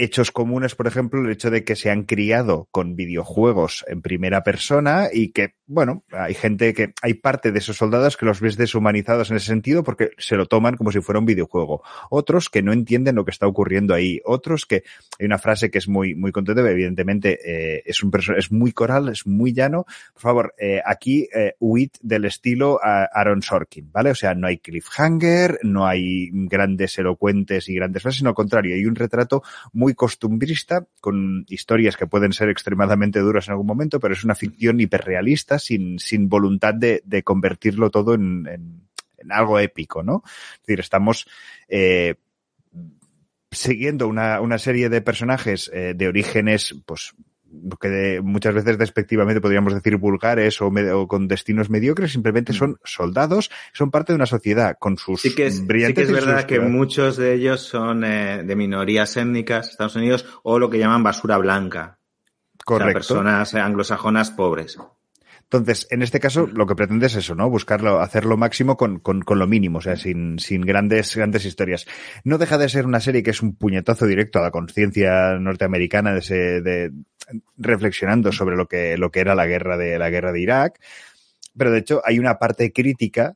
hechos 0.00 0.30
comunes, 0.30 0.74
por 0.74 0.86
ejemplo, 0.86 1.20
el 1.20 1.30
hecho 1.30 1.50
de 1.50 1.62
que 1.62 1.76
se 1.76 1.90
han 1.90 2.04
criado 2.04 2.68
con 2.70 2.96
videojuegos 2.96 3.84
en 3.86 4.00
primera 4.00 4.42
persona 4.42 5.08
y 5.12 5.28
que, 5.32 5.54
bueno, 5.66 6.04
hay 6.10 6.34
gente 6.34 6.72
que, 6.72 6.94
hay 7.02 7.14
parte 7.14 7.52
de 7.52 7.58
esos 7.58 7.76
soldados 7.76 8.16
que 8.16 8.26
los 8.26 8.40
ves 8.40 8.56
deshumanizados 8.56 9.30
en 9.30 9.36
ese 9.36 9.46
sentido 9.46 9.84
porque 9.84 10.10
se 10.18 10.36
lo 10.36 10.46
toman 10.46 10.76
como 10.76 10.90
si 10.90 11.00
fuera 11.00 11.18
un 11.18 11.26
videojuego. 11.26 11.82
Otros 12.08 12.48
que 12.48 12.62
no 12.62 12.72
entienden 12.72 13.14
lo 13.14 13.24
que 13.24 13.30
está 13.30 13.46
ocurriendo 13.46 13.94
ahí. 13.94 14.20
Otros 14.24 14.64
que, 14.64 14.84
hay 15.18 15.26
una 15.26 15.38
frase 15.38 15.70
que 15.70 15.78
es 15.78 15.88
muy, 15.88 16.14
muy 16.14 16.32
contenta, 16.32 16.68
evidentemente, 16.68 17.38
eh, 17.44 17.82
es 17.84 18.02
un 18.02 18.10
es 18.36 18.50
muy 18.50 18.72
coral, 18.72 19.08
es 19.08 19.26
muy 19.26 19.52
llano. 19.52 19.84
Por 20.14 20.22
favor, 20.22 20.54
eh, 20.58 20.80
aquí, 20.84 21.28
eh, 21.34 21.54
del 22.02 22.24
estilo 22.24 22.80
Aaron 22.82 23.42
Sorkin, 23.42 23.90
¿vale? 23.92 24.10
O 24.10 24.14
sea, 24.14 24.34
no 24.34 24.46
hay 24.46 24.58
cliffhanger, 24.58 25.60
no 25.62 25.86
hay 25.86 26.30
grandes 26.32 26.98
elocuentes 26.98 27.68
y 27.68 27.74
grandes 27.74 28.02
frases, 28.02 28.18
sino 28.18 28.30
al 28.30 28.34
contrario, 28.34 28.74
hay 28.74 28.86
un 28.86 28.94
retrato 28.94 29.42
muy 29.72 29.89
costumbrista, 29.94 30.86
con 31.00 31.44
historias 31.48 31.96
que 31.96 32.06
pueden 32.06 32.32
ser 32.32 32.48
extremadamente 32.48 33.20
duras 33.20 33.48
en 33.48 33.52
algún 33.52 33.66
momento, 33.66 34.00
pero 34.00 34.14
es 34.14 34.24
una 34.24 34.34
ficción 34.34 34.80
hiperrealista 34.80 35.58
sin, 35.58 35.98
sin 35.98 36.28
voluntad 36.28 36.74
de, 36.74 37.02
de 37.04 37.22
convertirlo 37.22 37.90
todo 37.90 38.14
en, 38.14 38.46
en, 38.46 38.90
algo 39.30 39.58
épico, 39.58 40.02
¿no? 40.02 40.22
Es 40.54 40.60
decir, 40.60 40.80
estamos 40.80 41.26
eh, 41.68 42.14
siguiendo 43.50 44.08
una, 44.08 44.40
una, 44.40 44.58
serie 44.58 44.88
de 44.88 45.02
personajes 45.02 45.70
eh, 45.74 45.92
de 45.94 46.08
orígenes, 46.08 46.74
pues, 46.86 47.14
que 47.80 47.88
de, 47.88 48.20
muchas 48.20 48.54
veces 48.54 48.78
despectivamente 48.78 49.40
podríamos 49.40 49.74
decir 49.74 49.96
vulgares 49.96 50.60
o, 50.60 50.70
me, 50.70 50.90
o, 50.90 51.06
con 51.06 51.28
destinos 51.28 51.70
mediocres, 51.70 52.12
simplemente 52.12 52.52
son 52.52 52.78
soldados, 52.84 53.50
son 53.72 53.90
parte 53.90 54.12
de 54.12 54.16
una 54.16 54.26
sociedad 54.26 54.76
con 54.78 54.98
sus 54.98 55.20
sí 55.20 55.34
que 55.34 55.46
es, 55.46 55.66
brillantes. 55.66 56.06
Sí 56.06 56.12
que 56.12 56.18
es 56.18 56.26
verdad 56.26 56.44
que 56.44 56.60
muchos 56.60 57.16
de 57.16 57.34
ellos 57.34 57.60
son 57.60 58.04
eh, 58.04 58.42
de 58.44 58.56
minorías 58.56 59.16
étnicas, 59.16 59.70
Estados 59.70 59.96
Unidos, 59.96 60.26
o 60.42 60.58
lo 60.58 60.70
que 60.70 60.78
llaman 60.78 61.02
basura 61.02 61.38
blanca. 61.38 61.98
Correcto. 62.64 62.84
O 62.84 62.92
sea, 62.92 62.94
personas 62.94 63.54
anglosajonas 63.54 64.30
pobres. 64.30 64.78
Entonces, 65.52 65.88
en 65.90 66.02
este 66.02 66.20
caso, 66.20 66.46
lo 66.46 66.64
que 66.64 66.76
pretende 66.76 67.06
es 67.06 67.16
eso, 67.16 67.34
¿no? 67.34 67.50
Buscarlo, 67.50 67.98
hacer 68.00 68.24
lo 68.24 68.36
máximo 68.36 68.76
con, 68.76 69.00
con, 69.00 69.22
con, 69.22 69.40
lo 69.40 69.48
mínimo, 69.48 69.78
o 69.78 69.80
sea, 69.80 69.96
sin, 69.96 70.38
sin 70.38 70.60
grandes, 70.60 71.16
grandes 71.16 71.44
historias. 71.44 71.88
No 72.22 72.38
deja 72.38 72.56
de 72.56 72.68
ser 72.68 72.86
una 72.86 73.00
serie 73.00 73.24
que 73.24 73.30
es 73.30 73.42
un 73.42 73.56
puñetazo 73.56 74.06
directo 74.06 74.38
a 74.38 74.42
la 74.42 74.52
conciencia 74.52 75.32
norteamericana 75.40 76.12
de, 76.12 76.20
ese, 76.20 76.60
de 76.60 76.92
reflexionando 77.56 78.30
sobre 78.30 78.56
lo 78.56 78.66
que, 78.66 78.96
lo 78.96 79.10
que 79.10 79.18
era 79.18 79.34
la 79.34 79.46
guerra 79.46 79.76
de, 79.76 79.98
la 79.98 80.08
guerra 80.08 80.30
de 80.30 80.40
Irak. 80.40 80.80
Pero 81.56 81.72
de 81.72 81.78
hecho, 81.78 82.00
hay 82.04 82.20
una 82.20 82.38
parte 82.38 82.72
crítica 82.72 83.34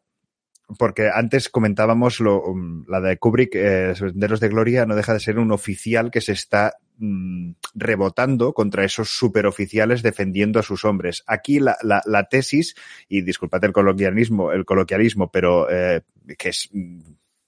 porque 0.79 1.11
antes 1.13 1.49
comentábamos 1.49 2.21
lo, 2.21 2.43
la 2.89 3.01
de 3.01 3.17
Kubrick, 3.19 3.55
eh, 3.55 3.95
Senderos 3.95 4.41
de 4.41 4.49
Gloria, 4.49 4.87
no 4.87 4.97
deja 4.97 5.13
de 5.13 5.21
ser 5.21 5.39
un 5.39 5.53
oficial 5.53 6.11
que 6.11 6.21
se 6.21 6.33
está 6.33 6.77
mmm, 6.99 7.53
rebotando 7.75 8.53
contra 8.53 8.85
esos 8.85 9.11
superoficiales 9.11 10.03
defendiendo 10.03 10.59
a 10.59 10.63
sus 10.63 10.85
hombres. 10.85 11.25
Aquí 11.27 11.61
la, 11.61 12.29
tesis, 12.31 12.75
y 13.09 13.23
disculpad 13.23 13.65
el 13.65 13.73
coloquialismo, 13.73 14.53
el 14.53 14.65
coloquialismo, 14.65 15.31
pero 15.31 15.71
eh, 15.71 16.03
que 16.39 16.49
es 16.49 16.71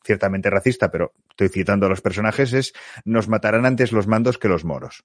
ciertamente 0.04 0.50
racista, 0.50 0.90
pero 0.90 1.12
estoy 1.30 1.48
citando 1.48 1.86
a 1.86 1.88
los 1.88 2.00
personajes, 2.00 2.52
es 2.52 2.72
nos 3.04 3.28
matarán 3.28 3.66
antes 3.66 3.92
los 3.92 4.06
mandos 4.06 4.38
que 4.38 4.48
los 4.48 4.64
moros. 4.64 5.04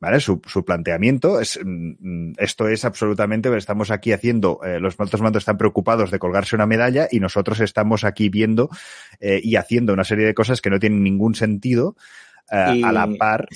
¿Vale? 0.00 0.18
Su, 0.18 0.40
su, 0.46 0.64
planteamiento 0.64 1.40
es, 1.40 1.60
mm, 1.62 2.32
esto 2.38 2.68
es 2.68 2.86
absolutamente, 2.86 3.54
estamos 3.54 3.90
aquí 3.90 4.12
haciendo, 4.12 4.60
eh, 4.64 4.80
los 4.80 4.98
altos 4.98 5.20
mandos 5.20 5.42
están 5.42 5.58
preocupados 5.58 6.10
de 6.10 6.18
colgarse 6.18 6.56
una 6.56 6.64
medalla 6.64 7.06
y 7.10 7.20
nosotros 7.20 7.60
estamos 7.60 8.04
aquí 8.04 8.30
viendo 8.30 8.70
eh, 9.20 9.40
y 9.42 9.56
haciendo 9.56 9.92
una 9.92 10.04
serie 10.04 10.24
de 10.24 10.32
cosas 10.32 10.62
que 10.62 10.70
no 10.70 10.78
tienen 10.78 11.02
ningún 11.02 11.34
sentido 11.34 11.96
eh, 12.50 12.76
y, 12.76 12.82
a 12.82 12.92
la 12.92 13.08
par. 13.18 13.46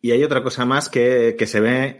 Y 0.00 0.12
hay 0.12 0.24
otra 0.24 0.42
cosa 0.42 0.64
más 0.64 0.88
que, 0.88 1.36
que 1.38 1.46
se 1.46 1.60
ve 1.60 1.98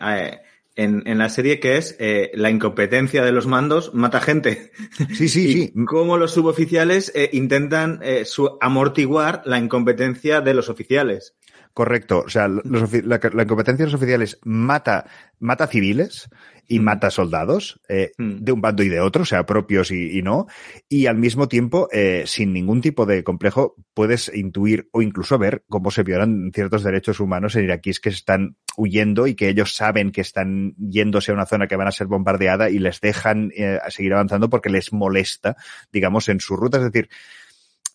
en, 0.77 1.03
en, 1.07 1.19
la 1.19 1.29
serie 1.29 1.61
que 1.61 1.77
es 1.77 1.95
eh, 1.99 2.31
la 2.33 2.49
incompetencia 2.49 3.23
de 3.23 3.33
los 3.33 3.47
mandos 3.47 3.93
mata 3.93 4.21
gente. 4.21 4.73
Sí, 5.13 5.29
sí, 5.29 5.53
sí. 5.53 5.75
Cómo 5.87 6.17
los 6.17 6.33
suboficiales 6.33 7.13
intentan 7.33 8.01
su, 8.25 8.57
amortiguar 8.63 9.43
la 9.45 9.59
incompetencia 9.59 10.41
de 10.41 10.55
los 10.55 10.71
oficiales. 10.71 11.35
Correcto. 11.75 12.23
O 12.25 12.29
sea, 12.29 12.47
los, 12.47 12.93
la, 13.05 13.21
la, 13.33 13.43
incompetencia 13.43 13.85
de 13.85 13.91
los 13.91 14.01
oficiales 14.01 14.39
mata, 14.45 15.07
mata 15.41 15.67
civiles 15.67 16.29
y 16.69 16.79
mm. 16.79 16.83
mata 16.85 17.11
soldados 17.11 17.81
eh, 17.89 18.13
mm. 18.17 18.45
de 18.45 18.53
un 18.53 18.61
bando 18.61 18.85
y 18.85 18.89
de 18.89 19.01
otro, 19.01 19.23
o 19.23 19.27
sea, 19.27 19.45
propios 19.45 19.91
y, 19.91 20.17
y 20.17 20.23
no. 20.23 20.47
Y 20.89 21.07
al 21.07 21.17
mismo 21.17 21.49
tiempo, 21.49 21.89
eh, 21.91 22.23
sin 22.27 22.53
ningún 22.53 22.81
tipo 22.81 23.07
de 23.07 23.25
complejo, 23.25 23.75
puedes 23.93 24.33
intuir 24.33 24.89
o 24.93 25.03
incluso 25.03 25.37
ver 25.37 25.65
cómo 25.69 25.91
se 25.91 26.05
violan 26.05 26.53
ciertos 26.55 26.85
derechos 26.85 27.19
humanos 27.19 27.57
en 27.57 27.65
iraquíes 27.65 27.99
que 27.99 28.11
están 28.11 28.57
huyendo 28.77 29.27
y 29.27 29.35
que 29.35 29.49
ellos 29.49 29.75
saben 29.75 30.13
que 30.13 30.21
están 30.21 30.77
yéndose 30.77 31.33
a 31.33 31.35
una 31.35 31.47
zona 31.47 31.67
que 31.67 31.75
van 31.75 31.89
a 31.89 31.93
ser 31.93 32.07
bombardeada 32.07 32.71
y 32.71 32.79
les 32.79 33.01
dejan 33.01 33.51
eh, 33.57 33.81
a 33.83 33.91
seguir 33.91 34.15
avanzando 34.15 34.49
porque 34.49 34.71
les 34.71 34.93
molesta, 34.93 35.57
digamos, 35.93 36.29
en 36.29 36.39
su 36.39 36.57
ruta. 36.57 36.79
Es 36.79 36.85
decir, 36.85 37.09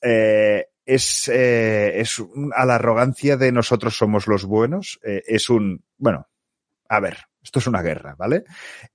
eh, 0.01 0.65
es, 0.89 1.27
eh, 1.27 1.99
es 1.99 2.21
a 2.55 2.65
la 2.65 2.75
arrogancia 2.75 3.37
de 3.37 3.51
nosotros 3.51 3.95
somos 3.95 4.25
los 4.25 4.45
buenos, 4.45 4.99
eh, 5.03 5.21
es 5.27 5.51
un, 5.51 5.83
bueno, 5.97 6.27
a 6.87 6.99
ver, 6.99 7.17
esto 7.43 7.59
es 7.59 7.67
una 7.67 7.83
guerra, 7.83 8.15
¿vale? 8.17 8.43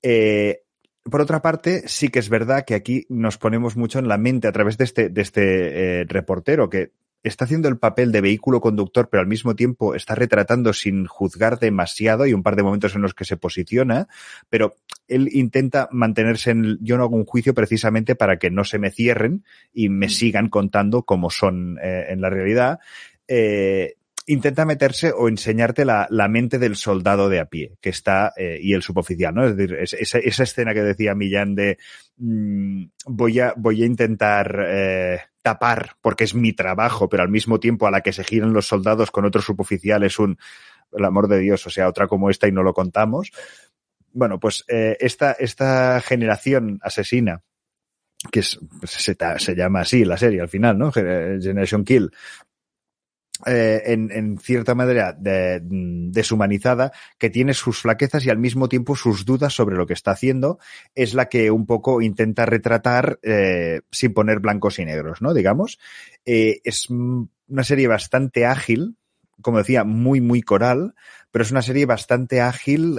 Eh, 0.03 0.63
por 1.05 1.21
otra 1.21 1.41
parte, 1.41 1.87
sí 1.87 2.09
que 2.09 2.19
es 2.19 2.29
verdad 2.29 2.65
que 2.65 2.75
aquí 2.75 3.07
nos 3.09 3.39
ponemos 3.39 3.77
mucho 3.77 4.01
en 4.01 4.09
la 4.09 4.19
mente 4.19 4.49
a 4.49 4.53
través 4.53 4.77
de 4.77 4.85
este, 4.85 5.09
de 5.09 5.23
este 5.23 6.01
eh, 6.01 6.05
reportero 6.09 6.69
que 6.69 6.93
está 7.29 7.47
haciendo 7.47 7.69
el 7.69 7.79
papel 7.79 8.13
de 8.13 8.21
vehículo 8.21 8.61
conductor, 8.61 9.09
pero 9.11 9.23
al 9.23 9.27
mismo 9.27 9.57
tiempo 9.57 9.95
está 9.95 10.15
retratando 10.15 10.73
sin 10.73 11.07
juzgar 11.07 11.59
demasiado 11.59 12.27
y 12.27 12.35
un 12.35 12.43
par 12.43 12.55
de 12.55 12.63
momentos 12.63 12.95
en 12.95 13.03
los 13.03 13.15
que 13.15 13.25
se 13.25 13.37
posiciona, 13.37 14.09
pero 14.51 14.77
él 15.09 15.29
intenta 15.33 15.89
mantenerse 15.91 16.51
en 16.51 16.65
el, 16.65 16.79
yo 16.83 16.97
no 16.97 17.05
hago 17.05 17.17
un 17.17 17.25
juicio 17.25 17.55
precisamente 17.55 18.15
para 18.15 18.39
que 18.39 18.51
no 18.51 18.65
se 18.65 18.79
me 18.79 18.91
cierren 18.91 19.45
y 19.73 19.89
me 19.89 20.09
sigan 20.09 20.49
contando 20.49 21.03
como 21.03 21.31
son 21.31 21.79
eh, 21.83 22.07
en 22.11 22.21
la 22.21 22.31
realidad. 22.31 22.79
Eh, 23.27 23.97
intenta 24.27 24.65
meterse 24.65 25.13
o 25.13 25.29
enseñarte 25.29 25.85
la, 25.85 26.07
la, 26.11 26.29
mente 26.29 26.59
del 26.59 26.77
soldado 26.77 27.29
de 27.29 27.41
a 27.41 27.47
pie 27.47 27.77
que 27.81 27.91
está 27.91 28.33
eh, 28.37 28.59
y 28.61 28.73
el 28.73 28.83
suboficial, 28.83 29.35
¿no? 29.35 29.47
Es 29.47 29.57
decir, 29.57 29.77
es, 29.79 29.93
esa, 29.93 30.19
escena 30.43 30.73
que 30.73 30.83
decía 30.83 31.15
Millán 31.15 31.55
de 31.55 31.79
mmm, 32.17 32.85
voy 33.07 33.41
a 33.41 33.53
voy 33.57 33.83
a 33.83 33.87
intentar 33.87 34.65
eh, 34.67 35.21
tapar 35.43 35.97
porque 36.01 36.25
es 36.25 36.35
mi 36.35 36.53
trabajo, 36.55 37.09
pero 37.09 37.23
al 37.23 37.29
mismo 37.29 37.61
tiempo 37.61 37.87
a 37.87 37.91
la 37.91 38.01
que 38.01 38.13
se 38.13 38.25
giran 38.25 38.55
los 38.55 38.67
soldados 38.67 39.11
con 39.11 39.27
otros 39.27 39.45
suboficiales 39.45 40.19
un 40.19 40.39
el 40.93 41.05
amor 41.05 41.29
de 41.29 41.41
Dios, 41.41 41.67
o 41.67 41.71
sea, 41.71 41.89
otra 41.89 42.07
como 42.07 42.31
esta 42.31 42.47
y 42.47 42.53
no 42.53 42.63
lo 42.63 42.73
contamos. 42.73 43.31
Bueno, 44.13 44.39
pues 44.39 44.65
eh, 44.69 44.97
esta 45.01 45.33
esta 45.33 46.01
generación 46.01 46.79
asesina 46.83 47.43
que 48.31 48.41
es, 48.41 48.59
se, 48.85 49.15
se, 49.37 49.55
llama 49.55 49.81
así 49.81 50.03
la 50.03 50.17
serie 50.17 50.41
al 50.41 50.49
final, 50.49 50.79
¿no? 50.79 50.91
Generation 50.91 51.85
Kill, 51.85 52.11
eh, 53.47 53.83
en, 53.87 54.39
cierta 54.39 54.75
manera 54.75 55.17
deshumanizada, 55.19 56.93
que 57.19 57.31
tiene 57.31 57.55
sus 57.55 57.81
flaquezas 57.81 58.25
y 58.25 58.31
al 58.31 58.39
mismo 58.39 58.69
tiempo 58.69 58.97
sus 58.97 59.25
dudas 59.25 59.53
sobre 59.53 59.77
lo 59.77 59.87
que 59.87 59.93
está 59.93 60.13
haciendo, 60.13 60.59
es 60.95 61.15
la 61.15 61.29
que 61.29 61.51
un 61.51 61.67
poco 61.67 62.03
intenta 62.03 62.47
retratar 62.47 63.19
eh, 63.23 63.83
sin 63.91 64.15
poner 64.15 64.41
blancos 64.41 64.79
y 64.79 64.85
negros, 64.85 65.23
¿no? 65.23 65.35
Digamos. 65.35 65.79
Eh, 66.25 66.61
es 66.65 66.89
una 66.91 67.65
serie 67.65 67.87
bastante 67.87 68.47
ágil, 68.47 68.97
como 69.41 69.59
decía, 69.59 69.85
muy, 69.85 70.21
muy 70.21 70.43
coral, 70.43 70.95
pero 71.31 71.43
es 71.43 71.51
una 71.51 71.63
serie 71.63 71.87
bastante 71.87 72.41
ágil 72.41 72.99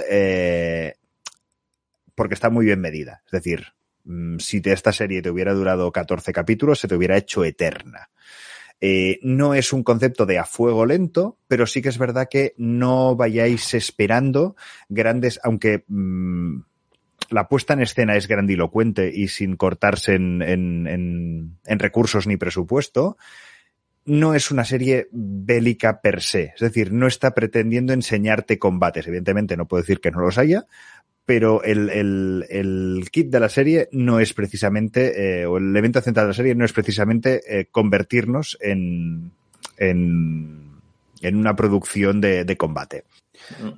porque 2.15 2.33
está 2.33 2.49
muy 2.49 2.65
bien 2.65 2.79
medida. 2.79 3.21
Es 3.25 3.31
decir, 3.31 3.73
mm, 4.05 4.37
si 4.39 4.61
esta 4.63 4.91
serie 4.91 5.21
te 5.21 5.29
hubiera 5.29 5.53
durado 5.53 5.91
14 5.91 6.31
capítulos, 6.33 6.79
se 6.79 6.87
te 6.87 6.95
hubiera 6.95 7.17
hecho 7.17 7.43
eterna. 7.43 8.09
Eh, 8.81 9.19
no 9.23 9.53
es 9.53 9.73
un 9.73 9.83
concepto 9.83 10.25
de 10.25 10.37
a 10.37 10.45
fuego 10.45 10.85
lento, 10.85 11.39
pero 11.47 11.65
sí 11.65 11.81
que 11.81 11.89
es 11.89 11.97
verdad 11.97 12.27
que 12.29 12.53
no 12.57 13.15
vayáis 13.15 13.73
esperando 13.73 14.55
grandes, 14.89 15.39
aunque 15.43 15.85
mm, 15.87 16.59
la 17.29 17.47
puesta 17.47 17.73
en 17.73 17.81
escena 17.81 18.15
es 18.15 18.27
grandilocuente 18.27 19.11
y 19.13 19.29
sin 19.29 19.55
cortarse 19.55 20.15
en, 20.15 21.57
recursos 21.65 22.27
ni 22.27 22.37
presupuesto, 22.37 23.17
no 24.05 24.35
es 24.35 24.51
una 24.51 24.65
serie 24.65 25.07
bélica 25.11 26.01
per 26.01 26.21
se. 26.21 26.53
Es 26.53 26.59
decir, 26.59 26.91
no 26.91 27.07
está 27.07 27.33
pretendiendo 27.33 27.93
enseñarte 27.93 28.59
combates. 28.59 29.07
Evidentemente, 29.07 29.57
no 29.57 29.67
puedo 29.67 29.81
decir 29.81 29.99
que 29.99 30.11
no 30.11 30.19
los 30.19 30.37
haya, 30.37 30.67
pero 31.25 31.63
el, 31.63 31.89
el, 31.89 32.45
el, 32.49 33.09
kit 33.11 33.29
de 33.29 33.39
la 33.39 33.49
serie 33.49 33.89
no 33.91 34.19
es 34.19 34.33
precisamente, 34.33 35.41
eh, 35.41 35.45
o 35.45 35.57
el 35.57 35.75
evento 35.75 35.99
central 36.01 36.25
de 36.25 36.29
la 36.29 36.35
serie 36.35 36.55
no 36.55 36.65
es 36.65 36.73
precisamente 36.73 37.41
eh, 37.47 37.65
convertirnos 37.71 38.57
en, 38.61 39.31
en, 39.77 40.71
en, 41.21 41.35
una 41.35 41.55
producción 41.55 42.21
de, 42.21 42.45
de, 42.45 42.57
combate. 42.57 43.05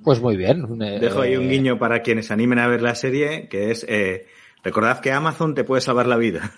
Pues 0.03 0.19
muy 0.19 0.35
bien. 0.35 0.81
Eh, 0.81 0.99
Dejo 0.99 1.21
ahí 1.21 1.37
un 1.37 1.49
guiño 1.49 1.79
para 1.79 2.01
quienes 2.01 2.31
animen 2.31 2.59
a 2.59 2.67
ver 2.67 2.81
la 2.81 2.95
serie, 2.95 3.47
que 3.47 3.71
es, 3.71 3.85
eh, 3.87 4.27
recordad 4.63 4.99
que 4.99 5.13
Amazon 5.13 5.55
te 5.55 5.63
puede 5.63 5.81
salvar 5.81 6.07
la 6.07 6.17
vida. 6.17 6.51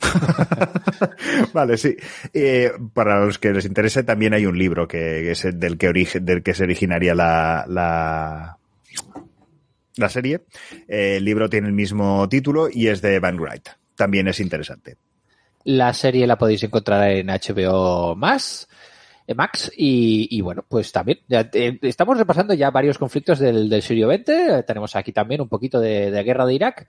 vale, 1.52 1.76
sí. 1.76 1.96
Eh, 2.32 2.72
para 2.94 3.24
los 3.26 3.38
que 3.38 3.52
les 3.52 3.66
interese, 3.66 4.04
también 4.04 4.32
hay 4.32 4.46
un 4.46 4.58
libro 4.58 4.88
que, 4.88 5.30
es 5.30 5.46
del 5.58 5.76
que, 5.76 5.88
orige, 5.88 6.20
del 6.20 6.42
que 6.42 6.54
se 6.54 6.64
originaría 6.64 7.14
la, 7.14 7.64
la, 7.68 8.58
la 9.98 10.08
serie. 10.08 10.42
Eh, 10.88 11.16
el 11.16 11.24
libro 11.24 11.48
tiene 11.48 11.68
el 11.68 11.74
mismo 11.74 12.28
título 12.28 12.68
y 12.72 12.88
es 12.88 13.02
de 13.02 13.18
Van 13.18 13.38
Wright. 13.38 13.68
También 13.94 14.28
es 14.28 14.40
interesante. 14.40 14.96
La 15.64 15.92
serie 15.92 16.26
la 16.26 16.38
podéis 16.38 16.62
encontrar 16.62 17.10
en 17.10 17.26
HBO 17.26 18.14
más. 18.16 18.68
Max 19.36 19.70
y, 19.76 20.40
bueno, 20.40 20.64
pues 20.66 20.90
también 20.90 21.18
eh, 21.28 21.78
estamos 21.82 22.16
repasando 22.16 22.54
ya 22.54 22.70
varios 22.70 22.96
conflictos 22.96 23.38
del, 23.38 23.68
del 23.68 23.82
siglo 23.82 24.10
XX, 24.10 24.64
tenemos 24.66 24.96
aquí 24.96 25.12
también 25.12 25.42
un 25.42 25.50
poquito 25.50 25.80
de, 25.80 26.10
de 26.10 26.22
guerra 26.22 26.46
de 26.46 26.54
Irak 26.54 26.88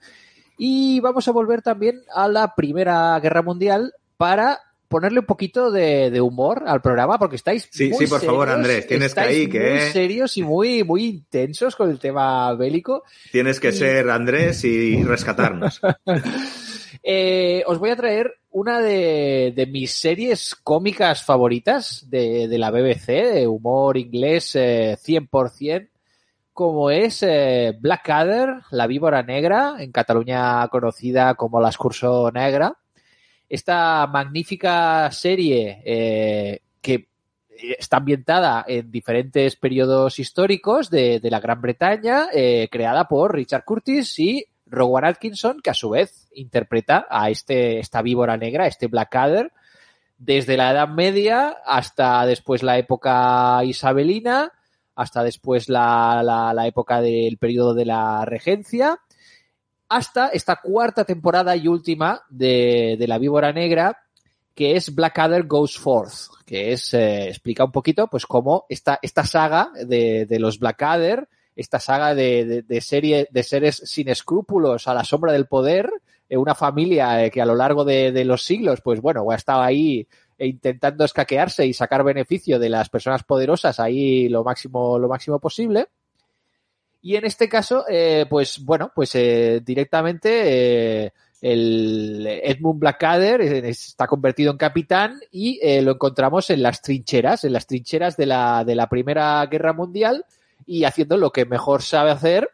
y 0.56 1.00
vamos 1.00 1.26
a 1.26 1.32
volver 1.32 1.62
también 1.62 2.02
a 2.14 2.28
la 2.28 2.54
Primera 2.54 3.18
Guerra 3.20 3.42
Mundial 3.42 3.94
para 4.16 4.60
ponerle 4.90 5.20
un 5.20 5.26
poquito 5.26 5.70
de, 5.70 6.20
humor 6.20 6.64
al 6.66 6.82
programa 6.82 7.16
porque 7.16 7.36
estáis 7.36 7.68
sí 7.70 7.92
sí 7.96 8.06
por 8.08 8.20
favor 8.20 8.50
Andrés 8.50 8.88
tienes 8.88 9.14
que 9.14 9.20
ahí 9.20 9.48
que 9.48 9.70
muy 9.70 9.80
serios 9.92 10.36
y 10.36 10.42
muy 10.42 10.82
muy 10.82 11.06
intensos 11.06 11.76
con 11.76 11.88
el 11.88 11.98
tema 11.98 12.52
bélico. 12.54 13.04
Tienes 13.30 13.60
que 13.60 13.72
ser 13.72 14.10
Andrés 14.10 14.64
y 14.64 15.02
rescatarnos. 15.04 15.80
Eh, 17.02 17.62
os 17.66 17.78
voy 17.78 17.88
a 17.88 17.96
traer 17.96 18.34
una 18.50 18.78
de, 18.78 19.66
mis 19.72 19.90
series 19.90 20.54
cómicas 20.54 21.24
favoritas 21.24 22.04
de, 22.10 22.46
la 22.58 22.70
BBC 22.70 23.06
de 23.06 23.46
humor 23.46 23.96
inglés 23.96 24.54
100% 24.54 25.70
eh, 25.70 25.88
como 26.52 26.90
es 26.90 27.22
eh, 27.22 27.74
Blackadder, 27.80 28.50
la 28.70 28.86
víbora 28.86 29.22
negra, 29.22 29.76
en 29.78 29.92
Cataluña 29.92 30.68
conocida 30.68 31.36
como 31.36 31.58
la 31.58 31.68
Excurso 31.68 32.30
Negra, 32.32 32.76
esta 33.50 34.06
magnífica 34.06 35.10
serie 35.10 35.82
eh, 35.84 36.62
que 36.80 37.08
está 37.78 37.96
ambientada 37.96 38.64
en 38.66 38.90
diferentes 38.92 39.56
periodos 39.56 40.20
históricos 40.20 40.88
de, 40.88 41.20
la 41.24 41.40
Gran 41.40 41.60
Bretaña, 41.60 42.28
eh, 42.32 42.68
creada 42.70 43.08
por 43.08 43.34
Richard 43.34 43.64
Curtis 43.64 44.18
y 44.20 44.46
Rowan 44.66 45.04
Atkinson, 45.04 45.60
que 45.60 45.70
a 45.70 45.74
su 45.74 45.90
vez 45.90 46.28
interpreta 46.32 47.06
a 47.10 47.28
este, 47.28 47.80
esta 47.80 48.02
víbora 48.02 48.36
negra, 48.36 48.68
este 48.68 48.86
Blackadder, 48.86 49.52
desde 50.16 50.56
la 50.56 50.70
Edad 50.70 50.88
Media 50.88 51.56
hasta 51.66 52.24
después 52.26 52.62
la 52.62 52.78
época 52.78 53.64
isabelina, 53.64 54.52
hasta 54.94 55.24
después 55.24 55.68
la, 55.68 56.22
la, 56.22 56.54
la 56.54 56.66
época 56.68 57.00
del 57.00 57.36
periodo 57.36 57.74
de 57.74 57.86
la 57.86 58.24
regencia 58.24 59.00
hasta 59.90 60.28
esta 60.28 60.56
cuarta 60.56 61.04
temporada 61.04 61.56
y 61.56 61.66
última 61.66 62.22
de, 62.30 62.96
de 62.98 63.08
La 63.08 63.18
Víbora 63.18 63.52
Negra, 63.52 63.98
que 64.54 64.76
es 64.76 64.94
Blackadder 64.94 65.46
Goes 65.46 65.76
Forth, 65.76 66.44
que 66.46 66.72
es, 66.72 66.94
eh, 66.94 67.28
explica 67.28 67.64
un 67.64 67.72
poquito, 67.72 68.06
pues 68.06 68.24
cómo 68.24 68.66
esta, 68.68 69.00
esta 69.02 69.26
saga 69.26 69.72
de, 69.74 70.26
de 70.26 70.38
los 70.38 70.60
Blackadder, 70.60 71.28
esta 71.56 71.80
saga 71.80 72.14
de, 72.14 72.44
de, 72.44 72.62
de, 72.62 72.80
serie, 72.80 73.28
de 73.32 73.42
seres 73.42 73.82
sin 73.84 74.08
escrúpulos 74.08 74.86
a 74.86 74.94
la 74.94 75.02
sombra 75.02 75.32
del 75.32 75.46
poder, 75.46 75.90
eh, 76.28 76.36
una 76.36 76.54
familia 76.54 77.24
eh, 77.24 77.30
que 77.32 77.42
a 77.42 77.46
lo 77.46 77.56
largo 77.56 77.84
de, 77.84 78.12
de, 78.12 78.24
los 78.24 78.44
siglos, 78.44 78.80
pues 78.82 79.00
bueno, 79.00 79.28
ha 79.28 79.34
estado 79.34 79.62
ahí 79.62 80.06
intentando 80.38 81.04
escaquearse 81.04 81.66
y 81.66 81.72
sacar 81.72 82.04
beneficio 82.04 82.60
de 82.60 82.68
las 82.68 82.88
personas 82.88 83.24
poderosas 83.24 83.80
ahí 83.80 84.28
lo 84.28 84.44
máximo, 84.44 85.00
lo 85.00 85.08
máximo 85.08 85.40
posible. 85.40 85.88
Y 87.02 87.16
en 87.16 87.24
este 87.24 87.48
caso, 87.48 87.84
eh, 87.88 88.26
pues 88.28 88.62
bueno, 88.64 88.92
pues 88.94 89.14
eh, 89.14 89.60
directamente 89.64 91.04
eh, 91.06 91.12
el 91.40 92.26
Edmund 92.26 92.80
Blackadder 92.80 93.40
eh, 93.40 93.68
está 93.70 94.06
convertido 94.06 94.52
en 94.52 94.58
capitán 94.58 95.20
y 95.30 95.58
eh, 95.62 95.80
lo 95.80 95.92
encontramos 95.92 96.50
en 96.50 96.62
las 96.62 96.82
trincheras, 96.82 97.44
en 97.44 97.54
las 97.54 97.66
trincheras 97.66 98.16
de 98.16 98.26
la, 98.26 98.64
de 98.64 98.74
la 98.74 98.88
Primera 98.88 99.44
Guerra 99.46 99.72
Mundial 99.72 100.26
y 100.66 100.84
haciendo 100.84 101.16
lo 101.16 101.32
que 101.32 101.46
mejor 101.46 101.82
sabe 101.82 102.10
hacer, 102.10 102.50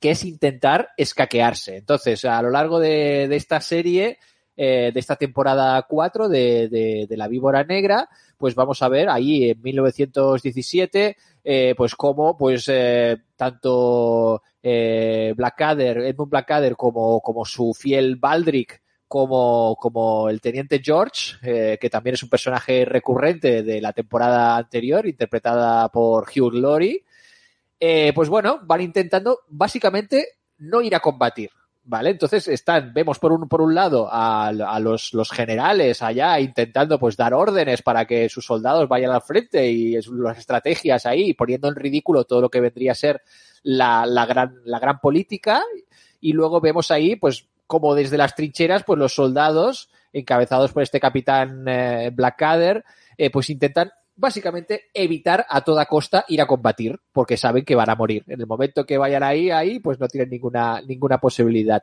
que 0.00 0.12
es 0.12 0.24
intentar 0.24 0.88
escaquearse. 0.96 1.76
Entonces, 1.76 2.24
a 2.24 2.40
lo 2.40 2.50
largo 2.50 2.80
de, 2.80 3.28
de 3.28 3.36
esta 3.36 3.60
serie, 3.60 4.18
eh, 4.56 4.92
de 4.94 5.00
esta 5.00 5.16
temporada 5.16 5.82
4 5.82 6.28
de, 6.28 6.68
de, 7.08 7.16
La 7.16 7.26
Víbora 7.26 7.64
Negra, 7.64 8.08
pues 8.38 8.54
vamos 8.54 8.82
a 8.82 8.88
ver 8.88 9.08
ahí 9.08 9.50
en 9.50 9.60
1917, 9.60 11.16
eh, 11.42 11.74
pues 11.76 11.96
cómo 11.96 12.36
pues 12.36 12.68
eh, 12.68 13.16
tanto 13.34 14.42
Blackadder, 14.62 15.98
Edmund 15.98 16.30
Blackadder 16.30 16.76
como, 16.76 17.20
como 17.20 17.44
su 17.44 17.74
fiel 17.74 18.16
Baldric 18.16 18.80
como, 19.08 19.76
como 19.76 20.28
el 20.28 20.40
teniente 20.40 20.80
George, 20.82 21.36
que 21.78 21.90
también 21.90 22.14
es 22.14 22.22
un 22.22 22.30
personaje 22.30 22.84
recurrente 22.84 23.62
de 23.62 23.80
la 23.80 23.92
temporada 23.92 24.56
anterior, 24.56 25.06
interpretada 25.06 25.88
por 25.90 26.28
Hugh 26.28 26.54
Laurie, 26.54 27.04
pues 27.78 28.28
bueno, 28.28 28.60
van 28.62 28.80
intentando 28.80 29.40
básicamente 29.48 30.38
no 30.58 30.80
ir 30.80 30.94
a 30.94 31.00
combatir. 31.00 31.50
¿Vale? 31.86 32.10
Entonces 32.10 32.48
están, 32.48 32.94
vemos 32.94 33.18
por 33.18 33.30
un, 33.30 33.46
por 33.46 33.60
un 33.60 33.74
lado 33.74 34.08
a, 34.10 34.46
a 34.46 34.80
los, 34.80 35.12
los, 35.12 35.30
generales 35.30 36.00
allá 36.00 36.40
intentando 36.40 36.98
pues 36.98 37.14
dar 37.14 37.34
órdenes 37.34 37.82
para 37.82 38.06
que 38.06 38.30
sus 38.30 38.46
soldados 38.46 38.88
vayan 38.88 39.10
al 39.10 39.20
frente 39.20 39.70
y 39.70 40.00
las 40.00 40.38
estrategias 40.38 41.04
ahí, 41.04 41.34
poniendo 41.34 41.68
en 41.68 41.74
ridículo 41.74 42.24
todo 42.24 42.40
lo 42.40 42.48
que 42.48 42.62
vendría 42.62 42.92
a 42.92 42.94
ser 42.94 43.20
la, 43.62 44.06
la, 44.06 44.24
gran, 44.24 44.54
la 44.64 44.78
gran 44.78 44.98
política. 44.98 45.62
Y 46.22 46.32
luego 46.32 46.62
vemos 46.62 46.90
ahí, 46.90 47.16
pues, 47.16 47.48
como 47.66 47.94
desde 47.94 48.16
las 48.16 48.34
trincheras, 48.34 48.82
pues 48.84 48.98
los 48.98 49.14
soldados, 49.14 49.90
encabezados 50.10 50.72
por 50.72 50.82
este 50.82 51.00
capitán 51.00 51.64
eh, 51.68 52.10
Blackadder, 52.14 52.82
eh, 53.18 53.30
pues 53.30 53.50
intentan 53.50 53.92
básicamente 54.16 54.84
evitar 54.94 55.46
a 55.48 55.62
toda 55.62 55.86
costa 55.86 56.24
ir 56.28 56.40
a 56.40 56.46
combatir, 56.46 56.98
porque 57.12 57.36
saben 57.36 57.64
que 57.64 57.74
van 57.74 57.90
a 57.90 57.96
morir. 57.96 58.24
En 58.28 58.40
el 58.40 58.46
momento 58.46 58.86
que 58.86 58.98
vayan 58.98 59.22
ahí, 59.22 59.50
ahí, 59.50 59.80
pues 59.80 59.98
no 59.98 60.08
tienen 60.08 60.30
ninguna, 60.30 60.80
ninguna 60.82 61.18
posibilidad. 61.18 61.82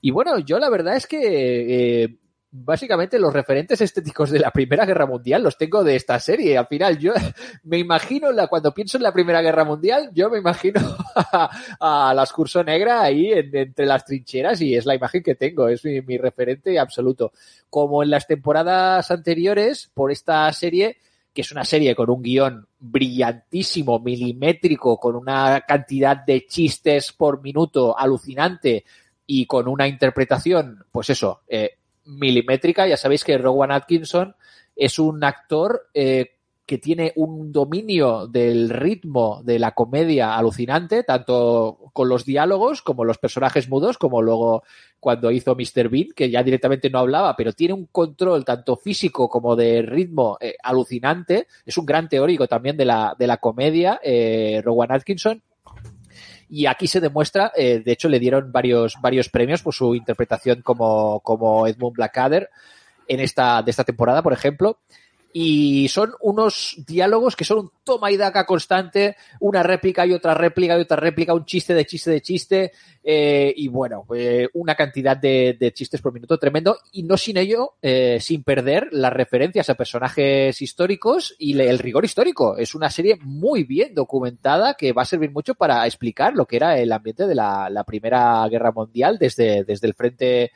Y 0.00 0.10
bueno, 0.10 0.38
yo 0.38 0.58
la 0.58 0.68
verdad 0.68 0.96
es 0.96 1.06
que 1.06 2.04
eh, 2.04 2.18
básicamente 2.52 3.18
los 3.18 3.32
referentes 3.32 3.80
estéticos 3.80 4.30
de 4.30 4.38
la 4.38 4.50
Primera 4.50 4.84
Guerra 4.84 5.06
Mundial 5.06 5.42
los 5.42 5.56
tengo 5.56 5.82
de 5.82 5.96
esta 5.96 6.20
serie. 6.20 6.58
Al 6.58 6.66
final, 6.66 6.98
yo 6.98 7.12
me 7.64 7.78
imagino, 7.78 8.30
la, 8.30 8.46
cuando 8.46 8.74
pienso 8.74 8.98
en 8.98 9.04
la 9.04 9.12
Primera 9.12 9.40
Guerra 9.40 9.64
Mundial, 9.64 10.10
yo 10.12 10.28
me 10.28 10.38
imagino 10.38 10.80
a, 11.14 12.10
a 12.10 12.14
la 12.14 12.22
excurso 12.22 12.62
negra 12.62 13.00
ahí 13.02 13.32
en, 13.32 13.56
entre 13.56 13.86
las 13.86 14.04
trincheras 14.04 14.60
y 14.60 14.76
es 14.76 14.84
la 14.84 14.94
imagen 14.94 15.22
que 15.22 15.34
tengo, 15.34 15.68
es 15.68 15.84
mi, 15.84 16.02
mi 16.02 16.18
referente 16.18 16.78
absoluto. 16.78 17.32
Como 17.70 18.02
en 18.02 18.10
las 18.10 18.26
temporadas 18.26 19.10
anteriores, 19.10 19.90
por 19.94 20.12
esta 20.12 20.52
serie, 20.52 20.98
que 21.32 21.40
es 21.40 21.52
una 21.52 21.64
serie 21.64 21.94
con 21.94 22.10
un 22.10 22.22
guion 22.22 22.66
brillantísimo, 22.78 23.98
milimétrico, 24.00 24.98
con 24.98 25.16
una 25.16 25.62
cantidad 25.62 26.16
de 26.16 26.46
chistes 26.46 27.12
por 27.12 27.42
minuto 27.42 27.98
alucinante 27.98 28.84
y 29.26 29.46
con 29.46 29.68
una 29.68 29.88
interpretación, 29.88 30.84
pues 30.90 31.10
eso, 31.10 31.40
eh, 31.48 31.78
milimétrica. 32.04 32.86
Ya 32.86 32.96
sabéis 32.96 33.24
que 33.24 33.38
Rowan 33.38 33.72
Atkinson 33.72 34.34
es 34.76 34.98
un 34.98 35.24
actor 35.24 35.88
eh, 35.94 36.36
que 36.72 36.78
tiene 36.78 37.12
un 37.16 37.52
dominio 37.52 38.26
del 38.26 38.70
ritmo 38.70 39.42
de 39.44 39.58
la 39.58 39.72
comedia 39.72 40.38
alucinante, 40.38 41.04
tanto 41.04 41.90
con 41.92 42.08
los 42.08 42.24
diálogos 42.24 42.80
como 42.80 43.04
los 43.04 43.18
personajes 43.18 43.68
mudos, 43.68 43.98
como 43.98 44.22
luego 44.22 44.62
cuando 44.98 45.30
hizo 45.30 45.54
Mr. 45.54 45.90
Bean, 45.90 46.12
que 46.16 46.30
ya 46.30 46.42
directamente 46.42 46.88
no 46.88 47.00
hablaba, 47.00 47.36
pero 47.36 47.52
tiene 47.52 47.74
un 47.74 47.88
control 47.92 48.46
tanto 48.46 48.76
físico 48.76 49.28
como 49.28 49.54
de 49.54 49.82
ritmo 49.82 50.38
eh, 50.40 50.54
alucinante. 50.62 51.46
Es 51.66 51.76
un 51.76 51.84
gran 51.84 52.08
teórico 52.08 52.46
también 52.46 52.78
de 52.78 52.86
la, 52.86 53.14
de 53.18 53.26
la 53.26 53.36
comedia, 53.36 54.00
eh, 54.02 54.62
Rowan 54.64 54.92
Atkinson, 54.92 55.42
y 56.48 56.64
aquí 56.64 56.86
se 56.86 57.02
demuestra, 57.02 57.52
eh, 57.54 57.82
de 57.84 57.92
hecho 57.92 58.08
le 58.08 58.18
dieron 58.18 58.50
varios, 58.50 58.96
varios 59.02 59.28
premios 59.28 59.60
por 59.60 59.74
su 59.74 59.94
interpretación 59.94 60.62
como, 60.62 61.20
como 61.20 61.66
Edmund 61.66 61.96
Blackadder 61.96 62.48
en 63.08 63.20
esta, 63.20 63.62
de 63.62 63.70
esta 63.70 63.84
temporada, 63.84 64.22
por 64.22 64.32
ejemplo 64.32 64.78
y 65.32 65.88
son 65.88 66.12
unos 66.20 66.76
diálogos 66.86 67.36
que 67.36 67.44
son 67.44 67.58
un 67.58 67.70
toma 67.84 68.10
y 68.10 68.16
daca 68.16 68.44
constante, 68.44 69.16
una 69.40 69.62
réplica 69.62 70.06
y 70.06 70.12
otra 70.12 70.34
réplica 70.34 70.76
y 70.78 70.82
otra 70.82 70.96
réplica, 70.96 71.34
un 71.34 71.44
chiste 71.44 71.74
de 71.74 71.86
chiste 71.86 72.10
de 72.10 72.20
chiste, 72.20 72.72
eh, 73.02 73.52
y 73.56 73.68
bueno, 73.68 74.04
eh, 74.14 74.48
una 74.54 74.74
cantidad 74.74 75.16
de, 75.16 75.72
chistes 75.74 76.00
por 76.00 76.12
minuto 76.12 76.38
tremendo, 76.38 76.78
y 76.92 77.02
no 77.02 77.16
sin 77.16 77.38
ello, 77.38 77.74
eh, 77.80 78.18
sin 78.20 78.42
perder 78.42 78.88
las 78.92 79.12
referencias 79.12 79.70
a 79.70 79.74
personajes 79.74 80.60
históricos 80.60 81.34
y 81.38 81.58
el 81.58 81.78
rigor 81.78 82.04
histórico. 82.04 82.56
Es 82.56 82.74
una 82.74 82.90
serie 82.90 83.18
muy 83.22 83.64
bien 83.64 83.94
documentada 83.94 84.74
que 84.74 84.92
va 84.92 85.02
a 85.02 85.06
servir 85.06 85.30
mucho 85.30 85.54
para 85.54 85.86
explicar 85.86 86.34
lo 86.34 86.46
que 86.46 86.56
era 86.56 86.78
el 86.78 86.92
ambiente 86.92 87.26
de 87.26 87.34
la, 87.34 87.70
la 87.70 87.84
Primera 87.84 88.46
Guerra 88.48 88.72
Mundial 88.72 89.18
desde, 89.18 89.64
desde 89.64 89.86
el 89.86 89.94
frente 89.94 90.52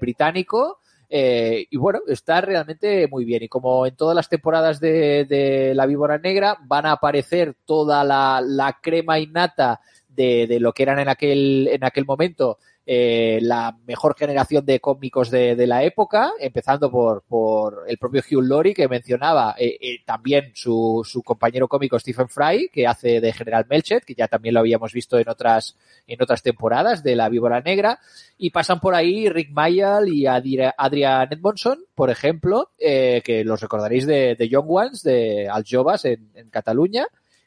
británico 0.00 0.78
eh, 1.16 1.68
y 1.70 1.76
bueno, 1.76 2.00
está 2.08 2.40
realmente 2.40 3.06
muy 3.06 3.24
bien. 3.24 3.44
Y 3.44 3.48
como 3.48 3.86
en 3.86 3.94
todas 3.94 4.16
las 4.16 4.28
temporadas 4.28 4.80
de, 4.80 5.72
La 5.72 5.86
Víbora 5.86 6.18
Negra, 6.18 6.58
van 6.62 6.86
a 6.86 6.90
aparecer 6.90 7.54
toda 7.64 8.02
la, 8.02 8.42
la 8.44 8.80
crema 8.82 9.20
innata 9.20 9.80
de, 10.08 10.48
de, 10.48 10.58
lo 10.58 10.72
que 10.72 10.82
eran 10.82 10.98
en 10.98 11.08
aquel, 11.08 11.68
en 11.68 11.84
aquel 11.84 12.04
momento 12.04 12.58
eh, 12.86 13.38
la 13.40 13.74
mejor 13.86 14.14
generación 14.14 14.66
de 14.66 14.78
cómicos 14.78 15.30
de, 15.30 15.56
de, 15.56 15.66
la 15.66 15.82
época, 15.82 16.32
empezando 16.38 16.90
por, 16.90 17.22
por 17.22 17.84
el 17.88 17.96
propio 17.96 18.20
Hugh 18.20 18.42
Laurie 18.42 18.74
que 18.74 18.88
mencionaba, 18.88 19.54
eh, 19.58 19.78
eh, 19.80 19.96
también 20.04 20.52
su, 20.54 21.00
su, 21.02 21.22
compañero 21.22 21.66
cómico 21.66 21.98
Stephen 21.98 22.28
Fry, 22.28 22.68
que 22.70 22.86
hace 22.86 23.22
de 23.22 23.32
General 23.32 23.64
Melchet, 23.70 24.04
que 24.04 24.14
ya 24.14 24.28
también 24.28 24.52
lo 24.52 24.60
habíamos 24.60 24.92
visto 24.92 25.18
en 25.18 25.30
otras, 25.30 25.78
en 26.06 26.22
otras 26.22 26.42
temporadas 26.42 27.02
de 27.02 27.16
La 27.16 27.30
Víbora 27.30 27.62
Negra, 27.62 28.00
y 28.36 28.50
pasan 28.50 28.80
por 28.80 28.94
ahí 28.94 29.30
Rick 29.30 29.50
Mayall 29.52 30.10
y 30.10 30.26
Adrian 30.26 31.28
Edmondson, 31.30 31.78
por 31.94 32.10
ejemplo, 32.10 32.72
que 32.78 33.42
los 33.46 33.62
recordaréis 33.62 34.06
de, 34.06 34.34
de 34.34 34.48
Young 34.50 34.70
Ones, 34.70 35.02
de 35.02 35.48
Aljobas 35.48 36.04
en, 36.04 36.30
en 36.34 36.50
Cataluña, 36.50 37.06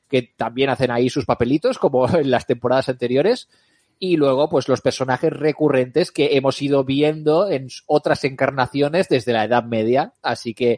que 0.09 0.33
también 0.35 0.69
hacen 0.71 0.89
ahí 0.89 1.11
sus 1.11 1.25
papelitos, 1.25 1.77
como 1.77 2.07
en 2.17 2.31
las 2.31 2.47
temporadas 2.47 2.89
anteriores 2.89 3.47
y 3.99 4.17
luego 4.17 4.49
pues 4.49 4.67
los 4.67 4.81
personajes 4.81 5.31
recurrentes 5.31 6.11
que 6.11 6.37
hemos 6.37 6.61
ido 6.61 6.83
viendo 6.83 7.49
en 7.49 7.67
otras 7.85 8.23
encarnaciones 8.23 9.09
desde 9.09 9.33
la 9.33 9.45
Edad 9.45 9.63
Media. 9.63 10.13
Así 10.21 10.53
que 10.53 10.77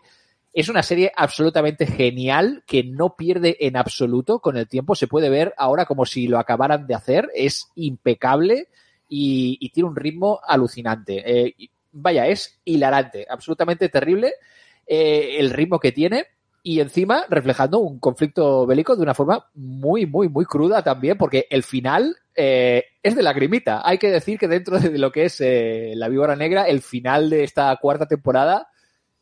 es 0.53 0.69
una 0.69 0.83
serie 0.83 1.11
absolutamente 1.15 1.85
genial 1.85 2.63
que 2.65 2.83
no 2.83 3.15
pierde 3.15 3.57
en 3.59 3.77
absoluto 3.77 4.39
con 4.39 4.57
el 4.57 4.67
tiempo. 4.67 4.95
Se 4.95 5.07
puede 5.07 5.29
ver 5.29 5.53
ahora 5.57 5.85
como 5.85 6.05
si 6.05 6.27
lo 6.27 6.39
acabaran 6.39 6.87
de 6.87 6.95
hacer. 6.95 7.29
Es 7.35 7.67
impecable 7.75 8.69
y, 9.07 9.69
tiene 9.71 9.89
un 9.89 9.95
ritmo 9.95 10.39
alucinante. 10.45 11.23
Eh, 11.25 11.55
vaya, 11.91 12.27
es 12.27 12.59
hilarante, 12.65 13.25
absolutamente 13.29 13.89
terrible 13.89 14.33
eh, 14.87 15.37
el 15.39 15.51
ritmo 15.51 15.79
que 15.79 15.91
tiene 15.91 16.25
y 16.63 16.81
encima 16.81 17.25
reflejando 17.29 17.79
un 17.79 17.99
conflicto 17.99 18.65
bélico 18.65 18.95
de 18.95 19.03
una 19.03 19.13
forma 19.13 19.47
muy, 19.53 20.05
muy, 20.05 20.29
muy 20.29 20.45
cruda 20.45 20.83
también, 20.83 21.17
porque 21.17 21.47
el 21.49 21.63
final 21.63 22.15
eh, 22.41 22.85
es 23.03 23.15
de 23.15 23.21
lagrimita. 23.21 23.81
Hay 23.83 23.97
que 23.97 24.09
decir 24.09 24.39
que 24.39 24.47
dentro 24.47 24.79
de 24.79 24.97
lo 24.97 25.11
que 25.11 25.25
es 25.25 25.41
eh, 25.41 25.91
La 25.95 26.07
Víbora 26.07 26.37
Negra, 26.37 26.63
el 26.63 26.81
final 26.81 27.29
de 27.29 27.43
esta 27.43 27.75
cuarta 27.75 28.07
temporada 28.07 28.69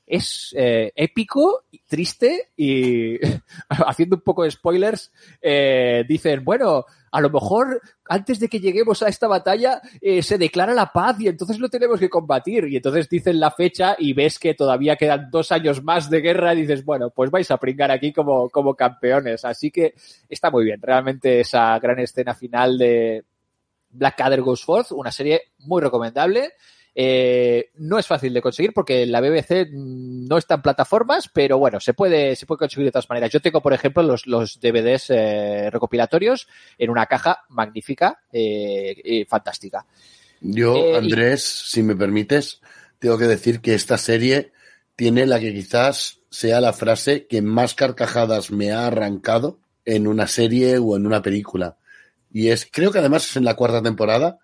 es 0.05 0.53
eh, 0.55 0.91
épico, 0.95 1.63
triste 1.87 2.51
y 2.55 3.17
haciendo 3.69 4.17
un 4.17 4.21
poco 4.21 4.43
de 4.43 4.51
spoilers, 4.51 5.11
eh, 5.41 6.05
dicen, 6.07 6.45
bueno, 6.45 6.85
a 7.11 7.21
lo 7.21 7.29
mejor 7.29 7.81
antes 8.09 8.39
de 8.39 8.47
que 8.47 8.59
lleguemos 8.59 9.01
a 9.03 9.07
esta 9.07 9.27
batalla 9.27 9.81
eh, 10.01 10.21
se 10.21 10.37
declara 10.37 10.73
la 10.73 10.91
paz 10.91 11.19
y 11.19 11.27
entonces 11.27 11.59
lo 11.59 11.69
tenemos 11.69 11.99
que 11.99 12.09
combatir. 12.09 12.65
Y 12.67 12.77
entonces 12.77 13.09
dicen 13.09 13.39
la 13.39 13.51
fecha 13.51 13.95
y 13.97 14.13
ves 14.13 14.39
que 14.39 14.53
todavía 14.53 14.95
quedan 14.95 15.29
dos 15.31 15.51
años 15.51 15.83
más 15.83 16.09
de 16.09 16.21
guerra 16.21 16.53
y 16.53 16.61
dices, 16.61 16.83
bueno, 16.83 17.09
pues 17.09 17.31
vais 17.31 17.49
a 17.51 17.57
pringar 17.57 17.91
aquí 17.91 18.13
como, 18.13 18.49
como 18.49 18.75
campeones. 18.75 19.45
Así 19.45 19.71
que 19.71 19.93
está 20.29 20.51
muy 20.51 20.65
bien. 20.65 20.81
Realmente 20.81 21.39
esa 21.39 21.77
gran 21.79 21.99
escena 21.99 22.33
final 22.33 22.77
de 22.77 23.23
Blackadder 23.89 24.41
Goes 24.41 24.63
Forth, 24.63 24.91
una 24.91 25.11
serie 25.11 25.41
muy 25.59 25.81
recomendable. 25.81 26.53
Eh, 26.99 27.69
no 27.75 27.99
es 27.99 28.07
fácil 28.07 28.33
de 28.33 28.41
conseguir 28.41 28.73
porque 28.73 29.05
la 29.05 29.21
BBC 29.21 29.69
no 29.71 30.35
está 30.39 30.55
en 30.55 30.63
plataformas, 30.63 31.29
pero 31.31 31.59
bueno, 31.59 31.79
se 31.79 31.93
puede, 31.93 32.35
se 32.35 32.47
puede 32.47 32.57
conseguir 32.57 32.85
de 32.85 32.91
todas 32.91 33.07
maneras. 33.07 33.29
Yo 33.29 33.39
tengo, 33.39 33.61
por 33.61 33.71
ejemplo, 33.71 34.01
los, 34.01 34.25
los 34.25 34.59
DVDs 34.59 35.11
eh, 35.11 35.69
recopilatorios 35.69 36.47
en 36.75 36.89
una 36.89 37.05
caja 37.05 37.43
magnífica 37.49 38.23
eh, 38.33 38.99
y 39.03 39.25
fantástica. 39.25 39.85
Yo, 40.41 40.97
Andrés, 40.97 41.43
si 41.43 41.83
me 41.83 41.95
permites, 41.95 42.61
tengo 42.97 43.19
que 43.19 43.27
decir 43.27 43.61
que 43.61 43.75
esta 43.75 43.99
serie 43.99 44.51
tiene 44.95 45.27
la 45.27 45.39
que 45.39 45.53
quizás 45.53 46.21
sea 46.31 46.59
la 46.61 46.73
frase 46.73 47.27
que 47.27 47.43
más 47.43 47.75
carcajadas 47.75 48.49
me 48.49 48.71
ha 48.71 48.87
arrancado 48.87 49.59
en 49.85 50.07
una 50.07 50.25
serie 50.25 50.79
o 50.79 50.97
en 50.97 51.05
una 51.05 51.21
película. 51.21 51.77
Y 52.31 52.47
es, 52.47 52.67
creo 52.71 52.91
que 52.91 52.97
además 52.97 53.29
es 53.29 53.35
en 53.37 53.45
la 53.45 53.53
cuarta 53.53 53.83
temporada, 53.83 54.39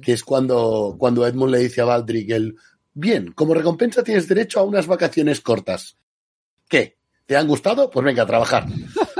que 0.00 0.12
es 0.12 0.24
cuando, 0.24 0.96
cuando 0.98 1.26
Edmund 1.26 1.52
le 1.52 1.58
dice 1.58 1.80
a 1.80 1.84
Baldrick 1.84 2.30
el, 2.30 2.56
bien, 2.94 3.32
como 3.32 3.54
recompensa 3.54 4.02
tienes 4.02 4.28
derecho 4.28 4.60
a 4.60 4.64
unas 4.64 4.86
vacaciones 4.86 5.40
cortas. 5.40 5.96
¿Qué? 6.68 6.96
¿Te 7.26 7.36
han 7.36 7.46
gustado? 7.46 7.90
Pues 7.90 8.04
venga 8.04 8.22
a 8.22 8.26
trabajar. 8.26 8.66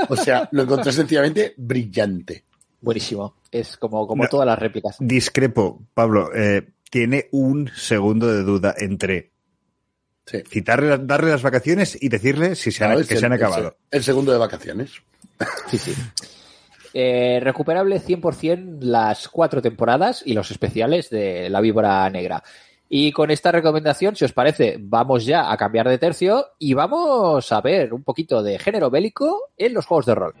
O 0.09 0.15
sea, 0.15 0.49
lo 0.51 0.63
encontré 0.63 0.91
sencillamente 0.91 1.53
brillante. 1.57 2.43
Buenísimo. 2.81 3.35
Es 3.49 3.77
como, 3.77 4.05
como 4.05 4.27
todas 4.27 4.45
las 4.45 4.59
réplicas. 4.59 4.97
Discrepo, 4.99 5.81
Pablo. 5.93 6.29
Eh, 6.35 6.67
tiene 6.89 7.29
un 7.31 7.71
segundo 7.75 8.27
de 8.27 8.43
duda 8.43 8.75
entre 8.77 9.31
citarle, 10.25 10.97
darle 10.99 11.31
las 11.31 11.41
vacaciones 11.41 11.97
y 11.99 12.09
decirle 12.09 12.55
si 12.55 12.71
se, 12.71 12.85
que 13.07 13.17
se 13.17 13.25
han 13.25 13.33
acabado. 13.33 13.77
el 13.91 14.03
segundo 14.03 14.31
de 14.31 14.37
vacaciones. 14.37 14.91
Sí, 15.69 15.77
sí. 15.77 15.93
Eh, 16.93 17.39
recuperable 17.41 17.99
100% 17.99 18.81
las 18.81 19.27
cuatro 19.27 19.61
temporadas 19.61 20.21
y 20.25 20.33
los 20.33 20.51
especiales 20.51 21.09
de 21.09 21.49
La 21.49 21.59
Víbora 21.59 22.07
Negra. 22.09 22.43
Y 22.87 23.11
con 23.11 23.31
esta 23.31 23.51
recomendación, 23.51 24.15
si 24.15 24.25
os 24.25 24.33
parece, 24.33 24.77
vamos 24.79 25.25
ya 25.25 25.51
a 25.51 25.57
cambiar 25.57 25.89
de 25.89 25.97
tercio 25.97 26.45
y 26.59 26.75
vamos 26.75 27.51
a 27.51 27.61
ver 27.61 27.91
un 27.93 28.03
poquito 28.03 28.43
de 28.43 28.59
género 28.59 28.91
bélico 28.91 29.49
en 29.57 29.73
los 29.73 29.87
juegos 29.87 30.05
de 30.05 30.15
rol. 30.15 30.35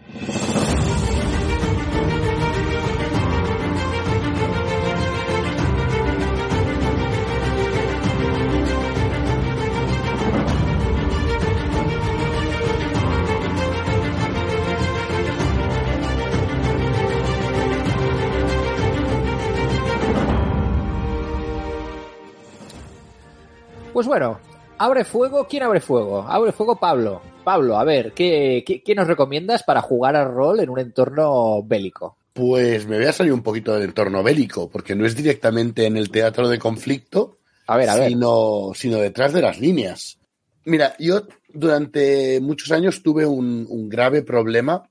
Pues 23.93 24.07
bueno, 24.07 24.39
abre 24.79 25.05
fuego. 25.05 25.45
¿Quién 25.47 25.61
abre 25.61 25.79
fuego? 25.79 26.23
Abre 26.23 26.51
fuego 26.51 26.79
Pablo. 26.79 27.21
Pablo, 27.43 27.77
a 27.77 27.83
ver, 27.83 28.13
¿qué, 28.13 28.63
qué, 28.65 28.95
nos 28.95 29.07
recomiendas 29.07 29.61
para 29.63 29.81
jugar 29.81 30.15
al 30.15 30.33
rol 30.33 30.59
en 30.61 30.69
un 30.69 30.79
entorno 30.79 31.61
bélico? 31.61 32.17
Pues 32.33 32.87
me 32.87 32.97
voy 32.97 33.05
a 33.05 33.13
salir 33.13 33.33
un 33.33 33.43
poquito 33.43 33.73
del 33.73 33.83
entorno 33.83 34.23
bélico, 34.23 34.69
porque 34.69 34.95
no 34.95 35.05
es 35.05 35.15
directamente 35.15 35.85
en 35.85 35.97
el 35.97 36.09
teatro 36.09 36.47
de 36.47 36.57
conflicto, 36.57 37.37
a 37.67 37.77
ver, 37.77 37.89
a 37.89 37.95
ver. 37.95 38.09
Sino, 38.09 38.71
sino 38.73 38.97
detrás 38.97 39.33
de 39.33 39.41
las 39.41 39.59
líneas. 39.59 40.17
Mira, 40.65 40.95
yo 40.97 41.27
durante 41.49 42.39
muchos 42.41 42.71
años 42.71 43.03
tuve 43.03 43.25
un, 43.25 43.67
un 43.69 43.89
grave 43.89 44.23
problema 44.23 44.89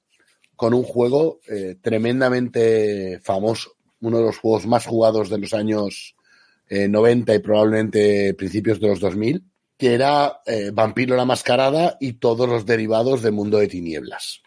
con 0.55 0.75
un 0.75 0.85
juego 0.85 1.41
eh, 1.49 1.77
tremendamente 1.81 3.19
famoso, 3.25 3.73
uno 4.01 4.19
de 4.19 4.25
los 4.27 4.39
juegos 4.39 4.67
más 4.67 4.87
jugados 4.87 5.29
de 5.29 5.39
los 5.39 5.55
años 5.55 6.15
90 6.89 7.33
eh, 7.33 7.37
y 7.37 7.39
probablemente 7.41 8.35
principios 8.35 8.81
de 8.81 8.89
los 8.89 9.01
2000, 9.01 9.45
que 9.77 9.95
era 9.95 10.41
eh, 10.47 10.71
Vampiro 10.73 11.17
la 11.17 11.25
Mascarada 11.25 11.97
y 12.01 12.15
todos 12.15 12.49
los 12.49 12.65
derivados 12.65 13.23
de 13.23 13.31
Mundo 13.31 13.59
de 13.59 13.69
Tinieblas. 13.69 14.43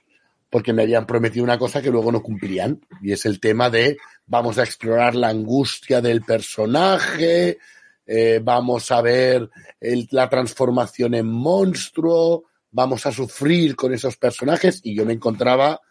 Porque 0.50 0.74
me 0.74 0.84
habían 0.84 1.06
prometido 1.06 1.44
una 1.44 1.60
cosa 1.60 1.82
que 1.82 1.92
luego 1.92 2.12
no 2.12 2.24
cumplían, 2.24 2.80
y 3.02 3.12
es 3.12 3.26
el 3.26 3.40
tema 3.40 3.70
de 3.70 3.98
vamos 4.26 4.58
a 4.58 4.64
explorar 4.64 5.16
la 5.16 5.30
angustia 5.30 6.02
del 6.02 6.22
personaje, 6.22 7.58
eh, 8.08 8.40
vamos 8.44 8.92
a 8.92 9.02
ver 9.02 9.50
la 10.12 10.30
transformación 10.30 11.16
en 11.16 11.28
monstruo, 11.28 12.46
vamos 12.72 13.06
a 13.06 13.12
sufrir 13.12 13.76
con 13.76 13.94
esos 13.94 14.18
personajes 14.18 14.82
y 14.84 14.96
yo 14.96 15.06
me 15.06 15.14
encontraba 15.14 15.82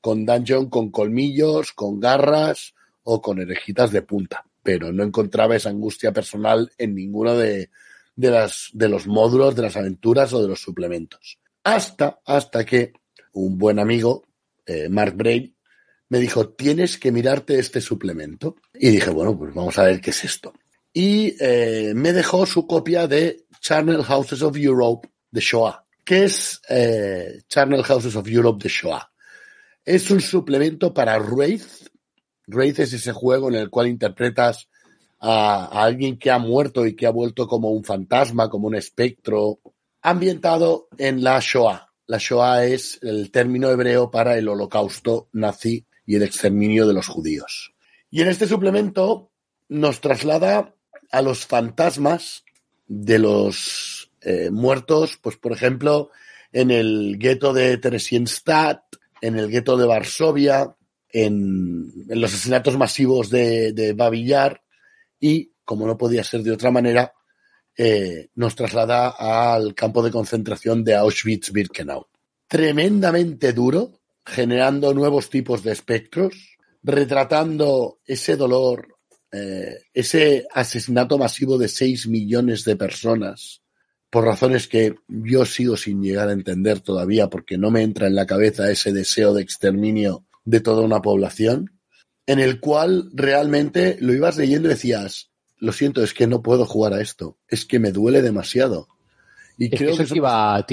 con 0.00 0.26
dungeon 0.26 0.68
con 0.68 0.90
colmillos, 0.90 1.72
con 1.72 1.98
garras 1.98 2.74
o 3.02 3.22
con 3.22 3.40
herejitas 3.40 3.90
de 3.90 4.02
punta, 4.02 4.44
pero 4.64 4.92
no 4.92 5.04
encontraba 5.04 5.54
esa 5.54 5.68
angustia 5.68 6.12
personal 6.12 6.72
en 6.78 6.96
ninguno 6.96 7.36
de, 7.36 7.70
de, 8.16 8.30
las, 8.30 8.70
de 8.72 8.88
los 8.88 9.06
módulos, 9.06 9.54
de 9.54 9.62
las 9.62 9.76
aventuras 9.76 10.32
o 10.32 10.42
de 10.42 10.48
los 10.48 10.60
suplementos. 10.60 11.38
Hasta, 11.62 12.18
hasta 12.24 12.64
que 12.64 12.94
un 13.34 13.58
buen 13.58 13.78
amigo, 13.78 14.24
eh, 14.66 14.88
Mark 14.88 15.14
Bray, 15.14 15.54
me 16.08 16.18
dijo, 16.18 16.48
tienes 16.50 16.98
que 16.98 17.12
mirarte 17.12 17.58
este 17.58 17.80
suplemento. 17.80 18.56
Y 18.72 18.90
dije, 18.90 19.10
bueno, 19.10 19.38
pues 19.38 19.54
vamos 19.54 19.78
a 19.78 19.84
ver 19.84 20.00
qué 20.00 20.10
es 20.10 20.24
esto. 20.24 20.52
Y 20.92 21.34
eh, 21.40 21.92
me 21.94 22.12
dejó 22.12 22.46
su 22.46 22.66
copia 22.66 23.06
de 23.06 23.46
Channel 23.60 24.02
Houses 24.02 24.42
of 24.42 24.56
Europe 24.56 25.08
de 25.30 25.40
Shoah. 25.40 25.84
¿Qué 26.04 26.24
es 26.24 26.60
eh, 26.68 27.42
Channel 27.48 27.82
Houses 27.82 28.14
of 28.16 28.28
Europe 28.28 28.62
de 28.62 28.68
Shoah? 28.68 29.10
Es 29.84 30.10
un 30.10 30.20
suplemento 30.20 30.94
para 30.94 31.18
Wraith. 31.18 31.64
Wraith 32.46 32.80
es 32.80 32.92
ese 32.92 33.12
juego 33.12 33.48
en 33.48 33.56
el 33.56 33.70
cual 33.70 33.88
interpretas 33.88 34.68
a, 35.20 35.84
alguien 35.84 36.18
que 36.18 36.30
ha 36.30 36.38
muerto 36.38 36.86
y 36.86 36.94
que 36.94 37.06
ha 37.06 37.10
vuelto 37.10 37.46
como 37.46 37.70
un 37.70 37.84
fantasma, 37.84 38.50
como 38.50 38.68
un 38.68 38.74
espectro, 38.74 39.60
ambientado 40.02 40.88
en 40.98 41.24
la 41.24 41.40
Shoah. 41.40 41.88
La 42.06 42.18
Shoah 42.18 42.66
es 42.66 42.98
el 43.02 43.30
término 43.30 43.70
hebreo 43.70 44.10
para 44.10 44.36
el 44.36 44.48
holocausto 44.48 45.28
nazi 45.32 45.86
y 46.06 46.16
el 46.16 46.22
exterminio 46.22 46.86
de 46.86 46.92
los 46.92 47.08
judíos. 47.08 47.72
Y 48.10 48.20
en 48.20 48.28
este 48.28 48.46
suplemento 48.46 49.30
nos 49.68 50.00
traslada 50.00 50.74
a 51.10 51.22
los 51.22 51.46
fantasmas 51.46 52.44
de 52.86 53.18
los 53.18 54.10
eh, 54.20 54.50
muertos, 54.50 55.18
pues 55.22 55.36
por 55.36 55.52
ejemplo, 55.52 56.10
en 56.52 56.70
el 56.70 57.16
gueto 57.18 57.52
de 57.52 57.78
Theresienstadt, 57.78 58.82
en 59.20 59.38
el 59.38 59.48
gueto 59.48 59.76
de 59.76 59.86
Varsovia, 59.86 60.76
en, 61.14 61.92
los 62.08 62.34
asesinatos 62.34 62.76
masivos 62.76 63.30
de, 63.30 63.72
de 63.72 63.92
Babillar, 63.92 64.62
y, 65.20 65.52
como 65.64 65.86
no 65.86 65.96
podía 65.96 66.24
ser 66.24 66.42
de 66.42 66.50
otra 66.50 66.72
manera, 66.72 67.14
eh, 67.76 68.28
nos 68.34 68.56
traslada 68.56 69.10
al 69.10 69.74
campo 69.74 70.02
de 70.02 70.10
concentración 70.10 70.82
de 70.82 70.96
Auschwitz-Birkenau. 70.96 72.06
Tremendamente 72.48 73.52
duro, 73.52 74.00
generando 74.26 74.92
nuevos 74.92 75.30
tipos 75.30 75.62
de 75.62 75.72
espectros, 75.72 76.56
retratando 76.82 78.00
ese 78.04 78.36
dolor, 78.36 78.88
eh, 79.30 79.78
ese 79.92 80.46
asesinato 80.52 81.16
masivo 81.16 81.58
de 81.58 81.68
6 81.68 82.08
millones 82.08 82.64
de 82.64 82.74
personas, 82.74 83.62
por 84.10 84.24
razones 84.24 84.66
que 84.66 84.96
yo 85.08 85.44
sigo 85.44 85.76
sin 85.76 86.02
llegar 86.02 86.28
a 86.28 86.32
entender 86.32 86.80
todavía, 86.80 87.28
porque 87.28 87.56
no 87.56 87.70
me 87.70 87.82
entra 87.82 88.08
en 88.08 88.16
la 88.16 88.26
cabeza 88.26 88.70
ese 88.70 88.92
deseo 88.92 89.32
de 89.32 89.42
exterminio 89.42 90.24
de 90.44 90.60
toda 90.60 90.82
una 90.82 91.02
población 91.02 91.70
en 92.26 92.38
el 92.38 92.60
cual 92.60 93.10
realmente 93.12 93.96
lo 94.00 94.14
ibas 94.14 94.36
leyendo 94.36 94.68
y 94.68 94.72
decías, 94.72 95.30
lo 95.58 95.72
siento, 95.72 96.02
es 96.02 96.14
que 96.14 96.26
no 96.26 96.42
puedo 96.42 96.66
jugar 96.66 96.94
a 96.94 97.00
esto, 97.00 97.36
es 97.48 97.64
que 97.64 97.78
me 97.78 97.92
duele 97.92 98.22
demasiado. 98.22 98.88
Y 99.56 99.70
creo 99.70 99.96
que, 99.96 100.02
eso 100.02 100.14
te 100.14 100.18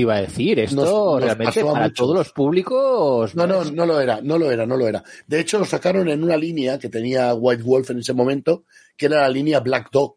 iba, 0.01 0.15
a 0.15 0.21
decir, 0.21 0.59
esto 0.59 1.19
realmente 1.19 1.63
para 1.63 1.93
todos 1.93 2.15
los 2.15 2.31
públicos. 2.31 3.35
No, 3.35 3.45
no, 3.45 3.63
no 3.63 3.85
lo 3.85 4.01
era, 4.01 4.21
no 4.21 4.39
lo 4.39 4.49
era, 4.49 4.65
no 4.65 4.75
lo 4.75 4.87
era. 4.87 5.03
De 5.27 5.39
hecho, 5.39 5.59
lo 5.59 5.65
sacaron 5.65 6.09
en 6.09 6.23
una 6.23 6.35
línea 6.35 6.79
que 6.79 6.89
tenía 6.89 7.33
White 7.35 7.61
Wolf 7.61 7.91
en 7.91 7.99
ese 7.99 8.13
momento, 8.13 8.63
que 8.97 9.05
era 9.05 9.21
la 9.21 9.29
línea 9.29 9.59
Black 9.59 9.91
Dog, 9.91 10.15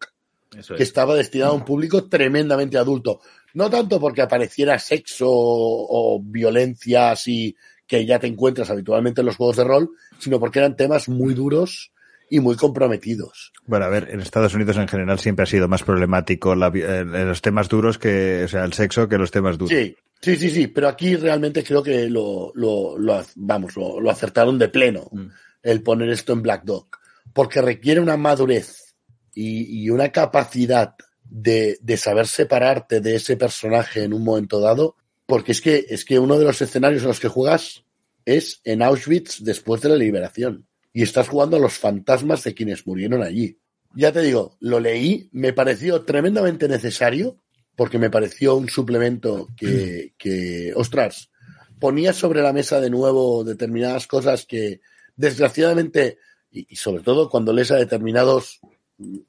que 0.51 0.83
estaba 0.83 1.15
destinada 1.15 1.51
a 1.51 1.55
un 1.55 1.65
público 1.65 2.09
tremendamente 2.09 2.79
adulto. 2.79 3.21
No 3.53 3.69
tanto 3.69 4.01
porque 4.01 4.23
apareciera 4.23 4.79
sexo 4.79 5.29
o, 5.29 6.17
o 6.17 6.23
violencia 6.23 7.11
así 7.11 7.55
que 7.87 8.07
ya 8.07 8.19
te 8.19 8.27
encuentras 8.27 8.71
habitualmente 8.71 9.21
en 9.21 9.27
los 9.27 9.37
juegos 9.37 9.57
de 9.57 9.65
rol, 9.65 9.91
sino 10.19 10.41
porque 10.41 10.59
eran 10.59 10.77
temas 10.77 11.09
muy 11.09 11.35
duros 11.35 11.93
y 12.31 12.41
muy 12.41 12.57
comprometidos. 12.57 13.53
Bueno, 13.67 13.85
a 13.85 13.89
ver, 13.89 14.09
en 14.11 14.21
Estados 14.21 14.55
Unidos 14.55 14.77
en 14.77 14.89
general 14.89 15.19
siempre 15.19 15.45
ha 15.45 15.47
sido 15.47 15.69
más 15.69 15.83
problemático 15.83 16.55
eh, 16.55 17.05
los 17.05 17.43
temas 17.43 17.69
duros 17.69 17.99
que, 17.99 18.43
o 18.45 18.49
sea, 18.49 18.65
el 18.65 18.73
sexo 18.73 19.09
que 19.09 19.19
los 19.19 19.31
temas 19.31 19.59
duros. 19.59 19.71
Sí, 19.71 19.95
sí, 20.21 20.37
sí, 20.37 20.51
sí, 20.51 20.67
pero 20.69 20.89
aquí 20.89 21.17
realmente 21.17 21.63
creo 21.63 21.83
que 21.83 22.09
lo, 22.09 22.53
lo, 22.55 22.97
vamos, 23.37 23.77
lo, 23.77 24.11
acertaron 24.11 24.59
de 24.59 24.69
pleno 24.69 25.09
mm. 25.13 25.27
el 25.63 25.83
poner 25.83 26.11
esto 26.11 26.33
en 26.33 26.43
Black 26.43 26.65
Dog, 26.65 26.89
porque 27.33 27.61
requiere 27.61 28.01
una 28.01 28.17
madurez 28.17 28.95
y, 29.35 29.85
y 29.85 29.91
una 29.91 30.11
capacidad 30.11 30.95
de, 31.25 31.79
de, 31.81 31.97
saber 31.97 32.27
separarte 32.27 33.01
de 33.01 33.17
ese 33.17 33.37
personaje 33.37 34.05
en 34.05 34.15
un 34.15 34.25
momento 34.25 34.61
dado, 34.61 34.97
porque 35.27 35.53
es 35.53 35.61
que, 35.61 35.87
es 35.89 36.05
que 36.05 36.19
uno 36.19 36.39
de 36.39 36.45
los 36.45 36.61
escenarios 36.61 37.03
en 37.03 37.09
los 37.09 37.21
que 37.21 37.29
juegas 37.29 37.85
es 38.25 38.61
en 38.65 38.83
Auschwitz 38.83 39.43
después 39.43 39.81
de 39.83 39.91
la 39.91 39.97
liberación. 39.97 40.67
Y 40.93 41.03
estás 41.03 41.29
jugando 41.29 41.57
a 41.57 41.61
los 41.61 41.75
fantasmas 41.75 42.45
de 42.45 42.55
quienes 42.55 42.87
murieron 42.87 43.23
allí. 43.23 43.59
Ya 43.95 44.13
te 44.13 44.23
digo, 44.23 44.57
lo 44.61 44.81
leí, 44.81 45.29
me 45.33 45.53
pareció 45.53 46.03
tremendamente 46.03 46.69
necesario, 46.69 47.39
porque 47.77 47.99
me 47.99 48.11
pareció 48.11 48.55
un 48.57 48.69
suplemento 48.69 49.49
que, 49.57 50.15
que 50.19 50.73
ostras, 50.75 51.31
ponía 51.79 52.13
sobre 52.13 52.43
la 52.43 52.53
mesa 52.53 52.81
de 52.81 52.91
nuevo 52.91 53.45
determinadas 53.45 54.07
cosas 54.07 54.47
que, 54.47 54.81
desgraciadamente, 55.17 56.19
y, 56.51 56.77
sobre 56.77 57.03
todo 57.03 57.29
cuando 57.29 57.53
lees 57.53 57.71
a 57.71 57.77
determinados, 57.77 58.61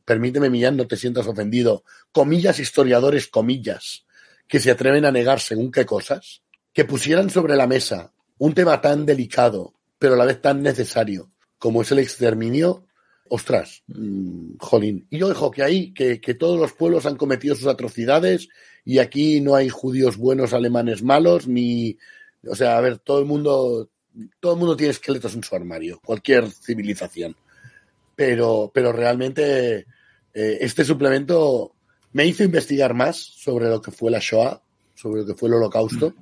permíteme 0.04 0.50
Millán, 0.50 0.78
no 0.78 0.88
te 0.88 0.98
sientas 0.98 1.28
ofendido, 1.28 1.84
comillas 2.12 2.60
historiadores, 2.60 3.28
comillas, 3.28 4.06
que 4.48 4.60
se 4.60 4.72
atreven 4.72 5.06
a 5.06 5.12
negar 5.12 5.40
según 5.40 5.72
qué 5.72 5.86
cosas, 5.86 6.42
que 6.74 6.86
pusieran 6.86 7.30
sobre 7.30 7.56
la 7.56 7.68
mesa 7.68 8.14
un 8.38 8.54
tema 8.54 8.82
tan 8.82 9.06
delicado, 9.06 9.74
pero 9.98 10.16
a 10.16 10.18
la 10.18 10.26
vez 10.26 10.42
tan 10.42 10.62
necesario 10.62 11.32
como 11.58 11.82
es 11.82 11.92
el 11.92 12.00
exterminio, 12.00 12.86
ostras, 13.30 13.84
mmm, 13.88 14.58
jolín. 14.60 15.08
Y 15.10 15.18
yo 15.18 15.30
dejo 15.30 15.52
que 15.52 15.64
ahí, 15.64 15.94
que, 15.94 16.22
que, 16.22 16.34
todos 16.34 16.60
los 16.60 16.74
pueblos 16.74 17.06
han 17.06 17.16
cometido 17.16 17.56
sus 17.56 17.68
atrocidades 17.68 18.50
y 18.84 19.00
aquí 19.00 19.42
no 19.42 19.56
hay 19.56 19.70
judíos 19.70 20.18
buenos, 20.18 20.54
alemanes 20.54 21.02
malos, 21.02 21.48
ni, 21.48 21.98
o 22.48 22.56
sea, 22.56 22.78
a 22.78 22.82
ver, 22.82 23.00
todo 23.00 23.20
el 23.20 23.26
mundo, 23.26 23.90
todo 24.40 24.54
el 24.54 24.60
mundo 24.60 24.78
tiene 24.78 24.92
esqueletos 24.92 25.34
en 25.34 25.44
su 25.44 25.56
armario, 25.56 26.00
cualquier 26.04 26.52
civilización. 26.52 27.36
Pero, 28.16 28.72
pero 28.74 28.92
realmente 28.92 29.88
eh, 30.34 30.58
este 30.62 30.86
suplemento 30.86 31.75
me 32.16 32.26
hizo 32.26 32.46
investigar 32.46 32.94
más 32.94 33.18
sobre 33.18 33.68
lo 33.68 33.82
que 33.82 33.92
fue 33.92 34.10
la 34.10 34.20
Shoah, 34.22 34.62
sobre 34.94 35.22
lo 35.22 35.28
que 35.28 35.36
fue 35.36 35.50
el 35.50 35.56
holocausto 35.56 36.14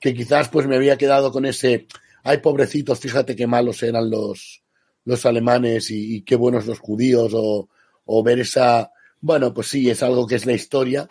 que 0.00 0.14
quizás 0.14 0.48
pues 0.48 0.68
me 0.68 0.76
había 0.76 0.96
quedado 0.96 1.32
con 1.32 1.44
ese, 1.44 1.88
ay 2.22 2.38
pobrecitos, 2.38 3.00
fíjate 3.00 3.34
qué 3.34 3.48
malos 3.48 3.82
eran 3.82 4.08
los, 4.08 4.62
los 5.04 5.26
alemanes 5.26 5.90
y, 5.90 6.22
qué 6.22 6.36
buenos 6.36 6.66
los 6.66 6.78
judíos, 6.78 7.32
o, 7.34 8.22
ver 8.22 8.38
esa, 8.38 8.92
bueno, 9.20 9.52
pues 9.52 9.66
sí, 9.66 9.90
es 9.90 10.04
algo 10.04 10.24
que 10.24 10.36
es 10.36 10.46
la 10.46 10.52
historia, 10.52 11.08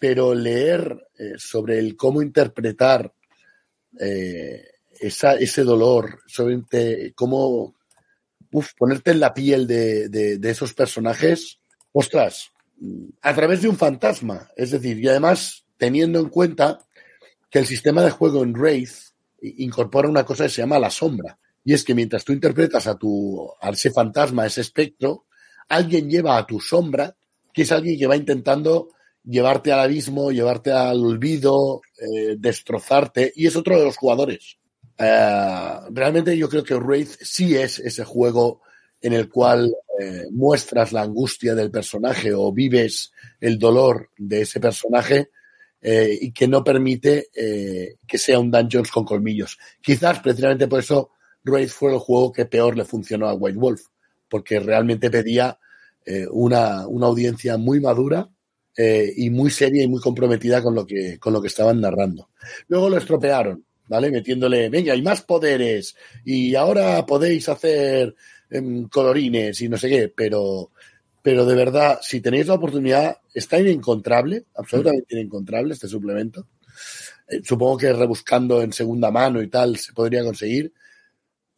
pero 0.00 0.34
leer 0.34 1.08
eh, 1.16 1.34
sobre 1.38 1.78
el 1.78 1.96
cómo 1.96 2.22
interpretar 2.22 3.12
eh, 4.00 4.64
esa, 5.00 5.34
ese 5.36 5.62
dolor, 5.62 6.20
sobre 6.26 6.60
cómo 7.14 7.74
ponerte 8.76 9.12
en 9.12 9.20
la 9.20 9.32
piel 9.32 9.66
de, 9.66 10.08
de 10.08 10.50
esos 10.50 10.74
personajes, 10.74 11.60
ostras, 11.92 12.50
a 13.22 13.34
través 13.34 13.62
de 13.62 13.68
un 13.68 13.76
fantasma, 13.76 14.48
es 14.56 14.70
decir, 14.70 14.98
y 14.98 15.08
además 15.08 15.64
teniendo 15.78 16.20
en 16.20 16.28
cuenta 16.28 16.78
que 17.50 17.58
el 17.58 17.66
sistema 17.66 18.02
de 18.02 18.10
juego 18.10 18.42
en 18.42 18.52
Wraith 18.52 19.14
incorpora 19.40 20.08
una 20.08 20.24
cosa 20.24 20.44
que 20.44 20.50
se 20.50 20.62
llama 20.62 20.78
la 20.78 20.90
sombra. 20.90 21.38
Y 21.64 21.74
es 21.74 21.84
que 21.84 21.94
mientras 21.94 22.24
tú 22.24 22.32
interpretas 22.32 22.86
a, 22.86 22.96
tu, 22.96 23.50
a 23.60 23.70
ese 23.70 23.90
fantasma, 23.90 24.44
a 24.44 24.46
ese 24.46 24.60
espectro, 24.60 25.26
alguien 25.68 26.08
lleva 26.08 26.36
a 26.36 26.46
tu 26.46 26.60
sombra, 26.60 27.16
que 27.52 27.62
es 27.62 27.72
alguien 27.72 27.98
que 27.98 28.06
va 28.06 28.16
intentando 28.16 28.90
llevarte 29.24 29.72
al 29.72 29.80
abismo, 29.80 30.30
llevarte 30.30 30.70
al 30.70 31.04
olvido, 31.04 31.80
eh, 31.98 32.36
destrozarte, 32.38 33.32
y 33.34 33.46
es 33.46 33.56
otro 33.56 33.78
de 33.78 33.84
los 33.84 33.96
jugadores. 33.96 34.58
Eh, 34.98 35.76
realmente 35.90 36.36
yo 36.36 36.48
creo 36.48 36.62
que 36.62 36.76
Wraith 36.76 37.16
sí 37.20 37.56
es 37.56 37.78
ese 37.80 38.04
juego 38.04 38.62
en 39.00 39.12
el 39.12 39.28
cual 39.28 39.74
eh, 39.98 40.26
muestras 40.30 40.92
la 40.92 41.02
angustia 41.02 41.54
del 41.54 41.70
personaje 41.70 42.34
o 42.34 42.52
vives 42.52 43.12
el 43.40 43.58
dolor 43.58 44.10
de 44.18 44.42
ese 44.42 44.60
personaje 44.60 45.30
eh, 45.80 46.18
y 46.20 46.32
que 46.32 46.46
no 46.46 46.62
permite 46.62 47.28
eh, 47.34 47.96
que 48.06 48.18
sea 48.18 48.38
un 48.38 48.50
Dungeons 48.50 48.90
con 48.90 49.04
colmillos. 49.04 49.56
Quizás 49.80 50.20
precisamente 50.20 50.68
por 50.68 50.80
eso 50.80 51.12
Wraith 51.44 51.70
fue 51.70 51.92
el 51.92 51.98
juego 51.98 52.30
que 52.30 52.44
peor 52.44 52.76
le 52.76 52.84
funcionó 52.84 53.26
a 53.28 53.34
White 53.34 53.58
Wolf, 53.58 53.82
porque 54.28 54.60
realmente 54.60 55.10
pedía 55.10 55.58
una, 56.30 56.86
una, 56.86 57.06
audiencia 57.06 57.56
muy 57.56 57.80
madura 57.80 58.30
y 58.78 59.28
muy 59.30 59.50
seria 59.50 59.82
y 59.82 59.88
muy 59.88 60.00
comprometida 60.00 60.62
con 60.62 60.72
lo, 60.72 60.86
que, 60.86 61.18
con 61.18 61.32
lo 61.32 61.42
que 61.42 61.48
estaban 61.48 61.80
narrando. 61.80 62.30
Luego 62.68 62.88
lo 62.88 62.98
estropearon, 62.98 63.64
¿vale? 63.88 64.10
Metiéndole, 64.12 64.68
venga, 64.68 64.92
hay 64.92 65.02
más 65.02 65.22
poderes 65.22 65.96
y 66.24 66.54
ahora 66.54 67.04
podéis 67.06 67.48
hacer 67.48 68.14
em, 68.50 68.88
colorines 68.88 69.60
y 69.60 69.68
no 69.68 69.76
sé 69.76 69.88
qué, 69.88 70.12
pero 70.14 70.70
pero 71.26 71.44
de 71.44 71.56
verdad, 71.56 71.98
si 72.02 72.20
tenéis 72.20 72.46
la 72.46 72.54
oportunidad, 72.54 73.18
está 73.34 73.58
inencontrable, 73.58 74.44
absolutamente 74.54 75.16
inencontrable 75.16 75.74
este 75.74 75.88
suplemento. 75.88 76.46
Eh, 77.26 77.40
supongo 77.42 77.78
que 77.78 77.92
rebuscando 77.92 78.62
en 78.62 78.72
segunda 78.72 79.10
mano 79.10 79.42
y 79.42 79.48
tal 79.48 79.76
se 79.76 79.92
podría 79.92 80.22
conseguir, 80.22 80.72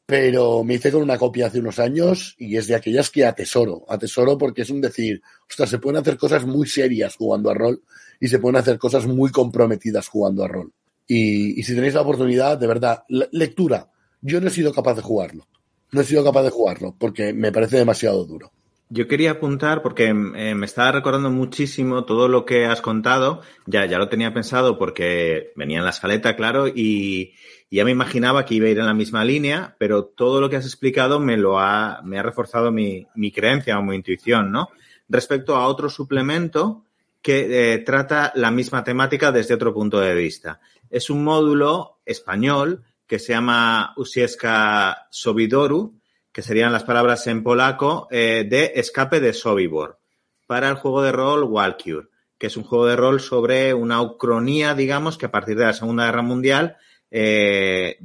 pero 0.07 0.65
me 0.65 0.77
hice 0.77 0.91
con 0.91 1.03
una 1.03 1.19
copia 1.19 1.49
hace 1.49 1.59
unos 1.59 1.79
años 1.79 2.35
y 2.39 2.57
es 2.57 2.67
de 2.67 2.77
aquellas 2.77 3.11
que 3.11 3.27
atesoro, 3.27 3.85
atesoro 3.91 4.39
porque 4.39 4.63
es 4.63 4.71
un 4.71 4.81
decir, 4.81 5.21
ostras, 5.47 5.69
se 5.69 5.79
pueden 5.79 6.01
hacer 6.01 6.17
cosas 6.17 6.47
muy 6.47 6.67
serias 6.67 7.17
jugando 7.17 7.51
a 7.51 7.55
rol 7.55 7.83
y 8.19 8.29
se 8.29 8.39
pueden 8.39 8.57
hacer 8.57 8.79
cosas 8.79 9.07
muy 9.07 9.31
comprometidas 9.31 10.09
jugando 10.09 10.45
a 10.45 10.49
rol. 10.49 10.73
Y, 11.07 11.63
si 11.63 11.75
tenéis 11.75 11.93
la 11.93 12.01
oportunidad, 12.01 12.57
de 12.57 12.67
verdad, 12.67 13.03
lectura. 13.33 13.91
Yo 14.23 14.41
no 14.41 14.49
he 14.49 14.51
sido 14.51 14.73
capaz 14.73 14.95
de 14.95 15.03
jugarlo. 15.03 15.47
No 15.91 16.01
he 16.01 16.05
sido 16.05 16.25
capaz 16.25 16.43
de 16.43 16.51
jugarlo 16.51 16.95
porque 16.99 17.33
me 17.33 17.53
parece 17.53 17.77
demasiado 17.79 18.25
duro. 18.25 18.53
Yo 18.91 19.07
quería 19.07 19.33
apuntar 19.33 19.83
porque 19.83 20.07
eh, 20.07 20.13
me 20.55 20.65
estaba 20.65 20.93
recordando 20.93 21.31
muchísimo 21.31 22.05
todo 22.05 22.27
lo 22.27 22.47
que 22.47 22.65
has 22.65 22.81
contado. 22.81 23.43
Ya, 23.67 23.85
ya 23.85 23.99
lo 23.99 24.09
tenía 24.09 24.33
pensado 24.33 24.79
porque 24.79 25.53
venía 25.57 25.79
en 25.79 25.85
la 25.85 25.91
escaleta, 25.91 26.37
claro, 26.37 26.69
y, 26.69 27.35
ya 27.71 27.85
me 27.85 27.91
imaginaba 27.91 28.47
que 28.47 28.55
iba 28.55 28.67
a 28.67 28.71
ir 28.71 28.79
en 28.79 28.87
la 28.87 28.95
misma 28.95 29.25
línea, 29.25 29.77
pero 29.79 30.05
todo 30.05 30.41
lo 30.41 30.49
que 30.49 30.57
has 30.57 30.65
explicado 30.65 31.21
me 31.21 31.37
lo 31.37 31.59
ha, 31.59 32.01
me 32.03 32.19
ha 32.19 32.23
reforzado 32.23 32.73
mi, 32.73 33.07
mi 33.15 33.31
creencia 33.31 33.79
o 33.79 33.83
mi 33.83 33.95
intuición, 33.95 34.51
¿no? 34.51 34.71
Respecto 35.09 35.55
a 35.55 35.67
otro 35.67 35.91
suplemento 35.91 36.85
que 37.21 37.75
eh, 37.75 37.79
trata 37.79 38.33
la 38.37 38.51
misma 38.51 38.85
temática 38.85 39.33
desde 39.33 39.55
otro 39.55 39.75
punto 39.75 40.01
de 40.01 40.15
vista. 40.15 40.61
Es 40.89 41.11
un 41.11 41.25
módulo 41.25 41.99
español 42.07 42.85
que 43.09 43.19
se 43.19 43.33
llama 43.33 43.95
Usieska 43.97 45.09
Sobidoru, 45.11 45.99
que 46.31 46.43
serían 46.43 46.73
las 46.73 46.85
palabras 46.85 47.27
en 47.27 47.43
polaco, 47.43 48.07
eh, 48.11 48.47
de 48.49 48.73
escape 48.77 49.19
de 49.19 49.33
Sobibor, 49.33 49.99
para 50.47 50.69
el 50.69 50.77
juego 50.77 51.03
de 51.03 51.11
rol 51.11 51.45
Walcure, 51.45 52.09
que 52.37 52.49
es 52.49 52.57
un 52.57 52.65
juego 52.65 52.87
de 52.87 52.97
rol 52.97 53.21
sobre 53.21 53.73
una 53.73 54.03
ucronía, 54.03 54.75
digamos, 54.75 55.17
que 55.17 55.27
a 55.27 55.31
partir 55.31 55.57
de 55.57 55.65
la 55.65 55.73
Segunda 55.73 56.05
Guerra 56.05 56.23
Mundial, 56.23 56.77
eh, 57.11 57.99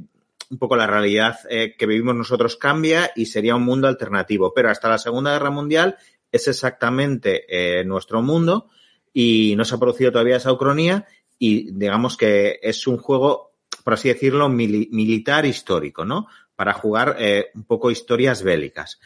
un 0.50 0.58
poco 0.58 0.74
la 0.74 0.86
realidad 0.86 1.38
eh, 1.50 1.76
que 1.78 1.86
vivimos 1.86 2.14
nosotros 2.16 2.56
cambia 2.56 3.10
y 3.14 3.26
sería 3.26 3.56
un 3.56 3.64
mundo 3.64 3.86
alternativo. 3.86 4.52
Pero 4.54 4.70
hasta 4.70 4.88
la 4.88 4.98
Segunda 4.98 5.32
Guerra 5.32 5.50
Mundial 5.50 5.96
es 6.32 6.48
exactamente 6.48 7.46
nuestro 7.84 8.20
mundo 8.20 8.68
y 9.12 9.54
no 9.56 9.64
se 9.64 9.74
ha 9.76 9.78
producido 9.78 10.10
todavía 10.10 10.36
esa 10.36 10.52
ucronía 10.52 11.06
y 11.38 11.72
digamos 11.72 12.16
que 12.16 12.58
es 12.62 12.86
un 12.86 12.98
juego, 12.98 13.53
por 13.84 13.94
así 13.94 14.08
decirlo, 14.08 14.48
militar 14.48 15.46
histórico, 15.46 16.04
¿no? 16.04 16.26
para 16.56 16.72
jugar 16.72 17.16
eh, 17.18 17.50
un 17.54 17.64
poco 17.64 17.90
historias 17.90 18.42
bélicas. 18.42 19.00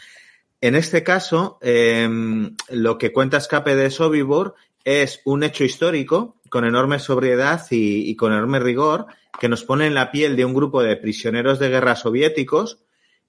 En 0.61 0.75
este 0.75 1.03
caso, 1.03 1.59
em, 1.61 2.55
lo 2.71 2.99
que 2.99 3.13
cuenta 3.13 3.37
Escape 3.37 3.77
de 3.77 3.91
Sobibor 3.91 4.55
es 4.85 5.21
un 5.25 5.45
hecho 5.45 5.65
histórico 5.65 6.41
con 6.51 6.65
enorme 6.65 6.99
sobriedad 6.99 7.65
y, 7.71 8.15
con 8.17 8.33
enorme 8.33 8.59
rigor 8.59 9.07
que 9.39 9.49
nos 9.49 9.65
pone 9.65 9.87
en 9.87 9.95
la 9.95 10.11
piel 10.11 10.35
de 10.35 10.45
un 10.45 10.55
grupo 10.55 10.83
de 10.83 10.97
prisioneros 10.97 11.59
de 11.59 11.69
guerra 11.69 11.95
soviéticos, 11.95 12.81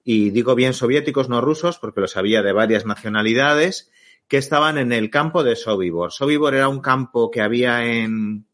y 0.02 0.30
digo 0.30 0.54
bien 0.54 0.72
soviéticos, 0.72 1.28
no 1.28 1.40
rusos, 1.40 1.78
porque 1.78 2.00
los 2.00 2.16
había 2.16 2.42
de 2.42 2.52
varias 2.52 2.86
nacionalidades, 2.86 3.90
que 4.26 4.38
estaban 4.38 4.78
en 4.78 4.92
el 4.92 5.10
campo 5.10 5.44
de 5.44 5.54
Sobibor. 5.54 6.12
Sobibor 6.12 6.54
era 6.54 6.68
un 6.68 6.80
campo 6.80 7.30
que 7.30 7.42
había 7.42 7.84
en, 7.84 8.46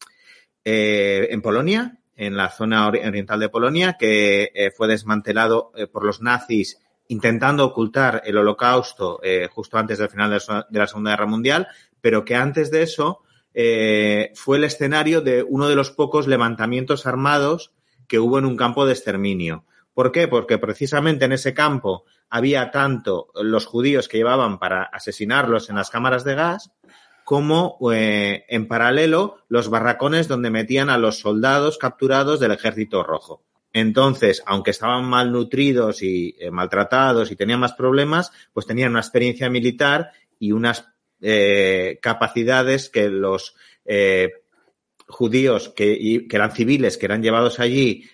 eh, 0.65 1.29
en 1.31 1.41
Polonia, 1.41 1.99
en 2.17 2.37
la 2.37 2.51
zona 2.51 2.87
oriental 2.87 3.39
de 3.41 3.49
Polonia, 3.49 3.97
que 3.99 4.51
eh, 4.55 4.71
fue 4.71 4.89
desmantelado 4.89 5.73
eh, 5.77 5.87
por 5.87 6.05
los 6.05 6.23
nazis 6.23 6.81
intentando 7.09 7.65
ocultar 7.65 8.23
el 8.25 8.37
holocausto 8.37 9.21
eh, 9.23 9.49
justo 9.53 9.79
antes 9.79 9.99
del 9.99 10.09
final 10.09 10.31
de, 10.31 10.79
la 10.79 10.87
Segunda 10.89 11.13
Guerra 11.13 11.27
Mundial, 11.27 11.69
pero 12.01 12.25
que 12.25 12.35
antes 12.35 12.71
de 12.71 12.83
eso 12.83 13.23
fue 14.35 14.59
el 14.59 14.65
escenario 14.65 15.23
de 15.23 15.43
uno 15.43 15.67
de 15.67 15.77
los 15.77 15.91
pocos 15.91 16.27
levantamientos 16.27 17.07
armados 17.07 17.73
que 18.07 18.19
hubo 18.19 18.39
en 18.39 18.45
un 18.45 18.55
campo 18.55 18.85
de 18.85 18.93
exterminio. 18.93 19.65
¿Por 19.95 20.13
qué? 20.13 20.29
Porque 20.29 20.59
precisamente 20.59 21.25
en 21.25 21.33
ese 21.33 21.55
campo 21.55 22.05
había 22.29 22.71
tanto 22.71 23.29
los 23.35 23.65
judíos 23.65 24.09
que 24.09 24.19
llevaban 24.19 24.59
para 24.59 24.83
asesinarlos 24.83 25.71
en 25.71 25.77
las 25.77 25.89
cámaras 25.89 26.23
de 26.23 26.35
gas, 26.35 26.71
como 27.27 27.77
eh, 27.93 28.45
en 28.47 28.69
paralelo 28.69 29.39
los 29.49 29.69
barracones 29.69 30.29
donde 30.29 30.49
metían 30.49 30.89
a 30.89 30.97
los 30.97 31.19
soldados 31.19 31.77
capturados 31.77 32.39
del 32.39 32.53
ejército 32.53 33.03
rojo. 33.03 33.43
Entonces, 33.73 34.45
aunque 34.47 34.71
estaban 34.71 35.07
malnutridos 35.07 36.05
y 36.05 36.37
eh, 36.39 36.53
maltratados 36.53 37.33
y 37.33 37.35
tenían 37.35 37.59
más 37.59 37.73
problemas, 37.73 38.31
pues 38.53 38.65
tenían 38.65 38.93
una 38.93 39.01
experiencia 39.01 39.51
militar 39.51 40.13
y 40.39 40.53
unas 40.53 40.87
eh, 41.21 41.99
capacidades 42.01 42.91
que 42.91 43.09
los 43.09 43.57
judíos 45.09 45.71
que, 45.71 46.27
que, 46.29 46.37
eran 46.37 46.53
civiles, 46.53 46.97
que 46.97 47.07
eran 47.07 47.25
llevados 47.25 47.59
allí, 47.59 48.09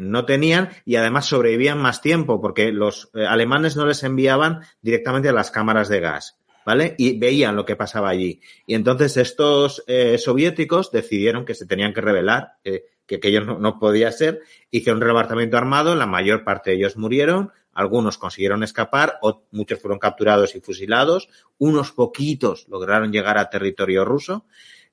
no 0.00 0.24
tenían 0.24 0.70
y 0.86 0.96
además 0.96 1.26
sobrevivían 1.26 1.78
más 1.78 2.00
tiempo 2.00 2.40
porque 2.40 2.72
los 2.72 3.10
alemanes 3.14 3.76
no 3.76 3.84
les 3.84 4.02
enviaban 4.02 4.60
directamente 4.80 5.28
a 5.28 5.34
las 5.34 5.50
cámaras 5.50 5.90
de 5.90 6.00
gas. 6.00 6.39
¿Vale? 6.70 6.94
Y 6.98 7.18
veían 7.18 7.56
lo 7.56 7.64
que 7.64 7.74
pasaba 7.74 8.10
allí. 8.10 8.40
Y 8.64 8.74
entonces 8.74 9.16
estos 9.16 9.82
eh, 9.88 10.18
soviéticos 10.18 10.92
decidieron 10.92 11.44
que 11.44 11.56
se 11.56 11.66
tenían 11.66 11.92
que 11.92 12.00
rebelar, 12.00 12.52
que 12.62 13.16
aquello 13.16 13.40
no, 13.40 13.78
podía 13.80 14.12
ser, 14.12 14.40
hicieron 14.70 15.02
un 15.02 15.08
levantamiento 15.08 15.56
armado, 15.56 15.96
la 15.96 16.06
mayor 16.06 16.44
parte 16.44 16.70
de 16.70 16.76
ellos 16.76 16.96
murieron, 16.96 17.50
algunos 17.72 18.18
consiguieron 18.18 18.62
escapar, 18.62 19.18
muchos 19.50 19.80
fueron 19.80 19.98
capturados 19.98 20.54
y 20.54 20.60
fusilados, 20.60 21.28
unos 21.58 21.90
poquitos 21.90 22.68
lograron 22.68 23.10
llegar 23.10 23.36
a 23.36 23.50
territorio 23.50 24.04
ruso, 24.04 24.46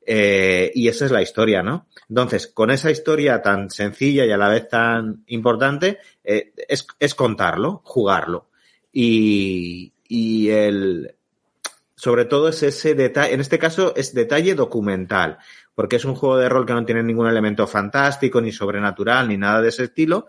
eh, 0.03 0.71
y 0.73 0.87
esa 0.87 1.05
es 1.05 1.11
la 1.11 1.21
historia, 1.21 1.61
¿no? 1.61 1.85
Entonces, 2.09 2.47
con 2.47 2.71
esa 2.71 2.89
historia 2.89 3.43
tan 3.43 3.69
sencilla 3.69 4.25
y 4.25 4.31
a 4.31 4.37
la 4.37 4.49
vez 4.49 4.67
tan 4.67 5.23
importante, 5.27 5.99
eh, 6.23 6.53
es, 6.67 6.87
es, 6.97 7.13
contarlo, 7.13 7.81
jugarlo. 7.83 8.49
Y, 8.91 9.93
y 10.07 10.49
el, 10.49 11.16
sobre 11.97 12.25
todo 12.25 12.47
es 12.47 12.61
ese 12.61 12.93
detalle, 12.93 13.33
en 13.33 13.41
este 13.41 13.57
caso 13.57 13.93
es 13.95 14.13
detalle 14.13 14.53
documental, 14.53 15.39
porque 15.73 15.95
es 15.95 16.05
un 16.05 16.13
juego 16.13 16.37
de 16.37 16.47
rol 16.47 16.65
que 16.65 16.73
no 16.73 16.85
tiene 16.85 17.01
ningún 17.01 17.27
elemento 17.27 17.65
fantástico, 17.65 18.39
ni 18.39 18.51
sobrenatural, 18.51 19.27
ni 19.27 19.35
nada 19.35 19.63
de 19.63 19.69
ese 19.69 19.85
estilo, 19.85 20.27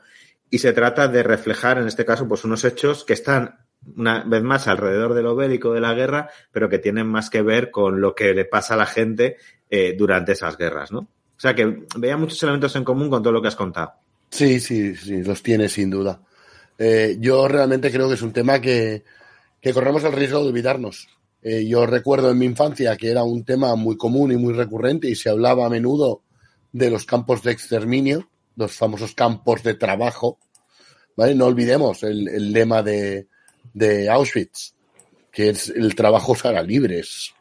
y 0.48 0.58
se 0.58 0.72
trata 0.72 1.08
de 1.08 1.22
reflejar, 1.22 1.76
en 1.76 1.86
este 1.86 2.06
caso, 2.06 2.26
pues 2.26 2.44
unos 2.44 2.64
hechos 2.64 3.04
que 3.04 3.12
están 3.12 3.58
una 3.96 4.24
vez 4.24 4.42
más 4.42 4.66
alrededor 4.66 5.12
de 5.12 5.22
lo 5.22 5.36
bélico 5.36 5.74
de 5.74 5.80
la 5.80 5.92
guerra, 5.92 6.30
pero 6.50 6.70
que 6.70 6.78
tienen 6.78 7.06
más 7.06 7.28
que 7.28 7.42
ver 7.42 7.70
con 7.70 8.00
lo 8.00 8.14
que 8.14 8.32
le 8.32 8.46
pasa 8.46 8.74
a 8.74 8.78
la 8.78 8.86
gente 8.86 9.36
eh, 9.68 9.94
durante 9.96 10.32
esas 10.32 10.56
guerras, 10.56 10.90
¿no? 10.90 11.00
O 11.00 11.40
sea 11.40 11.54
que 11.54 11.84
veía 11.96 12.16
muchos 12.16 12.42
elementos 12.42 12.74
en 12.76 12.82
común 12.82 13.10
con 13.10 13.22
todo 13.22 13.32
lo 13.32 13.42
que 13.42 13.48
has 13.48 13.56
contado. 13.56 13.92
Sí, 14.30 14.58
sí, 14.58 14.96
sí, 14.96 15.22
los 15.22 15.42
tiene 15.42 15.68
sin 15.68 15.90
duda. 15.90 16.20
Eh, 16.78 17.16
yo 17.20 17.46
realmente 17.46 17.92
creo 17.92 18.08
que 18.08 18.14
es 18.14 18.22
un 18.22 18.32
tema 18.32 18.58
que, 18.60 19.04
que 19.60 19.72
corremos 19.74 20.02
el 20.04 20.12
riesgo 20.12 20.42
de 20.42 20.48
olvidarnos. 20.48 21.08
Eh, 21.50 21.66
yo 21.66 21.86
recuerdo 21.86 22.30
en 22.30 22.36
mi 22.36 22.44
infancia 22.44 22.94
que 22.98 23.10
era 23.10 23.22
un 23.22 23.42
tema 23.42 23.74
muy 23.74 23.96
común 23.96 24.30
y 24.32 24.36
muy 24.36 24.52
recurrente 24.52 25.08
y 25.08 25.14
se 25.14 25.30
hablaba 25.30 25.64
a 25.64 25.70
menudo 25.70 26.22
de 26.72 26.90
los 26.90 27.06
campos 27.06 27.42
de 27.42 27.52
exterminio, 27.52 28.28
los 28.54 28.72
famosos 28.72 29.14
campos 29.14 29.62
de 29.62 29.72
trabajo. 29.72 30.38
¿vale? 31.16 31.34
No 31.34 31.46
olvidemos 31.46 32.02
el, 32.02 32.52
lema 32.52 32.82
de, 32.82 33.28
Auschwitz, 34.10 34.74
que 35.32 35.48
es 35.48 35.70
el 35.70 35.94
trabajo 35.94 36.34
será 36.34 36.62
libres. 36.62 37.32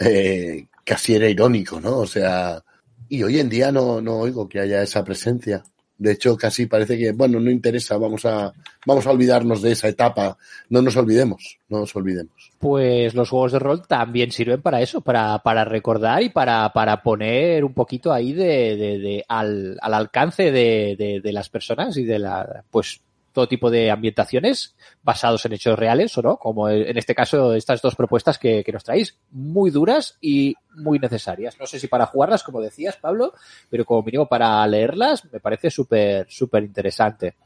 Eh, 0.00 0.66
casi 0.84 1.14
era 1.14 1.28
irónico, 1.28 1.80
¿no? 1.80 1.98
O 1.98 2.06
sea, 2.08 2.64
y 3.08 3.22
hoy 3.22 3.38
en 3.38 3.48
día 3.48 3.70
no, 3.70 4.00
no 4.00 4.16
oigo 4.16 4.48
que 4.48 4.58
haya 4.58 4.82
esa 4.82 5.04
presencia. 5.04 5.62
De 5.98 6.12
hecho, 6.12 6.36
casi 6.36 6.66
parece 6.66 6.96
que, 6.96 7.10
bueno, 7.10 7.40
no 7.40 7.50
interesa, 7.50 7.98
vamos 7.98 8.24
a, 8.24 8.52
vamos 8.86 9.06
a 9.06 9.10
olvidarnos 9.10 9.60
de 9.60 9.72
esa 9.72 9.88
etapa. 9.88 10.38
No 10.70 10.80
nos 10.80 10.96
olvidemos, 10.96 11.58
no 11.68 11.80
nos 11.80 11.94
olvidemos. 11.96 12.52
Pues 12.60 13.14
los 13.14 13.28
juegos 13.28 13.52
de 13.52 13.58
rol 13.58 13.86
también 13.86 14.30
sirven 14.30 14.62
para 14.62 14.80
eso, 14.80 15.00
para, 15.00 15.40
para 15.40 15.64
recordar 15.64 16.22
y 16.22 16.28
para, 16.28 16.72
para 16.72 17.02
poner 17.02 17.64
un 17.64 17.74
poquito 17.74 18.12
ahí 18.12 18.32
de, 18.32 18.76
de, 18.76 19.24
al, 19.28 19.76
al, 19.80 19.94
alcance 19.94 20.52
de, 20.52 20.94
de, 20.96 21.20
de 21.20 21.32
las 21.32 21.48
personas 21.48 21.96
y 21.96 22.04
de 22.04 22.20
la, 22.20 22.64
pues, 22.70 23.00
todo 23.38 23.46
tipo 23.46 23.70
de 23.70 23.92
ambientaciones 23.92 24.74
basados 25.00 25.46
en 25.46 25.52
hechos 25.52 25.78
reales 25.78 26.18
o 26.18 26.22
no, 26.22 26.38
como 26.38 26.68
en 26.68 26.98
este 26.98 27.14
caso 27.14 27.54
estas 27.54 27.80
dos 27.80 27.94
propuestas 27.94 28.36
que, 28.36 28.64
nos 28.72 28.82
traéis, 28.82 29.16
muy 29.30 29.70
duras 29.70 30.18
y 30.20 30.56
muy 30.74 30.98
necesarias. 30.98 31.56
No 31.60 31.64
sé 31.64 31.78
si 31.78 31.86
para 31.86 32.06
jugarlas, 32.06 32.42
como 32.42 32.60
decías, 32.60 32.96
Pablo, 32.96 33.34
pero 33.70 33.84
como 33.84 34.02
mínimo 34.02 34.26
para 34.26 34.66
leerlas 34.66 35.24
me 35.32 35.38
parece 35.38 35.70
súper, 35.70 36.26
súper 36.28 36.64
interesante. 36.64 37.36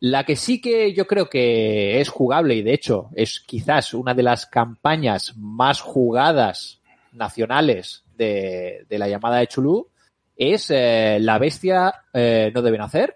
La 0.00 0.24
que 0.24 0.34
sí 0.34 0.62
que 0.62 0.94
yo 0.94 1.06
creo 1.06 1.28
que 1.28 2.00
es 2.00 2.08
jugable 2.08 2.54
y 2.54 2.62
de 2.62 2.72
hecho 2.72 3.10
es 3.14 3.38
quizás 3.40 3.92
una 3.92 4.14
de 4.14 4.22
las 4.22 4.46
campañas 4.46 5.34
más 5.36 5.82
jugadas 5.82 6.80
nacionales 7.12 8.02
de, 8.16 8.86
de 8.88 8.98
la 8.98 9.08
llamada 9.08 9.40
de 9.40 9.46
Chulú 9.46 9.90
es 10.36 10.70
eh, 10.70 11.18
La 11.20 11.38
bestia 11.38 11.92
eh, 12.14 12.50
no 12.54 12.62
debe 12.62 12.78
nacer 12.78 13.14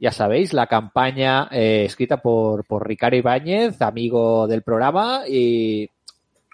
ya 0.00 0.12
sabéis, 0.12 0.54
la 0.54 0.66
campaña 0.66 1.46
eh, 1.50 1.84
escrita 1.84 2.22
por, 2.22 2.64
por 2.64 2.88
Ricardo 2.88 3.16
Ibáñez, 3.16 3.82
amigo 3.82 4.48
del 4.48 4.62
programa, 4.62 5.24
y 5.28 5.90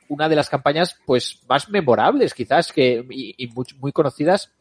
una 0.09 0.29
de 0.29 0.37
las 0.37 0.51
campañas 0.51 0.99
pues 1.07 1.43
más 1.49 1.69
memorables 1.69 2.35
quizás 2.35 2.73
que 2.73 3.05
y, 3.09 3.49
muy, 3.79 3.93
conocidas 3.93 4.53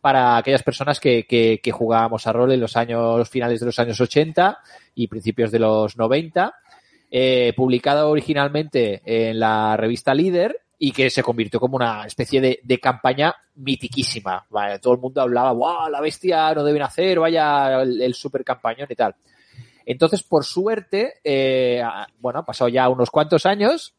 para 0.00 0.36
aquellas 0.36 0.62
personas 0.62 1.00
que, 1.00 1.24
que, 1.26 1.60
que 1.62 1.72
jugábamos 1.72 2.26
a 2.26 2.32
rol 2.32 2.52
en 2.52 2.60
los 2.60 2.76
años 2.76 3.28
finales 3.30 3.60
de 3.60 3.66
los 3.66 3.78
años 3.78 3.98
80 3.98 4.58
y 4.94 5.08
principios 5.08 5.50
de 5.50 5.58
los 5.60 5.96
90. 5.96 6.54
Eh, 7.16 7.52
publicada 7.56 8.08
originalmente 8.08 9.00
en 9.04 9.38
la 9.38 9.76
revista 9.76 10.14
Líder 10.14 10.63
y 10.78 10.92
que 10.92 11.10
se 11.10 11.22
convirtió 11.22 11.60
como 11.60 11.76
una 11.76 12.04
especie 12.04 12.40
de, 12.40 12.80
campaña 12.80 13.34
mitiquísima. 13.54 14.46
Todo 14.80 14.94
el 14.94 15.00
mundo 15.00 15.20
hablaba, 15.20 15.52
wow, 15.52 15.88
la 15.90 16.00
bestia 16.00 16.52
no 16.54 16.64
deben 16.64 16.82
hacer, 16.82 17.18
vaya 17.18 17.82
el, 17.82 18.14
super 18.14 18.44
campañón 18.44 18.88
y 18.90 18.94
tal. 18.94 19.14
Entonces, 19.86 20.22
por 20.22 20.44
suerte, 20.44 21.14
eh, 21.22 21.82
bueno, 22.18 22.40
ha 22.40 22.44
pasado 22.44 22.68
ya 22.68 22.88
unos 22.88 23.10
cuantos 23.10 23.46
años 23.46 23.94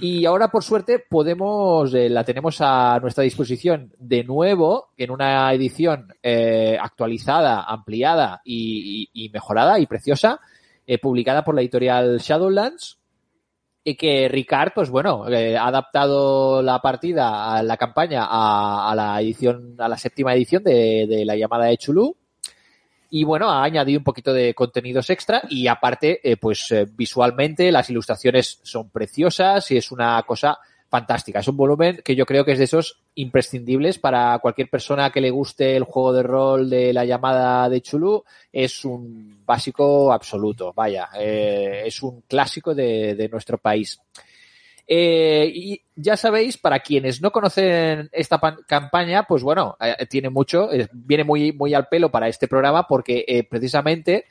y 0.00 0.26
ahora, 0.26 0.48
por 0.48 0.62
suerte, 0.62 0.98
podemos, 0.98 1.92
eh, 1.94 2.08
la 2.08 2.24
tenemos 2.24 2.60
a 2.60 2.98
nuestra 3.00 3.24
disposición 3.24 3.92
de 3.98 4.22
nuevo 4.22 4.90
en 4.96 5.10
una 5.10 5.52
edición 5.52 6.12
eh, 6.22 6.76
actualizada, 6.80 7.62
ampliada 7.62 8.42
y, 8.44 9.30
mejorada 9.32 9.78
y 9.78 9.86
preciosa, 9.86 10.40
eh, 10.86 10.98
publicada 10.98 11.44
por 11.44 11.54
la 11.54 11.62
editorial 11.62 12.18
Shadowlands. 12.18 12.98
Y 13.88 13.94
que 13.96 14.28
Ricard, 14.28 14.72
pues 14.74 14.90
bueno, 14.90 15.26
eh, 15.30 15.56
ha 15.56 15.68
adaptado 15.68 16.60
la 16.60 16.78
partida 16.78 17.54
a 17.54 17.62
la 17.62 17.78
campaña 17.78 18.26
a, 18.28 18.92
la 18.94 19.18
edición, 19.18 19.76
a 19.78 19.88
la 19.88 19.96
séptima 19.96 20.34
edición 20.34 20.62
de, 20.62 21.06
de 21.08 21.24
la 21.24 21.34
llamada 21.36 21.64
de 21.64 21.78
Chulú. 21.78 22.14
Y 23.08 23.24
bueno, 23.24 23.48
ha 23.48 23.64
añadido 23.64 23.98
un 23.98 24.04
poquito 24.04 24.34
de 24.34 24.52
contenidos 24.52 25.08
extra 25.08 25.40
y 25.48 25.68
aparte, 25.68 26.20
eh, 26.22 26.36
pues 26.36 26.70
eh, 26.70 26.86
visualmente 26.92 27.72
las 27.72 27.88
ilustraciones 27.88 28.60
son 28.62 28.90
preciosas 28.90 29.70
y 29.70 29.78
es 29.78 29.90
una 29.90 30.22
cosa 30.24 30.58
fantástica. 30.88 31.40
Es 31.40 31.48
un 31.48 31.56
volumen 31.56 32.00
que 32.02 32.16
yo 32.16 32.24
creo 32.24 32.44
que 32.44 32.52
es 32.52 32.58
de 32.58 32.64
esos 32.64 33.02
imprescindibles 33.14 33.98
para 33.98 34.38
cualquier 34.38 34.70
persona 34.70 35.10
que 35.10 35.20
le 35.20 35.30
guste 35.30 35.76
el 35.76 35.84
juego 35.84 36.12
de 36.12 36.22
rol 36.22 36.70
de 36.70 36.92
la 36.92 37.04
llamada 37.04 37.68
de 37.68 37.82
Chulú. 37.82 38.24
Es 38.52 38.84
un 38.84 39.44
básico 39.44 40.12
absoluto, 40.12 40.72
vaya, 40.74 41.10
eh, 41.18 41.82
es 41.84 42.02
un 42.02 42.22
clásico 42.22 42.74
de, 42.74 43.28
nuestro 43.30 43.58
país. 43.58 44.00
Eh, 44.86 45.52
y 45.54 45.82
ya 45.94 46.16
sabéis, 46.16 46.56
para 46.56 46.80
quienes 46.80 47.20
no 47.20 47.30
conocen 47.30 48.08
esta 48.10 48.40
campaña, 48.66 49.24
pues 49.24 49.42
bueno, 49.42 49.76
eh, 49.80 50.06
tiene 50.06 50.30
mucho, 50.30 50.70
viene 50.92 51.24
muy, 51.24 51.52
muy 51.52 51.74
al 51.74 51.88
pelo 51.88 52.10
para 52.10 52.28
este 52.28 52.48
programa 52.48 52.86
porque 52.86 53.46
precisamente 53.50 54.24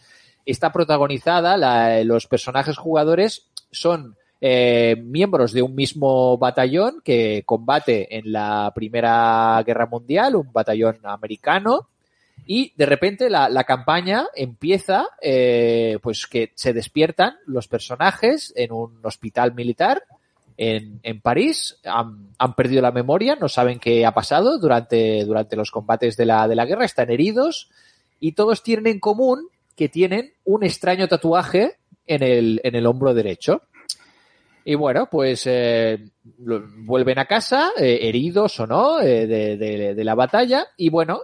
está 0.43 0.71
protagonizada, 0.71 1.57
la, 1.57 2.03
los 2.03 2.25
personajes 2.25 2.77
jugadores 2.77 3.51
son 3.69 4.17
eh, 4.39 4.95
miembros 5.03 5.51
de 5.51 5.61
un 5.61 5.75
mismo 5.75 6.37
batallón 6.37 7.01
que 7.03 7.43
combate 7.45 8.17
en 8.17 8.31
la 8.31 8.71
Primera 8.75 9.61
Guerra 9.65 9.87
Mundial, 9.87 10.35
un 10.35 10.51
batallón 10.51 10.99
americano, 11.03 11.87
y 12.45 12.73
de 12.77 12.85
repente 12.85 13.29
la, 13.29 13.49
la 13.49 13.63
campaña 13.65 14.27
empieza, 14.35 15.07
eh, 15.21 15.99
pues 16.01 16.27
que 16.27 16.51
se 16.55 16.71
despiertan 16.71 17.35
los 17.45 17.67
personajes 17.67 18.53
en 18.55 18.71
un 18.71 18.99
hospital 19.03 19.53
militar 19.53 20.03
en, 20.57 20.99
en 21.03 21.21
París, 21.21 21.77
han, 21.85 22.29
han, 22.37 22.55
perdido 22.55 22.81
la 22.81 22.91
memoria, 22.91 23.35
no 23.35 23.47
saben 23.47 23.79
qué 23.79 24.05
ha 24.05 24.13
pasado 24.13 24.57
durante, 24.57 25.23
durante 25.23 25.55
los 25.55 25.71
combates 25.71 26.17
de 26.17 26.25
la, 26.25 26.47
de 26.47 26.55
la 26.55 26.65
guerra, 26.65 26.85
están 26.85 27.11
heridos 27.11 27.69
y 28.19 28.31
todos 28.31 28.63
tienen 28.63 28.87
en 28.87 28.99
común 28.99 29.49
que 29.75 29.87
tienen 29.87 30.33
un 30.45 30.63
extraño 30.63 31.07
tatuaje 31.07 31.75
en 32.07 32.23
el, 32.23 32.59
en 32.63 32.75
el 32.75 32.87
hombro 32.87 33.13
derecho. 33.13 33.61
Y 34.69 34.75
bueno, 34.75 35.07
pues 35.09 35.43
eh, 35.45 36.09
vuelven 36.25 37.19
a 37.19 37.25
casa, 37.25 37.71
eh, 37.79 37.99
heridos 38.01 38.59
o 38.59 38.67
no, 38.67 38.99
eh, 38.99 39.25
de, 39.25 40.03
la 40.03 40.13
batalla. 40.13 40.67
Y 40.75 40.89
bueno, 40.89 41.21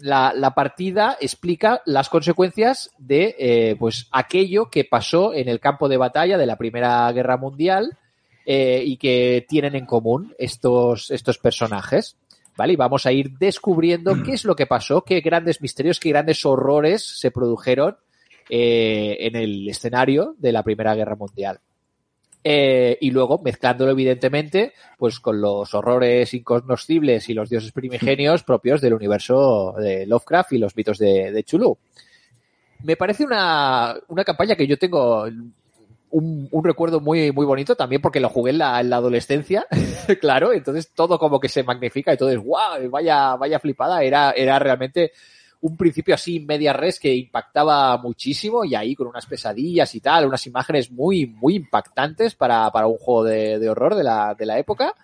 la, 0.00 0.52
partida 0.54 1.16
explica 1.18 1.80
las 1.86 2.10
consecuencias 2.10 2.90
de 2.98 3.74
pues 3.78 4.08
aquello 4.12 4.68
que 4.68 4.84
pasó 4.84 5.32
en 5.32 5.48
el 5.48 5.58
campo 5.58 5.88
de 5.88 5.96
batalla 5.96 6.36
de 6.36 6.44
la 6.44 6.58
Primera 6.58 7.10
Guerra 7.12 7.38
Mundial 7.38 7.96
y 8.44 8.98
que 8.98 9.46
tienen 9.48 9.74
en 9.74 9.86
común 9.86 10.34
estos, 10.38 11.10
estos 11.10 11.38
personajes. 11.38 12.18
¿Vale? 12.58 12.74
Y 12.74 12.76
vamos 12.76 13.06
a 13.06 13.12
ir 13.12 13.38
descubriendo 13.38 14.22
qué 14.22 14.32
es 14.32 14.44
lo 14.44 14.54
que 14.54 14.66
pasó, 14.66 15.00
qué 15.00 15.22
grandes 15.22 15.62
misterios, 15.62 15.98
qué 15.98 16.10
grandes 16.10 16.44
horrores 16.44 17.02
se 17.02 17.30
produjeron 17.30 17.96
en 18.50 19.34
el 19.34 19.66
escenario 19.66 20.34
de 20.36 20.52
la 20.52 20.62
Primera 20.62 20.94
Guerra 20.94 21.16
Mundial. 21.16 21.60
Eh, 22.48 22.96
y 23.00 23.10
luego 23.10 23.40
mezclándolo 23.42 23.90
evidentemente 23.90 24.72
pues 24.98 25.18
con 25.18 25.40
los 25.40 25.74
horrores 25.74 26.32
incognoscibles 26.32 27.28
y 27.28 27.34
los 27.34 27.50
dioses 27.50 27.72
primigenios 27.72 28.42
propios 28.44 28.80
del 28.80 28.94
universo 28.94 29.74
de 29.76 30.06
Lovecraft 30.06 30.52
y 30.52 30.58
los 30.58 30.76
mitos 30.76 30.96
de, 30.96 31.32
de 31.32 31.42
Chulú. 31.42 31.76
Me 32.84 32.94
parece 32.94 33.24
una, 33.24 33.96
una 34.06 34.22
campaña 34.22 34.54
que 34.54 34.68
yo 34.68 34.78
tengo 34.78 35.24
un, 35.24 36.48
un, 36.48 36.64
recuerdo 36.64 37.00
muy, 37.00 37.32
muy 37.32 37.44
bonito 37.44 37.74
también 37.74 38.00
porque 38.00 38.20
lo 38.20 38.28
jugué 38.28 38.52
en 38.52 38.58
la, 38.58 38.80
en 38.80 38.90
la 38.90 38.98
adolescencia, 38.98 39.66
claro, 40.20 40.52
entonces 40.52 40.92
todo 40.94 41.18
como 41.18 41.40
que 41.40 41.48
se 41.48 41.64
magnifica 41.64 42.14
y 42.14 42.16
todo 42.16 42.30
es 42.30 42.38
wow, 42.38 42.88
vaya, 42.88 43.34
vaya 43.34 43.58
flipada, 43.58 44.04
era, 44.04 44.30
era 44.30 44.60
realmente 44.60 45.10
un 45.66 45.76
principio 45.76 46.14
así 46.14 46.40
media 46.40 46.72
res 46.72 46.98
que 46.98 47.14
impactaba 47.14 47.96
muchísimo 47.98 48.64
y 48.64 48.74
ahí 48.74 48.94
con 48.94 49.06
unas 49.06 49.26
pesadillas 49.26 49.94
y 49.94 50.00
tal, 50.00 50.26
unas 50.26 50.46
imágenes 50.46 50.90
muy, 50.90 51.26
muy 51.26 51.56
impactantes 51.56 52.34
para, 52.34 52.70
para 52.70 52.86
un 52.86 52.98
juego 52.98 53.24
de, 53.24 53.58
de 53.58 53.68
horror 53.68 53.94
de 53.94 54.04
la, 54.04 54.34
de 54.34 54.46
la 54.46 54.58
época. 54.58 54.94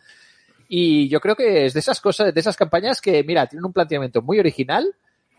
Y 0.68 1.08
yo 1.08 1.20
creo 1.20 1.36
que 1.36 1.66
es 1.66 1.74
de 1.74 1.80
esas 1.80 2.00
cosas, 2.00 2.32
de 2.32 2.40
esas 2.40 2.56
campañas 2.56 3.00
que, 3.00 3.22
mira, 3.24 3.46
tienen 3.46 3.66
un 3.66 3.72
planteamiento 3.72 4.22
muy 4.22 4.38
original 4.38 4.94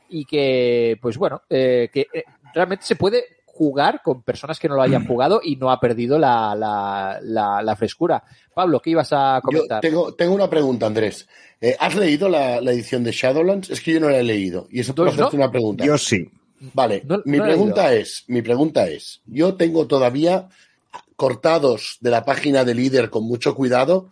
y 0.10 0.26
que, 0.26 0.98
pues 1.02 1.18
bueno, 1.18 1.41
eh, 1.50 1.90
que 1.91 2.08
eh, 2.14 2.24
realmente 2.54 2.86
se 2.86 2.95
puede 2.95 3.43
jugar 3.53 4.01
con 4.03 4.23
personas 4.23 4.59
que 4.59 4.67
no 4.67 4.75
lo 4.75 4.81
hayan 4.81 5.05
jugado 5.07 5.39
y 5.43 5.55
no 5.55 5.71
ha 5.71 5.80
perdido 5.80 6.17
la, 6.17 6.55
la, 6.55 7.19
la, 7.21 7.61
la 7.61 7.75
frescura. 7.75 8.23
Pablo, 8.53 8.81
¿qué 8.81 8.89
ibas 8.89 9.13
a 9.13 9.39
comentar? 9.43 9.81
Yo 9.81 9.89
tengo, 9.89 10.13
tengo 10.15 10.35
una 10.35 10.49
pregunta, 10.49 10.88
Andrés. 10.88 11.27
Eh, 11.61 11.75
¿Has 11.80 11.95
leído 11.95 12.27
la, 12.27 12.59
la, 12.59 12.71
edición 12.71 13.03
de 13.03 13.11
Shadowlands? 13.11 13.69
Es 13.69 13.80
que 13.80 13.93
yo 13.93 13.99
no 13.99 14.09
la 14.09 14.19
he 14.19 14.23
leído. 14.23 14.67
Y 14.69 14.81
eso 14.81 14.91
hacerte 14.91 15.38
no? 15.38 15.43
una 15.43 15.51
pregunta. 15.51 15.85
Yo 15.85 15.97
sí. 15.97 16.30
Vale, 16.73 17.03
no, 17.05 17.21
mi 17.25 17.39
pregunta 17.41 17.93
es, 17.93 18.23
mi 18.27 18.41
pregunta 18.41 18.88
es, 18.88 19.21
yo 19.25 19.55
tengo 19.55 19.85
todavía 19.85 20.47
cortados 21.17 21.97
de 21.99 22.09
la 22.09 22.23
página 22.23 22.63
de 22.63 22.73
líder 22.73 23.09
con 23.09 23.25
mucho 23.25 23.53
cuidado 23.53 24.09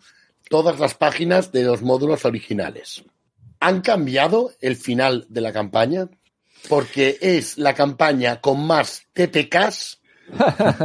todas 0.50 0.78
las 0.78 0.94
páginas 0.94 1.50
de 1.50 1.62
los 1.62 1.80
módulos 1.80 2.26
originales. 2.26 3.04
¿Han 3.58 3.80
cambiado 3.80 4.52
el 4.60 4.76
final 4.76 5.24
de 5.30 5.40
la 5.40 5.52
campaña? 5.52 6.08
Porque 6.68 7.18
es 7.20 7.58
la 7.58 7.74
campaña 7.74 8.40
con 8.40 8.66
más 8.66 9.02
TPKs 9.12 10.00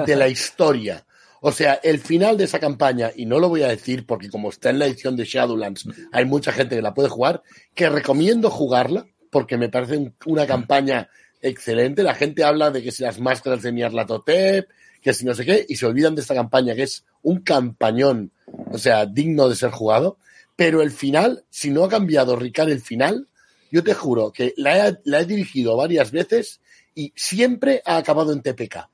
de 0.06 0.16
la 0.16 0.28
historia. 0.28 1.06
O 1.42 1.52
sea, 1.52 1.80
el 1.84 2.00
final 2.00 2.38
de 2.38 2.46
esa 2.46 2.60
campaña, 2.60 3.12
y 3.16 3.26
no 3.26 3.40
lo 3.40 3.50
voy 3.50 3.64
a 3.64 3.68
decir 3.68 4.06
porque 4.06 4.30
como 4.30 4.50
está 4.50 4.70
en 4.70 4.80
la 4.80 4.88
edición 4.88 5.16
de 5.16 5.26
Shadowlands, 5.26 5.88
hay 6.12 6.26
mucha 6.26 6.52
gente 6.52 6.76
que 6.76 6.82
la 6.82 6.94
puede 6.94 7.10
jugar, 7.10 7.44
que 7.76 7.90
recomiendo 7.90 8.50
jugarla 8.50 9.06
porque 9.30 9.58
me 9.58 9.70
parece 9.70 10.14
una 10.26 10.48
campaña 10.48 11.10
excelente. 11.42 12.04
La 12.04 12.16
gente 12.16 12.44
habla 12.44 12.72
de 12.72 12.82
que 12.82 12.92
si 12.92 13.04
las 13.04 13.20
máscaras 13.20 13.62
de 13.62 13.72
Nyarlathotep, 13.72 14.68
que 15.02 15.14
si 15.14 15.26
no 15.26 15.36
sé 15.36 15.46
qué, 15.46 15.66
y 15.68 15.76
se 15.76 15.86
olvidan 15.86 16.16
de 16.16 16.22
esta 16.22 16.34
campaña 16.34 16.76
que 16.76 16.84
es 16.84 17.06
un 17.22 17.42
campañón, 17.42 18.32
o 18.72 18.78
sea, 18.78 19.06
digno 19.06 19.48
de 19.48 19.56
ser 19.56 19.72
jugado. 19.72 20.18
Pero 20.56 20.82
el 20.82 20.92
final, 20.92 21.44
si 21.50 21.70
no 21.70 21.84
ha 21.84 21.90
cambiado 21.90 22.36
Ricard 22.36 22.70
el 22.70 22.82
final, 22.82 23.28
yo 23.72 23.84
te 23.84 23.94
juro 23.94 24.32
que 24.32 24.54
la 24.58 24.88
he, 24.88 24.98
la 25.06 25.20
he 25.20 25.26
dirigido 25.26 25.76
varias 25.76 26.12
veces 26.12 26.62
y 26.96 27.14
siempre 27.16 27.82
ha 27.86 27.98
acabado 27.98 28.34
en 28.34 28.42
TPK. 28.42 28.90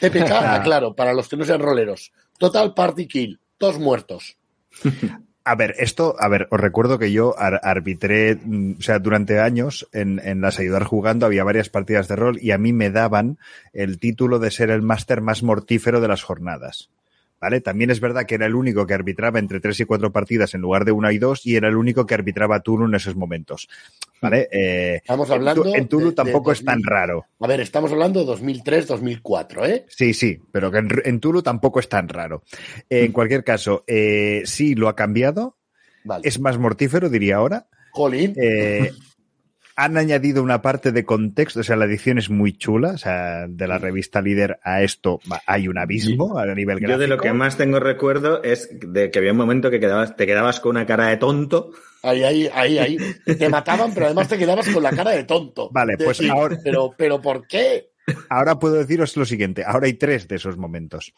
TPK, 0.00 0.30
aclaro, 0.30 0.94
para 0.96 1.12
los 1.12 1.28
que 1.28 1.36
no 1.36 1.44
sean 1.44 1.60
roleros. 1.60 2.12
Total 2.38 2.74
Party 2.74 3.06
Kill, 3.06 3.40
todos 3.58 3.78
muertos. 3.78 4.36
A 5.46 5.56
ver, 5.56 5.74
esto, 5.76 6.16
a 6.18 6.26
ver, 6.28 6.48
os 6.50 6.58
recuerdo 6.58 6.98
que 6.98 7.12
yo 7.12 7.38
ar 7.38 7.60
arbitré, 7.64 8.38
o 8.78 8.80
sea, 8.80 8.98
durante 8.98 9.40
años 9.40 9.86
en, 9.92 10.18
en 10.24 10.40
las 10.40 10.58
ayudar 10.58 10.84
jugando 10.84 11.26
había 11.26 11.44
varias 11.44 11.68
partidas 11.68 12.08
de 12.08 12.16
rol 12.16 12.38
y 12.40 12.52
a 12.52 12.56
mí 12.56 12.72
me 12.72 12.88
daban 12.88 13.36
el 13.74 13.98
título 13.98 14.38
de 14.38 14.50
ser 14.50 14.70
el 14.70 14.80
máster 14.80 15.20
más 15.20 15.42
mortífero 15.42 16.00
de 16.00 16.08
las 16.08 16.22
jornadas. 16.22 16.88
¿Vale? 17.44 17.60
También 17.60 17.90
es 17.90 18.00
verdad 18.00 18.24
que 18.24 18.36
era 18.36 18.46
el 18.46 18.54
único 18.54 18.86
que 18.86 18.94
arbitraba 18.94 19.38
entre 19.38 19.60
tres 19.60 19.78
y 19.78 19.84
cuatro 19.84 20.10
partidas 20.10 20.54
en 20.54 20.62
lugar 20.62 20.86
de 20.86 20.92
una 20.92 21.12
y 21.12 21.18
dos 21.18 21.44
y 21.44 21.56
era 21.56 21.68
el 21.68 21.76
único 21.76 22.06
que 22.06 22.14
arbitraba 22.14 22.60
turno 22.60 22.86
en 22.86 22.94
esos 22.94 23.16
momentos. 23.16 23.68
¿Vale? 24.22 24.48
Eh, 24.50 24.94
estamos 25.02 25.28
hablando. 25.28 25.74
En 25.74 25.86
Tulu 25.86 26.12
tampoco 26.12 26.48
de, 26.48 26.54
es 26.54 26.64
tan 26.64 26.82
raro. 26.82 27.26
A 27.40 27.46
ver, 27.46 27.60
estamos 27.60 27.92
hablando 27.92 28.24
de 28.24 28.32
2003-2004, 28.32 29.68
¿eh? 29.68 29.84
Sí, 29.88 30.14
sí, 30.14 30.40
pero 30.52 30.70
que 30.70 30.78
en, 30.78 30.88
en, 31.04 31.20
Tulu 31.20 31.42
tampoco 31.42 31.80
es 31.80 31.88
tan 31.90 32.08
raro. 32.08 32.44
Eh, 32.88 33.04
en 33.04 33.12
cualquier 33.12 33.44
caso, 33.44 33.84
eh, 33.86 34.40
sí 34.46 34.74
lo 34.74 34.88
ha 34.88 34.96
cambiado. 34.96 35.58
Vale. 36.02 36.26
Es 36.26 36.40
más 36.40 36.56
mortífero, 36.56 37.10
diría 37.10 37.36
ahora. 37.36 37.66
Jolín. 37.92 38.32
Eh, 38.38 38.90
han 39.76 39.96
añadido 39.96 40.42
una 40.42 40.62
parte 40.62 40.92
de 40.92 41.04
contexto, 41.04 41.60
o 41.60 41.62
sea, 41.62 41.76
la 41.76 41.86
edición 41.86 42.18
es 42.18 42.30
muy 42.30 42.52
chula, 42.52 42.92
o 42.92 42.98
sea, 42.98 43.46
de 43.48 43.66
la 43.66 43.78
revista 43.78 44.22
líder 44.22 44.58
a 44.62 44.82
esto 44.82 45.20
hay 45.46 45.68
un 45.68 45.78
abismo 45.78 46.38
a 46.38 46.46
nivel 46.46 46.78
gráfico. 46.78 46.92
Yo 46.92 46.98
de 46.98 47.08
lo 47.08 47.18
que 47.18 47.32
más 47.32 47.56
tengo 47.56 47.80
recuerdo 47.80 48.42
es 48.42 48.68
de 48.72 49.10
que 49.10 49.18
había 49.18 49.32
un 49.32 49.38
momento 49.38 49.70
que 49.70 49.80
quedabas, 49.80 50.16
te 50.16 50.26
quedabas 50.26 50.60
con 50.60 50.70
una 50.70 50.86
cara 50.86 51.08
de 51.08 51.16
tonto. 51.16 51.70
Ahí, 52.02 52.22
ahí, 52.22 52.48
ahí, 52.52 52.78
ahí. 52.78 52.98
Te 53.24 53.48
mataban, 53.48 53.92
pero 53.94 54.06
además 54.06 54.28
te 54.28 54.38
quedabas 54.38 54.68
con 54.68 54.82
la 54.82 54.90
cara 54.90 55.10
de 55.12 55.24
tonto. 55.24 55.70
Vale, 55.72 55.96
pues 55.96 56.20
ahora. 56.28 56.58
Pero, 56.62 56.94
pero 56.96 57.20
¿por 57.20 57.46
qué? 57.46 57.88
Ahora 58.28 58.58
puedo 58.58 58.74
deciros 58.74 59.16
lo 59.16 59.24
siguiente, 59.24 59.64
ahora 59.64 59.86
hay 59.86 59.94
tres 59.94 60.28
de 60.28 60.36
esos 60.36 60.58
momentos. 60.58 61.14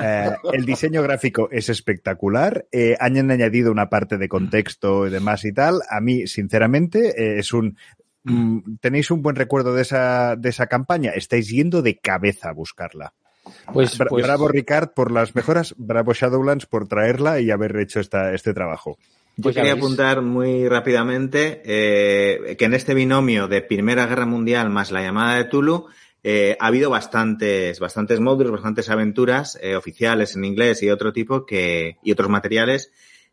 Eh, 0.00 0.30
el 0.52 0.64
diseño 0.64 1.02
gráfico 1.02 1.48
es 1.50 1.68
espectacular, 1.68 2.66
eh, 2.70 2.96
han 3.00 3.30
añadido 3.30 3.72
una 3.72 3.88
parte 3.88 4.18
de 4.18 4.28
contexto 4.28 5.06
y 5.06 5.10
demás 5.10 5.44
y 5.44 5.52
tal. 5.52 5.80
A 5.90 6.00
mí, 6.00 6.26
sinceramente, 6.26 7.08
eh, 7.20 7.38
es 7.40 7.52
un... 7.52 7.76
Mm, 8.24 8.76
¿Tenéis 8.80 9.10
un 9.10 9.22
buen 9.22 9.36
recuerdo 9.36 9.74
de 9.74 9.82
esa, 9.82 10.36
de 10.36 10.48
esa 10.48 10.66
campaña? 10.66 11.12
Estáis 11.12 11.48
yendo 11.48 11.82
de 11.82 11.98
cabeza 11.98 12.50
a 12.50 12.52
buscarla. 12.52 13.14
Pues, 13.72 13.98
pues, 14.08 14.26
bravo 14.26 14.48
Ricard 14.48 14.90
por 14.94 15.10
las 15.10 15.34
mejoras, 15.34 15.74
bravo 15.78 16.12
Shadowlands 16.12 16.66
por 16.66 16.86
traerla 16.86 17.40
y 17.40 17.50
haber 17.50 17.76
hecho 17.78 18.00
esta, 18.00 18.34
este 18.34 18.52
trabajo. 18.52 18.98
Yo 19.36 19.54
quería 19.54 19.74
apuntar 19.74 20.20
muy 20.20 20.68
rápidamente 20.68 21.62
que 21.64 22.56
en 22.58 22.74
este 22.74 22.92
binomio 22.92 23.46
de 23.46 23.62
Primera 23.62 24.06
Guerra 24.06 24.26
Mundial 24.26 24.68
más 24.68 24.90
la 24.90 25.00
llamada 25.00 25.36
de 25.36 25.44
Tulu 25.44 25.86
eh, 26.24 26.56
ha 26.58 26.66
habido 26.66 26.90
bastantes, 26.90 27.78
bastantes 27.78 28.20
módulos, 28.20 28.52
bastantes 28.52 28.90
aventuras 28.90 29.58
eh, 29.62 29.76
oficiales 29.76 30.34
en 30.34 30.44
inglés 30.44 30.82
y 30.82 30.90
otro 30.90 31.12
tipo 31.12 31.46
que, 31.46 31.96
y 32.02 32.12
otros 32.12 32.28
materiales 32.28 32.90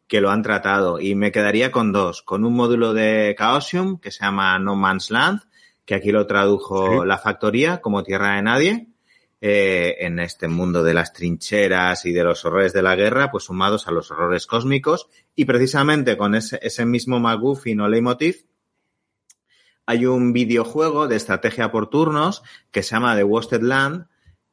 que 0.07 0.21
lo 0.21 0.31
han 0.31 0.43
tratado. 0.43 0.99
Y 0.99 1.15
me 1.15 1.31
quedaría 1.31 1.71
con 1.71 1.91
dos, 1.91 2.21
con 2.21 2.45
un 2.45 2.53
módulo 2.53 2.93
de 2.93 3.35
Chaosium 3.37 3.99
que 3.99 4.11
se 4.11 4.23
llama 4.23 4.57
No 4.59 4.75
Man's 4.75 5.11
Land, 5.11 5.41
que 5.85 5.95
aquí 5.95 6.11
lo 6.11 6.27
tradujo 6.27 7.05
la 7.05 7.17
factoría 7.17 7.81
como 7.81 8.03
tierra 8.03 8.35
de 8.35 8.41
nadie, 8.41 8.87
eh, 9.41 9.97
en 9.99 10.19
este 10.19 10.47
mundo 10.47 10.83
de 10.83 10.93
las 10.93 11.13
trincheras 11.13 12.05
y 12.05 12.11
de 12.13 12.23
los 12.23 12.43
horrores 12.45 12.73
de 12.73 12.81
la 12.81 12.95
guerra, 12.95 13.29
pues 13.29 13.43
sumados 13.43 13.87
a 13.87 13.91
los 13.91 14.09
horrores 14.09 14.47
cósmicos. 14.47 15.07
Y 15.35 15.45
precisamente 15.45 16.17
con 16.17 16.35
ese, 16.35 16.59
ese 16.61 16.85
mismo 16.85 17.19
McGuffin 17.19 17.81
o 17.81 17.87
leitmotiv, 17.87 18.45
hay 19.85 20.05
un 20.05 20.33
videojuego 20.33 21.07
de 21.07 21.15
estrategia 21.15 21.71
por 21.71 21.89
turnos 21.89 22.41
que 22.71 22.81
se 22.81 22.95
llama 22.95 23.15
The 23.15 23.23
Wasted 23.23 23.61
Land, 23.61 24.07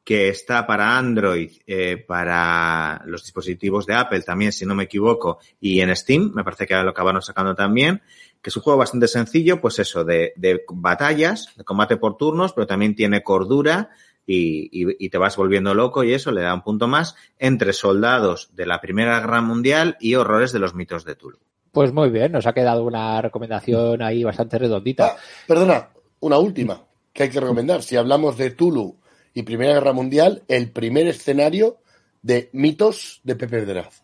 que 0.05 0.29
está 0.29 0.67
para 0.67 0.99
Android, 0.99 1.51
eh, 1.67 1.97
para 1.97 3.03
los 3.07 3.23
dispositivos 3.23 3.87
de 3.87 3.95
Apple 3.95 4.23
también, 4.23 4.53
si 4.53 4.67
no 4.67 4.75
me 4.75 4.85
equivoco, 4.85 5.39
y 5.61 5.81
en 5.81 5.95
Steam, 5.95 6.33
me 6.35 6.43
parece 6.43 6.67
que 6.67 6.75
lo 6.75 6.91
acabaron 6.91 7.23
sacando 7.23 7.55
también, 7.55 8.03
que 8.41 8.51
es 8.51 8.57
un 8.57 8.63
juego 8.63 8.79
bastante 8.79 9.07
sencillo, 9.07 9.61
pues 9.61 9.79
eso, 9.79 10.05
de, 10.05 10.33
de 10.37 10.65
batallas, 10.69 11.53
de 11.57 11.63
combate 11.63 11.97
por 11.97 12.17
turnos, 12.17 12.53
pero 12.53 12.67
también 12.67 12.97
tiene 12.97 13.23
cordura 13.23 13.91
y, 14.27 14.69
y, 14.73 15.09
te 15.09 15.19
vas 15.19 15.37
volviendo 15.37 15.75
loco 15.75 16.05
y 16.05 16.15
eso 16.15 16.31
le 16.31 16.43
da 16.43 16.55
un 16.55 16.63
punto 16.63 16.87
más 16.87 17.17
entre 17.39 17.73
soldados 17.73 18.51
de 18.55 18.67
la 18.67 18.81
Primera 18.81 19.19
Guerra 19.21 19.41
Mundial 19.41 19.97
y 20.01 20.15
horrores 20.15 20.53
de 20.53 20.61
los 20.61 20.75
mitos 20.75 21.05
de 21.05 21.17
Tulu. 21.17 21.39
Pues 21.73 21.93
muy 21.93 22.11
bien, 22.11 22.33
nos 22.33 22.47
ha 22.47 22.53
quedado 22.53 22.85
una 22.85 23.21
recomendación 23.21 24.03
ahí 24.03 24.23
bastante 24.23 24.59
redondita. 24.59 25.07
Ah, 25.07 25.17
perdona, 25.47 25.89
una 26.21 26.39
última 26.39 26.85
que 27.13 27.25
hay 27.25 27.31
que 27.31 27.41
recomendar. 27.41 27.83
Si 27.83 27.97
hablamos 27.97 28.37
de 28.37 28.51
Tulu 28.51 29.02
y 29.35 29.43
Primera 29.43 29.75
Guerra 29.75 29.93
Mundial, 29.93 30.43
el 30.49 30.71
primer 30.71 31.07
escenario 31.07 31.79
de 32.23 32.51
mitos 32.53 33.21
de 33.25 33.37
Pepe 33.37 33.65
Draz. 33.65 34.03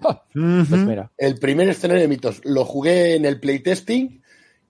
Ah, 0.00 0.22
pues 0.32 0.70
el 1.16 1.38
primer 1.38 1.68
escenario 1.68 2.02
de 2.02 2.08
mitos. 2.08 2.40
Lo 2.44 2.64
jugué 2.64 3.16
en 3.16 3.24
el 3.24 3.40
playtesting, 3.40 4.22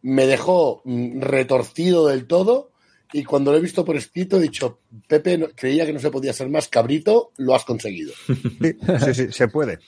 me 0.02 0.26
dejó 0.26 0.82
mm, 0.84 1.20
retorcido 1.20 2.06
del 2.06 2.26
todo 2.26 2.70
y 3.12 3.24
cuando 3.24 3.52
lo 3.52 3.58
he 3.58 3.60
visto 3.60 3.84
por 3.84 3.96
escrito 3.96 4.36
he 4.36 4.42
dicho, 4.42 4.80
Pepe 5.08 5.48
creía 5.54 5.86
que 5.86 5.92
no 5.92 6.00
se 6.00 6.10
podía 6.10 6.32
ser 6.32 6.48
más 6.48 6.68
cabrito, 6.68 7.32
lo 7.36 7.54
has 7.54 7.64
conseguido. 7.64 8.12
sí, 9.04 9.14
sí, 9.14 9.32
se 9.32 9.48
puede. 9.48 9.78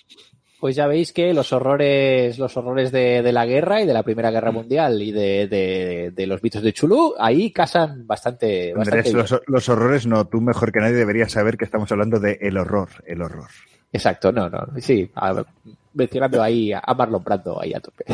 Pues 0.60 0.74
ya 0.74 0.86
veis 0.88 1.12
que 1.12 1.32
los 1.32 1.52
horrores, 1.52 2.38
los 2.38 2.56
horrores 2.56 2.90
de, 2.90 3.22
de 3.22 3.32
la 3.32 3.46
guerra 3.46 3.80
y 3.80 3.86
de 3.86 3.92
la 3.92 4.02
Primera 4.02 4.30
Guerra 4.30 4.50
Mundial 4.50 5.00
y 5.00 5.12
de, 5.12 5.46
de, 5.46 6.12
de 6.12 6.26
los 6.26 6.42
mitos 6.42 6.62
de 6.62 6.72
Chulú, 6.72 7.14
ahí 7.18 7.52
casan 7.52 8.06
bastante. 8.06 8.74
bastante 8.74 9.12
los, 9.12 9.40
los, 9.46 9.68
horrores 9.68 10.06
no, 10.06 10.26
tú 10.26 10.40
mejor 10.40 10.72
que 10.72 10.80
nadie 10.80 10.94
deberías 10.94 11.30
saber 11.30 11.56
que 11.56 11.64
estamos 11.64 11.90
hablando 11.92 12.18
de 12.18 12.38
el 12.40 12.56
horror, 12.56 12.88
el 13.06 13.22
horror. 13.22 13.48
Exacto, 13.92 14.32
no, 14.32 14.50
no, 14.50 14.66
sí, 14.80 15.10
mencionando 15.94 16.42
ahí 16.42 16.72
a 16.72 16.94
Marlon 16.94 17.24
Brando 17.24 17.60
ahí 17.60 17.72
a 17.72 17.80
tope. 17.80 18.04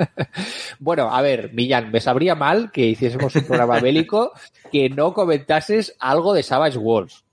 bueno, 0.78 1.14
a 1.14 1.22
ver, 1.22 1.52
Millán, 1.54 1.90
me 1.92 2.00
sabría 2.00 2.34
mal 2.34 2.72
que 2.72 2.86
hiciésemos 2.86 3.34
un 3.36 3.44
programa 3.44 3.80
bélico 3.80 4.32
que 4.72 4.90
no 4.90 5.14
comentases 5.14 5.96
algo 6.00 6.34
de 6.34 6.42
Savage 6.42 6.78
Wars. 6.78 7.23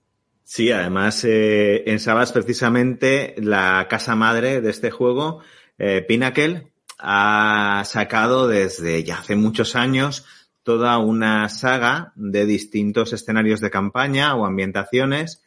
Sí, 0.54 0.70
además 0.70 1.24
eh, 1.24 1.82
en 1.86 1.98
Sabas 1.98 2.30
precisamente 2.30 3.34
la 3.38 3.86
casa 3.88 4.14
madre 4.14 4.60
de 4.60 4.68
este 4.68 4.90
juego, 4.90 5.40
eh, 5.78 6.04
Pinnacle, 6.06 6.74
ha 6.98 7.82
sacado 7.86 8.48
desde 8.48 9.02
ya 9.02 9.20
hace 9.20 9.34
muchos 9.34 9.76
años 9.76 10.26
toda 10.62 10.98
una 10.98 11.48
saga 11.48 12.12
de 12.16 12.44
distintos 12.44 13.14
escenarios 13.14 13.62
de 13.62 13.70
campaña 13.70 14.34
o 14.34 14.44
ambientaciones 14.44 15.42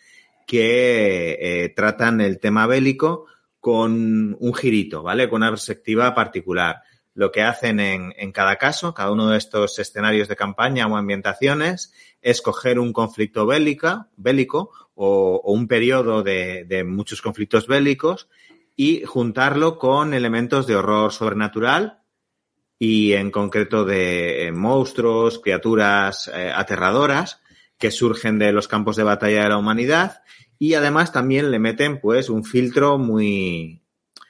que 0.47 1.37
eh, 1.39 1.69
tratan 1.75 2.19
el 2.19 2.39
tema 2.39 2.65
bélico 2.65 3.27
con 3.59 4.35
un 4.39 4.53
girito, 4.55 5.03
¿vale? 5.03 5.29
Con 5.29 5.43
una 5.43 5.51
perspectiva 5.51 6.15
particular. 6.15 6.81
Lo 7.13 7.31
que 7.31 7.43
hacen 7.43 7.79
en, 7.79 8.11
en 8.17 8.31
cada 8.31 8.55
caso, 8.55 8.95
cada 8.95 9.11
uno 9.11 9.29
de 9.29 9.37
estos 9.37 9.77
escenarios 9.77 10.27
de 10.27 10.35
campaña 10.35 10.87
o 10.87 10.97
ambientaciones, 10.97 11.93
es 12.23 12.41
coger 12.41 12.79
un 12.79 12.91
conflicto 12.91 13.45
bélica, 13.45 14.09
bélico 14.17 14.71
o, 14.95 15.41
o 15.43 15.53
un 15.53 15.67
periodo 15.67 16.23
de, 16.23 16.65
de, 16.65 16.83
muchos 16.83 17.21
conflictos 17.21 17.67
bélicos 17.67 18.27
y 18.75 19.03
juntarlo 19.03 19.77
con 19.77 20.13
elementos 20.13 20.67
de 20.67 20.75
horror 20.75 21.11
sobrenatural 21.11 21.99
y 22.79 23.13
en 23.13 23.31
concreto 23.31 23.85
de 23.85 24.47
eh, 24.47 24.51
monstruos, 24.51 25.39
criaturas 25.39 26.29
eh, 26.33 26.51
aterradoras 26.53 27.41
que 27.77 27.91
surgen 27.91 28.39
de 28.39 28.51
los 28.51 28.67
campos 28.67 28.95
de 28.95 29.03
batalla 29.03 29.43
de 29.43 29.49
la 29.49 29.57
humanidad 29.57 30.21
y 30.57 30.73
además 30.73 31.11
también 31.11 31.51
le 31.51 31.59
meten 31.59 31.99
pues 31.99 32.29
un 32.29 32.43
filtro 32.43 32.97
muy 32.97 33.81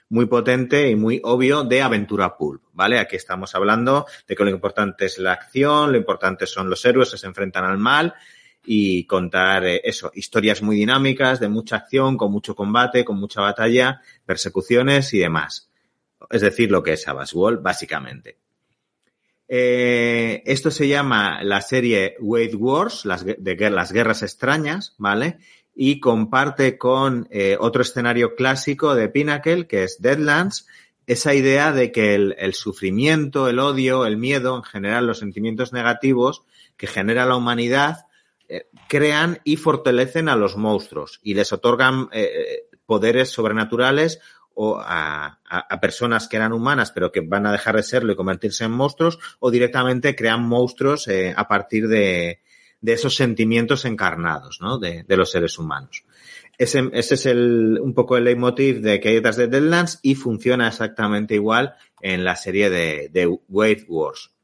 muy 0.08 0.28
potente 0.28 0.90
y 0.90 0.96
muy 0.96 1.20
obvio 1.24 1.64
de 1.64 1.82
aventura 1.82 2.38
pulp, 2.38 2.64
¿vale? 2.74 3.00
Aquí 3.00 3.16
estamos 3.16 3.56
hablando 3.56 4.06
de 4.28 4.36
que 4.36 4.44
lo 4.44 4.52
importante 4.52 5.06
es 5.06 5.18
la 5.18 5.34
acción, 5.34 5.92
lo 5.92 5.98
importante 5.98 6.46
son 6.46 6.70
los 6.70 6.86
héroes 6.86 7.10
que 7.10 7.18
se 7.18 7.26
enfrentan 7.26 7.66
al 7.66 7.80
mal 7.80 8.14
y 8.66 9.06
contar 9.06 9.66
eh, 9.66 9.82
eso, 9.84 10.12
historias 10.14 10.62
muy 10.62 10.76
dinámicas, 10.76 11.40
de 11.40 11.50
mucha 11.50 11.78
acción, 11.78 12.18
con 12.18 12.32
mucho 12.32 12.56
combate, 12.56 13.06
con 13.06 13.20
mucha 13.20 13.42
batalla, 13.42 14.02
persecuciones 14.26 15.14
y 15.14 15.20
demás. 15.20 15.70
Es 16.30 16.42
decir, 16.42 16.72
lo 16.72 16.82
que 16.84 16.94
es 16.94 17.04
Savage 17.04 17.36
Wall, 17.36 17.58
básicamente. 17.58 18.38
Eh, 19.48 20.42
esto 20.46 20.72
se 20.72 20.88
llama 20.88 21.44
la 21.44 21.62
serie 21.62 22.16
Wade 22.20 22.56
Wars, 22.56 23.06
las, 23.06 23.26
de 23.26 23.70
las 23.70 23.92
guerras 23.92 24.24
extrañas, 24.24 24.96
¿vale? 24.98 25.38
Y 25.76 26.00
comparte 26.00 26.78
con 26.78 27.28
eh, 27.30 27.58
otro 27.60 27.82
escenario 27.82 28.36
clásico 28.36 28.96
de 28.96 29.10
Pinnacle, 29.10 29.68
que 29.68 29.84
es 29.84 30.02
Deadlands, 30.02 30.68
esa 31.06 31.36
idea 31.36 31.72
de 31.72 31.92
que 31.92 32.16
el, 32.16 32.36
el, 32.40 32.56
sufrimiento, 32.56 33.48
el 33.48 33.60
odio, 33.60 34.06
el 34.08 34.18
miedo, 34.18 34.56
en 34.56 34.64
general 34.64 35.06
los 35.06 35.20
sentimientos 35.20 35.72
negativos 35.72 36.44
que 36.78 36.88
genera 36.88 37.26
la 37.26 37.36
humanidad, 37.36 38.05
eh, 38.48 38.68
crean 38.88 39.40
y 39.44 39.58
fortalecen 39.58 40.30
a 40.30 40.36
los 40.36 40.58
monstruos 40.58 41.20
y 41.24 41.34
les 41.34 41.52
otorgan 41.52 42.10
eh, 42.12 42.68
poderes 42.86 43.30
sobrenaturales 43.30 44.20
o 44.54 44.80
a, 44.80 45.40
personas 45.82 46.28
que 46.28 46.38
eran 46.38 46.54
humanas 46.54 46.92
pero 46.92 47.12
que 47.12 47.22
van 47.22 47.46
a 47.46 47.52
dejar 47.52 47.76
de 47.76 47.84
serlo 47.84 48.14
y 48.14 48.16
convertirse 48.16 48.64
en 48.64 48.72
monstruos 48.72 49.20
o 49.40 49.52
directamente 49.52 50.16
crean 50.16 50.44
monstruos 50.44 51.08
eh, 51.08 51.34
a 51.36 51.48
partir 51.48 51.88
de, 51.88 52.42
de, 52.82 52.94
esos 52.94 53.16
sentimientos 53.16 53.86
encarnados 53.86 54.60
¿no? 54.62 54.80
de, 54.80 55.04
los 55.10 55.32
seres 55.32 55.60
humanos. 55.60 56.06
Ese, 56.58 56.90
es 56.94 57.26
el, 57.26 57.80
un 57.82 57.94
poco 57.94 58.16
el 58.16 58.24
leitmotiv 58.24 58.80
de 58.80 59.02
que 59.02 59.20
de 59.20 59.48
Deadlands 59.48 60.00
y 60.02 60.16
funciona 60.16 60.70
exactamente 60.70 61.36
igual 61.36 61.76
en 62.00 62.24
la 62.24 62.38
serie 62.38 62.70
de, 62.70 63.10
de 63.12 63.28
Wave 63.50 63.86
Wars. 63.90 64.35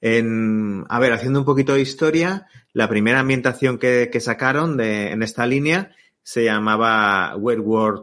En, 0.00 0.84
a 0.88 0.98
ver, 0.98 1.12
haciendo 1.12 1.40
un 1.40 1.44
poquito 1.44 1.74
de 1.74 1.82
historia, 1.82 2.46
la 2.72 2.88
primera 2.88 3.20
ambientación 3.20 3.78
que, 3.78 4.10
sacaron 4.20 4.76
de, 4.76 5.10
en 5.10 5.22
esta 5.22 5.46
línea 5.46 5.92
se 6.22 6.44
llamaba 6.44 7.36
World 7.36 7.62
War 7.64 7.94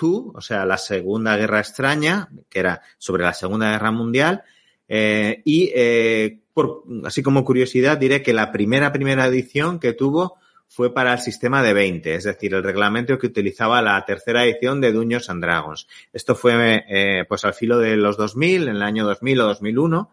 II, 0.00 0.32
o 0.34 0.40
sea, 0.40 0.64
la 0.64 0.78
Segunda 0.78 1.36
Guerra 1.36 1.60
Extraña, 1.60 2.28
que 2.48 2.60
era 2.60 2.82
sobre 2.98 3.24
la 3.24 3.34
Segunda 3.34 3.70
Guerra 3.70 3.90
Mundial. 3.90 4.44
Eh, 4.88 5.42
y 5.44 5.70
eh, 5.74 6.40
por, 6.54 6.84
así 7.04 7.22
como 7.22 7.44
curiosidad, 7.44 7.98
diré 7.98 8.22
que 8.22 8.32
la 8.32 8.52
primera, 8.52 8.92
primera 8.92 9.26
edición 9.26 9.78
que 9.78 9.92
tuvo 9.92 10.38
fue 10.68 10.94
para 10.94 11.12
el 11.12 11.18
sistema 11.18 11.62
de 11.62 11.74
20, 11.74 12.14
es 12.14 12.24
decir, 12.24 12.54
el 12.54 12.62
reglamento 12.62 13.18
que 13.18 13.26
utilizaba 13.26 13.82
la 13.82 14.02
tercera 14.06 14.44
edición 14.44 14.80
de 14.80 14.92
Dungeons 14.92 15.28
and 15.28 15.42
Dragons. 15.42 15.86
Esto 16.14 16.34
fue 16.34 16.84
eh, 16.88 17.26
pues 17.28 17.44
al 17.44 17.52
filo 17.52 17.78
de 17.78 17.96
los 17.96 18.16
2000, 18.16 18.68
en 18.68 18.76
el 18.76 18.82
año 18.82 19.04
2000 19.04 19.40
o 19.40 19.44
2001, 19.48 20.10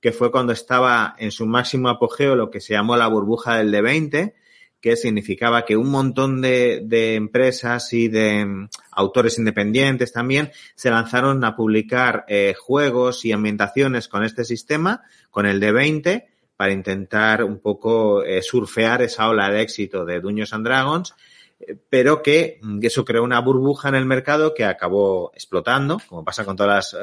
que 0.00 0.12
fue 0.12 0.30
cuando 0.30 0.52
estaba 0.52 1.14
en 1.18 1.30
su 1.30 1.46
máximo 1.46 1.88
apogeo 1.88 2.36
lo 2.36 2.50
que 2.50 2.60
se 2.60 2.74
llamó 2.74 2.96
la 2.96 3.08
burbuja 3.08 3.56
del 3.56 3.72
D20, 3.72 4.34
que 4.80 4.96
significaba 4.96 5.64
que 5.64 5.76
un 5.76 5.90
montón 5.90 6.40
de, 6.40 6.82
de, 6.84 7.14
empresas 7.14 7.92
y 7.92 8.08
de 8.08 8.44
mm, 8.44 8.68
autores 8.92 9.38
independientes 9.38 10.12
también 10.12 10.52
se 10.74 10.90
lanzaron 10.90 11.42
a 11.44 11.56
publicar 11.56 12.24
eh, 12.28 12.54
juegos 12.56 13.24
y 13.24 13.32
ambientaciones 13.32 14.06
con 14.06 14.22
este 14.22 14.44
sistema, 14.44 15.02
con 15.30 15.46
el 15.46 15.60
D20, 15.60 16.26
para 16.56 16.72
intentar 16.72 17.42
un 17.42 17.58
poco 17.58 18.22
eh, 18.22 18.42
surfear 18.42 19.02
esa 19.02 19.28
ola 19.28 19.50
de 19.50 19.62
éxito 19.62 20.04
de 20.04 20.20
Dungeons 20.20 20.52
and 20.52 20.66
Dragons, 20.66 21.14
eh, 21.58 21.76
pero 21.88 22.22
que 22.22 22.60
mm, 22.62 22.78
eso 22.82 23.04
creó 23.04 23.24
una 23.24 23.40
burbuja 23.40 23.88
en 23.88 23.96
el 23.96 24.04
mercado 24.04 24.54
que 24.54 24.64
acabó 24.64 25.32
explotando, 25.34 25.98
como 26.06 26.24
pasa 26.24 26.44
con 26.44 26.56
todas 26.56 26.94
las 26.94 27.02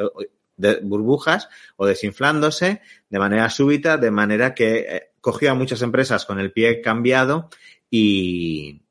de 0.57 0.79
burbujas 0.81 1.49
o 1.75 1.85
desinflándose 1.85 2.81
de 3.09 3.19
manera 3.19 3.49
súbita, 3.49 3.97
de 3.97 4.11
manera 4.11 4.53
que 4.53 4.77
eh, 4.79 5.11
cogió 5.21 5.51
a 5.51 5.55
muchas 5.55 5.81
empresas 5.81 6.25
con 6.25 6.39
el 6.39 6.51
pie 6.51 6.81
cambiado 6.81 7.49
y, 7.89 8.83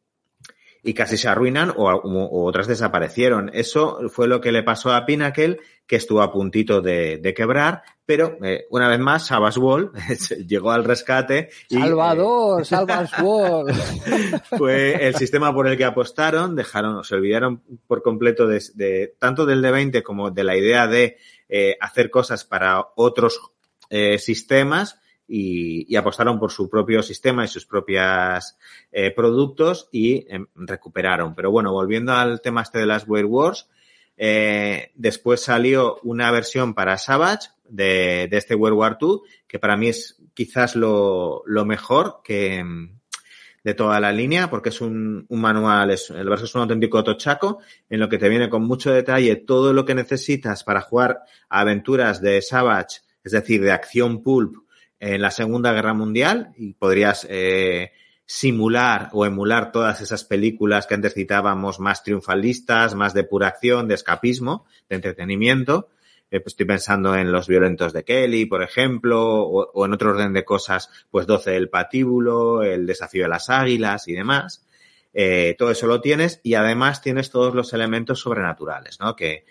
y 0.82 0.94
casi 0.94 1.16
se 1.16 1.28
arruinan 1.28 1.72
o, 1.76 1.90
o, 1.90 2.44
otras 2.44 2.66
desaparecieron. 2.66 3.50
Eso 3.54 4.08
fue 4.08 4.26
lo 4.26 4.40
que 4.40 4.52
le 4.52 4.62
pasó 4.62 4.92
a 4.92 5.06
Pinnacle, 5.06 5.60
que 5.86 5.96
estuvo 5.96 6.22
a 6.22 6.32
puntito 6.32 6.80
de, 6.80 7.18
de 7.18 7.34
quebrar, 7.34 7.82
pero 8.04 8.36
eh, 8.42 8.66
una 8.70 8.88
vez 8.88 8.98
más 8.98 9.26
Savas 9.26 9.56
Wall 9.56 9.92
llegó 10.46 10.72
al 10.72 10.84
rescate. 10.84 11.50
Y, 11.68 11.78
Salvador, 11.78 12.62
eh, 12.62 12.64
Savas 12.64 13.12
Wall. 13.20 13.72
fue 14.58 15.06
el 15.06 15.14
sistema 15.14 15.54
por 15.54 15.68
el 15.68 15.76
que 15.76 15.84
apostaron, 15.84 16.56
dejaron, 16.56 17.04
se 17.04 17.14
olvidaron 17.14 17.62
por 17.86 18.02
completo 18.02 18.46
de, 18.46 18.62
de 18.74 19.14
tanto 19.18 19.46
del 19.46 19.62
D20 19.62 20.02
como 20.02 20.30
de 20.30 20.44
la 20.44 20.56
idea 20.56 20.88
de 20.88 21.16
eh, 21.54 21.76
hacer 21.78 22.10
cosas 22.10 22.46
para 22.46 22.82
otros 22.96 23.38
eh, 23.90 24.18
sistemas 24.18 24.98
y, 25.28 25.94
apostaron 25.96 26.38
por 26.38 26.50
su 26.50 26.68
propio 26.68 27.02
sistema 27.02 27.44
y 27.44 27.48
sus 27.48 27.66
propios 27.66 28.56
eh, 28.90 29.10
productos 29.10 29.88
y 29.92 30.26
eh, 30.28 30.46
recuperaron. 30.54 31.34
Pero 31.34 31.50
bueno, 31.50 31.72
volviendo 31.72 32.12
al 32.12 32.40
tema 32.40 32.62
este 32.62 32.78
de 32.78 32.86
las 32.86 33.06
Weird 33.06 33.28
Wars, 33.28 33.68
eh, 34.16 34.92
después 34.94 35.42
salió 35.42 35.98
una 36.02 36.30
versión 36.30 36.74
para 36.74 36.98
Savage 36.98 37.48
de, 37.64 38.28
de 38.30 38.36
este 38.36 38.54
World 38.54 38.78
War 38.78 38.98
II, 39.00 39.20
que 39.46 39.58
para 39.58 39.76
mí 39.76 39.88
es 39.88 40.22
quizás 40.34 40.74
lo, 40.74 41.42
lo 41.46 41.64
mejor 41.64 42.20
que, 42.24 42.64
de 43.64 43.74
toda 43.74 44.00
la 44.00 44.12
línea, 44.12 44.50
porque 44.50 44.70
es 44.70 44.80
un, 44.80 45.24
un 45.28 45.40
manual, 45.40 45.90
es, 45.90 46.10
el 46.10 46.28
verso 46.28 46.46
es 46.46 46.54
un 46.54 46.62
auténtico 46.62 47.04
tochaco, 47.04 47.60
en 47.88 48.00
lo 48.00 48.08
que 48.08 48.18
te 48.18 48.28
viene 48.28 48.48
con 48.48 48.64
mucho 48.64 48.92
detalle 48.92 49.36
todo 49.36 49.72
lo 49.72 49.84
que 49.84 49.94
necesitas 49.94 50.64
para 50.64 50.80
jugar 50.80 51.20
a 51.48 51.60
aventuras 51.60 52.20
de 52.20 52.42
Savage, 52.42 53.00
es 53.22 53.32
decir, 53.32 53.62
de 53.62 53.72
acción 53.72 54.22
pulp 54.22 54.56
en 54.98 55.22
la 55.22 55.30
Segunda 55.30 55.72
Guerra 55.72 55.94
Mundial, 55.94 56.52
y 56.56 56.74
podrías 56.74 57.26
eh, 57.30 57.92
simular 58.26 59.10
o 59.12 59.26
emular 59.26 59.72
todas 59.72 60.00
esas 60.00 60.24
películas 60.24 60.86
que 60.86 60.94
antes 60.94 61.14
citábamos 61.14 61.80
más 61.80 62.02
triunfalistas, 62.02 62.94
más 62.94 63.14
de 63.14 63.24
pura 63.24 63.48
acción, 63.48 63.88
de 63.88 63.94
escapismo, 63.94 64.64
de 64.88 64.96
entretenimiento, 64.96 65.88
eh, 66.32 66.40
pues 66.40 66.54
estoy 66.54 66.64
pensando 66.64 67.14
en 67.14 67.30
los 67.30 67.46
violentos 67.46 67.92
de 67.92 68.04
Kelly, 68.04 68.46
por 68.46 68.62
ejemplo, 68.62 69.22
o, 69.22 69.84
en 69.84 69.92
otro 69.92 70.12
orden 70.12 70.32
de 70.32 70.46
cosas, 70.46 70.88
pues 71.10 71.26
12 71.26 71.50
del 71.50 71.68
patíbulo, 71.68 72.62
el 72.62 72.86
desafío 72.86 73.24
de 73.24 73.28
las 73.28 73.50
águilas 73.50 74.08
y 74.08 74.14
demás. 74.14 74.66
Eh, 75.12 75.54
todo 75.58 75.70
eso 75.70 75.86
lo 75.86 76.00
tienes 76.00 76.40
y 76.42 76.54
además 76.54 77.02
tienes 77.02 77.30
todos 77.30 77.54
los 77.54 77.74
elementos 77.74 78.20
sobrenaturales, 78.20 78.98
¿no? 78.98 79.14
Que, 79.14 79.44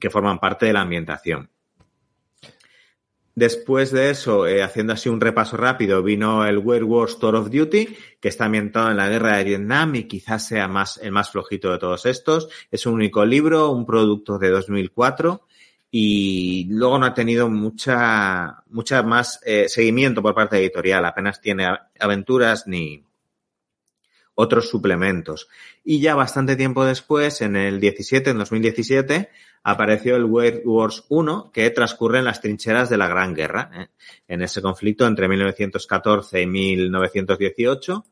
que 0.00 0.08
forman 0.08 0.38
parte 0.38 0.64
de 0.64 0.72
la 0.72 0.80
ambientación. 0.80 1.50
Después 3.34 3.92
de 3.92 4.08
eso, 4.08 4.46
eh, 4.46 4.62
haciendo 4.62 4.94
así 4.94 5.10
un 5.10 5.20
repaso 5.20 5.58
rápido, 5.58 6.02
vino 6.02 6.46
el 6.46 6.56
World 6.56 6.84
War 6.84 7.08
Store 7.10 7.36
of 7.36 7.50
Duty, 7.50 7.96
que 8.18 8.28
está 8.28 8.46
ambientado 8.46 8.90
en 8.90 8.96
la 8.96 9.10
guerra 9.10 9.36
de 9.36 9.44
Vietnam 9.44 9.94
y 9.94 10.04
quizás 10.04 10.46
sea 10.46 10.68
más, 10.68 10.96
el 11.02 11.12
más 11.12 11.30
flojito 11.30 11.70
de 11.70 11.78
todos 11.78 12.06
estos. 12.06 12.48
Es 12.70 12.86
un 12.86 12.94
único 12.94 13.26
libro, 13.26 13.70
un 13.70 13.84
producto 13.84 14.38
de 14.38 14.48
2004 14.48 15.42
y 15.94 16.68
luego 16.70 16.98
no 16.98 17.04
ha 17.04 17.12
tenido 17.12 17.50
mucha, 17.50 18.64
mucha 18.70 19.02
más 19.02 19.40
eh, 19.44 19.68
seguimiento 19.68 20.22
por 20.22 20.34
parte 20.34 20.56
editorial, 20.56 21.04
apenas 21.04 21.38
tiene 21.38 21.68
aventuras 22.00 22.66
ni 22.66 23.04
otros 24.34 24.70
suplementos. 24.70 25.48
Y 25.84 26.00
ya 26.00 26.14
bastante 26.14 26.56
tiempo 26.56 26.86
después, 26.86 27.42
en 27.42 27.56
el 27.56 27.78
17, 27.78 28.30
en 28.30 28.38
2017, 28.38 29.28
apareció 29.64 30.16
el 30.16 30.24
World 30.24 30.62
Wars 30.64 31.04
1, 31.10 31.50
que 31.52 31.68
transcurre 31.68 32.20
en 32.20 32.24
las 32.24 32.40
trincheras 32.40 32.88
de 32.88 32.96
la 32.96 33.08
Gran 33.08 33.34
Guerra, 33.34 33.70
¿eh? 33.74 33.88
en 34.28 34.40
ese 34.40 34.62
conflicto 34.62 35.06
entre 35.06 35.28
1914 35.28 36.40
y 36.40 36.46
1918 36.46 38.06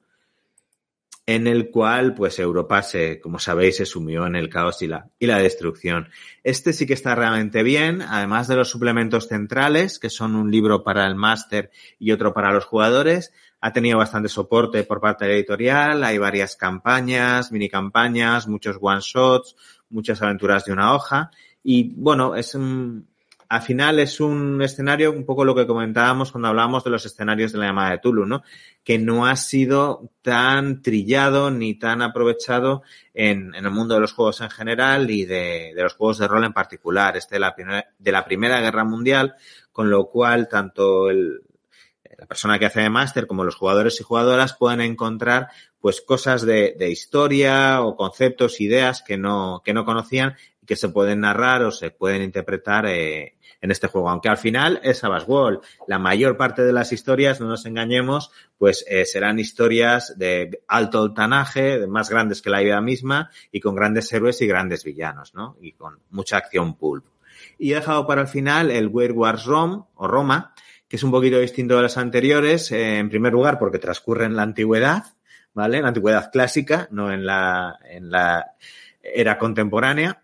en 1.34 1.46
el 1.46 1.70
cual, 1.70 2.14
pues, 2.14 2.40
Europa 2.40 2.82
se, 2.82 3.20
como 3.20 3.38
sabéis, 3.38 3.76
se 3.76 3.86
sumió 3.86 4.26
en 4.26 4.34
el 4.34 4.48
caos 4.48 4.82
y 4.82 4.88
la, 4.88 5.10
y 5.16 5.26
la 5.26 5.38
destrucción. 5.38 6.08
Este 6.42 6.72
sí 6.72 6.86
que 6.86 6.94
está 6.94 7.14
realmente 7.14 7.62
bien, 7.62 8.02
además 8.02 8.48
de 8.48 8.56
los 8.56 8.68
suplementos 8.68 9.28
centrales, 9.28 10.00
que 10.00 10.10
son 10.10 10.34
un 10.34 10.50
libro 10.50 10.82
para 10.82 11.06
el 11.06 11.14
máster 11.14 11.70
y 12.00 12.10
otro 12.10 12.34
para 12.34 12.52
los 12.52 12.64
jugadores, 12.64 13.32
ha 13.60 13.72
tenido 13.72 13.98
bastante 13.98 14.28
soporte 14.28 14.82
por 14.82 15.00
parte 15.00 15.24
de 15.24 15.30
la 15.30 15.36
editorial, 15.36 16.02
hay 16.02 16.18
varias 16.18 16.56
campañas, 16.56 17.52
mini 17.52 17.68
campañas, 17.68 18.48
muchos 18.48 18.76
one 18.80 19.00
shots, 19.00 19.54
muchas 19.88 20.20
aventuras 20.22 20.64
de 20.64 20.72
una 20.72 20.94
hoja, 20.94 21.30
y 21.62 21.94
bueno, 21.94 22.34
es 22.34 22.56
un, 22.56 23.06
al 23.50 23.62
final 23.62 23.98
es 23.98 24.20
un 24.20 24.62
escenario, 24.62 25.10
un 25.10 25.26
poco 25.26 25.44
lo 25.44 25.56
que 25.56 25.66
comentábamos 25.66 26.30
cuando 26.30 26.46
hablábamos 26.46 26.84
de 26.84 26.90
los 26.90 27.04
escenarios 27.04 27.50
de 27.50 27.58
la 27.58 27.66
llamada 27.66 27.90
de 27.90 27.98
Tulu, 27.98 28.24
¿no? 28.24 28.44
Que 28.84 28.96
no 28.96 29.26
ha 29.26 29.34
sido 29.34 30.12
tan 30.22 30.82
trillado 30.82 31.50
ni 31.50 31.74
tan 31.74 32.00
aprovechado 32.00 32.84
en, 33.12 33.52
el 33.56 33.68
mundo 33.72 33.94
de 33.94 34.00
los 34.02 34.12
juegos 34.12 34.40
en 34.40 34.50
general 34.50 35.10
y 35.10 35.24
de, 35.24 35.72
los 35.74 35.94
juegos 35.94 36.18
de 36.18 36.28
rol 36.28 36.44
en 36.44 36.52
particular. 36.52 37.16
Este 37.16 37.34
de 37.34 37.40
la, 37.40 37.56
de 37.98 38.12
la 38.12 38.24
Primera 38.24 38.60
Guerra 38.60 38.84
Mundial, 38.84 39.34
con 39.72 39.90
lo 39.90 40.06
cual 40.06 40.46
tanto 40.46 41.10
el, 41.10 41.40
la 42.20 42.26
persona 42.26 42.56
que 42.56 42.66
hace 42.66 42.82
de 42.82 42.90
máster 42.90 43.26
como 43.26 43.42
los 43.42 43.56
jugadores 43.56 44.00
y 44.00 44.04
jugadoras 44.04 44.54
pueden 44.54 44.80
encontrar 44.80 45.48
pues 45.80 46.00
cosas 46.02 46.42
de, 46.42 46.76
de, 46.78 46.88
historia 46.88 47.82
o 47.82 47.96
conceptos, 47.96 48.60
ideas 48.60 49.02
que 49.02 49.16
no, 49.16 49.62
que 49.64 49.72
no 49.72 49.84
conocían 49.84 50.36
que 50.70 50.76
se 50.76 50.90
pueden 50.90 51.18
narrar 51.18 51.64
o 51.64 51.72
se 51.72 51.90
pueden 51.90 52.22
interpretar 52.22 52.86
eh, 52.86 53.34
en 53.60 53.72
este 53.72 53.88
juego. 53.88 54.08
Aunque 54.08 54.28
al 54.28 54.36
final 54.36 54.78
es 54.84 54.98
Savage 54.98 55.26
Wall. 55.26 55.58
La 55.88 55.98
mayor 55.98 56.36
parte 56.36 56.62
de 56.62 56.72
las 56.72 56.92
historias, 56.92 57.40
no 57.40 57.48
nos 57.48 57.66
engañemos, 57.66 58.30
pues 58.56 58.84
eh, 58.86 59.04
serán 59.04 59.40
historias 59.40 60.16
de 60.16 60.62
alto 60.68 61.02
altanaje, 61.02 61.80
de 61.80 61.88
más 61.88 62.08
grandes 62.08 62.40
que 62.40 62.50
la 62.50 62.60
vida 62.60 62.80
misma 62.80 63.32
y 63.50 63.58
con 63.58 63.74
grandes 63.74 64.12
héroes 64.12 64.40
y 64.42 64.46
grandes 64.46 64.84
villanos, 64.84 65.34
¿no? 65.34 65.56
Y 65.60 65.72
con 65.72 65.98
mucha 66.10 66.36
acción 66.36 66.76
pulp. 66.76 67.04
Y 67.58 67.72
he 67.72 67.74
dejado 67.74 68.06
para 68.06 68.20
el 68.20 68.28
final 68.28 68.70
el 68.70 68.86
Weird 68.86 69.16
Wars 69.16 69.46
Rome 69.46 69.82
o 69.96 70.06
Roma, 70.06 70.54
que 70.86 70.94
es 70.94 71.02
un 71.02 71.10
poquito 71.10 71.40
distinto 71.40 71.74
de 71.74 71.82
las 71.82 71.98
anteriores, 71.98 72.70
eh, 72.70 72.98
en 72.98 73.08
primer 73.08 73.32
lugar 73.32 73.58
porque 73.58 73.80
transcurre 73.80 74.26
en 74.26 74.36
la 74.36 74.42
antigüedad, 74.42 75.02
¿vale? 75.52 75.78
En 75.78 75.82
la 75.82 75.88
antigüedad 75.88 76.30
clásica, 76.30 76.86
no 76.92 77.12
en 77.12 77.26
la, 77.26 77.76
en 77.90 78.08
la 78.08 78.54
era 79.02 79.36
contemporánea 79.36 80.22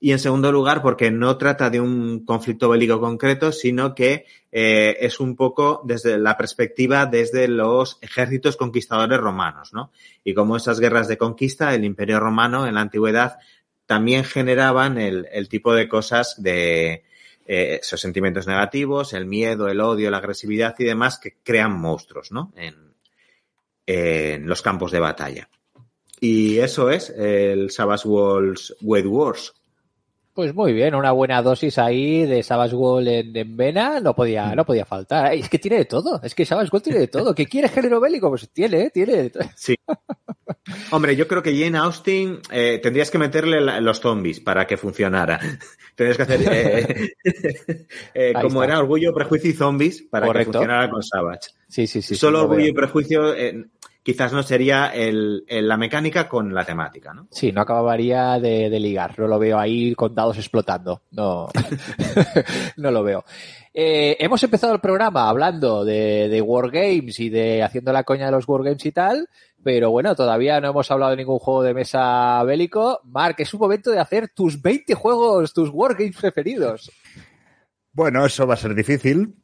y 0.00 0.12
en 0.12 0.18
segundo 0.18 0.50
lugar 0.50 0.80
porque 0.80 1.10
no 1.10 1.36
trata 1.36 1.68
de 1.68 1.78
un 1.78 2.24
conflicto 2.24 2.70
bélico 2.70 2.98
concreto, 3.00 3.52
sino 3.52 3.94
que 3.94 4.24
eh, 4.50 4.96
es 5.00 5.20
un 5.20 5.36
poco 5.36 5.82
desde 5.84 6.18
la 6.18 6.38
perspectiva 6.38 7.04
desde 7.04 7.46
los 7.48 7.98
ejércitos 8.00 8.56
conquistadores 8.56 9.20
romanos, 9.20 9.74
¿no? 9.74 9.92
Y 10.24 10.32
como 10.32 10.56
esas 10.56 10.80
guerras 10.80 11.06
de 11.06 11.18
conquista, 11.18 11.74
el 11.74 11.84
Imperio 11.84 12.18
Romano 12.18 12.66
en 12.66 12.74
la 12.74 12.80
antigüedad 12.80 13.38
también 13.84 14.24
generaban 14.24 14.98
el, 14.98 15.28
el 15.32 15.48
tipo 15.48 15.74
de 15.74 15.88
cosas 15.88 16.42
de 16.42 17.04
eh, 17.46 17.80
esos 17.82 18.00
sentimientos 18.00 18.46
negativos, 18.46 19.12
el 19.12 19.26
miedo, 19.26 19.68
el 19.68 19.80
odio, 19.80 20.10
la 20.10 20.18
agresividad 20.18 20.74
y 20.78 20.84
demás 20.84 21.18
que 21.18 21.36
crean 21.42 21.78
monstruos, 21.78 22.32
¿no? 22.32 22.52
En, 22.56 22.94
en 23.86 24.46
los 24.46 24.62
campos 24.62 24.92
de 24.92 25.00
batalla. 25.00 25.50
Y 26.20 26.58
eso 26.58 26.90
es 26.90 27.10
el 27.10 27.70
Savage 27.70 28.08
Walls 28.08 28.76
Wade 28.80 29.06
Wars. 29.06 29.54
Pues 30.32 30.54
muy 30.54 30.72
bien, 30.72 30.94
una 30.94 31.10
buena 31.10 31.42
dosis 31.42 31.76
ahí 31.78 32.24
de 32.24 32.42
Savage 32.44 32.76
Wall 32.76 33.08
en, 33.08 33.36
en, 33.36 33.56
vena 33.56 33.98
no 33.98 34.14
podía, 34.14 34.54
no 34.54 34.64
podía 34.64 34.84
faltar. 34.84 35.34
Es 35.34 35.48
que 35.48 35.58
tiene 35.58 35.78
de 35.78 35.84
todo, 35.86 36.20
es 36.22 36.34
que 36.36 36.46
Savage 36.46 36.70
Wall 36.72 36.82
tiene 36.82 37.00
de 37.00 37.08
todo. 37.08 37.34
¿Qué 37.34 37.46
quiere 37.46 37.68
género 37.68 38.00
bélico? 38.00 38.28
Pues 38.28 38.48
tiene, 38.50 38.90
tiene. 38.90 39.32
Sí. 39.56 39.74
Hombre, 40.92 41.16
yo 41.16 41.26
creo 41.26 41.42
que 41.42 41.56
Jane 41.56 41.78
Austen 41.78 42.40
eh, 42.50 42.78
tendrías 42.80 43.10
que 43.10 43.18
meterle 43.18 43.60
la, 43.60 43.80
los 43.80 44.00
zombies 44.00 44.38
para 44.38 44.66
que 44.66 44.76
funcionara. 44.76 45.40
tendrías 45.96 46.16
que 46.16 46.22
hacer 46.22 46.40
eh, 46.52 47.12
eh, 48.14 48.32
como 48.40 48.62
está. 48.62 48.72
era 48.72 48.78
Orgullo, 48.80 49.12
Prejuicio 49.12 49.50
y 49.50 49.54
Zombies 49.54 50.02
para 50.02 50.26
Correcto. 50.26 50.52
que 50.52 50.58
funcionara 50.58 50.90
con 50.90 51.02
Savage. 51.02 51.50
Sí, 51.68 51.86
sí, 51.88 52.02
sí. 52.02 52.14
Solo 52.14 52.38
sí, 52.38 52.44
Orgullo 52.44 52.66
y 52.66 52.72
Prejuicio 52.72 53.34
quizás 54.02 54.32
no 54.32 54.42
sería 54.42 54.88
el, 54.88 55.44
la 55.48 55.76
mecánica 55.76 56.28
con 56.28 56.54
la 56.54 56.64
temática, 56.64 57.12
¿no? 57.12 57.28
Sí, 57.30 57.52
no 57.52 57.60
acabaría 57.60 58.38
de, 58.38 58.68
ligar. 58.80 59.18
No 59.18 59.26
lo 59.26 59.38
veo 59.38 59.58
ahí 59.58 59.94
con 59.94 60.14
dados 60.14 60.38
explotando. 60.38 61.02
No, 61.10 61.48
no 62.76 62.90
lo 62.90 63.02
veo. 63.02 63.24
Eh, 63.72 64.16
hemos 64.18 64.42
empezado 64.42 64.74
el 64.74 64.80
programa 64.80 65.28
hablando 65.28 65.84
de, 65.84 66.28
de 66.28 66.40
Wargames 66.40 67.20
y 67.20 67.28
de 67.28 67.62
haciendo 67.62 67.92
la 67.92 68.04
coña 68.04 68.26
de 68.26 68.32
los 68.32 68.48
Wargames 68.48 68.84
y 68.84 68.92
tal, 68.92 69.28
pero 69.62 69.90
bueno, 69.90 70.14
todavía 70.16 70.60
no 70.60 70.70
hemos 70.70 70.90
hablado 70.90 71.10
de 71.10 71.18
ningún 71.18 71.38
juego 71.38 71.62
de 71.62 71.74
mesa 71.74 72.42
bélico. 72.42 73.00
Mark, 73.04 73.36
es 73.38 73.54
un 73.54 73.60
momento 73.60 73.90
de 73.90 74.00
hacer 74.00 74.30
tus 74.34 74.60
20 74.60 74.94
juegos, 74.94 75.52
tus 75.52 75.70
Wargames 75.70 76.16
preferidos. 76.16 76.90
Bueno, 77.92 78.24
eso 78.24 78.46
va 78.46 78.54
a 78.54 78.56
ser 78.56 78.74
difícil, 78.74 79.34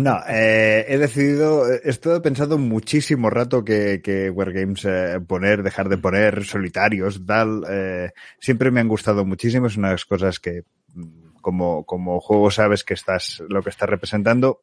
no, 0.00 0.20
eh, 0.28 0.84
he 0.88 0.98
decidido, 0.98 1.70
he 1.70 1.88
estado 1.88 2.22
pensando 2.22 2.58
muchísimo 2.58 3.30
rato 3.30 3.64
que, 3.64 4.00
que 4.02 4.30
Wargames 4.30 4.84
eh, 4.84 5.20
poner, 5.26 5.62
dejar 5.62 5.88
de 5.88 5.98
poner, 5.98 6.44
solitarios, 6.44 7.24
tal. 7.26 7.64
Eh, 7.68 8.12
siempre 8.38 8.70
me 8.70 8.80
han 8.80 8.88
gustado 8.88 9.24
muchísimo, 9.24 9.66
es 9.66 9.76
una 9.76 9.88
de 9.88 9.94
las 9.94 10.04
cosas 10.04 10.38
que 10.38 10.62
mm, 10.94 11.36
como, 11.40 11.84
como 11.84 12.20
juego 12.20 12.50
sabes 12.50 12.84
que 12.84 12.94
estás, 12.94 13.42
lo 13.48 13.62
que 13.62 13.70
estás 13.70 13.88
representando. 13.88 14.62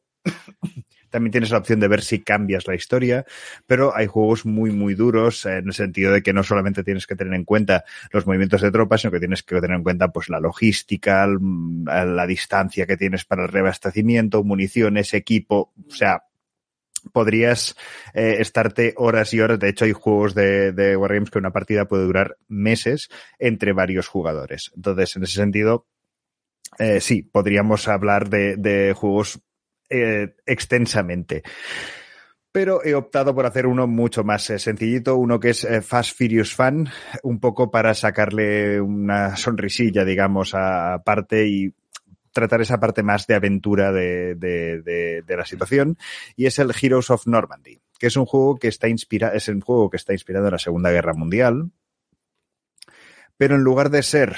También 1.14 1.30
tienes 1.30 1.52
la 1.52 1.58
opción 1.58 1.78
de 1.78 1.86
ver 1.86 2.02
si 2.02 2.24
cambias 2.24 2.66
la 2.66 2.74
historia, 2.74 3.24
pero 3.68 3.94
hay 3.94 4.08
juegos 4.08 4.44
muy, 4.44 4.72
muy 4.72 4.94
duros 4.94 5.46
en 5.46 5.68
el 5.68 5.72
sentido 5.72 6.10
de 6.12 6.24
que 6.24 6.32
no 6.32 6.42
solamente 6.42 6.82
tienes 6.82 7.06
que 7.06 7.14
tener 7.14 7.34
en 7.34 7.44
cuenta 7.44 7.84
los 8.10 8.26
movimientos 8.26 8.60
de 8.62 8.72
tropas, 8.72 9.02
sino 9.02 9.12
que 9.12 9.20
tienes 9.20 9.44
que 9.44 9.60
tener 9.60 9.76
en 9.76 9.84
cuenta 9.84 10.10
pues 10.10 10.28
la 10.28 10.40
logística, 10.40 11.28
la 11.28 12.26
distancia 12.26 12.84
que 12.86 12.96
tienes 12.96 13.24
para 13.24 13.44
el 13.44 13.48
reabastecimiento, 13.48 14.42
municiones, 14.42 15.14
equipo, 15.14 15.72
o 15.88 15.94
sea, 15.94 16.24
podrías 17.12 17.76
eh, 18.12 18.38
estarte 18.40 18.94
horas 18.96 19.32
y 19.34 19.40
horas. 19.40 19.60
De 19.60 19.68
hecho, 19.68 19.84
hay 19.84 19.92
juegos 19.92 20.34
de, 20.34 20.72
de 20.72 20.96
Wargames 20.96 21.30
que 21.30 21.38
una 21.38 21.52
partida 21.52 21.84
puede 21.84 22.06
durar 22.06 22.38
meses 22.48 23.08
entre 23.38 23.72
varios 23.72 24.08
jugadores. 24.08 24.72
Entonces, 24.74 25.14
en 25.14 25.22
ese 25.22 25.34
sentido, 25.34 25.86
eh, 26.80 27.00
sí, 27.00 27.22
podríamos 27.22 27.86
hablar 27.86 28.28
de 28.30 28.96
juegos 28.96 29.40
eh, 29.94 30.34
extensamente. 30.46 31.42
Pero 32.50 32.84
he 32.84 32.94
optado 32.94 33.34
por 33.34 33.46
hacer 33.46 33.66
uno 33.66 33.86
mucho 33.86 34.22
más 34.24 34.48
eh, 34.50 34.58
sencillito, 34.58 35.16
uno 35.16 35.40
que 35.40 35.50
es 35.50 35.64
eh, 35.64 35.82
Fast 35.82 36.16
Furious 36.16 36.54
Fan, 36.54 36.88
un 37.22 37.40
poco 37.40 37.70
para 37.70 37.94
sacarle 37.94 38.80
una 38.80 39.36
sonrisilla, 39.36 40.04
digamos, 40.04 40.54
a 40.54 41.02
parte 41.04 41.46
y 41.46 41.72
tratar 42.32 42.60
esa 42.60 42.78
parte 42.78 43.02
más 43.02 43.26
de 43.26 43.34
aventura 43.34 43.92
de, 43.92 44.34
de, 44.34 45.36
la 45.36 45.44
situación. 45.44 45.96
Y 46.36 46.46
es 46.46 46.58
el 46.58 46.72
Heroes 46.80 47.10
of 47.10 47.26
Normandy, 47.26 47.80
que 47.98 48.08
es 48.08 48.16
un 48.16 48.26
juego 48.26 48.56
que 48.56 48.68
está 48.68 48.88
inspirado, 48.88 49.34
es 49.34 49.48
un 49.48 49.60
juego 49.60 49.90
que 49.90 49.96
está 49.96 50.12
inspirado 50.12 50.46
en 50.46 50.52
la 50.52 50.58
Segunda 50.58 50.90
Guerra 50.90 51.14
Mundial. 51.14 51.70
Pero 53.36 53.54
en 53.54 53.62
lugar 53.62 53.90
de 53.90 54.02
ser 54.02 54.36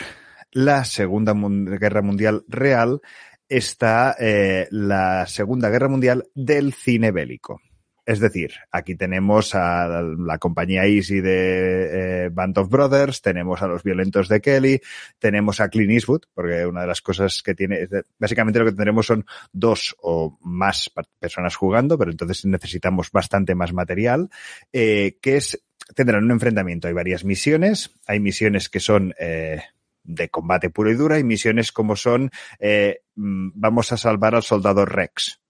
la 0.52 0.84
Segunda 0.84 1.34
Guerra 1.34 2.02
Mundial 2.02 2.44
real, 2.48 3.00
está 3.48 4.16
eh, 4.18 4.68
la 4.70 5.26
Segunda 5.26 5.70
Guerra 5.70 5.88
Mundial 5.88 6.28
del 6.34 6.72
cine 6.72 7.10
bélico. 7.10 7.60
Es 8.06 8.20
decir, 8.20 8.52
aquí 8.70 8.94
tenemos 8.94 9.56
a 9.56 10.00
la 10.00 10.38
compañía 10.38 10.86
Easy 10.86 11.20
de 11.20 12.26
eh, 12.26 12.28
Band 12.28 12.56
of 12.58 12.68
Brothers, 12.68 13.20
tenemos 13.20 13.62
a 13.62 13.66
los 13.66 13.82
violentos 13.82 14.28
de 14.28 14.40
Kelly, 14.40 14.80
tenemos 15.18 15.60
a 15.60 15.68
Clint 15.68 15.90
Eastwood, 15.90 16.22
porque 16.32 16.64
una 16.66 16.82
de 16.82 16.86
las 16.86 17.02
cosas 17.02 17.42
que 17.42 17.56
tiene, 17.56 17.88
básicamente 18.16 18.60
lo 18.60 18.66
que 18.66 18.70
tendremos 18.70 19.06
son 19.06 19.26
dos 19.52 19.96
o 20.00 20.38
más 20.42 20.88
personas 21.18 21.56
jugando, 21.56 21.98
pero 21.98 22.12
entonces 22.12 22.44
necesitamos 22.44 23.10
bastante 23.10 23.56
más 23.56 23.72
material, 23.72 24.30
eh, 24.72 25.18
que 25.20 25.38
es, 25.38 25.60
tendrán 25.96 26.22
un 26.22 26.30
enfrentamiento. 26.30 26.86
Hay 26.86 26.94
varias 26.94 27.24
misiones, 27.24 27.90
hay 28.06 28.20
misiones 28.20 28.68
que 28.68 28.78
son, 28.78 29.14
eh, 29.18 29.62
de 30.06 30.28
combate 30.28 30.70
puro 30.70 30.90
y 30.90 30.94
dura 30.94 31.18
y 31.18 31.24
misiones 31.24 31.72
como 31.72 31.96
son 31.96 32.30
eh, 32.58 33.00
mm, 33.14 33.50
vamos 33.54 33.92
a 33.92 33.96
salvar 33.96 34.34
al 34.34 34.42
soldado 34.42 34.84
Rex. 34.84 35.40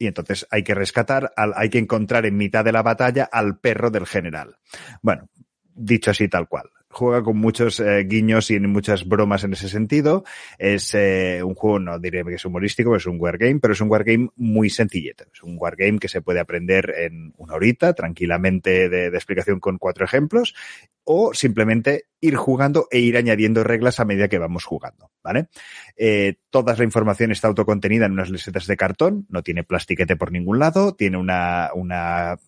Y 0.00 0.06
entonces 0.06 0.46
hay 0.50 0.62
que 0.62 0.74
rescatar, 0.74 1.32
al, 1.36 1.52
hay 1.56 1.70
que 1.70 1.78
encontrar 1.78 2.24
en 2.24 2.36
mitad 2.36 2.64
de 2.64 2.72
la 2.72 2.82
batalla 2.82 3.28
al 3.30 3.58
perro 3.58 3.90
del 3.90 4.06
general. 4.06 4.56
Bueno, 5.02 5.28
dicho 5.74 6.12
así 6.12 6.28
tal 6.28 6.48
cual 6.48 6.70
juega 6.90 7.22
con 7.22 7.36
muchos 7.36 7.80
eh, 7.80 8.04
guiños 8.04 8.50
y 8.50 8.58
muchas 8.60 9.06
bromas 9.06 9.44
en 9.44 9.52
ese 9.52 9.68
sentido. 9.68 10.24
Es 10.58 10.94
eh, 10.94 11.42
un 11.42 11.54
juego, 11.54 11.78
no 11.78 11.98
diré 11.98 12.24
que 12.24 12.34
es 12.34 12.44
humorístico, 12.44 12.96
es 12.96 13.06
un 13.06 13.20
wargame, 13.20 13.60
pero 13.60 13.72
es 13.72 13.80
un 13.80 13.90
wargame 13.90 14.28
muy 14.36 14.70
sencillito. 14.70 15.24
Es 15.32 15.42
un 15.42 15.56
wargame 15.58 15.98
que 15.98 16.08
se 16.08 16.22
puede 16.22 16.40
aprender 16.40 16.94
en 16.98 17.32
una 17.36 17.54
horita, 17.54 17.92
tranquilamente 17.92 18.88
de, 18.88 19.06
explicación 19.08 19.60
con 19.60 19.78
cuatro 19.78 20.04
ejemplos, 20.04 20.54
o 21.04 21.32
simplemente 21.34 22.06
ir 22.20 22.36
jugando 22.36 22.88
e 22.90 22.98
ir 22.98 23.16
añadiendo 23.16 23.64
reglas 23.64 24.00
a 24.00 24.04
medida 24.04 24.28
que 24.28 24.38
vamos 24.38 24.64
jugando, 24.64 25.10
¿vale? 25.22 25.48
Eh, 25.96 26.36
toda 26.50 26.74
la 26.76 26.84
información 26.84 27.32
está 27.32 27.48
autocontenida 27.48 28.06
en 28.06 28.12
unas 28.12 28.30
lisetas 28.30 28.66
de 28.66 28.76
cartón, 28.76 29.26
no 29.30 29.42
tiene 29.42 29.64
plastiquete 29.64 30.16
por 30.16 30.32
ningún 30.32 30.58
lado, 30.58 30.94
tiene 30.94 31.16
una, 31.16 31.70
una 31.74 32.38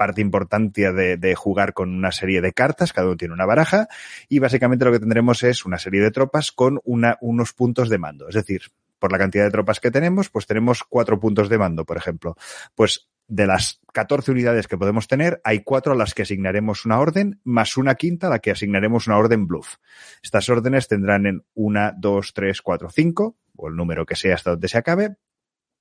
parte 0.00 0.22
importante 0.22 0.90
de, 0.94 1.34
jugar 1.34 1.74
con 1.74 1.94
una 1.94 2.10
serie 2.10 2.40
de 2.40 2.54
cartas, 2.54 2.94
cada 2.94 3.08
uno 3.08 3.18
tiene 3.18 3.34
una 3.34 3.44
baraja, 3.44 3.86
y 4.30 4.38
básicamente 4.38 4.86
lo 4.86 4.92
que 4.92 4.98
tendremos 4.98 5.42
es 5.42 5.66
una 5.66 5.78
serie 5.78 6.00
de 6.00 6.10
tropas 6.10 6.52
con 6.52 6.80
unos 6.84 7.52
puntos 7.52 7.90
de 7.90 7.98
mando. 7.98 8.26
Es 8.26 8.34
decir, 8.34 8.62
por 8.98 9.12
la 9.12 9.18
cantidad 9.18 9.44
de 9.44 9.50
tropas 9.50 9.78
que 9.78 9.90
tenemos, 9.90 10.30
pues 10.30 10.46
tenemos 10.46 10.84
cuatro 10.84 11.20
puntos 11.20 11.50
de 11.50 11.58
mando, 11.58 11.84
por 11.84 11.98
ejemplo. 11.98 12.34
Pues 12.74 13.10
de 13.28 13.46
las 13.46 13.82
14 13.92 14.30
unidades 14.30 14.68
que 14.68 14.78
podemos 14.78 15.06
tener, 15.06 15.42
hay 15.44 15.60
cuatro 15.64 15.92
a 15.92 15.96
las 15.96 16.14
que 16.14 16.22
asignaremos 16.22 16.86
una 16.86 16.98
orden, 16.98 17.38
más 17.44 17.76
una 17.76 17.94
quinta 17.96 18.28
a 18.28 18.30
la 18.30 18.38
que 18.38 18.52
asignaremos 18.52 19.06
una 19.06 19.18
orden 19.18 19.46
bluff. 19.46 19.76
Estas 20.22 20.48
órdenes 20.48 20.88
tendrán 20.88 21.26
en 21.26 21.44
una, 21.52 21.92
dos, 21.94 22.32
tres, 22.32 22.62
cuatro, 22.62 22.88
cinco, 22.88 23.36
o 23.54 23.68
el 23.68 23.76
número 23.76 24.06
que 24.06 24.16
sea 24.16 24.34
hasta 24.34 24.52
donde 24.52 24.68
se 24.68 24.78
acabe, 24.78 25.16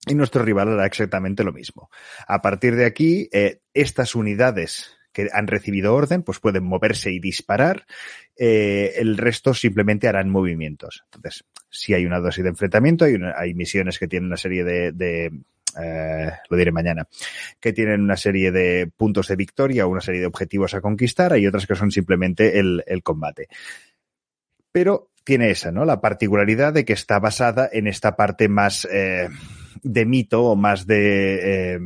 y 0.08 0.16
nuestro 0.16 0.44
rival 0.44 0.70
hará 0.70 0.86
exactamente 0.86 1.44
lo 1.44 1.54
mismo. 1.54 1.90
A 2.28 2.42
partir 2.42 2.76
de 2.76 2.86
aquí, 2.86 3.30
eh, 3.32 3.60
estas 3.74 4.16
unidades 4.16 4.98
que 5.12 5.28
han 5.34 5.48
recibido 5.48 5.96
orden, 5.96 6.24
pues 6.24 6.40
pueden 6.40 6.64
moverse 6.64 7.12
y 7.12 7.20
disparar. 7.20 7.86
Eh, 8.38 8.94
el 8.98 9.18
resto 9.18 9.54
simplemente 9.54 10.08
harán 10.08 10.30
movimientos. 10.30 11.04
Entonces, 11.06 11.44
si 11.70 11.94
hay 11.94 12.06
una 12.06 12.20
dosis 12.20 12.44
de 12.44 12.52
enfrentamiento, 12.52 13.06
hay, 13.06 13.16
hay 13.36 13.54
misiones 13.54 14.00
que 14.00 14.08
tienen 14.08 14.28
una 14.28 14.38
serie 14.38 14.64
de, 14.64 14.92
de 14.92 15.32
eh, 15.82 16.32
lo 16.50 16.58
diré 16.58 16.72
mañana, 16.72 17.08
que 17.60 17.74
tienen 17.74 18.02
una 18.02 18.18
serie 18.18 18.52
de 18.52 18.90
puntos 18.96 19.28
de 19.28 19.36
victoria 19.36 19.86
una 19.86 20.02
serie 20.02 20.22
de 20.22 20.28
objetivos 20.28 20.74
a 20.74 20.82
conquistar, 20.82 21.34
hay 21.34 21.46
otras 21.46 21.68
que 21.68 21.76
son 21.76 21.92
simplemente 21.92 22.60
el, 22.60 22.84
el 22.88 23.04
combate. 23.04 23.48
Pero 24.72 25.12
tiene 25.24 25.52
esa, 25.52 25.72
¿no? 25.72 25.86
La 25.86 26.02
particularidad 26.02 26.74
de 26.74 26.86
que 26.86 26.94
está 26.94 27.20
basada 27.20 27.70
en 27.72 27.88
esta 27.88 28.16
parte 28.16 28.50
más 28.50 28.88
eh, 28.92 29.30
de 29.84 30.06
mito 30.06 30.44
o 30.44 30.56
más 30.56 30.86
de 30.86 31.76
eh, 31.76 31.80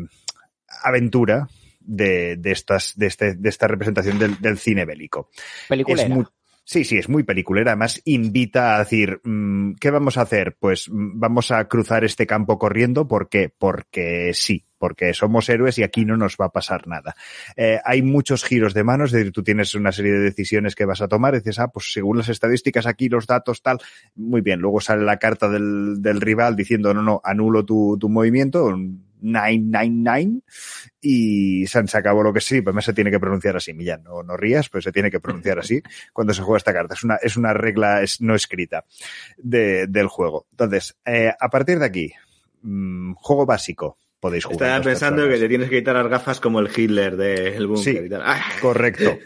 aventura 0.83 1.47
de, 1.79 2.37
de, 2.37 2.51
estas, 2.51 2.93
de, 2.95 3.07
este, 3.07 3.35
de 3.35 3.49
esta 3.49 3.67
representación 3.67 4.19
del, 4.19 4.39
del 4.39 4.57
cine 4.57 4.85
bélico. 4.85 5.29
Peliculera. 5.67 6.07
Es 6.07 6.09
muy, 6.09 6.25
Sí, 6.65 6.85
sí, 6.85 6.97
es 6.97 7.09
muy 7.09 7.23
peliculera. 7.23 7.71
Además, 7.71 8.01
invita 8.05 8.75
a 8.75 8.79
decir, 8.79 9.19
mmm, 9.23 9.73
¿qué 9.81 9.91
vamos 9.91 10.17
a 10.17 10.21
hacer? 10.21 10.55
Pues 10.57 10.87
vamos 10.89 11.51
a 11.51 11.67
cruzar 11.67 12.05
este 12.05 12.25
campo 12.25 12.57
corriendo. 12.57 13.05
¿Por 13.05 13.27
qué? 13.27 13.53
Porque 13.57 14.31
sí, 14.33 14.65
porque 14.77 15.13
somos 15.13 15.49
héroes 15.49 15.77
y 15.77 15.83
aquí 15.83 16.05
no 16.05 16.15
nos 16.15 16.37
va 16.39 16.45
a 16.45 16.51
pasar 16.51 16.87
nada. 16.87 17.15
Eh, 17.57 17.79
hay 17.83 18.01
muchos 18.01 18.45
giros 18.45 18.73
de 18.73 18.85
manos, 18.85 19.09
es 19.09 19.19
decir, 19.19 19.33
tú 19.33 19.43
tienes 19.43 19.75
una 19.75 19.91
serie 19.91 20.13
de 20.13 20.19
decisiones 20.19 20.73
que 20.73 20.85
vas 20.85 21.01
a 21.01 21.09
tomar 21.09 21.33
dices, 21.35 21.59
ah, 21.59 21.67
pues 21.67 21.91
según 21.91 22.17
las 22.17 22.29
estadísticas 22.29 22.85
aquí, 22.85 23.09
los 23.09 23.27
datos, 23.27 23.61
tal, 23.61 23.79
muy 24.15 24.39
bien. 24.39 24.59
Luego 24.59 24.79
sale 24.79 25.03
la 25.03 25.17
carta 25.17 25.49
del, 25.49 26.01
del 26.01 26.21
rival 26.21 26.55
diciendo, 26.55 26.93
no, 26.93 27.01
no, 27.01 27.21
anulo 27.25 27.65
tu, 27.65 27.97
tu 27.99 28.07
movimiento, 28.07 28.73
999 29.23 30.41
y 31.01 31.65
se, 31.67 31.79
acabó 31.97 32.23
lo 32.23 32.33
que 32.33 32.41
sí, 32.41 32.61
pues 32.61 32.85
se 32.85 32.93
tiene 32.93 33.09
que 33.09 33.19
pronunciar 33.19 33.55
así, 33.55 33.73
Millán, 33.73 34.03
no, 34.03 34.21
no 34.23 34.37
rías, 34.37 34.69
pues 34.69 34.83
se 34.83 34.91
tiene 34.91 35.09
que 35.09 35.19
pronunciar 35.19 35.59
así 35.59 35.81
cuando 36.13 36.33
se 36.33 36.41
juega 36.41 36.57
esta 36.57 36.73
carta. 36.73 36.93
Es 36.93 37.03
una, 37.03 37.15
es 37.15 37.37
una 37.37 37.53
regla 37.53 38.01
no 38.19 38.35
escrita 38.35 38.85
de, 39.37 39.87
del 39.87 40.07
juego. 40.07 40.47
Entonces, 40.51 40.95
eh, 41.05 41.31
a 41.39 41.49
partir 41.49 41.79
de 41.79 41.85
aquí, 41.85 42.13
mmm, 42.61 43.13
juego 43.13 43.45
básico. 43.45 43.97
Podéis 44.19 44.45
jugar. 44.45 44.69
Estaba 44.69 44.83
pensando 44.85 45.15
personas. 45.17 45.35
que 45.35 45.41
te 45.41 45.49
tienes 45.49 45.69
que 45.69 45.79
quitar 45.79 45.95
las 45.95 46.07
gafas 46.07 46.39
como 46.39 46.61
el 46.61 46.69
Hitler 46.73 47.17
del 47.17 47.59
de 47.59 47.65
búnker 47.65 48.07
sí. 48.07 48.15
¡Ah! 48.21 48.41
Correcto. 48.61 49.19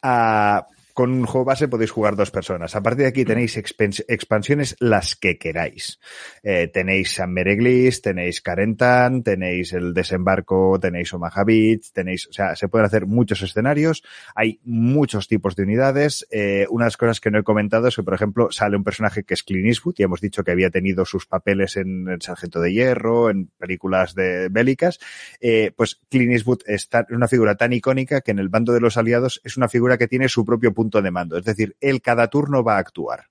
Uh, 0.00 0.72
con 0.94 1.12
un 1.12 1.26
juego 1.26 1.44
base 1.44 1.68
podéis 1.68 1.90
jugar 1.90 2.16
dos 2.16 2.30
personas. 2.30 2.74
A 2.76 2.82
partir 2.82 3.02
de 3.02 3.08
aquí 3.08 3.24
tenéis 3.24 3.56
expansiones 3.56 4.76
las 4.78 5.16
que 5.16 5.38
queráis. 5.38 5.98
Eh, 6.42 6.68
tenéis 6.68 7.14
San 7.14 7.32
Mereglis, 7.32 8.02
tenéis 8.02 8.40
Carentan, 8.40 9.22
tenéis 9.22 9.72
el 9.72 9.94
desembarco, 9.94 10.78
tenéis 10.80 11.12
Omaha 11.14 11.44
Beach, 11.44 11.92
tenéis, 11.92 12.28
o 12.28 12.32
sea, 12.32 12.56
se 12.56 12.68
pueden 12.68 12.86
hacer 12.86 13.06
muchos 13.06 13.42
escenarios. 13.42 14.02
Hay 14.34 14.60
muchos 14.64 15.28
tipos 15.28 15.56
de 15.56 15.62
unidades. 15.62 16.26
Eh, 16.30 16.66
una 16.70 16.84
de 16.84 16.88
las 16.88 16.96
cosas 16.96 17.20
que 17.20 17.30
no 17.30 17.38
he 17.38 17.42
comentado 17.42 17.88
es 17.88 17.96
que, 17.96 18.02
por 18.02 18.14
ejemplo, 18.14 18.50
sale 18.50 18.76
un 18.76 18.84
personaje 18.84 19.24
que 19.24 19.34
es 19.34 19.42
Clint 19.42 19.66
Eastwood 19.66 19.94
y 19.98 20.02
hemos 20.02 20.20
dicho 20.20 20.44
que 20.44 20.50
había 20.50 20.70
tenido 20.70 21.04
sus 21.04 21.26
papeles 21.26 21.76
en 21.76 22.08
El 22.08 22.22
Sargento 22.22 22.60
de 22.60 22.72
Hierro, 22.72 23.30
en 23.30 23.46
películas 23.58 24.14
de 24.14 24.48
bélicas. 24.50 24.98
Eh, 25.40 25.72
pues 25.76 26.00
Clint 26.08 26.32
Eastwood 26.32 26.60
es 26.66 26.88
una 27.10 27.28
figura 27.28 27.56
tan 27.56 27.72
icónica 27.72 28.20
que 28.20 28.30
en 28.30 28.38
el 28.38 28.48
bando 28.48 28.72
de 28.72 28.80
los 28.80 28.96
aliados 28.96 29.40
es 29.44 29.56
una 29.56 29.68
figura 29.68 29.98
que 29.98 30.08
tiene 30.08 30.28
su 30.28 30.44
propio 30.44 30.72
punto 30.72 30.81
de 30.90 31.10
mando. 31.10 31.36
Es 31.36 31.44
decir, 31.44 31.76
él 31.80 32.00
cada 32.02 32.28
turno 32.28 32.62
va 32.62 32.76
a 32.76 32.80
actuar. 32.80 33.26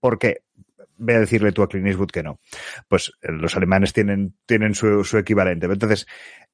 ¿Por 0.00 0.18
qué? 0.18 0.42
Voy 0.96 1.14
a 1.14 1.20
decirle 1.20 1.52
tú 1.52 1.62
a 1.62 1.68
Clint 1.68 2.10
que 2.10 2.22
no. 2.22 2.38
Pues 2.88 3.12
eh, 3.22 3.32
los 3.32 3.56
alemanes 3.56 3.92
tienen, 3.92 4.36
tienen 4.46 4.74
su, 4.74 5.02
su 5.04 5.18
equivalente. 5.18 5.66
Entonces, 5.66 6.06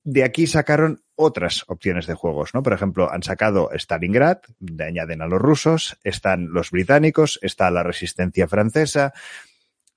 de 0.02 0.24
aquí 0.24 0.46
sacaron 0.46 1.02
otras 1.14 1.64
opciones 1.68 2.06
de 2.06 2.14
juegos, 2.14 2.54
¿no? 2.54 2.62
Por 2.62 2.72
ejemplo, 2.72 3.10
han 3.12 3.22
sacado 3.22 3.70
Stalingrad, 3.74 4.38
le 4.60 4.84
añaden 4.84 5.20
a 5.20 5.26
los 5.26 5.40
rusos, 5.40 5.98
están 6.04 6.52
los 6.52 6.70
británicos, 6.70 7.38
está 7.42 7.70
la 7.70 7.82
resistencia 7.82 8.48
francesa. 8.48 9.12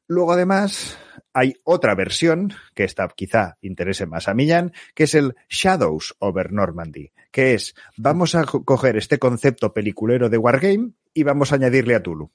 Luego, 0.08 0.34
además, 0.34 0.98
hay 1.34 1.56
otra 1.64 1.96
versión, 1.96 2.54
que 2.76 2.84
esta 2.84 3.08
quizá 3.08 3.58
interese 3.62 4.06
más 4.06 4.28
a 4.28 4.34
Millán, 4.34 4.74
que 4.94 5.04
es 5.04 5.16
el 5.16 5.36
Shadows 5.50 6.16
over 6.20 6.52
Normandy, 6.52 7.12
que 7.32 7.54
es, 7.56 7.76
vamos 7.98 8.36
a 8.36 8.44
coger 8.44 8.98
este 8.98 9.18
concepto 9.18 9.74
peliculero 9.74 10.30
de 10.30 10.38
Wargame 10.38 10.92
y 11.14 11.24
vamos 11.24 11.52
a 11.52 11.56
añadirle 11.56 11.96
a 11.96 12.04
Tulu. 12.04 12.32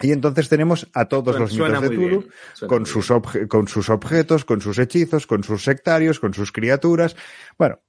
Y 0.00 0.12
entonces 0.12 0.48
tenemos 0.48 0.88
a 0.92 1.06
todos 1.06 1.38
los 1.38 1.52
mitos 1.52 1.82
de 1.82 1.90
Tulu 1.90 2.28
con 2.68 2.86
sus, 2.86 3.12
con 3.48 3.66
sus 3.66 3.88
objetos, 3.90 4.44
con 4.44 4.60
sus 4.60 4.78
hechizos, 4.78 5.26
con 5.26 5.42
sus 5.42 5.64
sectarios, 5.64 6.20
con 6.20 6.34
sus 6.34 6.52
criaturas. 6.52 7.16
Bueno, 7.56 7.80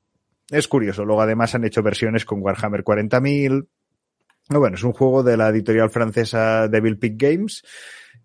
es 0.50 0.68
curioso. 0.68 1.06
Luego 1.06 1.22
además 1.22 1.54
han 1.54 1.66
hecho 1.66 1.84
versiones 1.84 2.26
con 2.26 2.42
Warhammer 2.42 2.84
40.000. 2.84 3.68
Bueno, 4.50 4.76
es 4.76 4.84
un 4.84 4.94
juego 4.94 5.22
de 5.22 5.38
la 5.38 5.50
editorial 5.50 5.92
francesa 5.92 6.68
Devil 6.68 6.98
Peak 6.98 7.14
Games 7.18 7.64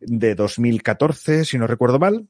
de 0.07 0.35
2014, 0.35 1.45
si 1.45 1.59
no 1.59 1.67
recuerdo 1.67 1.99
mal. 1.99 2.29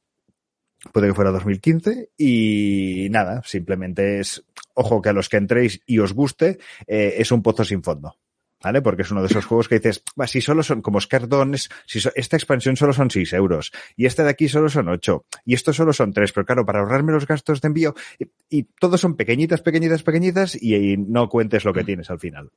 Puede 0.93 1.09
que 1.09 1.15
fuera 1.15 1.31
2015. 1.31 2.11
Y 2.17 3.09
nada, 3.11 3.43
simplemente 3.45 4.21
es, 4.21 4.45
ojo 4.75 5.01
que 5.01 5.09
a 5.09 5.13
los 5.13 5.29
que 5.29 5.39
entréis 5.39 5.81
y 5.87 5.99
os 5.99 6.13
guste, 6.13 6.59
eh, 6.87 7.15
es 7.19 7.33
un 7.33 7.43
pozo 7.43 7.65
sin 7.65 7.83
fondo. 7.83 8.17
¿Vale? 8.63 8.81
Porque 8.81 9.03
es 9.03 9.11
uno 9.11 9.21
de 9.21 9.27
esos 9.27 9.45
juegos 9.47 9.69
que 9.69 9.75
dices, 9.75 10.03
va, 10.19 10.27
si 10.27 10.41
solo 10.41 10.63
son, 10.63 10.81
como 10.81 10.99
Scardones, 10.99 11.69
si 11.87 12.01
esta 12.15 12.37
expansión 12.37 12.77
solo 12.77 12.95
son 12.95 13.11
6 13.11 13.35
euros, 13.35 13.73
y 13.95 14.07
esta 14.07 14.25
de 14.25 14.31
aquí 14.31 14.49
solo 14.49 14.71
son 14.71 14.89
8, 14.89 15.27
y 15.45 15.53
esto 15.53 15.75
solo 15.75 15.93
son 15.93 16.15
3, 16.15 16.33
pero 16.33 16.47
claro, 16.47 16.65
para 16.65 16.81
ahorrarme 16.81 17.13
los 17.13 17.27
gastos 17.27 17.61
de 17.61 17.69
envío, 17.69 17.95
y, 18.19 18.25
y 18.49 18.63
todos 18.63 19.03
son 19.03 19.17
pequeñitas, 19.17 19.61
pequeñitas, 19.61 20.03
pequeñitas, 20.03 20.57
y, 20.59 20.77
y 20.77 20.97
no 20.97 21.29
cuentes 21.29 21.67
lo 21.67 21.75
que 21.75 21.85
tienes 21.85 22.09
al 22.09 22.21
final. 22.21 22.51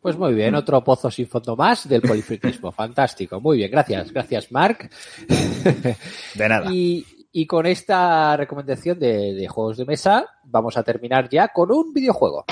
Pues 0.00 0.16
muy 0.16 0.32
bien, 0.32 0.54
otro 0.54 0.82
pozo 0.82 1.10
sin 1.10 1.26
fondo 1.26 1.56
más 1.56 1.88
del 1.88 2.00
polifriquismo. 2.00 2.72
Fantástico. 2.72 3.40
Muy 3.40 3.58
bien, 3.58 3.70
gracias. 3.70 4.12
Gracias, 4.12 4.50
Mark. 4.50 4.90
De 6.34 6.48
nada. 6.48 6.72
Y, 6.72 7.04
y 7.32 7.46
con 7.46 7.66
esta 7.66 8.36
recomendación 8.36 8.98
de, 8.98 9.34
de 9.34 9.48
juegos 9.48 9.76
de 9.76 9.84
mesa, 9.84 10.26
vamos 10.44 10.76
a 10.76 10.82
terminar 10.82 11.28
ya 11.28 11.48
con 11.48 11.70
un 11.70 11.92
videojuego. 11.92 12.44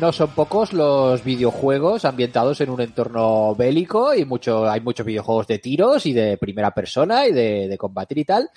No 0.00 0.12
son 0.12 0.30
pocos 0.30 0.72
los 0.72 1.24
videojuegos 1.24 2.04
ambientados 2.04 2.60
en 2.60 2.70
un 2.70 2.80
entorno 2.80 3.54
bélico 3.54 4.14
y 4.14 4.24
mucho, 4.24 4.68
hay 4.68 4.80
muchos 4.80 5.04
videojuegos 5.04 5.46
de 5.46 5.58
tiros 5.58 6.06
y 6.06 6.12
de 6.12 6.36
primera 6.36 6.72
persona 6.72 7.26
y 7.26 7.32
de, 7.32 7.76
combatir 7.78 8.18
y 8.18 8.24
tal. 8.24 8.50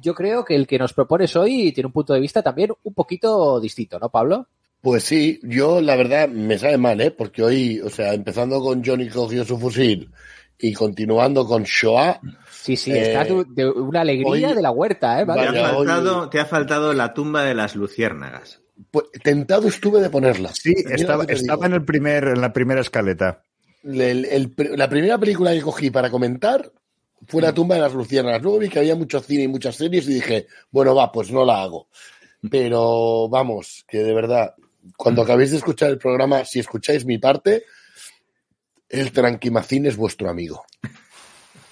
Yo 0.00 0.14
creo 0.14 0.44
que 0.44 0.54
el 0.54 0.66
que 0.66 0.78
nos 0.78 0.92
propones 0.92 1.36
hoy 1.36 1.72
tiene 1.72 1.86
un 1.86 1.92
punto 1.92 2.14
de 2.14 2.20
vista 2.20 2.42
también 2.42 2.72
un 2.82 2.94
poquito 2.94 3.60
distinto, 3.60 3.98
¿no, 3.98 4.08
Pablo? 4.08 4.46
Pues 4.80 5.04
sí, 5.04 5.40
yo 5.42 5.80
la 5.80 5.96
verdad 5.96 6.28
me 6.28 6.58
sabe 6.58 6.78
mal, 6.78 7.00
¿eh? 7.00 7.10
Porque 7.10 7.42
hoy, 7.42 7.80
o 7.80 7.90
sea, 7.90 8.14
empezando 8.14 8.60
con 8.60 8.84
Johnny 8.84 9.08
cogió 9.08 9.44
su 9.44 9.58
fusil 9.58 10.10
y 10.58 10.72
continuando 10.72 11.46
con 11.46 11.64
Shoah. 11.64 12.20
Sí, 12.66 12.76
sí, 12.76 12.90
está 12.90 13.22
eh, 13.22 13.44
de 13.46 13.70
una 13.70 14.00
alegría 14.00 14.52
de 14.52 14.60
la 14.60 14.72
huerta, 14.72 15.20
¿eh? 15.20 15.24
te, 15.24 15.32
ha 15.32 15.68
faltado, 15.70 16.28
te 16.28 16.40
ha 16.40 16.44
faltado 16.46 16.92
la 16.94 17.14
tumba 17.14 17.44
de 17.44 17.54
las 17.54 17.76
luciérnagas. 17.76 18.60
Pues, 18.90 19.04
tentado 19.22 19.68
estuve 19.68 20.00
de 20.00 20.10
ponerla. 20.10 20.52
Sí, 20.52 20.74
estaba, 20.90 21.22
estaba 21.28 21.66
en, 21.66 21.74
el 21.74 21.84
primer, 21.84 22.24
en 22.24 22.40
la 22.40 22.52
primera 22.52 22.80
escaleta. 22.80 23.44
la 23.84 24.88
primera 24.90 25.16
película 25.16 25.52
que 25.52 25.62
cogí 25.62 25.92
para 25.92 26.10
comentar 26.10 26.72
fue 27.28 27.40
La 27.40 27.54
tumba 27.54 27.76
de 27.76 27.82
las 27.82 27.94
luciérnagas. 27.94 28.42
Luego 28.42 28.58
vi 28.58 28.68
que 28.68 28.80
había 28.80 28.96
mucho 28.96 29.20
cine 29.20 29.44
y 29.44 29.48
muchas 29.48 29.76
series 29.76 30.08
y 30.08 30.14
dije, 30.14 30.48
bueno, 30.72 30.92
va, 30.92 31.12
pues 31.12 31.30
no 31.30 31.44
la 31.44 31.62
hago. 31.62 31.86
Pero 32.50 33.28
vamos, 33.28 33.84
que 33.86 33.98
de 33.98 34.12
verdad, 34.12 34.56
cuando 34.96 35.22
acabéis 35.22 35.52
de 35.52 35.58
escuchar 35.58 35.90
el 35.90 35.98
programa, 35.98 36.44
si 36.44 36.58
escucháis 36.58 37.04
mi 37.04 37.18
parte, 37.18 37.62
el 38.88 39.12
Tranquimacín 39.12 39.86
es 39.86 39.96
vuestro 39.96 40.28
amigo. 40.28 40.64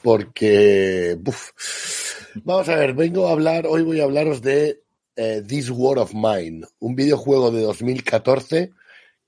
Porque, 0.05 1.17
vamos 2.45 2.69
a 2.69 2.77
ver, 2.77 2.93
vengo 2.93 3.27
a 3.27 3.33
hablar, 3.33 3.67
hoy 3.67 3.83
voy 3.83 4.01
a 4.01 4.05
hablaros 4.05 4.43
de 4.43 4.83
eh, 5.17 5.43
This 5.47 5.71
War 5.71 5.99
of 5.99 6.13
Mine, 6.13 6.67
un 6.79 6.95
videojuego 6.95 7.51
de 7.51 7.63
2014 7.63 8.73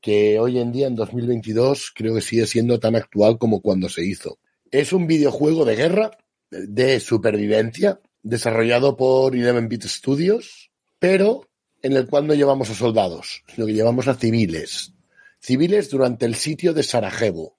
que 0.03 0.39
hoy 0.39 0.59
en 0.59 0.73
día, 0.73 0.87
en 0.87 0.95
2022, 0.95 1.93
creo 1.97 2.15
que 2.15 2.21
sigue 2.21 2.47
siendo 2.47 2.79
tan 2.79 2.95
actual 2.95 3.39
como 3.39 3.63
cuando 3.63 3.89
se 3.89 4.05
hizo. 4.05 4.39
Es 4.71 4.93
un 4.93 5.07
videojuego 5.07 5.65
de 5.65 5.77
guerra, 5.77 6.11
de 6.51 7.01
supervivencia, 7.01 7.99
desarrollado 8.23 8.99
por 8.99 9.35
Eleven 9.35 9.71
Bit 9.71 9.85
Studios, 9.85 10.71
pero 10.99 11.49
en 11.81 11.95
el 11.95 12.07
cual 12.07 12.27
no 12.27 12.35
llevamos 12.35 12.69
a 12.69 12.75
soldados, 12.75 13.45
sino 13.55 13.67
que 13.67 13.73
llevamos 13.73 14.09
a 14.09 14.15
civiles. 14.15 14.93
Civiles 15.41 15.89
durante 15.89 16.27
el 16.27 16.35
sitio 16.35 16.75
de 16.75 16.83
Sarajevo. 16.83 17.57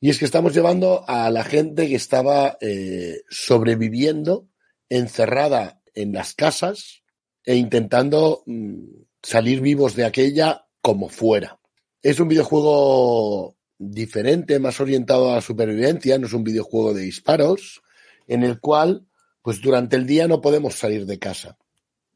Y 0.00 0.08
es 0.08 0.18
que 0.18 0.24
estamos 0.24 0.54
llevando 0.54 1.04
a 1.06 1.30
la 1.30 1.44
gente 1.44 1.86
que 1.86 1.94
estaba 1.94 2.56
eh, 2.62 3.20
sobreviviendo, 3.28 4.48
encerrada 4.88 5.82
en 5.94 6.12
las 6.12 6.32
casas, 6.34 7.02
e 7.44 7.56
intentando 7.56 8.42
mm, 8.46 8.84
salir 9.22 9.60
vivos 9.60 9.94
de 9.96 10.06
aquella 10.06 10.66
como 10.80 11.10
fuera. 11.10 11.60
Es 12.02 12.18
un 12.18 12.28
videojuego 12.28 13.56
diferente, 13.78 14.58
más 14.58 14.80
orientado 14.80 15.30
a 15.30 15.36
la 15.36 15.40
supervivencia, 15.42 16.18
no 16.18 16.26
es 16.26 16.32
un 16.32 16.44
videojuego 16.44 16.94
de 16.94 17.02
disparos, 17.02 17.82
en 18.26 18.42
el 18.42 18.58
cual, 18.58 19.06
pues 19.42 19.60
durante 19.60 19.96
el 19.96 20.06
día 20.06 20.28
no 20.28 20.40
podemos 20.40 20.76
salir 20.76 21.04
de 21.04 21.18
casa, 21.18 21.58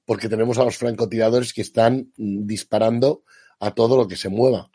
porque 0.07 0.29
tenemos 0.31 0.59
a 0.59 0.65
los 0.65 0.79
francotiradores 0.79 1.53
que 1.53 1.63
están 1.63 2.13
mm, 2.17 2.47
disparando 2.47 3.25
a 3.61 3.75
todo 3.75 3.99
lo 3.99 4.09
que 4.09 4.17
se 4.17 4.31
mueva. 4.31 4.71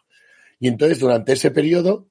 Y 0.60 0.68
entonces, 0.68 1.00
durante 1.00 1.34
ese 1.34 1.50
periodo, 1.50 2.10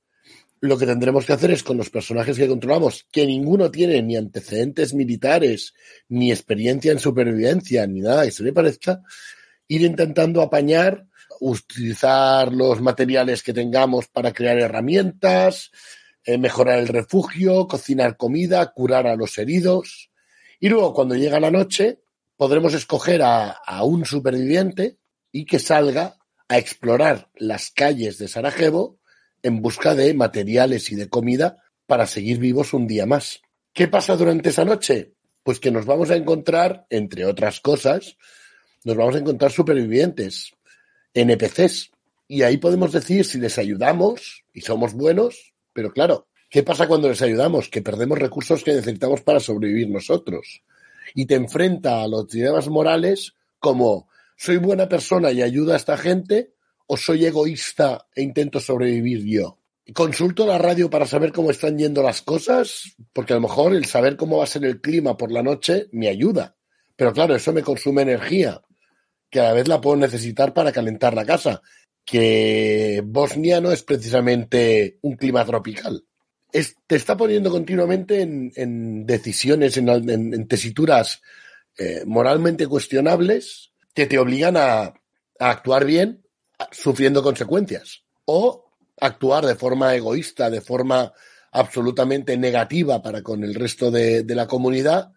lo 0.61 0.79
que 0.79 0.87
tendremos 0.87 1.25
que 1.25 1.33
hacer 1.33 1.51
es 1.51 1.63
con 1.63 1.77
los 1.77 1.91
personajes 1.91 2.37
que 2.37 2.49
controlamos, 2.49 3.07
que 3.11 3.27
ninguno 3.27 3.71
tiene 3.71 4.03
ni 4.03 4.17
antecedentes 4.17 4.95
militares, 4.95 5.75
ni 6.09 6.31
experiencia 6.31 6.93
en 6.93 6.99
supervivencia, 6.99 7.87
ni 7.87 8.01
nada 8.01 8.25
que 8.25 8.31
se 8.31 8.43
le 8.43 8.53
parezca, 8.53 9.03
ir 9.69 9.83
intentando 9.83 10.43
apañar, 10.43 11.07
utilizar 11.41 12.53
los 12.53 12.81
materiales 12.81 13.43
que 13.43 13.53
tengamos 13.53 14.09
para 14.09 14.33
crear 14.33 14.59
herramientas, 14.59 15.71
eh, 16.25 16.39
mejorar 16.39 16.79
el 16.79 16.89
refugio, 16.89 17.69
cocinar 17.69 18.17
comida, 18.17 18.73
curar 18.73 19.07
a 19.07 19.17
los 19.17 19.39
heridos. 19.39 20.11
Y 20.61 20.69
luego, 20.69 20.93
cuando 20.93 21.15
llega 21.15 21.41
la 21.41 21.51
noche, 21.51 22.01
podremos 22.37 22.75
escoger 22.75 23.23
a, 23.23 23.51
a 23.51 23.85
un 23.85 24.05
superviviente 24.05 24.99
y 25.31 25.45
que 25.45 25.59
salga 25.59 26.19
a 26.49 26.59
explorar 26.59 27.29
las 27.35 27.71
calles 27.71 28.19
de 28.19 28.29
Sarajevo 28.29 28.98
en 29.43 29.63
busca 29.63 29.95
de 29.95 30.15
materiales 30.15 30.91
y 30.93 30.97
de 30.97 31.09
comida 31.09 31.63
para 31.87 32.07
seguir 32.07 32.39
vivos 32.39 32.75
un 32.75 32.87
día 32.87 33.07
más. 33.07 33.41
¿Qué 33.73 33.89
pasa 33.89 34.17
durante 34.17 34.51
esa 34.51 34.65
noche? 34.65 35.13
Pues 35.43 35.61
que 35.61 35.71
nos 35.71 35.87
vamos 35.87 36.11
a 36.11 36.17
encontrar, 36.17 36.87
entre 36.91 37.25
otras 37.25 37.61
cosas, 37.61 38.17
nos 38.85 38.97
vamos 38.97 39.15
a 39.15 39.19
encontrar 39.19 39.51
supervivientes, 39.51 40.53
NPCs. 41.15 41.91
Y 42.27 42.43
ahí 42.43 42.59
podemos 42.59 42.93
decir 42.93 43.25
si 43.25 43.39
les 43.39 43.59
ayudamos 43.59 44.45
y 44.53 44.61
somos 44.61 44.93
buenos, 44.93 45.55
pero 45.73 45.93
claro, 45.93 46.29
¿Qué 46.51 46.63
pasa 46.63 46.89
cuando 46.89 47.11
les 47.11 47.21
ayudamos? 47.21 47.69
Que 47.69 47.83
perdemos 47.83 48.19
recursos 48.19 48.65
que 48.65 48.73
necesitamos 48.73 49.21
para 49.21 49.39
sobrevivir 49.39 49.91
nosotros. 49.91 50.63
Y 51.15 51.27
te 51.27 51.35
enfrenta 51.35 52.03
a 52.03 52.09
los 52.09 52.27
dilemas 52.29 52.69
morales 52.69 53.35
como 53.59 54.09
soy 54.37 54.57
buena 54.57 54.89
persona 54.89 55.31
y 55.31 55.43
ayuda 55.43 55.75
a 55.75 55.77
esta 55.77 55.99
gente 55.99 56.53
o 56.89 56.97
soy 56.97 57.25
egoísta 57.25 58.09
e 58.15 58.23
intento 58.23 58.59
sobrevivir 58.59 59.25
yo. 59.25 59.59
Consulto 59.95 60.47
la 60.47 60.59
radio 60.59 60.91
para 60.91 61.07
saber 61.07 61.33
cómo 61.33 61.51
están 61.51 61.79
yendo 61.79 62.03
las 62.03 62.21
cosas, 62.21 62.97
porque 63.13 63.33
a 63.33 63.37
lo 63.37 63.43
mejor 63.43 63.75
el 63.75 63.87
saber 63.87 64.17
cómo 64.17 64.39
va 64.39 64.45
a 64.45 64.49
ser 64.49 64.65
el 64.65 64.81
clima 64.81 65.17
por 65.17 65.31
la 65.31 65.43
noche 65.43 65.89
me 65.93 66.09
ayuda. 66.09 66.57
Pero 66.97 67.13
claro, 67.13 67.37
eso 67.37 67.53
me 67.53 67.63
consume 67.63 68.03
energía, 68.03 68.61
que 69.31 69.41
a 69.41 69.45
la 69.45 69.53
vez 69.53 69.69
la 69.69 69.81
puedo 69.81 69.97
necesitar 69.97 70.53
para 70.53 70.73
calentar 70.73 71.15
la 71.15 71.25
casa, 71.25 71.63
que 72.05 73.03
Bosnia 73.05 73.61
no 73.61 73.71
es 73.71 73.83
precisamente 73.83 74.99
un 75.03 75.17
clima 75.17 75.45
tropical 75.45 76.03
te 76.87 76.97
está 76.97 77.17
poniendo 77.17 77.51
continuamente 77.51 78.23
en, 78.23 79.07
decisiones, 79.07 79.77
en, 79.77 80.49
tesituras 80.49 81.23
eh, 81.77 82.03
moralmente 82.07 82.67
cuestionables 82.67 83.73
que 83.95 84.07
te 84.07 84.19
obligan 84.19 84.57
a, 84.57 84.95
actuar 85.41 85.85
bien 85.85 86.25
sufriendo 86.71 87.23
consecuencias 87.23 88.05
o 88.25 88.65
actuar 89.01 89.47
de 89.47 89.55
forma 89.55 89.95
egoísta, 89.95 90.51
de 90.51 90.61
forma 90.61 91.13
absolutamente 91.53 92.37
negativa 92.37 93.01
para 93.03 93.23
con 93.23 93.43
el 93.45 93.55
resto 93.55 93.91
de, 93.91 94.25
la 94.27 94.47
comunidad, 94.47 95.13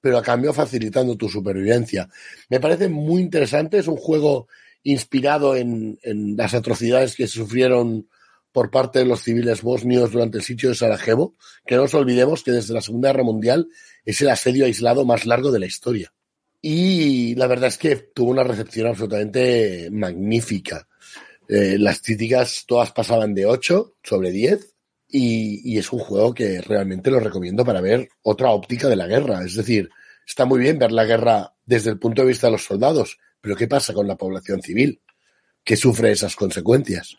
pero 0.00 0.18
a 0.18 0.22
cambio 0.22 0.52
facilitando 0.52 1.16
tu 1.16 1.28
supervivencia. 1.28 2.08
Me 2.48 2.60
parece 2.60 2.88
muy 2.88 3.22
interesante, 3.22 3.78
es 3.78 3.88
un 3.88 3.96
juego 3.96 4.48
inspirado 4.82 5.56
en, 5.56 5.98
en 6.02 6.36
las 6.36 6.54
atrocidades 6.54 7.14
que 7.14 7.26
sufrieron 7.26 8.08
por 8.52 8.70
parte 8.70 8.98
de 8.98 9.04
los 9.04 9.22
civiles 9.22 9.62
bosnios 9.62 10.10
durante 10.10 10.38
el 10.38 10.44
sitio 10.44 10.70
de 10.70 10.74
Sarajevo, 10.74 11.36
que 11.64 11.76
no 11.76 11.82
nos 11.82 11.94
olvidemos 11.94 12.42
que 12.42 12.50
desde 12.50 12.74
la 12.74 12.80
Segunda 12.80 13.10
Guerra 13.10 13.22
Mundial 13.22 13.68
es 14.04 14.20
el 14.22 14.28
asedio 14.28 14.64
aislado 14.64 15.04
más 15.04 15.24
largo 15.24 15.52
de 15.52 15.60
la 15.60 15.66
historia. 15.66 16.12
Y 16.62 17.34
la 17.36 17.46
verdad 17.46 17.68
es 17.68 17.78
que 17.78 17.96
tuvo 17.96 18.30
una 18.30 18.44
recepción 18.44 18.88
absolutamente 18.88 19.88
magnífica. 19.90 20.86
Eh, 21.48 21.78
las 21.78 22.00
críticas 22.00 22.64
todas 22.66 22.92
pasaban 22.92 23.34
de 23.34 23.46
8 23.46 23.96
sobre 24.02 24.30
10 24.30 24.74
y, 25.08 25.72
y, 25.72 25.78
es 25.78 25.92
un 25.92 25.98
juego 25.98 26.32
que 26.32 26.60
realmente 26.60 27.10
lo 27.10 27.18
recomiendo 27.18 27.64
para 27.64 27.80
ver 27.80 28.08
otra 28.22 28.50
óptica 28.50 28.88
de 28.88 28.96
la 28.96 29.06
guerra. 29.06 29.42
Es 29.44 29.56
decir, 29.56 29.88
está 30.26 30.44
muy 30.44 30.60
bien 30.60 30.78
ver 30.78 30.92
la 30.92 31.04
guerra 31.04 31.54
desde 31.64 31.90
el 31.90 31.98
punto 31.98 32.22
de 32.22 32.28
vista 32.28 32.46
de 32.46 32.52
los 32.52 32.64
soldados, 32.64 33.18
pero 33.40 33.56
¿qué 33.56 33.66
pasa 33.66 33.94
con 33.94 34.06
la 34.06 34.16
población 34.16 34.62
civil 34.62 35.02
que 35.64 35.76
sufre 35.76 36.12
esas 36.12 36.36
consecuencias? 36.36 37.16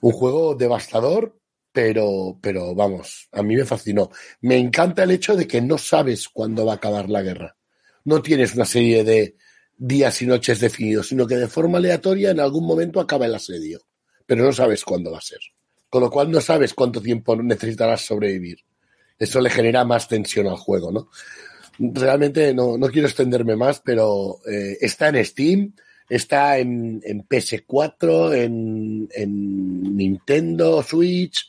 Un 0.00 0.12
juego 0.12 0.54
devastador, 0.54 1.38
pero, 1.72 2.38
pero 2.40 2.74
vamos, 2.74 3.28
a 3.32 3.42
mí 3.42 3.54
me 3.54 3.64
fascinó. 3.64 4.10
Me 4.40 4.56
encanta 4.56 5.04
el 5.04 5.12
hecho 5.12 5.36
de 5.36 5.46
que 5.46 5.60
no 5.60 5.78
sabes 5.78 6.28
cuándo 6.28 6.64
va 6.66 6.72
a 6.72 6.76
acabar 6.76 7.08
la 7.08 7.22
guerra. 7.22 7.56
No 8.04 8.22
tienes 8.22 8.54
una 8.54 8.64
serie 8.64 9.04
de 9.04 9.36
días 9.76 10.20
y 10.22 10.26
noches 10.26 10.60
definidos, 10.60 11.08
sino 11.08 11.26
que 11.26 11.36
de 11.36 11.48
forma 11.48 11.78
aleatoria 11.78 12.30
en 12.30 12.40
algún 12.40 12.66
momento 12.66 13.00
acaba 13.00 13.26
el 13.26 13.34
asedio, 13.34 13.80
pero 14.26 14.44
no 14.44 14.52
sabes 14.52 14.84
cuándo 14.84 15.10
va 15.10 15.18
a 15.18 15.22
ser. 15.22 15.40
Con 15.88 16.02
lo 16.02 16.10
cual 16.10 16.30
no 16.30 16.40
sabes 16.40 16.74
cuánto 16.74 17.00
tiempo 17.00 17.34
necesitarás 17.36 18.02
sobrevivir. 18.02 18.58
Eso 19.18 19.40
le 19.40 19.50
genera 19.50 19.84
más 19.84 20.08
tensión 20.08 20.46
al 20.46 20.56
juego, 20.56 20.92
¿no? 20.92 21.08
Realmente 21.78 22.54
no, 22.54 22.76
no 22.76 22.88
quiero 22.88 23.08
extenderme 23.08 23.56
más, 23.56 23.80
pero 23.84 24.40
eh, 24.46 24.76
está 24.80 25.08
en 25.08 25.24
Steam, 25.24 25.72
Está 26.10 26.58
en, 26.58 27.00
en 27.04 27.22
PS4, 27.22 28.34
en, 28.34 29.08
en, 29.14 29.96
Nintendo 29.96 30.82
Switch, 30.82 31.48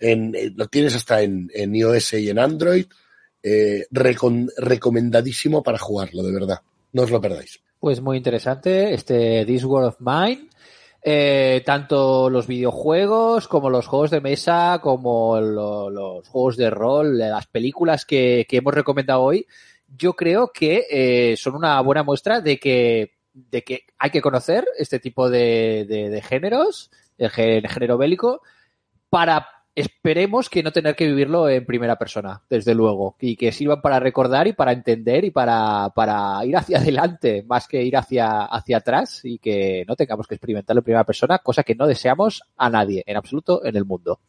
en, 0.00 0.34
eh, 0.34 0.52
lo 0.52 0.66
tienes 0.66 0.96
hasta 0.96 1.22
en, 1.22 1.48
en 1.54 1.76
iOS 1.76 2.14
y 2.14 2.28
en 2.28 2.40
Android. 2.40 2.86
Eh, 3.42 3.86
recomendadísimo 3.90 5.62
para 5.62 5.78
jugarlo, 5.78 6.22
de 6.22 6.32
verdad. 6.32 6.60
No 6.92 7.02
os 7.02 7.10
lo 7.10 7.20
perdáis. 7.20 7.60
Pues 7.78 8.00
muy 8.00 8.16
interesante 8.16 8.92
este 8.92 9.44
This 9.46 9.64
World 9.64 9.88
of 9.88 10.00
Mine. 10.00 10.48
Eh, 11.02 11.62
tanto 11.64 12.28
los 12.28 12.46
videojuegos 12.46 13.48
como 13.48 13.70
los 13.70 13.86
juegos 13.86 14.10
de 14.10 14.20
mesa, 14.20 14.80
como 14.82 15.40
los 15.40 16.28
juegos 16.28 16.58
de 16.58 16.68
rol, 16.68 17.18
las 17.18 17.46
películas 17.46 18.04
que, 18.04 18.46
que 18.46 18.58
hemos 18.58 18.74
recomendado 18.74 19.22
hoy, 19.22 19.46
yo 19.96 20.12
creo 20.14 20.52
que 20.52 20.84
eh, 20.90 21.36
son 21.38 21.54
una 21.54 21.80
buena 21.80 22.02
muestra 22.02 22.40
de 22.40 22.58
que 22.58 23.12
de 23.32 23.62
que 23.62 23.84
hay 23.98 24.10
que 24.10 24.20
conocer 24.20 24.66
este 24.76 24.98
tipo 24.98 25.30
de, 25.30 25.86
de, 25.88 26.22
géneros, 26.22 26.90
el, 27.16 27.30
género 27.30 27.96
bélico, 27.96 28.42
para 29.08 29.59
esperemos 29.80 30.48
que 30.48 30.62
no 30.62 30.72
tener 30.72 30.94
que 30.94 31.06
vivirlo 31.06 31.48
en 31.48 31.66
primera 31.66 31.96
persona, 31.96 32.42
desde 32.48 32.74
luego, 32.74 33.16
y 33.20 33.36
que 33.36 33.52
sirvan 33.52 33.80
para 33.80 34.00
recordar 34.00 34.46
y 34.46 34.52
para 34.52 34.72
entender 34.72 35.24
y 35.24 35.30
para, 35.30 35.90
para 35.94 36.44
ir 36.44 36.56
hacia 36.56 36.78
adelante, 36.78 37.44
más 37.46 37.66
que 37.66 37.82
ir 37.82 37.96
hacia, 37.96 38.44
hacia 38.44 38.78
atrás 38.78 39.20
y 39.24 39.38
que 39.38 39.84
no 39.88 39.96
tengamos 39.96 40.26
que 40.26 40.34
experimentarlo 40.34 40.80
en 40.80 40.84
primera 40.84 41.04
persona, 41.04 41.38
cosa 41.38 41.62
que 41.62 41.74
no 41.74 41.86
deseamos 41.86 42.42
a 42.56 42.70
nadie, 42.70 43.02
en 43.06 43.16
absoluto, 43.16 43.64
en 43.64 43.76
el 43.76 43.84
mundo. 43.84 44.20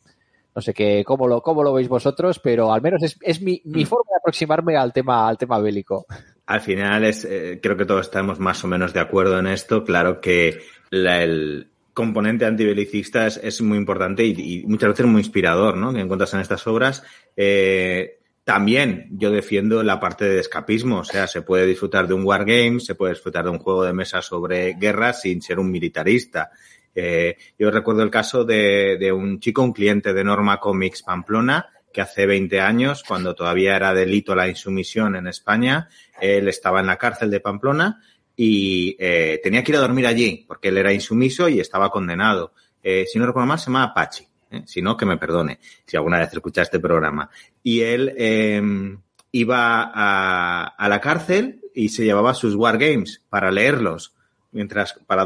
No 0.54 0.62
sé 0.62 0.74
qué, 0.74 1.04
cómo 1.06 1.28
lo, 1.28 1.42
cómo 1.42 1.64
lo 1.64 1.74
veis 1.74 1.88
vosotros, 1.88 2.40
pero 2.40 2.74
al 2.74 2.82
menos 2.82 3.02
es, 3.04 3.18
es 3.22 3.42
mi, 3.42 3.62
mi 3.64 3.84
mm. 3.84 3.88
forma 3.88 4.10
de 4.10 4.18
aproximarme 4.20 4.76
al 4.76 4.92
tema, 4.92 5.28
al 5.28 5.38
tema 5.38 5.60
bélico. 5.60 6.06
Al 6.46 6.60
final 6.60 7.06
es, 7.06 7.24
eh, 7.24 7.60
creo 7.64 7.78
que 7.78 7.86
todos 7.86 8.02
estamos 8.02 8.40
más 8.40 8.62
o 8.66 8.68
menos 8.68 8.94
de 8.94 9.00
acuerdo 9.00 9.40
en 9.40 9.48
esto. 9.48 9.86
Claro 9.86 10.20
que 10.20 10.60
el 10.92 11.72
componente 12.02 12.46
antibelicista 12.46 13.28
es, 13.28 13.62
muy 13.62 13.78
importante 13.78 14.26
y, 14.26 14.64
muchas 14.66 14.90
veces 14.90 15.06
muy 15.06 15.22
inspirador, 15.22 15.78
¿no? 15.78 15.94
Que 15.94 16.00
encuentras 16.00 16.34
en 16.34 16.40
estas 16.40 16.66
obras. 16.66 17.04
Eh, 17.38 18.18
también 18.44 19.08
yo 19.12 19.30
defiendo 19.30 19.84
la 19.84 20.00
parte 20.00 20.26
de 20.26 20.40
escapismo, 20.40 21.02
o 21.02 21.04
sea, 21.04 21.28
se 21.28 21.44
puede 21.44 21.68
disfrutar 21.68 22.08
de 22.08 22.16
un 22.16 22.26
wargame, 22.26 22.80
se 22.80 22.96
puede 22.96 23.14
disfrutar 23.14 23.44
de 23.44 23.52
un 23.52 23.60
juego 23.60 23.84
de 23.84 23.94
mesa 23.94 24.24
sobre 24.24 24.74
guerra 24.74 25.14
sin 25.14 25.44
ser 25.44 25.60
un 25.60 25.70
militarista. 25.70 26.50
Eh, 26.96 27.38
yo 27.60 27.70
recuerdo 27.70 28.02
el 28.02 28.10
caso 28.10 28.44
de, 28.44 28.98
de 29.00 29.12
un 29.12 29.40
chico, 29.40 29.62
un 29.62 29.72
cliente 29.72 30.12
de 30.12 30.24
Norma 30.24 30.60
Comics 30.60 31.04
Pamplona, 31.04 31.68
que 31.94 32.02
hace 32.02 32.26
20 32.26 32.60
años, 32.62 33.04
cuando 33.08 33.36
todavía 33.36 33.76
era 33.76 33.94
delito 33.94 34.34
la 34.34 34.48
insumisión 34.48 35.16
en 35.16 35.28
España, 35.28 35.88
él 36.20 36.48
estaba 36.48 36.80
en 36.80 36.88
la 36.88 36.98
cárcel 36.98 37.30
de 37.30 37.42
Pamplona 37.42 38.02
y 38.44 38.98
eh, 38.98 39.40
tenía 39.44 39.64
que 39.64 39.72
ir 39.72 39.78
a 39.78 39.82
dormir 39.82 40.08
allí 40.08 40.46
porque 40.48 40.70
él 40.70 40.78
era 40.80 40.92
insumiso 40.92 41.48
y 41.48 41.60
estaba 41.60 41.92
condenado. 41.92 42.54
Eh, 42.82 43.06
si 43.06 43.20
no 43.20 43.28
recuerdo 43.28 43.46
mal, 43.46 43.60
se 43.60 43.66
llama 43.68 43.84
Apache. 43.84 44.28
¿eh? 44.50 44.64
Si 44.66 44.82
no, 44.82 44.98
que 44.98 45.06
me 45.06 45.18
perdone 45.18 45.60
si 45.86 45.96
alguna 45.96 46.18
vez 46.18 46.34
escucha 46.34 46.64
este 46.64 46.80
programa. 46.80 47.30
Y 47.62 47.82
él 47.82 48.16
em, 48.18 48.98
iba 49.32 49.92
a, 49.94 50.70
a, 50.70 50.90
la 50.90 51.00
cárcel 51.00 51.62
y 51.76 51.90
se 51.90 52.04
llevaba 52.04 52.34
sus 52.34 52.56
wargames 52.56 53.22
para 53.30 53.52
leerlos 53.52 54.16
mientras 54.52 54.96
para, 55.06 55.24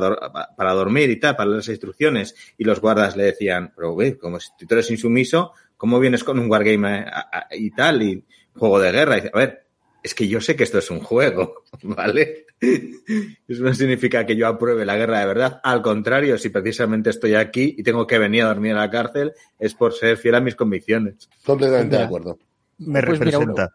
para 0.57 0.73
dormir 0.73 1.09
y 1.09 1.15
tal, 1.17 1.37
para 1.37 1.51
las 1.51 1.69
instrucciones. 1.69 2.35
Y 2.57 2.65
los 2.65 2.81
guardas 2.81 3.15
le 3.15 3.23
decían, 3.23 3.71
pero 3.73 3.95
ve, 3.95 4.17
como 4.17 4.41
si 4.41 4.49
tú 4.59 4.75
eres 4.75 4.91
insumiso, 4.91 5.53
¿cómo 5.77 6.01
vienes 6.01 6.25
con 6.25 6.37
un 6.37 6.51
wargame 6.51 6.99
eh, 6.99 7.05
y 7.51 7.71
tal? 7.71 8.01
Y 8.01 8.25
juego 8.57 8.77
de 8.77 8.91
guerra. 8.91 9.19
Y 9.19 9.21
a 9.21 9.37
ver, 9.37 9.64
es 10.05 10.13
que 10.13 10.27
yo 10.27 10.39
sé 10.39 10.55
que 10.55 10.63
esto 10.63 10.77
es 10.77 10.91
un 10.91 10.99
juego, 10.99 11.63
¿vale? 11.81 12.45
Eso 12.61 13.63
no 13.63 13.73
significa 13.73 14.23
que 14.23 14.35
yo 14.35 14.47
apruebe 14.47 14.85
la 14.85 14.95
guerra 14.95 15.19
de 15.19 15.25
verdad. 15.25 15.59
Al 15.63 15.81
contrario, 15.81 16.37
si 16.37 16.49
precisamente 16.49 17.09
estoy 17.09 17.33
aquí 17.33 17.73
y 17.75 17.81
tengo 17.81 18.05
que 18.05 18.19
venir 18.19 18.43
a 18.43 18.47
dormir 18.49 18.71
en 18.71 18.77
la 18.77 18.91
cárcel, 18.91 19.33
es 19.57 19.73
por 19.73 19.93
ser 19.93 20.17
fiel 20.17 20.35
a 20.35 20.41
mis 20.41 20.53
convicciones. 20.53 21.27
Completamente 21.43 21.97
de 21.97 22.03
acuerdo. 22.03 22.37
Me 22.77 23.01
pues 23.01 23.17
representa. 23.17 23.73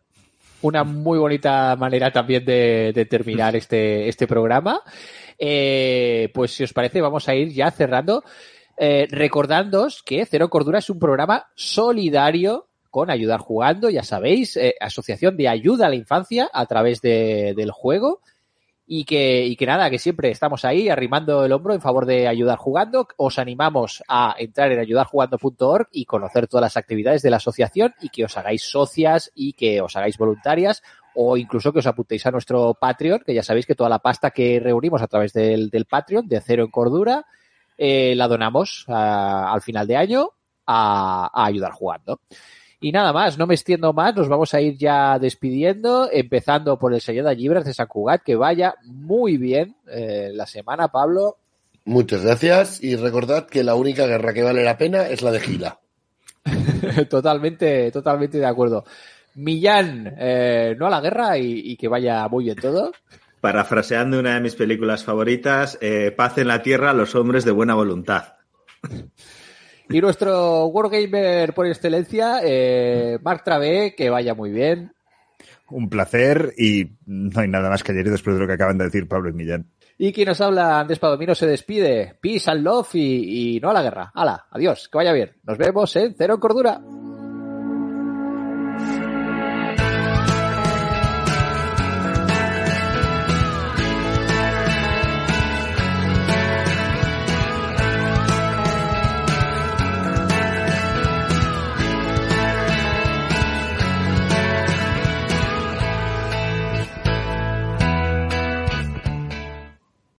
una 0.63 0.85
muy 0.85 1.19
bonita 1.19 1.75
manera 1.75 2.13
también 2.13 2.45
de, 2.45 3.09
terminar 3.11 3.57
este, 3.57 4.09
este 4.09 4.29
programa. 4.29 4.83
Eh, 5.37 6.31
pues 6.33 6.53
si 6.53 6.63
os 6.63 6.73
parece, 6.73 7.01
vamos 7.01 7.29
a 7.29 7.35
ir 7.35 7.49
ya 7.49 7.73
cerrando. 7.73 8.23
Eh, 8.79 9.09
recordándoos 9.11 10.05
que 10.05 10.25
Cero 10.27 10.49
Cordura 10.49 10.79
es 10.79 10.91
un 10.91 11.01
programa 11.01 11.49
solidario 11.57 12.70
con 12.91 13.11
Ayudar 13.11 13.41
Jugando, 13.41 13.91
ya 13.91 14.03
sabéis, 14.03 14.57
eh, 14.57 14.75
asociación 14.81 15.37
de 15.37 15.49
ayuda 15.49 15.87
a 15.87 15.89
la 15.89 15.95
infancia 15.95 16.51
a 16.53 16.67
través 16.67 17.01
de, 17.01 17.55
del 17.57 17.71
juego. 17.71 18.21
Y 18.93 19.05
que, 19.05 19.47
y 19.47 19.55
que 19.55 19.67
nada, 19.67 19.89
que 19.89 20.01
siempre 20.01 20.33
estamos 20.33 20.65
ahí 20.65 20.89
arrimando 20.89 21.45
el 21.45 21.53
hombro 21.53 21.75
en 21.75 21.81
favor 21.81 22.07
de 22.07 22.27
ayudar 22.27 22.59
jugando. 22.59 23.07
Os 23.17 23.39
animamos 23.39 24.03
a 24.09 24.35
entrar 24.37 24.73
en 24.73 24.81
ayudarjugando.org 24.81 25.87
y 25.93 26.07
conocer 26.07 26.49
todas 26.49 26.63
las 26.63 26.77
actividades 26.77 27.23
de 27.23 27.31
la 27.31 27.37
asociación 27.37 27.95
y 28.01 28.09
que 28.09 28.25
os 28.25 28.37
hagáis 28.37 28.63
socias 28.63 29.31
y 29.33 29.53
que 29.53 29.81
os 29.81 29.95
hagáis 29.95 30.19
voluntarias 30.19 30.83
o 31.15 31.37
incluso 31.37 31.73
que 31.73 31.79
os 31.79 31.87
apuntéis 31.87 32.27
a 32.27 32.33
nuestro 32.33 32.75
Patreon, 32.75 33.23
que 33.25 33.33
ya 33.33 33.45
sabéis 33.45 33.67
que 33.67 33.77
toda 33.77 33.91
la 33.91 34.01
pasta 34.01 34.33
que 34.33 34.59
reunimos 34.59 35.03
a 35.03 35.07
través 35.07 35.33
del, 35.33 35.71
del 35.71 35.85
Patreon 35.85 36.27
de 36.27 36.41
Cero 36.41 36.65
en 36.65 36.71
Cordura 36.73 37.25
eh, 37.83 38.15
la 38.15 38.29
donamos 38.29 38.85
al 38.89 39.63
final 39.63 39.87
de 39.87 39.97
año 39.97 40.29
a, 40.67 41.31
ayudar 41.47 41.73
jugando. 41.73 42.21
Y 42.83 42.93
nada 42.93 43.13
más, 43.13 43.37
no 43.37 43.47
me 43.47 43.55
extiendo 43.55 43.93
más, 43.93 44.17
nos 44.17 44.29
vamos 44.29 44.55
a 44.55 44.61
ir 44.63 44.79
ya 44.79 45.19
despidiendo, 45.19 46.09
empezando 46.11 46.79
por 46.79 46.95
el 46.95 47.03
señor 47.03 47.27
de 47.27 47.37
Libras 47.37 47.67
de 47.67 47.75
San 47.75 47.87
Cugat, 47.87 48.23
que 48.23 48.37
vaya 48.37 48.75
muy 48.85 49.37
bien 49.37 49.77
eh, 49.87 50.31
la 50.33 50.47
semana, 50.47 50.89
Pablo. 50.89 51.37
Muchas 51.85 52.23
gracias 52.23 52.83
y 52.83 52.97
recordad 52.97 53.47
que 53.47 53.65
la 53.65 53.75
única 53.75 54.07
guerra 54.07 54.33
que 54.33 54.43
vale 54.43 54.65
la 54.65 54.79
pena 54.79 55.09
es 55.09 55.21
la 55.21 55.31
de 55.31 55.41
Gila. 55.41 55.79
totalmente, 57.11 57.91
totalmente 57.91 58.39
de 58.39 58.47
acuerdo. 58.47 58.85
Millán, 59.35 60.15
eh, 60.19 60.75
no 60.79 60.87
a 60.87 60.91
la 60.91 61.03
guerra 61.03 61.37
y, 61.37 61.77
que 61.77 61.87
vaya 61.87 62.27
muy 62.29 62.45
bien 62.45 62.57
todo. 62.57 62.93
Parafraseando 63.43 64.19
una 64.19 64.35
de 64.35 64.41
mis 64.41 64.55
películas 64.55 65.05
favoritas, 65.05 65.77
eh, 65.83 66.13
paz 66.17 66.39
en 66.39 66.49
la 66.49 66.63
tierra 66.63 66.91
a 66.91 66.95
los 66.95 67.15
hombres 67.15 67.45
de 67.45 67.51
buena 67.51 67.75
voluntad. 67.75 68.37
Y 69.91 70.01
nuestro 70.01 70.67
Wargamer 70.67 71.53
por 71.53 71.67
excelencia, 71.67 72.41
eh, 72.45 73.19
Mark 73.23 73.43
Travé, 73.45 73.95
que 73.97 74.09
vaya 74.09 74.35
muy 74.35 74.51
bien. 74.51 74.93
Un 75.69 75.89
placer 75.89 76.53
y 76.57 76.93
no 77.07 77.41
hay 77.41 77.49
nada 77.49 77.69
más 77.69 77.83
que 77.83 77.93
añadir 77.93 78.11
después 78.11 78.35
de 78.37 78.41
lo 78.41 78.47
que 78.47 78.55
acaban 78.55 78.79
de 78.79 78.85
decir 78.85 79.09
Pablo 79.09 79.31
y 79.31 79.33
Millán. 79.33 79.67
Y 79.99 80.13
quien 80.13 80.29
nos 80.29 80.41
habla, 80.41 80.81
Andrés 80.81 80.99
Padomino, 80.99 81.35
se 81.35 81.47
despide. 81.47 82.17
Peace 82.21 82.51
and 82.51 82.63
love 82.63 82.95
y, 82.95 83.57
y 83.57 83.61
no 83.61 83.71
a 83.71 83.75
la 83.75 83.83
guerra. 83.83 84.11
Hala, 84.15 84.47
adiós, 84.51 84.89
que 84.89 84.97
vaya 84.97 85.13
bien. 85.13 85.33
Nos 85.43 85.59
vemos 85.59 85.95
en 85.97 86.15
Cero 86.17 86.41
Cordura. 86.41 86.81